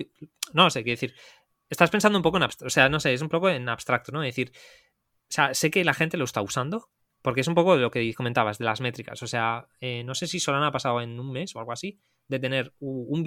no 0.55 0.71
sé, 0.71 0.83
quiero 0.83 0.95
decir, 0.95 1.15
estás 1.69 1.91
pensando 1.91 2.19
un 2.19 2.23
poco 2.23 2.39
en 2.39 2.45
abstracto, 2.45 2.67
o 2.67 2.71
sea, 2.71 2.89
no 2.89 3.01
sé, 3.01 3.13
es 3.13 3.23
un 3.23 3.29
poco 3.29 3.49
en 3.51 3.69
abstracto, 3.69 4.13
¿no? 4.13 4.23
Es 4.23 4.35
decir, 4.35 4.53
o 4.55 5.35
sea, 5.35 5.55
sé 5.55 5.71
que 5.71 5.85
la 5.85 5.95
gente 5.95 6.17
lo 6.17 6.25
está 6.25 6.43
usando, 6.43 6.91
porque 7.23 7.41
es 7.43 7.49
un 7.49 7.55
poco 7.55 7.77
de 7.77 7.83
lo 7.83 7.91
que 7.91 8.13
comentabas, 8.15 8.59
de 8.59 8.65
las 8.65 8.81
métricas, 8.81 9.23
o 9.23 9.27
sea, 9.27 9.69
eh, 9.81 10.05
no 10.05 10.15
sé 10.15 10.27
si 10.27 10.41
Solana 10.41 10.69
ha 10.69 10.73
pasado 10.73 11.01
en 11.01 11.19
un 11.21 11.31
mes 11.33 11.55
o 11.55 11.61
algo 11.61 11.73
así, 11.73 12.01
de 12.29 12.39
tener 12.39 12.75
un, 12.81 13.25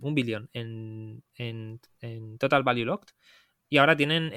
un, 0.00 0.14
billón 0.14 0.50
en, 0.52 1.22
en, 1.34 1.80
en 2.00 2.38
Total 2.38 2.62
Value 2.62 2.84
Locked, 2.84 3.14
y 3.72 3.78
ahora 3.78 3.96
tienen 3.96 4.30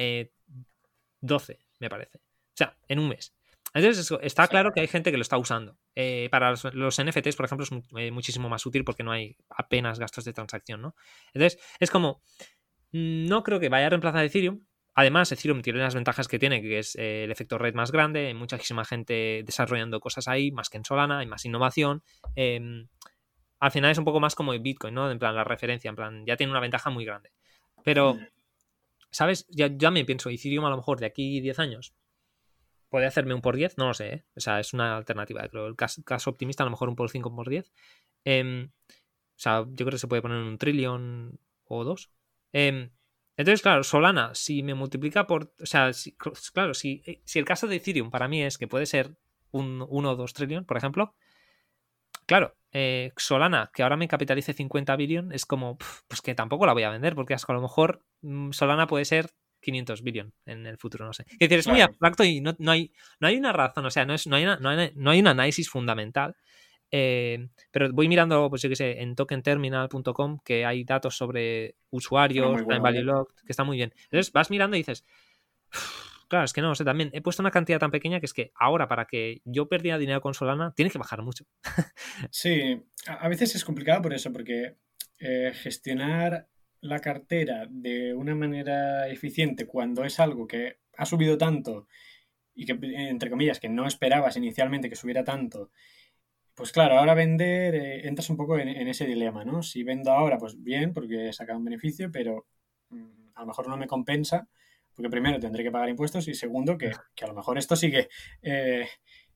12, 1.19 1.53
eh, 1.53 1.59
me 1.81 1.89
parece. 1.89 2.19
O 2.19 2.55
sea, 2.55 2.77
en 2.87 2.99
un 2.99 3.09
mes. 3.09 3.35
Entonces, 3.73 4.09
está 4.21 4.47
claro 4.47 4.71
que 4.71 4.79
hay 4.79 4.87
gente 4.87 5.11
que 5.11 5.17
lo 5.17 5.23
está 5.23 5.37
usando. 5.37 5.77
Eh, 5.93 6.29
para 6.31 6.51
los, 6.51 7.03
NFTs, 7.03 7.35
por 7.35 7.45
ejemplo, 7.45 7.65
es 7.65 7.71
eh, 7.97 8.11
muchísimo 8.11 8.47
más 8.47 8.65
útil 8.65 8.85
porque 8.85 9.03
no 9.03 9.11
hay 9.11 9.35
apenas 9.49 9.99
gastos 9.99 10.23
de 10.23 10.31
transacción, 10.31 10.81
¿no? 10.81 10.95
Entonces, 11.33 11.61
es 11.81 11.91
como, 11.91 12.21
no 12.93 13.43
creo 13.43 13.59
que 13.59 13.67
vaya 13.67 13.87
a 13.87 13.89
reemplazar 13.89 14.23
Ethereum. 14.23 14.65
Además, 14.93 15.29
Ethereum 15.33 15.61
tiene 15.61 15.79
las 15.79 15.95
ventajas 15.95 16.29
que 16.29 16.39
tiene, 16.39 16.61
que 16.61 16.79
es 16.79 16.95
el 16.95 17.29
efecto 17.29 17.57
red 17.57 17.73
más 17.73 17.91
grande, 17.91 18.27
hay 18.27 18.33
muchísima 18.33 18.85
gente 18.85 19.43
desarrollando 19.45 19.99
cosas 19.99 20.29
ahí, 20.29 20.53
más 20.53 20.69
que 20.69 20.77
en 20.77 20.85
Solana, 20.85 21.19
hay 21.19 21.25
más 21.25 21.43
innovación. 21.43 22.03
Em, 22.37 22.87
al 23.59 23.71
final 23.71 23.91
es 23.91 23.97
un 23.97 24.05
poco 24.05 24.21
más 24.21 24.33
como 24.33 24.53
en 24.53 24.63
Bitcoin, 24.63 24.93
¿no? 24.93 25.11
En 25.11 25.19
plan, 25.19 25.35
la 25.35 25.43
referencia, 25.43 25.89
en 25.89 25.97
plan, 25.97 26.25
ya 26.25 26.37
tiene 26.37 26.51
una 26.51 26.61
ventaja 26.61 26.89
muy 26.89 27.03
grande. 27.03 27.33
Pero. 27.83 28.17
¿Sabes? 29.15 29.47
Ya, 29.49 29.67
ya 29.67 29.91
me 29.91 30.03
pienso, 30.03 30.29
Ethereum 30.29 30.65
a 30.65 30.69
lo 30.69 30.75
mejor 30.75 30.99
de 30.99 31.05
aquí 31.05 31.39
10 31.39 31.59
años 31.59 31.95
puede 32.89 33.05
hacerme 33.05 33.33
un 33.33 33.41
por 33.41 33.55
10, 33.55 33.77
no 33.77 33.87
lo 33.87 33.93
sé, 33.93 34.07
¿eh? 34.07 34.25
o 34.35 34.39
sea, 34.41 34.59
es 34.59 34.73
una 34.73 34.97
alternativa, 34.97 35.47
creo. 35.49 35.67
El 35.67 35.75
caso, 35.75 36.29
optimista 36.29 36.63
a 36.63 36.65
lo 36.65 36.71
mejor 36.71 36.89
un 36.89 36.95
por 36.95 37.09
5 37.09 37.33
por 37.33 37.49
10. 37.49 37.71
Em, 38.25 38.71
o 38.89 39.37
sea, 39.37 39.65
yo 39.67 39.85
creo 39.85 39.91
que 39.91 39.97
se 39.99 40.07
puede 40.07 40.21
poner 40.21 40.37
un 40.37 40.57
trillón 40.57 41.39
o 41.65 41.83
dos. 41.85 42.11
Em, 42.51 42.91
entonces, 43.37 43.61
claro, 43.61 43.83
Solana, 43.83 44.35
si 44.35 44.63
me 44.63 44.73
multiplica 44.75 45.27
por. 45.27 45.53
O 45.61 45.65
sea, 45.65 45.91
claro, 46.53 46.73
si, 46.73 47.03
si, 47.25 47.39
el 47.39 47.45
caso 47.45 47.67
de 47.67 47.77
Ethereum 47.77 48.11
para 48.11 48.27
mí 48.27 48.43
es 48.43 48.57
que 48.57 48.67
puede 48.67 48.85
ser 48.85 49.17
un 49.51 49.85
1 49.89 50.11
o 50.11 50.15
2 50.15 50.33
trillón, 50.33 50.65
por 50.65 50.77
ejemplo, 50.77 51.15
claro, 52.25 52.55
eh, 52.71 53.13
Solana, 53.15 53.71
que 53.73 53.83
ahora 53.83 53.97
me 53.97 54.07
capitalice 54.07 54.53
50 54.53 54.95
billion, 54.95 55.31
es 55.31 55.45
como, 55.45 55.77
pues 56.07 56.21
que 56.21 56.35
tampoco 56.35 56.65
la 56.65 56.73
voy 56.73 56.83
a 56.83 56.89
vender, 56.89 57.15
porque 57.15 57.33
a 57.33 57.53
lo 57.53 57.61
mejor 57.61 58.03
mm, 58.21 58.51
Solana 58.51 58.87
puede 58.87 59.05
ser 59.05 59.31
500 59.61 60.03
billion 60.03 60.33
en 60.45 60.65
el 60.65 60.77
futuro, 60.77 61.05
no 61.05 61.13
sé. 61.13 61.25
Es 61.27 61.39
decir, 61.39 61.59
es 61.59 61.67
muy 61.67 61.81
abstracto 61.81 62.23
y 62.23 62.41
no, 62.41 62.53
hay, 62.71 62.91
no 63.19 63.27
hay 63.27 63.37
una 63.37 63.51
razón, 63.51 63.85
o 63.85 63.89
sea, 63.89 64.05
no, 64.05 64.13
es, 64.13 64.27
no, 64.27 64.35
hay, 64.35 64.43
una, 64.43 64.59
no, 64.59 65.11
hay, 65.11 65.19
un 65.19 65.27
análisis 65.27 65.69
fundamental. 65.69 66.35
Eh, 66.91 67.49
pero 67.71 67.91
voy 67.91 68.07
mirando, 68.07 68.47
pues 68.49 68.61
yo 68.61 68.69
qué 68.69 68.75
sé, 68.75 69.01
en 69.01 69.15
tokenterminal.com 69.15 70.39
que 70.45 70.65
hay 70.65 70.83
datos 70.83 71.17
sobre 71.17 71.75
usuarios, 71.89 72.57
time 72.67 72.79
value 72.79 73.03
locked, 73.03 73.35
que 73.45 73.51
está 73.51 73.63
muy 73.63 73.77
bien. 73.77 73.91
Entonces 74.03 74.31
vas 74.31 74.51
mirando 74.51 74.75
y 74.77 74.81
dices, 74.81 75.03
Claro, 76.27 76.45
es 76.45 76.53
que 76.53 76.61
no, 76.61 76.71
o 76.71 76.75
sé, 76.75 76.83
también 76.83 77.09
he 77.13 77.21
puesto 77.21 77.43
una 77.43 77.51
cantidad 77.51 77.79
tan 77.79 77.91
pequeña 77.91 78.19
que 78.19 78.25
es 78.25 78.33
que 78.33 78.51
ahora 78.55 78.87
para 78.87 79.05
que 79.05 79.41
yo 79.45 79.67
perdiera 79.67 79.97
dinero 79.97 80.21
con 80.21 80.33
Solana 80.33 80.73
tiene 80.75 80.91
que 80.91 80.97
bajar 80.97 81.21
mucho. 81.21 81.45
sí, 82.31 82.83
a 83.07 83.27
veces 83.27 83.55
es 83.55 83.65
complicado 83.65 84.01
por 84.01 84.13
eso, 84.13 84.31
porque 84.31 84.75
eh, 85.19 85.51
gestionar 85.53 86.47
la 86.81 86.99
cartera 86.99 87.67
de 87.69 88.13
una 88.13 88.35
manera 88.35 89.07
eficiente 89.07 89.65
cuando 89.65 90.03
es 90.03 90.19
algo 90.19 90.47
que 90.47 90.79
ha 90.97 91.05
subido 91.05 91.37
tanto 91.37 91.87
y 92.53 92.65
que, 92.65 92.77
entre 93.09 93.29
comillas, 93.29 93.59
que 93.59 93.69
no 93.69 93.85
esperabas 93.85 94.37
inicialmente 94.37 94.89
que 94.89 94.95
subiera 94.95 95.23
tanto 95.23 95.71
pues 96.55 96.71
claro, 96.71 96.97
ahora 96.97 97.13
vender, 97.13 97.75
eh, 97.75 98.07
entras 98.07 98.29
un 98.29 98.37
poco 98.37 98.57
en, 98.57 98.69
ese 98.87 99.05
dilema, 99.05 99.43
¿no? 99.43 99.61
Si 99.61 99.83
vendo 99.83 100.11
ahora, 100.11 100.37
pues 100.37 100.61
bien, 100.63 100.93
porque 100.93 101.27
he 101.27 101.33
sacado 101.33 101.59
un 101.59 101.65
beneficio, 101.65 102.09
pero 102.11 102.47
mm, 102.89 103.31
a 103.35 103.41
lo 103.41 103.47
mejor 103.47 103.67
no 103.67 103.77
me 103.77 103.87
compensa, 103.87 104.47
porque 104.95 105.09
primero 105.09 105.39
tendré 105.39 105.63
que 105.63 105.71
pagar 105.71 105.89
impuestos 105.89 106.27
y 106.27 106.33
segundo 106.33 106.77
que, 106.77 106.87
a 106.89 107.27
lo 107.27 107.33
mejor 107.33 107.57
esto 107.57 107.75
sigue, 107.75 108.09
eh, 108.41 108.87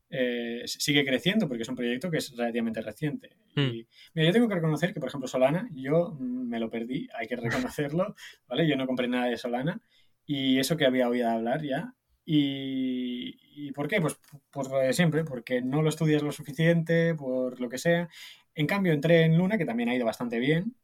eh, 0.10 0.64
sigue 0.66 1.06
creciendo, 1.06 1.48
porque 1.48 1.64
es 1.64 1.70
un 1.70 1.76
proyecto 1.76 2.10
que 2.10 2.18
es 2.18 2.36
relativamente 2.36 2.82
reciente. 2.82 3.38
Y 3.56 3.62
hmm. 3.62 3.88
mira, 4.14 4.28
yo 4.28 4.34
tengo 4.34 4.48
que 4.48 4.56
reconocer 4.56 4.94
que, 4.94 5.00
por 5.00 5.10
ejemplo, 5.10 5.28
Solana, 5.28 5.70
yo 5.74 6.16
mm, 6.20 6.48
me 6.48 6.60
lo 6.60 6.70
perdí, 6.70 7.08
hay 7.18 7.28
que 7.28 7.36
reconocerlo, 7.36 8.16
¿vale? 8.48 8.68
Yo 8.68 8.76
no 8.76 8.88
compré 8.88 9.08
nada 9.08 9.28
de 9.28 9.38
Solana 9.38 9.82
y 10.26 10.60
eso 10.60 10.78
que 10.78 10.86
había 10.86 11.10
oído 11.10 11.30
hablar 11.30 11.64
ya, 11.64 11.96
¿Y, 12.32 13.72
por 13.72 13.88
qué? 13.88 14.00
Pues 14.00 14.20
por 14.52 14.70
lo 14.70 14.78
de 14.78 14.94
siempre, 14.94 15.24
porque 15.24 15.64
no 15.64 15.82
lo 15.82 15.90
estudias 15.90 16.22
lo 16.22 16.32
suficiente, 16.32 17.16
por 17.16 17.60
lo 17.60 17.70
que 17.70 17.80
sea. 17.80 18.08
En 18.54 18.68
cambio, 18.68 18.94
entré 18.94 19.24
en 19.24 19.36
Luna, 19.36 19.58
que 19.58 19.66
también 19.66 19.90
ha 19.90 19.96
ido 19.96 20.06
bastante 20.06 20.38
bien, 20.38 20.76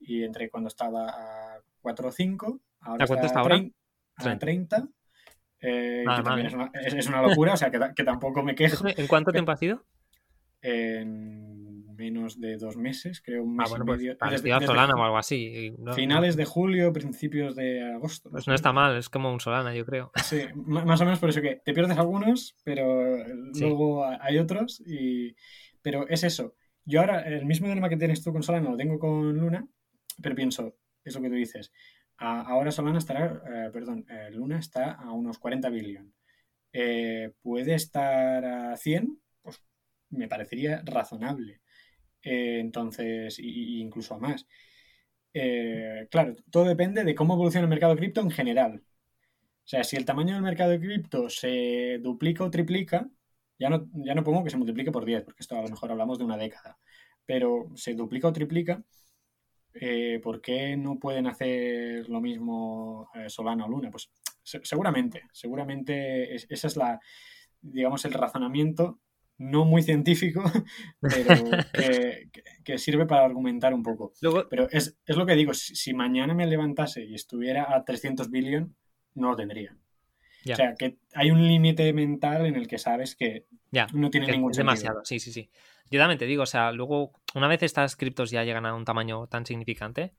y 0.00 0.24
entré 0.24 0.50
cuando 0.50 0.66
estaba 0.66 1.08
a 1.08 1.62
4 1.82 2.08
o 2.08 2.10
5. 2.10 2.60
Ahora 2.80 3.04
¿A 3.04 3.06
cuánto 3.06 3.26
está 3.26 3.40
ahora? 3.40 3.64
A 4.18 4.38
30. 4.38 4.88
Eh, 5.60 6.04
que 6.16 6.22
también 6.22 6.46
es 6.46 6.54
una, 6.54 6.70
es, 6.74 7.06
una, 7.08 7.22
locura, 7.22 7.54
o 7.54 7.56
sea, 7.56 7.70
que, 7.70 7.80
que 7.94 8.04
tampoco 8.04 8.42
me 8.42 8.54
quejo. 8.54 8.84
¿En 8.86 9.06
cuánto 9.06 9.32
tiempo 9.32 9.50
ha 9.52 9.56
sido? 9.56 9.84
En 10.62 11.48
menos 11.98 12.40
de 12.40 12.56
dos 12.56 12.76
meses, 12.76 13.20
creo 13.20 13.42
un 13.42 13.60
ah, 13.60 13.64
mes 13.64 13.66
ah, 13.66 13.76
bueno, 13.76 13.84
y 13.84 13.98
medio. 13.98 14.18
Pues, 14.18 14.42
desde, 14.42 14.66
Solana 14.66 14.94
o 14.94 15.02
algo 15.02 15.18
así. 15.18 15.74
finales 15.94 16.36
de 16.36 16.44
julio, 16.44 16.92
principios 16.92 17.56
de 17.56 17.92
agosto. 17.92 18.30
Pues 18.30 18.46
no 18.46 18.54
está 18.54 18.72
mal, 18.72 18.96
es 18.96 19.08
como 19.08 19.32
un 19.32 19.40
Solana, 19.40 19.74
yo 19.74 19.84
creo. 19.84 20.12
Sí, 20.24 20.42
más 20.54 21.00
o 21.00 21.04
menos 21.04 21.18
por 21.18 21.28
eso 21.28 21.42
que 21.42 21.60
te 21.64 21.74
pierdes 21.74 21.98
algunos, 21.98 22.56
pero 22.64 23.16
luego 23.54 24.06
hay 24.06 24.38
otros. 24.38 24.80
Y... 24.86 25.34
Pero 25.82 26.08
es 26.08 26.22
eso. 26.24 26.54
Yo 26.84 27.00
ahora, 27.00 27.22
el 27.22 27.44
mismo 27.44 27.66
dilema 27.68 27.88
que 27.88 27.96
tienes 27.96 28.22
tú 28.22 28.32
con 28.32 28.42
Solana 28.42 28.70
lo 28.70 28.76
tengo 28.76 28.98
con 28.98 29.36
Luna, 29.36 29.66
pero 30.22 30.34
pienso, 30.34 30.76
es 31.04 31.14
lo 31.14 31.20
que 31.20 31.28
tú 31.28 31.34
dices. 31.34 31.72
Ahora 32.18 32.72
Solana 32.72 32.98
estará, 32.98 33.42
eh, 33.46 33.70
perdón, 33.72 34.04
eh, 34.08 34.30
Luna 34.32 34.58
está 34.58 34.92
a 34.92 35.12
unos 35.12 35.38
40 35.38 35.70
billones. 35.70 36.12
Eh, 36.72 37.32
¿Puede 37.42 37.74
estar 37.74 38.44
a 38.44 38.76
100? 38.76 39.20
Pues 39.42 39.62
me 40.10 40.28
parecería 40.28 40.82
razonable. 40.84 41.60
Eh, 42.22 42.58
entonces, 42.60 43.38
incluso 43.38 44.14
a 44.14 44.18
más. 44.18 44.46
Claro, 46.10 46.34
todo 46.50 46.64
depende 46.64 47.04
de 47.04 47.14
cómo 47.14 47.34
evoluciona 47.34 47.64
el 47.64 47.70
mercado 47.70 47.96
cripto 47.96 48.20
en 48.20 48.30
general. 48.30 48.82
O 49.64 49.70
sea, 49.70 49.84
si 49.84 49.96
el 49.96 50.04
tamaño 50.04 50.34
del 50.34 50.42
mercado 50.42 50.70
de 50.70 50.80
cripto 50.80 51.28
se 51.28 51.98
duplica 52.00 52.42
o 52.42 52.50
triplica, 52.50 53.08
ya 53.58 53.68
no, 53.68 53.88
ya 53.92 54.14
no 54.14 54.24
pongo 54.24 54.42
que 54.42 54.50
se 54.50 54.56
multiplique 54.56 54.90
por 54.90 55.04
10, 55.04 55.24
porque 55.24 55.42
esto 55.42 55.56
a 55.58 55.62
lo 55.62 55.68
mejor 55.68 55.90
hablamos 55.92 56.18
de 56.18 56.24
una 56.24 56.36
década, 56.36 56.78
pero 57.26 57.70
se 57.74 57.94
duplica 57.94 58.28
o 58.28 58.32
triplica, 58.32 58.82
eh, 59.74 60.20
¿por 60.22 60.40
qué 60.40 60.76
no 60.76 60.98
pueden 60.98 61.26
hacer 61.26 62.08
lo 62.08 62.20
mismo 62.20 63.10
Solana 63.28 63.66
o 63.66 63.68
Luna? 63.68 63.90
Pues 63.90 64.10
seguramente, 64.42 65.22
seguramente 65.32 66.34
esa 66.34 66.66
es 66.66 66.76
la, 66.76 67.00
digamos, 67.60 68.04
el 68.04 68.12
razonamiento 68.12 68.98
no 69.38 69.64
muy 69.64 69.82
científico, 69.82 70.42
pero 71.00 71.44
que, 72.64 72.78
sirve 72.78 73.06
para 73.06 73.24
argumentar 73.24 73.72
un 73.72 73.82
poco. 73.82 74.12
pero 74.50 74.68
es, 74.70 74.98
lo 75.06 75.24
que 75.24 75.36
digo, 75.36 75.54
si, 75.54 75.94
mañana 75.94 76.34
me 76.34 76.46
levantase 76.46 77.04
y 77.04 77.14
estuviera 77.14 77.74
a 77.74 77.84
300 77.84 78.30
billion, 78.30 78.74
no 79.14 79.30
lo 79.30 79.36
tendría. 79.36 79.76
O 80.50 80.54
sea, 80.54 80.74
que 80.74 80.96
hay 81.14 81.30
un 81.30 81.46
límite 81.46 81.92
mental 81.92 82.46
en 82.46 82.56
el 82.56 82.66
que 82.66 82.78
sabes 82.78 83.14
que 83.16 83.46
no 83.92 84.10
tiene 84.10 84.28
ningún 84.28 84.54
sentido. 84.54 84.70
Demasiado, 84.70 85.04
sí, 85.04 85.20
sí, 85.20 85.32
sí. 85.32 85.50
Yo 85.90 86.00
también 86.00 86.18
te 86.18 86.26
digo, 86.26 86.42
o 86.42 86.46
sea, 86.46 86.72
luego, 86.72 87.12
una 87.34 87.48
vez 87.48 87.62
estas 87.62 87.96
criptos 87.96 88.30
ya 88.30 88.44
llegan 88.44 88.66
a 88.66 88.74
un 88.74 88.84
tamaño 88.84 89.26
tan 89.26 89.46
significante, 89.46 90.14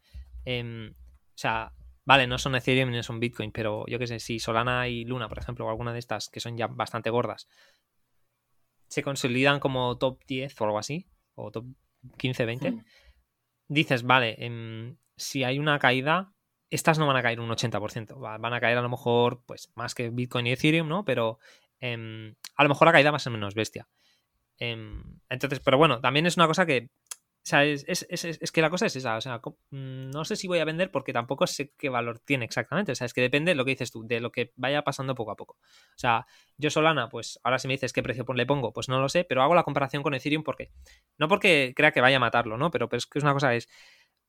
em, 0.46 0.91
o 0.91 1.38
sea, 1.38 1.74
vale, 2.06 2.28
no 2.28 2.38
son 2.38 2.56
Ethereum 2.56 2.91
ni 2.91 3.04
son 3.04 3.20
Bitcoin, 3.20 3.52
pero 3.52 3.86
yo 3.88 4.00
qué 4.00 4.08
sé, 4.08 4.20
si 4.20 4.40
Solana 4.40 4.88
y 4.88 5.06
Luna, 5.06 5.30
por 5.30 5.40
ejemplo, 5.40 5.66
o 5.66 5.70
alguna 5.70 5.94
de 5.94 6.00
estas 6.00 6.30
que 6.30 6.40
son 6.40 6.58
ya 6.58 6.68
bastante 6.68 7.10
gordas, 7.10 7.48
se 8.88 9.04
consolidan 9.04 9.60
como 9.60 9.98
top 9.98 10.24
10 10.28 10.60
o 10.60 10.66
algo 10.66 10.80
así, 10.80 11.08
o 11.36 11.52
top 11.52 11.66
15, 12.18 12.46
20, 12.46 12.72
hmm. 12.72 12.84
dices, 13.68 14.04
vale, 14.04 14.36
em, 14.44 14.98
si 15.16 15.44
hay 15.44 15.60
una 15.60 15.78
caída, 15.78 16.34
estas 16.70 16.98
no 16.98 17.08
van 17.08 17.18
a 17.18 17.22
caer 17.22 17.40
un 17.40 17.50
80%, 17.50 18.20
van 18.20 18.54
a 18.54 18.60
caer 18.60 18.78
a 18.78 18.82
lo 18.82 18.90
mejor, 18.90 19.44
pues, 19.46 19.72
más 19.76 19.96
que 19.96 20.10
Bitcoin 20.10 20.48
y 20.48 20.52
Ethereum, 20.52 20.88
¿no? 20.88 21.06
Pero 21.06 21.40
em, 21.80 22.36
a 22.56 22.64
lo 22.64 22.70
mejor 22.70 22.88
la 22.88 22.91
caída 22.91 23.12
va 23.12 23.18
a 23.18 23.20
ser 23.20 23.32
menos 23.32 23.54
bestia. 23.56 23.88
Em, 24.60 25.02
entonces, 25.30 25.60
pero 25.60 25.77
bueno, 25.77 26.02
también 26.02 26.26
es 26.26 26.38
una 26.38 26.48
cosa 26.48 26.65
que 26.65 26.90
o 27.40 27.49
sea, 27.49 27.64
es, 27.65 28.52
que 28.52 28.61
la 28.61 28.69
cosa 28.69 28.86
es 28.86 28.95
esa. 28.95 29.18
O 29.18 29.22
sea, 29.22 29.41
mm, 29.72 30.11
no 30.11 30.26
sé 30.26 30.36
si 30.36 30.48
voy 30.48 30.60
a 30.60 30.65
vender 30.65 30.91
porque 30.91 31.14
tampoco 31.14 31.48
sé 31.48 31.73
qué 31.77 31.90
valor 31.90 32.19
tiene 32.19 32.45
exactamente. 32.45 32.91
O 32.91 32.95
sea, 32.95 33.06
es 33.06 33.14
que 33.14 33.22
depende 33.22 33.52
de 33.52 33.56
lo 33.56 33.65
que 33.65 33.72
dices 33.72 33.91
tú, 33.91 34.06
de 34.06 34.19
lo 34.19 34.31
que 34.31 34.52
vaya 34.56 34.84
pasando 34.84 35.15
poco 35.15 35.31
a 35.31 35.36
poco. 35.36 35.53
O 35.53 35.98
sea, 35.98 36.27
yo 36.57 36.69
Solana, 36.69 37.10
pues 37.10 37.40
ahora 37.44 37.57
si 37.57 37.68
me 37.68 37.73
dices 37.73 37.94
qué 37.94 38.03
precio 38.03 38.26
le 38.36 38.45
pongo, 38.45 38.72
pues 38.73 38.90
no 38.90 38.99
lo 38.99 39.10
sé, 39.10 39.23
pero 39.23 39.41
hago 39.41 39.56
la 39.56 39.64
comparación 39.64 40.03
con 40.03 40.14
Ethereum 40.14 40.44
porque. 40.44 40.72
No 41.18 41.27
porque 41.27 41.73
crea 41.76 41.91
que 41.91 42.02
vaya 42.02 42.18
a 42.18 42.19
matarlo, 42.19 42.57
¿no? 42.57 42.72
Pero, 42.72 42.90
pero 42.90 42.99
es 42.99 43.07
que 43.07 43.19
es 43.19 43.23
una 43.23 43.34
cosa 43.34 43.56
es. 43.56 43.68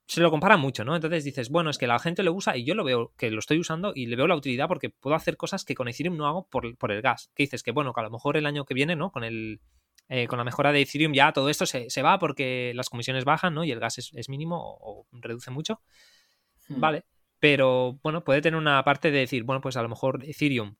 Se 0.07 0.20
lo 0.20 0.31
compara 0.31 0.57
mucho, 0.57 0.85
¿no? 0.85 0.97
Entonces 0.97 1.23
dices, 1.24 1.51
bueno, 1.51 1.70
es 1.70 1.78
que 1.78 1.86
la 1.86 1.98
gente 1.98 2.23
lo 2.23 2.32
usa 2.32 2.57
y 2.57 2.65
yo 2.65 2.74
lo 2.74 2.85
veo 2.85 3.12
que 3.16 3.31
lo 3.31 3.39
estoy 3.39 3.59
usando 3.59 3.93
y 3.94 4.07
le 4.07 4.16
veo 4.16 4.27
la 4.27 4.35
utilidad 4.35 4.66
porque 4.66 4.90
puedo 4.90 5.15
hacer 5.15 5.36
cosas 5.36 5.65
que 5.65 5.74
con 5.74 5.89
Ethereum 5.89 6.16
no 6.16 6.27
hago 6.27 6.48
por, 6.48 6.77
por 6.78 6.90
el 6.90 7.02
gas. 7.02 7.31
Que 7.35 7.44
dices 7.44 7.62
que, 7.62 7.70
bueno, 7.73 7.93
que 7.93 8.01
a 8.01 8.05
lo 8.05 8.11
mejor 8.11 8.36
el 8.36 8.47
año 8.47 8.65
que 8.65 8.74
viene, 8.74 8.97
¿no? 8.97 9.12
Con 9.12 9.24
el 9.24 9.61
eh, 10.12 10.27
con 10.27 10.39
la 10.39 10.45
mejora 10.45 10.73
de 10.73 10.81
Ethereum 10.81 11.12
ya 11.12 11.32
todo 11.32 11.49
esto 11.49 11.66
se, 11.66 12.03
va 12.03 12.19
porque 12.19 12.73
las 12.74 12.89
comisiones 12.89 13.24
bajan, 13.24 13.55
¿no? 13.55 13.62
Y 13.62 13.70
el 13.70 13.78
gas 13.78 13.97
es, 13.99 14.28
mínimo 14.28 14.59
o, 14.61 15.07
reduce 15.12 15.53
mucho. 15.53 15.81
Hmm. 16.69 16.81
Vale. 16.81 17.05
Pero 17.39 18.01
bueno, 18.03 18.24
puede 18.24 18.43
tener 18.43 18.59
una 18.59 18.82
parte 18.82 19.12
de 19.12 19.20
decir, 19.20 19.45
bueno, 19.45 19.61
pues 19.61 19.77
a 19.77 19.82
lo 19.82 19.89
mejor 19.89 20.24
Ethereum 20.24 20.74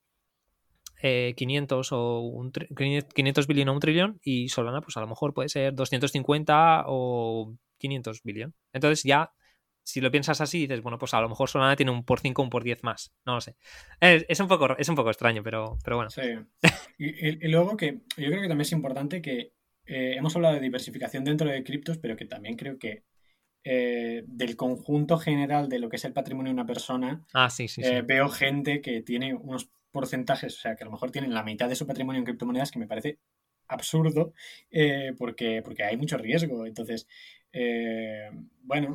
500 1.01 1.93
eh, 1.93 1.95
o 1.95 2.21
un 2.21 2.51
500 2.51 3.47
billion 3.47 3.69
o 3.69 3.73
un 3.73 3.81
trillón 3.81 4.21
y 4.23 4.49
Solana 4.49 4.81
pues 4.81 4.97
a 4.97 5.01
lo 5.01 5.07
mejor 5.07 5.33
puede 5.33 5.49
ser 5.49 5.75
250 5.75 6.85
o 6.89 7.55
500 7.79 8.23
billion. 8.25 8.53
Entonces 8.73 9.05
ya 9.05 9.33
si 9.91 10.01
lo 10.01 10.11
piensas 10.11 10.41
así, 10.41 10.61
dices, 10.61 10.83
bueno, 10.83 10.99
pues 10.99 11.15
a 11.15 11.21
lo 11.21 11.29
mejor 11.29 11.49
Solana 11.49 11.77
tiene 11.77 11.93
un 11.93 12.05
por 12.05 12.21
5 12.21 12.41
o 12.41 12.45
un 12.45 12.51
por 12.51 12.65
10 12.65 12.85
más. 12.85 13.13
No 13.27 13.35
lo 13.35 13.41
sé. 13.41 13.57
Es, 14.01 14.41
un, 14.41 14.49
poco, 14.49 14.77
es 14.79 14.89
un 14.89 14.95
poco 14.95 15.11
extraño, 15.11 15.43
pero, 15.43 15.79
pero 15.85 15.97
bueno. 15.97 16.11
Sí. 16.11 16.23
Y, 16.99 17.49
luego 17.49 17.77
que 17.77 18.01
yo 18.17 18.29
creo 18.29 18.43
que 18.43 18.49
también 18.49 18.61
es 18.61 18.73
importante 18.73 19.23
que 19.23 19.55
eh, 19.87 20.15
hemos 20.17 20.37
hablado 20.37 20.55
de 20.55 20.61
diversificación 20.61 21.25
dentro 21.25 21.49
de 21.49 21.65
criptos, 21.65 21.99
pero 21.99 22.15
que 22.15 22.27
también 22.27 22.57
creo 22.57 22.79
que 22.79 23.05
eh, 23.65 24.23
del 24.27 24.55
conjunto 24.55 25.19
general 25.19 25.69
de 25.69 25.79
lo 25.79 25.89
que 25.89 25.97
es 25.97 26.05
el 26.05 26.13
patrimonio 26.13 26.51
de 26.51 26.55
una 26.55 26.67
persona, 26.67 27.27
ah, 27.33 27.51
sí, 27.51 27.67
sí, 27.67 27.83
eh, 27.83 28.03
veo 28.03 28.29
gente 28.29 28.81
que 28.81 29.03
tiene 29.03 29.35
unos 29.35 29.71
porcentajes, 29.91 30.57
o 30.59 30.61
sea, 30.61 30.77
que 30.77 30.85
a 30.85 30.87
lo 30.87 30.93
mejor 30.93 31.11
tienen 31.11 31.35
la 31.35 31.43
mitad 31.43 31.69
de 31.69 31.75
su 31.75 31.87
patrimonio 31.87 32.21
en 32.21 32.25
criptomonedas, 32.25 32.71
que 32.71 32.79
me 32.79 32.87
parece 32.87 33.19
absurdo, 33.67 34.35
porque, 35.17 35.63
porque 35.65 35.85
hay 35.85 35.97
mucho 35.97 36.19
riesgo. 36.19 36.67
Entonces, 36.67 37.09
bueno, 38.63 38.95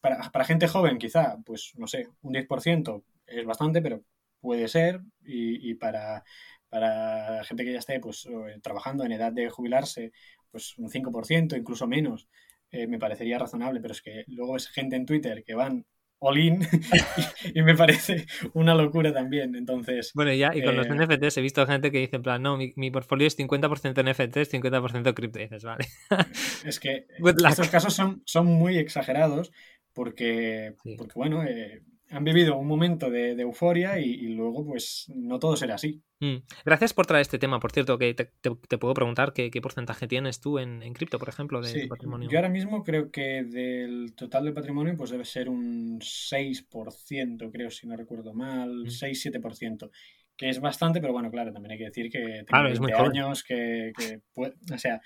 para, 0.00 0.44
gente 0.44 0.68
joven 0.68 0.98
quizá, 0.98 1.36
pues 1.44 1.72
no 1.76 1.86
sé, 1.86 2.08
un 2.22 2.32
10% 2.32 3.02
es 3.26 3.44
bastante, 3.44 3.82
pero 3.82 4.02
puede 4.40 4.68
ser. 4.68 5.00
Y, 5.24 5.74
para, 5.74 6.24
para 6.68 7.44
gente 7.44 7.64
que 7.64 7.72
ya 7.72 7.78
esté 7.80 8.00
pues, 8.00 8.26
eh, 8.26 8.58
trabajando 8.62 9.04
en 9.04 9.12
edad 9.12 9.32
de 9.32 9.50
jubilarse, 9.50 10.12
pues 10.50 10.76
un 10.78 10.90
5%, 10.90 11.56
incluso 11.56 11.86
menos, 11.86 12.28
eh, 12.70 12.86
me 12.86 12.98
parecería 12.98 13.38
razonable. 13.38 13.80
Pero 13.80 13.92
es 13.92 14.02
que 14.02 14.24
luego 14.28 14.56
es 14.56 14.68
gente 14.68 14.96
en 14.96 15.06
Twitter 15.06 15.44
que 15.44 15.54
van 15.54 15.86
all 16.18 16.38
in 16.38 16.66
y, 17.54 17.62
me 17.62 17.74
parece 17.74 18.26
una 18.54 18.74
locura 18.74 19.12
también. 19.12 19.54
Entonces. 19.54 20.12
Bueno, 20.14 20.32
ya, 20.32 20.54
y 20.54 20.62
con 20.62 20.76
los 20.76 20.86
eh, 20.86 20.94
NFTs 20.94 21.36
he 21.38 21.40
visto 21.42 21.66
gente 21.66 21.90
que 21.90 21.98
dice, 21.98 22.16
en 22.16 22.22
plan, 22.22 22.42
no, 22.42 22.56
mi, 22.56 22.90
portfolio 22.90 23.26
es 23.26 23.38
50% 23.38 24.02
NFTs, 24.02 24.52
50% 24.52 25.14
cripto. 25.14 25.38
dices, 25.38 25.64
vale. 25.64 25.86
es 26.64 26.80
que 26.80 27.06
estos 27.48 27.68
casos 27.68 27.94
son, 27.94 28.22
son 28.24 28.46
muy 28.46 28.78
exagerados 28.78 29.52
porque, 29.92 30.74
porque 30.98 31.12
bueno, 31.14 31.42
eh, 31.44 31.82
han 32.10 32.24
vivido 32.24 32.56
un 32.56 32.66
momento 32.66 33.10
de, 33.10 33.32
euforia 33.32 33.98
y, 33.98 34.28
luego 34.28 34.64
pues 34.64 35.10
no 35.14 35.38
todo 35.38 35.56
será 35.56 35.74
así. 35.74 36.02
Mm. 36.20 36.36
Gracias 36.64 36.94
por 36.94 37.06
traer 37.06 37.22
este 37.22 37.38
tema, 37.38 37.58
por 37.60 37.72
cierto, 37.72 37.98
que 37.98 38.14
te, 38.14 38.78
puedo 38.78 38.94
preguntar 38.94 39.32
qué, 39.32 39.50
porcentaje 39.60 40.06
tienes 40.06 40.40
tú 40.40 40.58
en, 40.58 40.80
cripto, 40.94 41.18
por 41.18 41.28
ejemplo, 41.28 41.60
de 41.60 41.86
patrimonio. 41.88 42.28
Yo 42.30 42.38
ahora 42.38 42.48
mismo 42.48 42.84
creo 42.84 43.10
que 43.10 43.44
del 43.44 44.14
total 44.14 44.44
de 44.44 44.52
patrimonio 44.52 44.96
pues 44.96 45.10
debe 45.10 45.24
ser 45.24 45.48
un 45.48 46.00
6%, 46.00 47.50
creo, 47.52 47.70
si 47.70 47.86
no 47.86 47.96
recuerdo 47.96 48.34
mal, 48.34 48.86
6-7%. 48.86 49.86
Mm. 49.86 49.90
Que 50.36 50.50
es 50.50 50.60
bastante, 50.60 51.00
pero 51.00 51.14
bueno, 51.14 51.30
claro, 51.30 51.50
también 51.50 51.72
hay 51.72 51.78
que 51.78 51.84
decir 51.86 52.10
que 52.10 52.44
tengo 52.46 52.62
20 52.62 52.92
años, 52.92 53.42
que, 53.42 53.92
que 53.96 54.20
o 54.36 54.78
sea, 54.78 55.00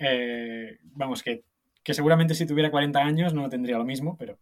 eh, 0.00 0.78
vamos, 0.82 1.22
que 1.22 1.44
que 1.88 1.94
seguramente 1.94 2.34
si 2.34 2.44
tuviera 2.44 2.70
40 2.70 2.98
años 2.98 3.32
no 3.32 3.48
tendría 3.48 3.78
lo 3.78 3.84
mismo, 3.86 4.18
pero... 4.18 4.38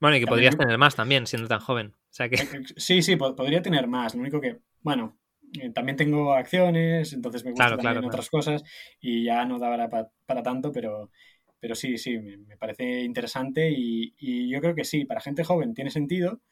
Bueno, 0.00 0.16
y 0.16 0.20
que 0.20 0.26
podrías 0.26 0.56
tener 0.56 0.78
más 0.78 0.94
también, 0.94 1.26
siendo 1.26 1.48
tan 1.48 1.60
joven. 1.60 1.88
O 1.88 2.12
sea 2.12 2.28
que... 2.28 2.36
Sí, 2.76 3.02
sí, 3.02 3.16
podría 3.16 3.62
tener 3.62 3.86
más. 3.88 4.14
Lo 4.14 4.20
único 4.20 4.40
que, 4.40 4.60
bueno, 4.82 5.18
eh, 5.54 5.70
también 5.70 5.96
tengo 5.96 6.34
acciones, 6.34 7.12
entonces 7.12 7.44
me 7.44 7.52
gusta 7.52 7.76
también 7.76 8.04
otras 8.04 8.28
cosas 8.28 8.62
y 9.00 9.24
ya 9.24 9.44
no 9.44 9.58
daba 9.58 9.88
para, 10.26 10.42
tanto, 10.42 10.72
pero, 10.72 11.10
pero 11.58 11.74
sí, 11.74 11.96
sí, 11.96 12.18
me, 12.18 12.56
parece 12.56 13.02
interesante 13.02 13.70
y, 13.70 14.14
y, 14.18 14.48
yo 14.50 14.60
creo 14.60 14.74
que 14.74 14.84
sí, 14.84 15.04
para 15.04 15.20
gente 15.20 15.44
joven 15.44 15.74
tiene 15.74 15.90
sentido, 15.90 16.42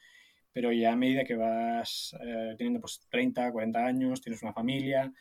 pero 0.53 0.73
ya 0.73 0.93
a 0.93 0.97
medida 0.97 1.25
que 1.25 1.37
vas 1.37 2.17
eh, 2.25 2.55
teniendo 2.57 2.81
pues 2.81 3.01
30, 3.11 3.53
40 3.53 3.85
años, 3.85 4.23
tienes 4.23 4.43
una 4.43 4.55
familia, 4.55 5.13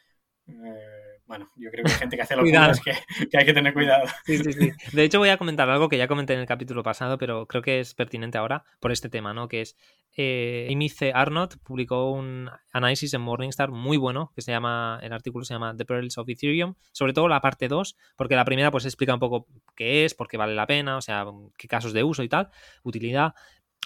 eh, 0.48 1.06
bueno, 1.28 1.50
yo 1.56 1.72
creo 1.72 1.84
que 1.84 1.92
hay 1.92 1.98
gente 1.98 2.16
que 2.16 2.22
hace 2.22 2.36
locuras 2.36 2.80
que, 2.80 2.94
que 3.30 3.38
hay 3.38 3.46
que 3.46 3.54
tener 3.54 3.74
cuidado. 3.74 4.06
Sí, 4.26 4.38
sí, 4.38 4.54
sí. 4.54 4.72
De 4.94 5.04
hecho, 5.04 5.20
voy 5.20 5.30
a 5.30 5.38
comentar 5.38 5.70
algo 5.70 5.90
que 5.90 5.98
ya 5.98 6.08
comenté 6.08 6.34
en 6.34 6.40
el 6.40 6.46
capítulo 6.46 6.84
pasado, 6.84 7.18
pero 7.18 7.48
creo 7.48 7.62
que 7.62 7.80
es 7.80 7.96
pertinente 7.96 8.38
ahora 8.38 8.64
por 8.80 8.92
este 8.92 9.10
tema, 9.10 9.34
¿no? 9.34 9.48
Que 9.48 9.62
es 9.62 9.76
eh, 10.16 10.70
Amy 10.72 10.90
C. 10.90 11.12
Arnott 11.14 11.58
publicó 11.64 12.12
un 12.12 12.50
análisis 12.72 13.14
en 13.14 13.22
Morningstar 13.22 13.72
muy 13.72 13.98
bueno, 13.98 14.32
que 14.36 14.42
se 14.42 14.52
llama, 14.52 15.00
el 15.02 15.14
artículo 15.14 15.46
se 15.46 15.54
llama 15.56 15.76
The 15.76 15.86
Perils 15.86 16.18
of 16.18 16.30
Ethereum, 16.30 16.76
sobre 16.92 17.14
todo 17.14 17.28
la 17.28 17.42
parte 17.42 17.68
2, 17.68 17.98
porque 18.16 18.36
la 18.36 18.46
primera 18.46 18.72
pues 18.72 18.86
explica 18.86 19.14
un 19.14 19.20
poco 19.20 19.48
qué 19.76 20.06
es, 20.06 20.14
por 20.14 20.28
qué 20.28 20.38
vale 20.38 20.54
la 20.54 20.68
pena, 20.68 20.98
o 20.98 21.02
sea, 21.02 21.26
qué 21.58 21.68
casos 21.68 21.92
de 21.94 22.04
uso 22.04 22.24
y 22.24 22.30
tal, 22.30 22.50
utilidad. 22.84 23.34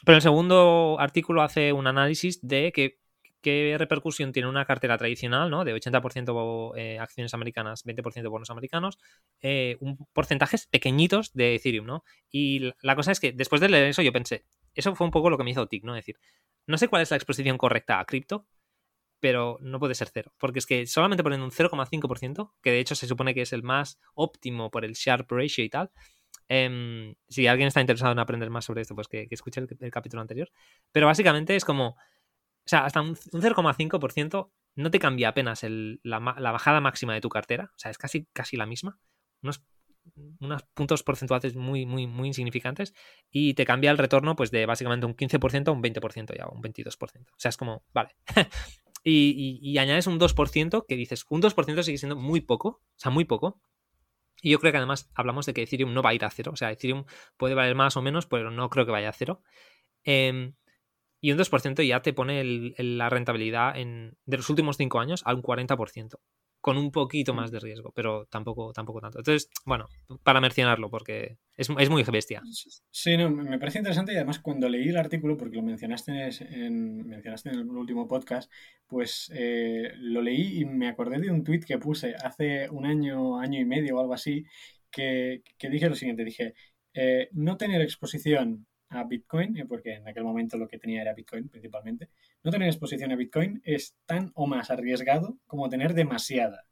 Pero 0.06 0.18
el 0.18 0.22
segundo 0.22 0.98
artículo 1.00 1.42
hace 1.42 1.74
un 1.74 1.88
análisis 1.88 2.40
de 2.42 2.72
que 2.72 3.00
qué 3.42 3.76
repercusión 3.78 4.32
tiene 4.32 4.50
una 4.50 4.66
cartera 4.66 4.98
tradicional, 4.98 5.50
¿no? 5.50 5.64
De 5.64 5.74
80% 5.74 6.74
eh, 6.76 7.00
acciones 7.00 7.34
americanas, 7.34 7.86
20% 7.86 8.30
bonos 8.30 8.50
americanos, 8.50 8.98
eh, 9.42 9.78
un 9.80 9.98
porcentajes 10.14 10.68
pequeñitos 10.68 11.34
de 11.34 11.56
Ethereum, 11.56 11.86
¿no? 11.86 12.04
Y 12.30 12.72
la 12.82 12.96
cosa 12.96 13.12
es 13.12 13.20
que 13.20 13.32
después 13.32 13.62
de 13.62 13.70
leer 13.70 13.90
eso 13.90 14.02
yo 14.02 14.12
pensé, 14.12 14.46
eso 14.74 14.96
fue 14.96 15.06
un 15.06 15.12
poco 15.12 15.30
lo 15.30 15.38
que 15.38 15.44
me 15.44 15.52
hizo 15.52 15.68
tic, 15.68 15.84
¿no? 15.84 15.96
Es 15.96 16.06
decir, 16.06 16.20
no 16.68 16.78
sé 16.78 16.88
cuál 16.88 17.02
es 17.02 17.12
la 17.12 17.18
exposición 17.18 17.58
correcta 17.58 18.00
a 18.00 18.06
cripto, 18.06 18.46
pero 19.20 19.58
no 19.62 19.80
puede 19.80 19.96
ser 19.96 20.10
cero, 20.14 20.34
porque 20.38 20.60
es 20.60 20.66
que 20.66 20.88
solamente 20.88 21.24
poniendo 21.24 21.46
un 21.46 21.52
0,5%, 21.52 22.54
que 22.62 22.72
de 22.72 22.80
hecho 22.80 22.96
se 22.96 23.08
supone 23.08 23.34
que 23.34 23.42
es 23.42 23.54
el 23.54 23.64
más 23.64 24.00
óptimo 24.14 24.72
por 24.72 24.86
el 24.86 24.94
Sharp 24.94 25.32
Ratio 25.32 25.64
y 25.64 25.70
tal, 25.70 25.92
em, 26.48 27.16
si 27.28 27.48
alguien 27.48 27.68
está 27.68 27.82
interesado 27.82 28.12
en 28.12 28.20
aprender 28.20 28.50
más 28.50 28.66
sobre 28.66 28.82
esto, 28.82 28.96
pues 28.96 29.08
que, 29.08 29.28
escuche 29.30 29.62
el, 29.62 29.92
capítulo 29.92 30.22
anterior. 30.22 30.50
Pero 30.92 31.06
básicamente 31.08 31.56
es 31.56 31.66
como 31.66 31.98
sea, 32.70 32.86
hasta 32.86 33.02
un, 33.02 33.16
0,5% 33.16 34.52
no 34.76 34.92
te 34.92 35.00
cambia 35.00 35.30
apenas 35.30 35.66
la, 36.04 36.20
bajada 36.20 36.80
máxima 36.82 37.14
de 37.14 37.22
tu 37.22 37.30
cartera. 37.30 37.72
O 37.76 37.80
sea, 37.80 37.92
es 37.92 37.98
casi, 37.98 38.28
casi 38.32 38.58
la 38.58 38.66
misma. 38.66 39.00
Unos, 39.42 39.64
unos 40.40 40.64
puntos 40.74 41.04
porcentuales 41.04 41.56
muy, 41.56 41.86
muy, 41.86 42.06
muy 42.06 42.28
insignificantes. 42.28 42.94
Y 43.32 43.56
te 43.56 43.66
cambia 43.66 43.92
el 43.92 43.98
retorno, 43.98 44.36
pues, 44.36 44.52
de 44.52 44.66
básicamente 44.66 45.06
un 45.06 45.16
15% 45.16 45.68
a 45.68 45.72
un 45.72 45.82
20% 45.82 46.38
ya, 46.38 46.48
un 46.48 46.62
22%. 46.62 46.98
O 47.02 47.26
sea, 47.38 47.50
es 47.50 47.58
como, 47.58 47.84
vale. 47.92 48.16
y, 49.04 49.78
añades 49.80 50.08
un 50.08 50.20
2% 50.20 50.86
que 50.88 50.96
dices, 50.96 51.26
un 51.30 51.42
2% 51.42 51.84
sigue 51.84 51.98
siendo 51.98 52.16
muy 52.16 52.42
poco. 52.42 52.70
O 52.70 52.84
sea, 52.98 53.12
muy 53.12 53.26
poco. 53.26 53.60
Y 54.42 54.52
yo 54.52 54.60
creo 54.60 54.72
que 54.72 54.78
además 54.78 55.10
hablamos 55.16 55.46
de 55.48 55.54
que 55.54 55.64
Ethereum 55.64 55.94
no 55.94 56.02
va 56.02 56.12
a 56.12 56.14
ir 56.14 56.24
a 56.24 56.30
cero. 56.30 56.52
O 56.54 56.56
sea, 56.56 56.72
Ethereum 56.72 57.06
puede 57.36 57.56
valer 57.56 57.76
más 57.76 57.98
o 57.98 58.02
menos, 58.02 58.28
pero 58.28 58.52
no 58.52 58.70
creo 58.70 58.86
que 58.86 58.92
vaya 58.92 59.10
a 59.10 59.14
cero. 59.14 59.42
Eh, 60.06 60.54
y 61.22 61.32
un 61.32 61.38
2% 61.38 61.84
ya 61.84 62.02
te 62.02 62.14
pone 62.14 62.44
la 62.78 63.10
rentabilidad 63.10 63.78
en, 63.78 64.18
de 64.26 64.38
los 64.38 64.50
últimos 64.50 64.78
5 64.78 65.00
años 65.00 65.22
a 65.26 65.34
un 65.34 65.42
40%, 65.42 66.20
con 66.62 66.78
un 66.78 66.92
poquito 66.92 67.34
más 67.34 67.52
de 67.52 67.60
riesgo, 67.60 67.92
pero 67.94 68.26
tampoco, 68.26 68.72
tampoco 68.74 69.02
tanto. 69.02 69.20
Entonces, 69.20 69.50
bueno, 69.66 69.88
para 70.24 70.42
mencionarlo, 70.42 70.90
porque 70.90 71.38
es, 71.56 71.70
muy 71.70 72.04
bestia. 72.04 72.42
Sí, 72.92 73.18
no, 73.18 73.30
me 73.30 73.60
parece 73.60 73.80
interesante 73.80 74.14
y 74.14 74.16
además 74.16 74.40
cuando 74.40 74.70
leí 74.70 74.90
el 74.90 74.98
artículo, 74.98 75.38
porque 75.38 75.58
lo 75.58 75.64
mencionaste 75.64 76.30
en, 76.52 77.06
mencionaste 77.08 77.50
en 77.50 77.60
el 77.60 77.70
último 77.70 78.08
podcast, 78.08 78.52
pues 78.88 79.32
eh, 79.36 79.92
lo 79.98 80.22
leí 80.22 80.62
y 80.62 80.66
me 80.66 80.88
acordé 80.88 81.20
de 81.20 81.32
un 81.32 81.44
tweet 81.44 81.62
que 81.62 81.78
puse 81.78 82.16
hace 82.16 82.70
un 82.70 82.86
año, 82.86 83.40
año 83.40 83.60
y 83.60 83.66
medio 83.66 83.98
o 83.98 84.00
algo 84.00 84.14
así, 84.14 84.46
que, 84.90 85.44
dije 85.70 85.90
lo 85.90 85.96
siguiente, 85.96 86.24
dije, 86.24 86.54
eh, 86.94 87.30
no 87.34 87.58
tener 87.58 87.82
exposición 87.82 88.66
a 88.90 89.04
Bitcoin, 89.04 89.58
eh, 89.58 89.66
porque 89.66 89.96
en 89.96 90.08
aquel 90.08 90.24
momento 90.24 90.58
lo 90.58 90.68
que 90.68 90.78
tenía 90.78 91.02
era 91.02 91.14
Bitcoin 91.14 91.48
principalmente, 91.48 92.10
no 92.44 92.52
tener 92.52 92.68
exposición 92.68 93.12
a 93.12 93.16
Bitcoin 93.16 93.62
es 93.64 93.96
tan 94.06 94.32
o 94.34 94.48
más 94.48 94.72
arriesgado 94.72 95.38
como 95.48 95.70
tener 95.70 95.94
demasiada. 95.94 96.66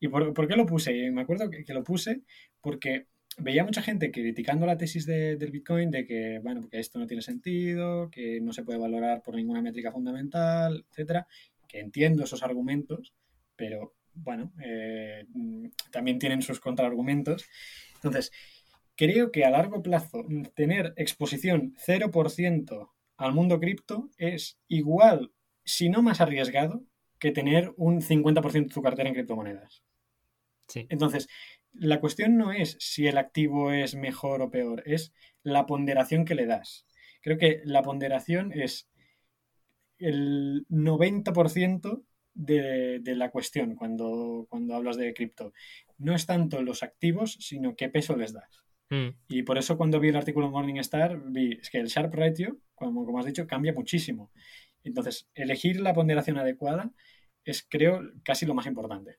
¿Y 0.00 0.08
por, 0.08 0.48
qué 0.48 0.56
lo 0.56 0.66
puse? 0.66 1.10
Me 1.12 1.20
acuerdo 1.20 1.48
que, 1.48 1.72
lo 1.72 1.84
puse 1.84 2.22
porque 2.60 3.06
veía 3.38 3.64
mucha 3.64 3.82
gente 3.82 4.10
criticando 4.10 4.66
la 4.66 4.76
tesis 4.76 5.06
del 5.06 5.50
Bitcoin 5.52 5.92
de 5.92 6.04
que, 6.04 6.40
bueno, 6.42 6.68
que 6.68 6.80
esto 6.80 6.98
no 6.98 7.06
tiene 7.06 7.22
sentido, 7.22 8.10
que 8.10 8.40
no 8.40 8.52
se 8.52 8.64
puede 8.64 8.80
valorar 8.80 9.22
por 9.22 9.36
ninguna 9.36 9.62
métrica 9.62 9.92
fundamental, 9.92 10.84
etcétera, 10.90 11.28
que 11.68 11.78
entiendo 11.78 12.24
esos 12.24 12.42
argumentos, 12.42 13.14
pero 13.54 13.94
bueno, 14.14 14.52
eh, 14.60 15.24
también 15.92 16.18
tienen 16.18 16.42
sus 16.42 16.58
contraargumentos. 16.58 17.46
Entonces, 17.94 18.32
creo 18.96 19.30
que 19.30 19.44
a 19.44 19.50
largo 19.50 19.82
plazo 19.82 20.24
tener 20.54 20.92
exposición 20.96 21.74
0% 21.84 22.90
al 23.16 23.34
mundo 23.34 23.60
cripto 23.60 24.10
es 24.16 24.58
igual, 24.68 25.32
si 25.64 25.88
no 25.88 26.02
más 26.02 26.20
arriesgado, 26.20 26.84
que 27.18 27.30
tener 27.30 27.72
un 27.76 28.00
50% 28.00 28.52
de 28.52 28.74
tu 28.74 28.82
cartera 28.82 29.08
en 29.08 29.14
criptomonedas. 29.14 29.82
Sí. 30.66 30.86
Entonces, 30.88 31.28
la 31.72 32.00
cuestión 32.00 32.36
no 32.36 32.52
es 32.52 32.76
si 32.80 33.06
el 33.06 33.18
activo 33.18 33.72
es 33.72 33.94
mejor 33.94 34.42
o 34.42 34.50
peor, 34.50 34.82
es 34.86 35.12
la 35.42 35.66
ponderación 35.66 36.24
que 36.24 36.34
le 36.34 36.46
das. 36.46 36.86
Creo 37.20 37.38
que 37.38 37.62
la 37.64 37.82
ponderación 37.82 38.52
es 38.52 38.90
el 39.98 40.66
90% 40.68 42.02
de, 42.34 42.98
de, 43.00 43.14
la 43.14 43.30
cuestión 43.30 43.76
cuando, 43.76 44.46
cuando 44.48 44.74
hablas 44.74 44.96
de 44.96 45.14
cripto. 45.14 45.52
No 45.98 46.14
es 46.14 46.26
tanto 46.26 46.60
los 46.62 46.82
activos, 46.82 47.36
sino 47.40 47.76
qué 47.76 47.88
peso 47.88 48.16
les 48.16 48.32
das. 48.32 48.64
Mm. 48.92 49.16
Y 49.28 49.42
por 49.42 49.56
eso 49.56 49.78
cuando 49.78 49.98
vi 49.98 50.10
el 50.10 50.16
artículo 50.16 50.46
en 50.46 50.52
Morningstar, 50.52 51.18
vi 51.24 51.58
es 51.62 51.70
que 51.70 51.78
el 51.78 51.86
Sharp 51.86 52.14
Ratio, 52.14 52.58
como, 52.74 53.06
como 53.06 53.18
has 53.18 53.24
dicho, 53.24 53.46
cambia 53.46 53.72
muchísimo. 53.72 54.30
Entonces, 54.84 55.30
elegir 55.34 55.80
la 55.80 55.94
ponderación 55.94 56.36
adecuada 56.36 56.90
es, 57.42 57.66
creo, 57.66 58.02
casi 58.22 58.44
lo 58.44 58.52
más 58.52 58.66
importante. 58.66 59.16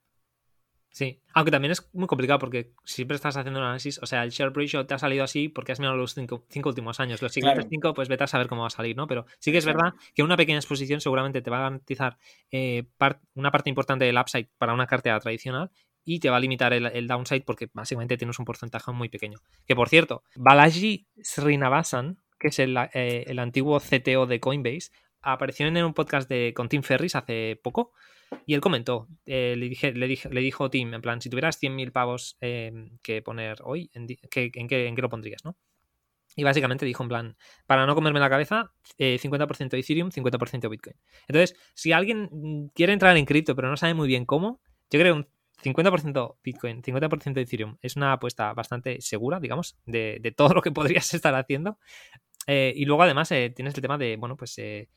Sí, 0.91 1.23
aunque 1.33 1.49
también 1.49 1.71
es 1.71 1.89
muy 1.91 2.05
complicado 2.05 2.37
porque 2.37 2.71
siempre 2.83 3.15
estás 3.15 3.35
haciendo 3.35 3.59
un 3.59 3.65
análisis, 3.65 3.97
o 4.03 4.05
sea, 4.05 4.23
el 4.23 4.29
Sharp 4.29 4.55
ratio 4.55 4.85
te 4.85 4.93
ha 4.93 4.99
salido 4.99 5.23
así 5.23 5.49
porque 5.49 5.71
has 5.71 5.79
mirado 5.79 5.97
los 5.97 6.13
cinco, 6.13 6.45
últimos 6.65 6.99
años, 6.99 7.19
los 7.23 7.33
siguientes 7.33 7.65
cinco, 7.67 7.95
pues 7.95 8.09
vete 8.09 8.25
a 8.25 8.27
saber 8.27 8.45
cómo 8.45 8.61
va 8.61 8.67
a 8.67 8.69
salir, 8.69 8.95
¿no? 8.95 9.07
Pero 9.07 9.25
sí 9.39 9.51
que 9.51 9.57
es 9.57 9.65
verdad 9.65 9.95
que 10.13 10.21
una 10.21 10.37
pequeña 10.37 10.59
exposición 10.59 11.01
seguramente 11.01 11.41
te 11.41 11.49
va 11.49 11.57
a 11.57 11.61
garantizar 11.61 12.19
eh, 12.51 12.83
una 13.33 13.49
parte 13.49 13.71
importante 13.71 14.05
del 14.05 14.19
upside 14.19 14.49
para 14.59 14.75
una 14.75 14.85
cartera 14.85 15.19
tradicional 15.19 15.71
y 16.05 16.19
te 16.19 16.29
va 16.29 16.37
a 16.37 16.39
limitar 16.39 16.73
el, 16.73 17.07
downside 17.07 17.43
porque 17.45 17.69
básicamente 17.73 18.17
tienes 18.17 18.39
un 18.39 18.45
porcentaje 18.45 18.91
muy 18.91 19.09
pequeño. 19.09 19.39
Que 19.65 19.75
por 19.75 19.89
cierto, 19.89 20.23
Balaji 20.35 21.07
Srinivasan, 21.21 22.17
que 22.39 22.49
es 22.49 22.59
el, 22.59 22.77
eh, 22.93 23.33
antiguo 23.37 23.79
CTO 23.79 24.25
de 24.25 24.39
Coinbase, 24.39 24.91
apareció 25.21 25.67
en 25.67 25.83
un 25.83 25.93
podcast 25.93 26.29
de, 26.29 26.53
con 26.55 26.67
Tim 26.67 26.83
Ferris 26.83 27.15
hace 27.15 27.59
poco 27.63 27.93
y 28.45 28.53
él 28.53 28.61
comentó, 28.61 29.07
eh, 29.25 29.55
le, 29.57 29.69
dije, 29.69 29.93
le, 29.93 30.41
dijo 30.41 30.69
Tim, 30.69 30.93
en 30.93 31.01
plan, 31.01 31.21
si 31.21 31.29
tuvieras 31.29 31.61
100.000 31.61 31.91
pavos 31.91 32.37
em, 32.41 32.97
que 33.01 33.21
poner 33.21 33.57
hoy, 33.63 33.89
¿en, 33.93 34.07
qué, 34.07 34.51
en, 34.53 34.67
qué, 34.67 34.87
¿en 34.87 34.95
qué 34.95 35.01
lo 35.01 35.09
pondrías? 35.09 35.45
¿no? 35.45 35.55
Y 36.35 36.43
básicamente 36.43 36.85
dijo 36.85 37.03
en 37.03 37.09
plan, 37.09 37.37
para 37.67 37.85
no 37.85 37.95
comerme 37.95 38.19
la 38.19 38.29
cabeza, 38.29 38.73
50% 38.97 39.73
eh, 39.73 39.79
Ethereum, 39.79 40.09
50% 40.09 40.69
Bitcoin. 40.69 40.95
Entonces, 41.27 41.55
si 41.73 41.91
alguien 41.91 42.71
quiere 42.73 42.93
entrar 42.93 43.15
en 43.17 43.25
cripto 43.25 43.55
pero 43.55 43.69
no 43.69 43.77
sabe 43.77 43.93
muy 43.93 44.07
bien 44.07 44.25
cómo, 44.25 44.59
yo 44.89 44.99
creo 44.99 45.15
que 45.15 45.27
50% 45.63 46.37
Bitcoin, 46.43 46.81
50% 46.81 47.37
Ethereum 47.37 47.77
es 47.81 47.95
una 47.95 48.13
apuesta 48.13 48.53
bastante 48.53 49.01
segura, 49.01 49.39
digamos, 49.39 49.77
de, 49.85 50.33
todo 50.35 50.53
lo 50.53 50.61
que 50.61 50.71
podrías 50.71 51.13
estar 51.13 51.33
haciendo. 51.35 51.77
Eh, 52.45 52.73
y 52.75 52.85
luego 52.85 53.03
además 53.03 53.31
eh, 53.31 53.51
tienes 53.55 53.73
el 53.75 53.81
tema 53.81 53.97
de, 53.97 54.17
bueno, 54.17 54.35
pues 54.35 54.57
eh, 54.57 54.89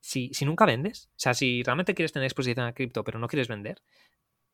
si, 0.00 0.30
si, 0.32 0.44
nunca 0.44 0.64
vendes, 0.64 1.08
o 1.10 1.18
sea, 1.18 1.34
si 1.34 1.62
realmente 1.62 1.94
quieres 1.94 2.12
tener 2.12 2.26
exposición 2.26 2.66
a 2.66 2.72
cripto 2.72 3.02
pero 3.02 3.18
no 3.18 3.26
quieres 3.26 3.48
vender, 3.48 3.82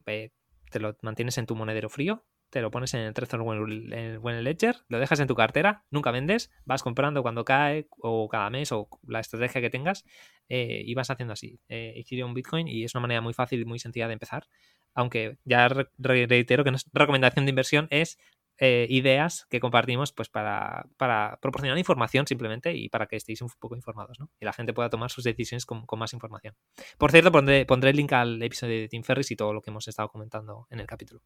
te 0.04 0.80
lo 0.80 0.96
mantienes 1.02 1.38
en 1.38 1.46
tu 1.46 1.54
monedero 1.54 1.88
frío, 1.88 2.24
te 2.48 2.62
lo 2.62 2.70
pones 2.70 2.94
en 2.94 3.00
el 3.00 3.14
Trezor 3.14 3.42
o 3.42 3.52
en 3.52 4.36
el 4.36 4.44
Ledger, 4.44 4.76
lo 4.88 4.98
dejas 4.98 5.20
en 5.20 5.28
tu 5.28 5.36
cartera, 5.36 5.84
nunca 5.90 6.10
vendes, 6.10 6.50
vas 6.64 6.82
comprando 6.82 7.22
cuando 7.22 7.44
cae 7.44 7.88
o 7.98 8.28
cada 8.28 8.50
mes 8.50 8.72
o 8.72 8.88
la 9.06 9.20
estrategia 9.20 9.60
que 9.60 9.70
tengas 9.70 10.04
y 10.48 10.92
vas 10.94 11.10
haciendo 11.10 11.34
así, 11.34 11.60
Ethereum, 11.68 12.34
Bitcoin 12.34 12.66
y 12.66 12.82
es 12.82 12.94
una 12.94 13.02
manera 13.02 13.20
muy 13.20 13.34
fácil 13.34 13.60
y 13.60 13.64
muy 13.64 13.78
sencilla 13.78 14.08
de 14.08 14.14
empezar 14.14 14.48
aunque 14.94 15.38
ya 15.44 15.68
reitero 15.98 16.64
que 16.64 16.70
nuestra 16.70 16.90
recomendación 16.94 17.44
de 17.46 17.50
inversión 17.50 17.86
es 17.90 18.18
eh, 18.62 18.86
ideas 18.90 19.46
que 19.48 19.58
compartimos 19.58 20.12
pues 20.12 20.28
para, 20.28 20.86
proporcionar 21.40 21.78
información 21.78 22.26
simplemente 22.26 22.74
y 22.74 22.90
para 22.90 23.06
que 23.06 23.16
estéis 23.16 23.40
un 23.40 23.48
poco 23.58 23.74
informados 23.74 24.20
¿no? 24.20 24.30
y 24.38 24.44
la 24.44 24.52
gente 24.52 24.74
pueda 24.74 24.90
tomar 24.90 25.10
sus 25.10 25.24
decisiones 25.24 25.64
con, 25.64 25.86
más 25.96 26.12
información. 26.12 26.54
Por 26.98 27.10
cierto, 27.10 27.32
pondré, 27.32 27.64
pondré, 27.64 27.88
el 27.88 27.96
link 27.96 28.12
al 28.12 28.42
episodio 28.42 28.82
de 28.82 28.88
Tim 28.88 29.02
Ferris 29.02 29.30
y 29.30 29.36
todo 29.36 29.54
lo 29.54 29.62
que 29.62 29.70
hemos 29.70 29.88
estado 29.88 30.10
comentando 30.10 30.66
en 30.68 30.80
el 30.80 30.86
capítulo. 30.86 31.22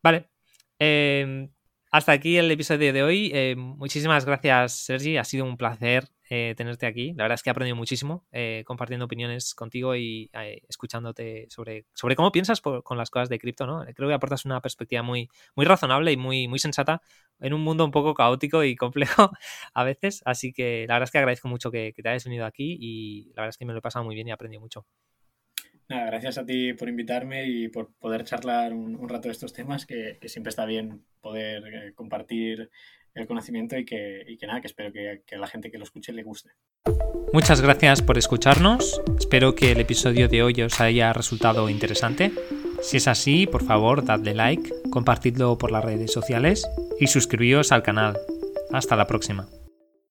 Vale. 0.00 0.30
Em, 0.78 1.50
hasta 1.90 2.12
aquí 2.12 2.36
el 2.36 2.50
episodio 2.50 2.92
de 2.92 3.02
hoy. 3.02 3.30
Eh, 3.34 3.56
muchísimas 3.56 4.24
gracias, 4.24 4.72
Sergi. 4.72 5.16
Ha 5.16 5.24
sido 5.24 5.44
un 5.44 5.56
placer 5.56 6.08
eh, 6.28 6.54
tenerte 6.56 6.86
aquí. 6.86 7.12
La 7.14 7.24
verdad 7.24 7.34
es 7.34 7.42
que 7.42 7.50
he 7.50 7.52
aprendido 7.52 7.76
muchísimo 7.76 8.26
eh, 8.30 8.62
compartiendo 8.66 9.06
opiniones 9.06 9.54
contigo 9.54 9.96
y 9.96 10.30
escuchándote 10.68 11.46
sobre, 11.50 11.86
sobre 11.92 12.14
cómo 12.14 12.30
piensas 12.30 12.60
con 12.60 12.96
las 12.96 13.10
cosas 13.10 13.28
de 13.28 13.38
cripto. 13.40 13.66
¿no? 13.66 13.84
Creo 13.94 14.08
que 14.08 14.14
aportas 14.14 14.44
una 14.44 14.60
perspectiva 14.60 15.02
muy, 15.02 15.28
muy 15.56 15.66
razonable 15.66 16.12
y 16.12 16.16
muy, 16.16 16.46
muy 16.46 16.60
sensata 16.60 17.02
en 17.40 17.54
un 17.54 17.62
mundo 17.62 17.84
un 17.84 17.90
poco 17.90 18.14
caótico 18.14 18.62
y 18.62 18.76
complejo 18.76 19.30
a 19.74 19.84
veces. 19.84 20.22
Así 20.24 20.52
que 20.52 20.86
la 20.86 20.94
verdad 20.94 21.08
es 21.08 21.10
que 21.10 21.18
agradezco 21.18 21.48
mucho 21.48 21.70
que, 21.72 21.92
que 21.94 22.02
te 22.02 22.08
hayas 22.08 22.24
venido 22.24 22.46
aquí 22.46 22.76
y 22.80 23.24
la 23.34 23.42
verdad 23.42 23.48
es 23.50 23.58
que 23.58 23.64
me 23.66 23.72
lo 23.72 23.80
he 23.80 23.82
pasado 23.82 24.04
muy 24.04 24.14
bien 24.14 24.28
y 24.28 24.30
he 24.30 24.34
aprendido 24.34 24.60
mucho. 24.60 24.86
Gracias 25.90 26.38
a 26.38 26.46
ti 26.46 26.72
por 26.74 26.88
invitarme 26.88 27.48
y 27.48 27.66
por 27.66 27.92
poder 27.94 28.22
charlar 28.22 28.72
un, 28.72 29.08
rato 29.08 29.26
de 29.26 29.32
estos 29.32 29.52
temas, 29.52 29.86
que, 29.86 30.18
siempre 30.26 30.50
está 30.50 30.64
bien 30.64 31.02
poder 31.20 31.64
eh, 31.66 31.92
compartir 31.96 32.70
el 33.12 33.26
conocimiento 33.26 33.76
y 33.76 33.84
que, 33.84 34.38
nada, 34.42 34.60
que 34.60 34.68
espero 34.68 34.92
que, 34.92 35.22
que, 35.26 35.34
a 35.34 35.38
la 35.38 35.48
gente 35.48 35.68
que 35.68 35.78
lo 35.78 35.84
escuche 35.84 36.12
le 36.12 36.22
guste. 36.22 36.50
Muchas 37.32 37.60
gracias 37.60 38.02
por 38.02 38.18
escucharnos. 38.18 39.02
Espero 39.18 39.56
que 39.56 39.72
el 39.72 39.80
episodio 39.80 40.28
de 40.28 40.44
hoy 40.44 40.62
os 40.62 40.80
haya 40.80 41.12
resultado 41.12 41.68
interesante. 41.68 42.30
Si 42.82 42.98
es 42.98 43.08
así, 43.08 43.48
por 43.48 43.64
favor, 43.64 44.04
dadle 44.04 44.34
like, 44.34 44.72
compartidlo 44.90 45.58
por 45.58 45.72
las 45.72 45.84
redes 45.84 46.12
sociales 46.12 46.68
y 47.00 47.08
suscribíos 47.08 47.72
al 47.72 47.82
canal. 47.82 48.16
Hasta 48.70 48.94
la 48.94 49.08
próxima. 49.08 49.48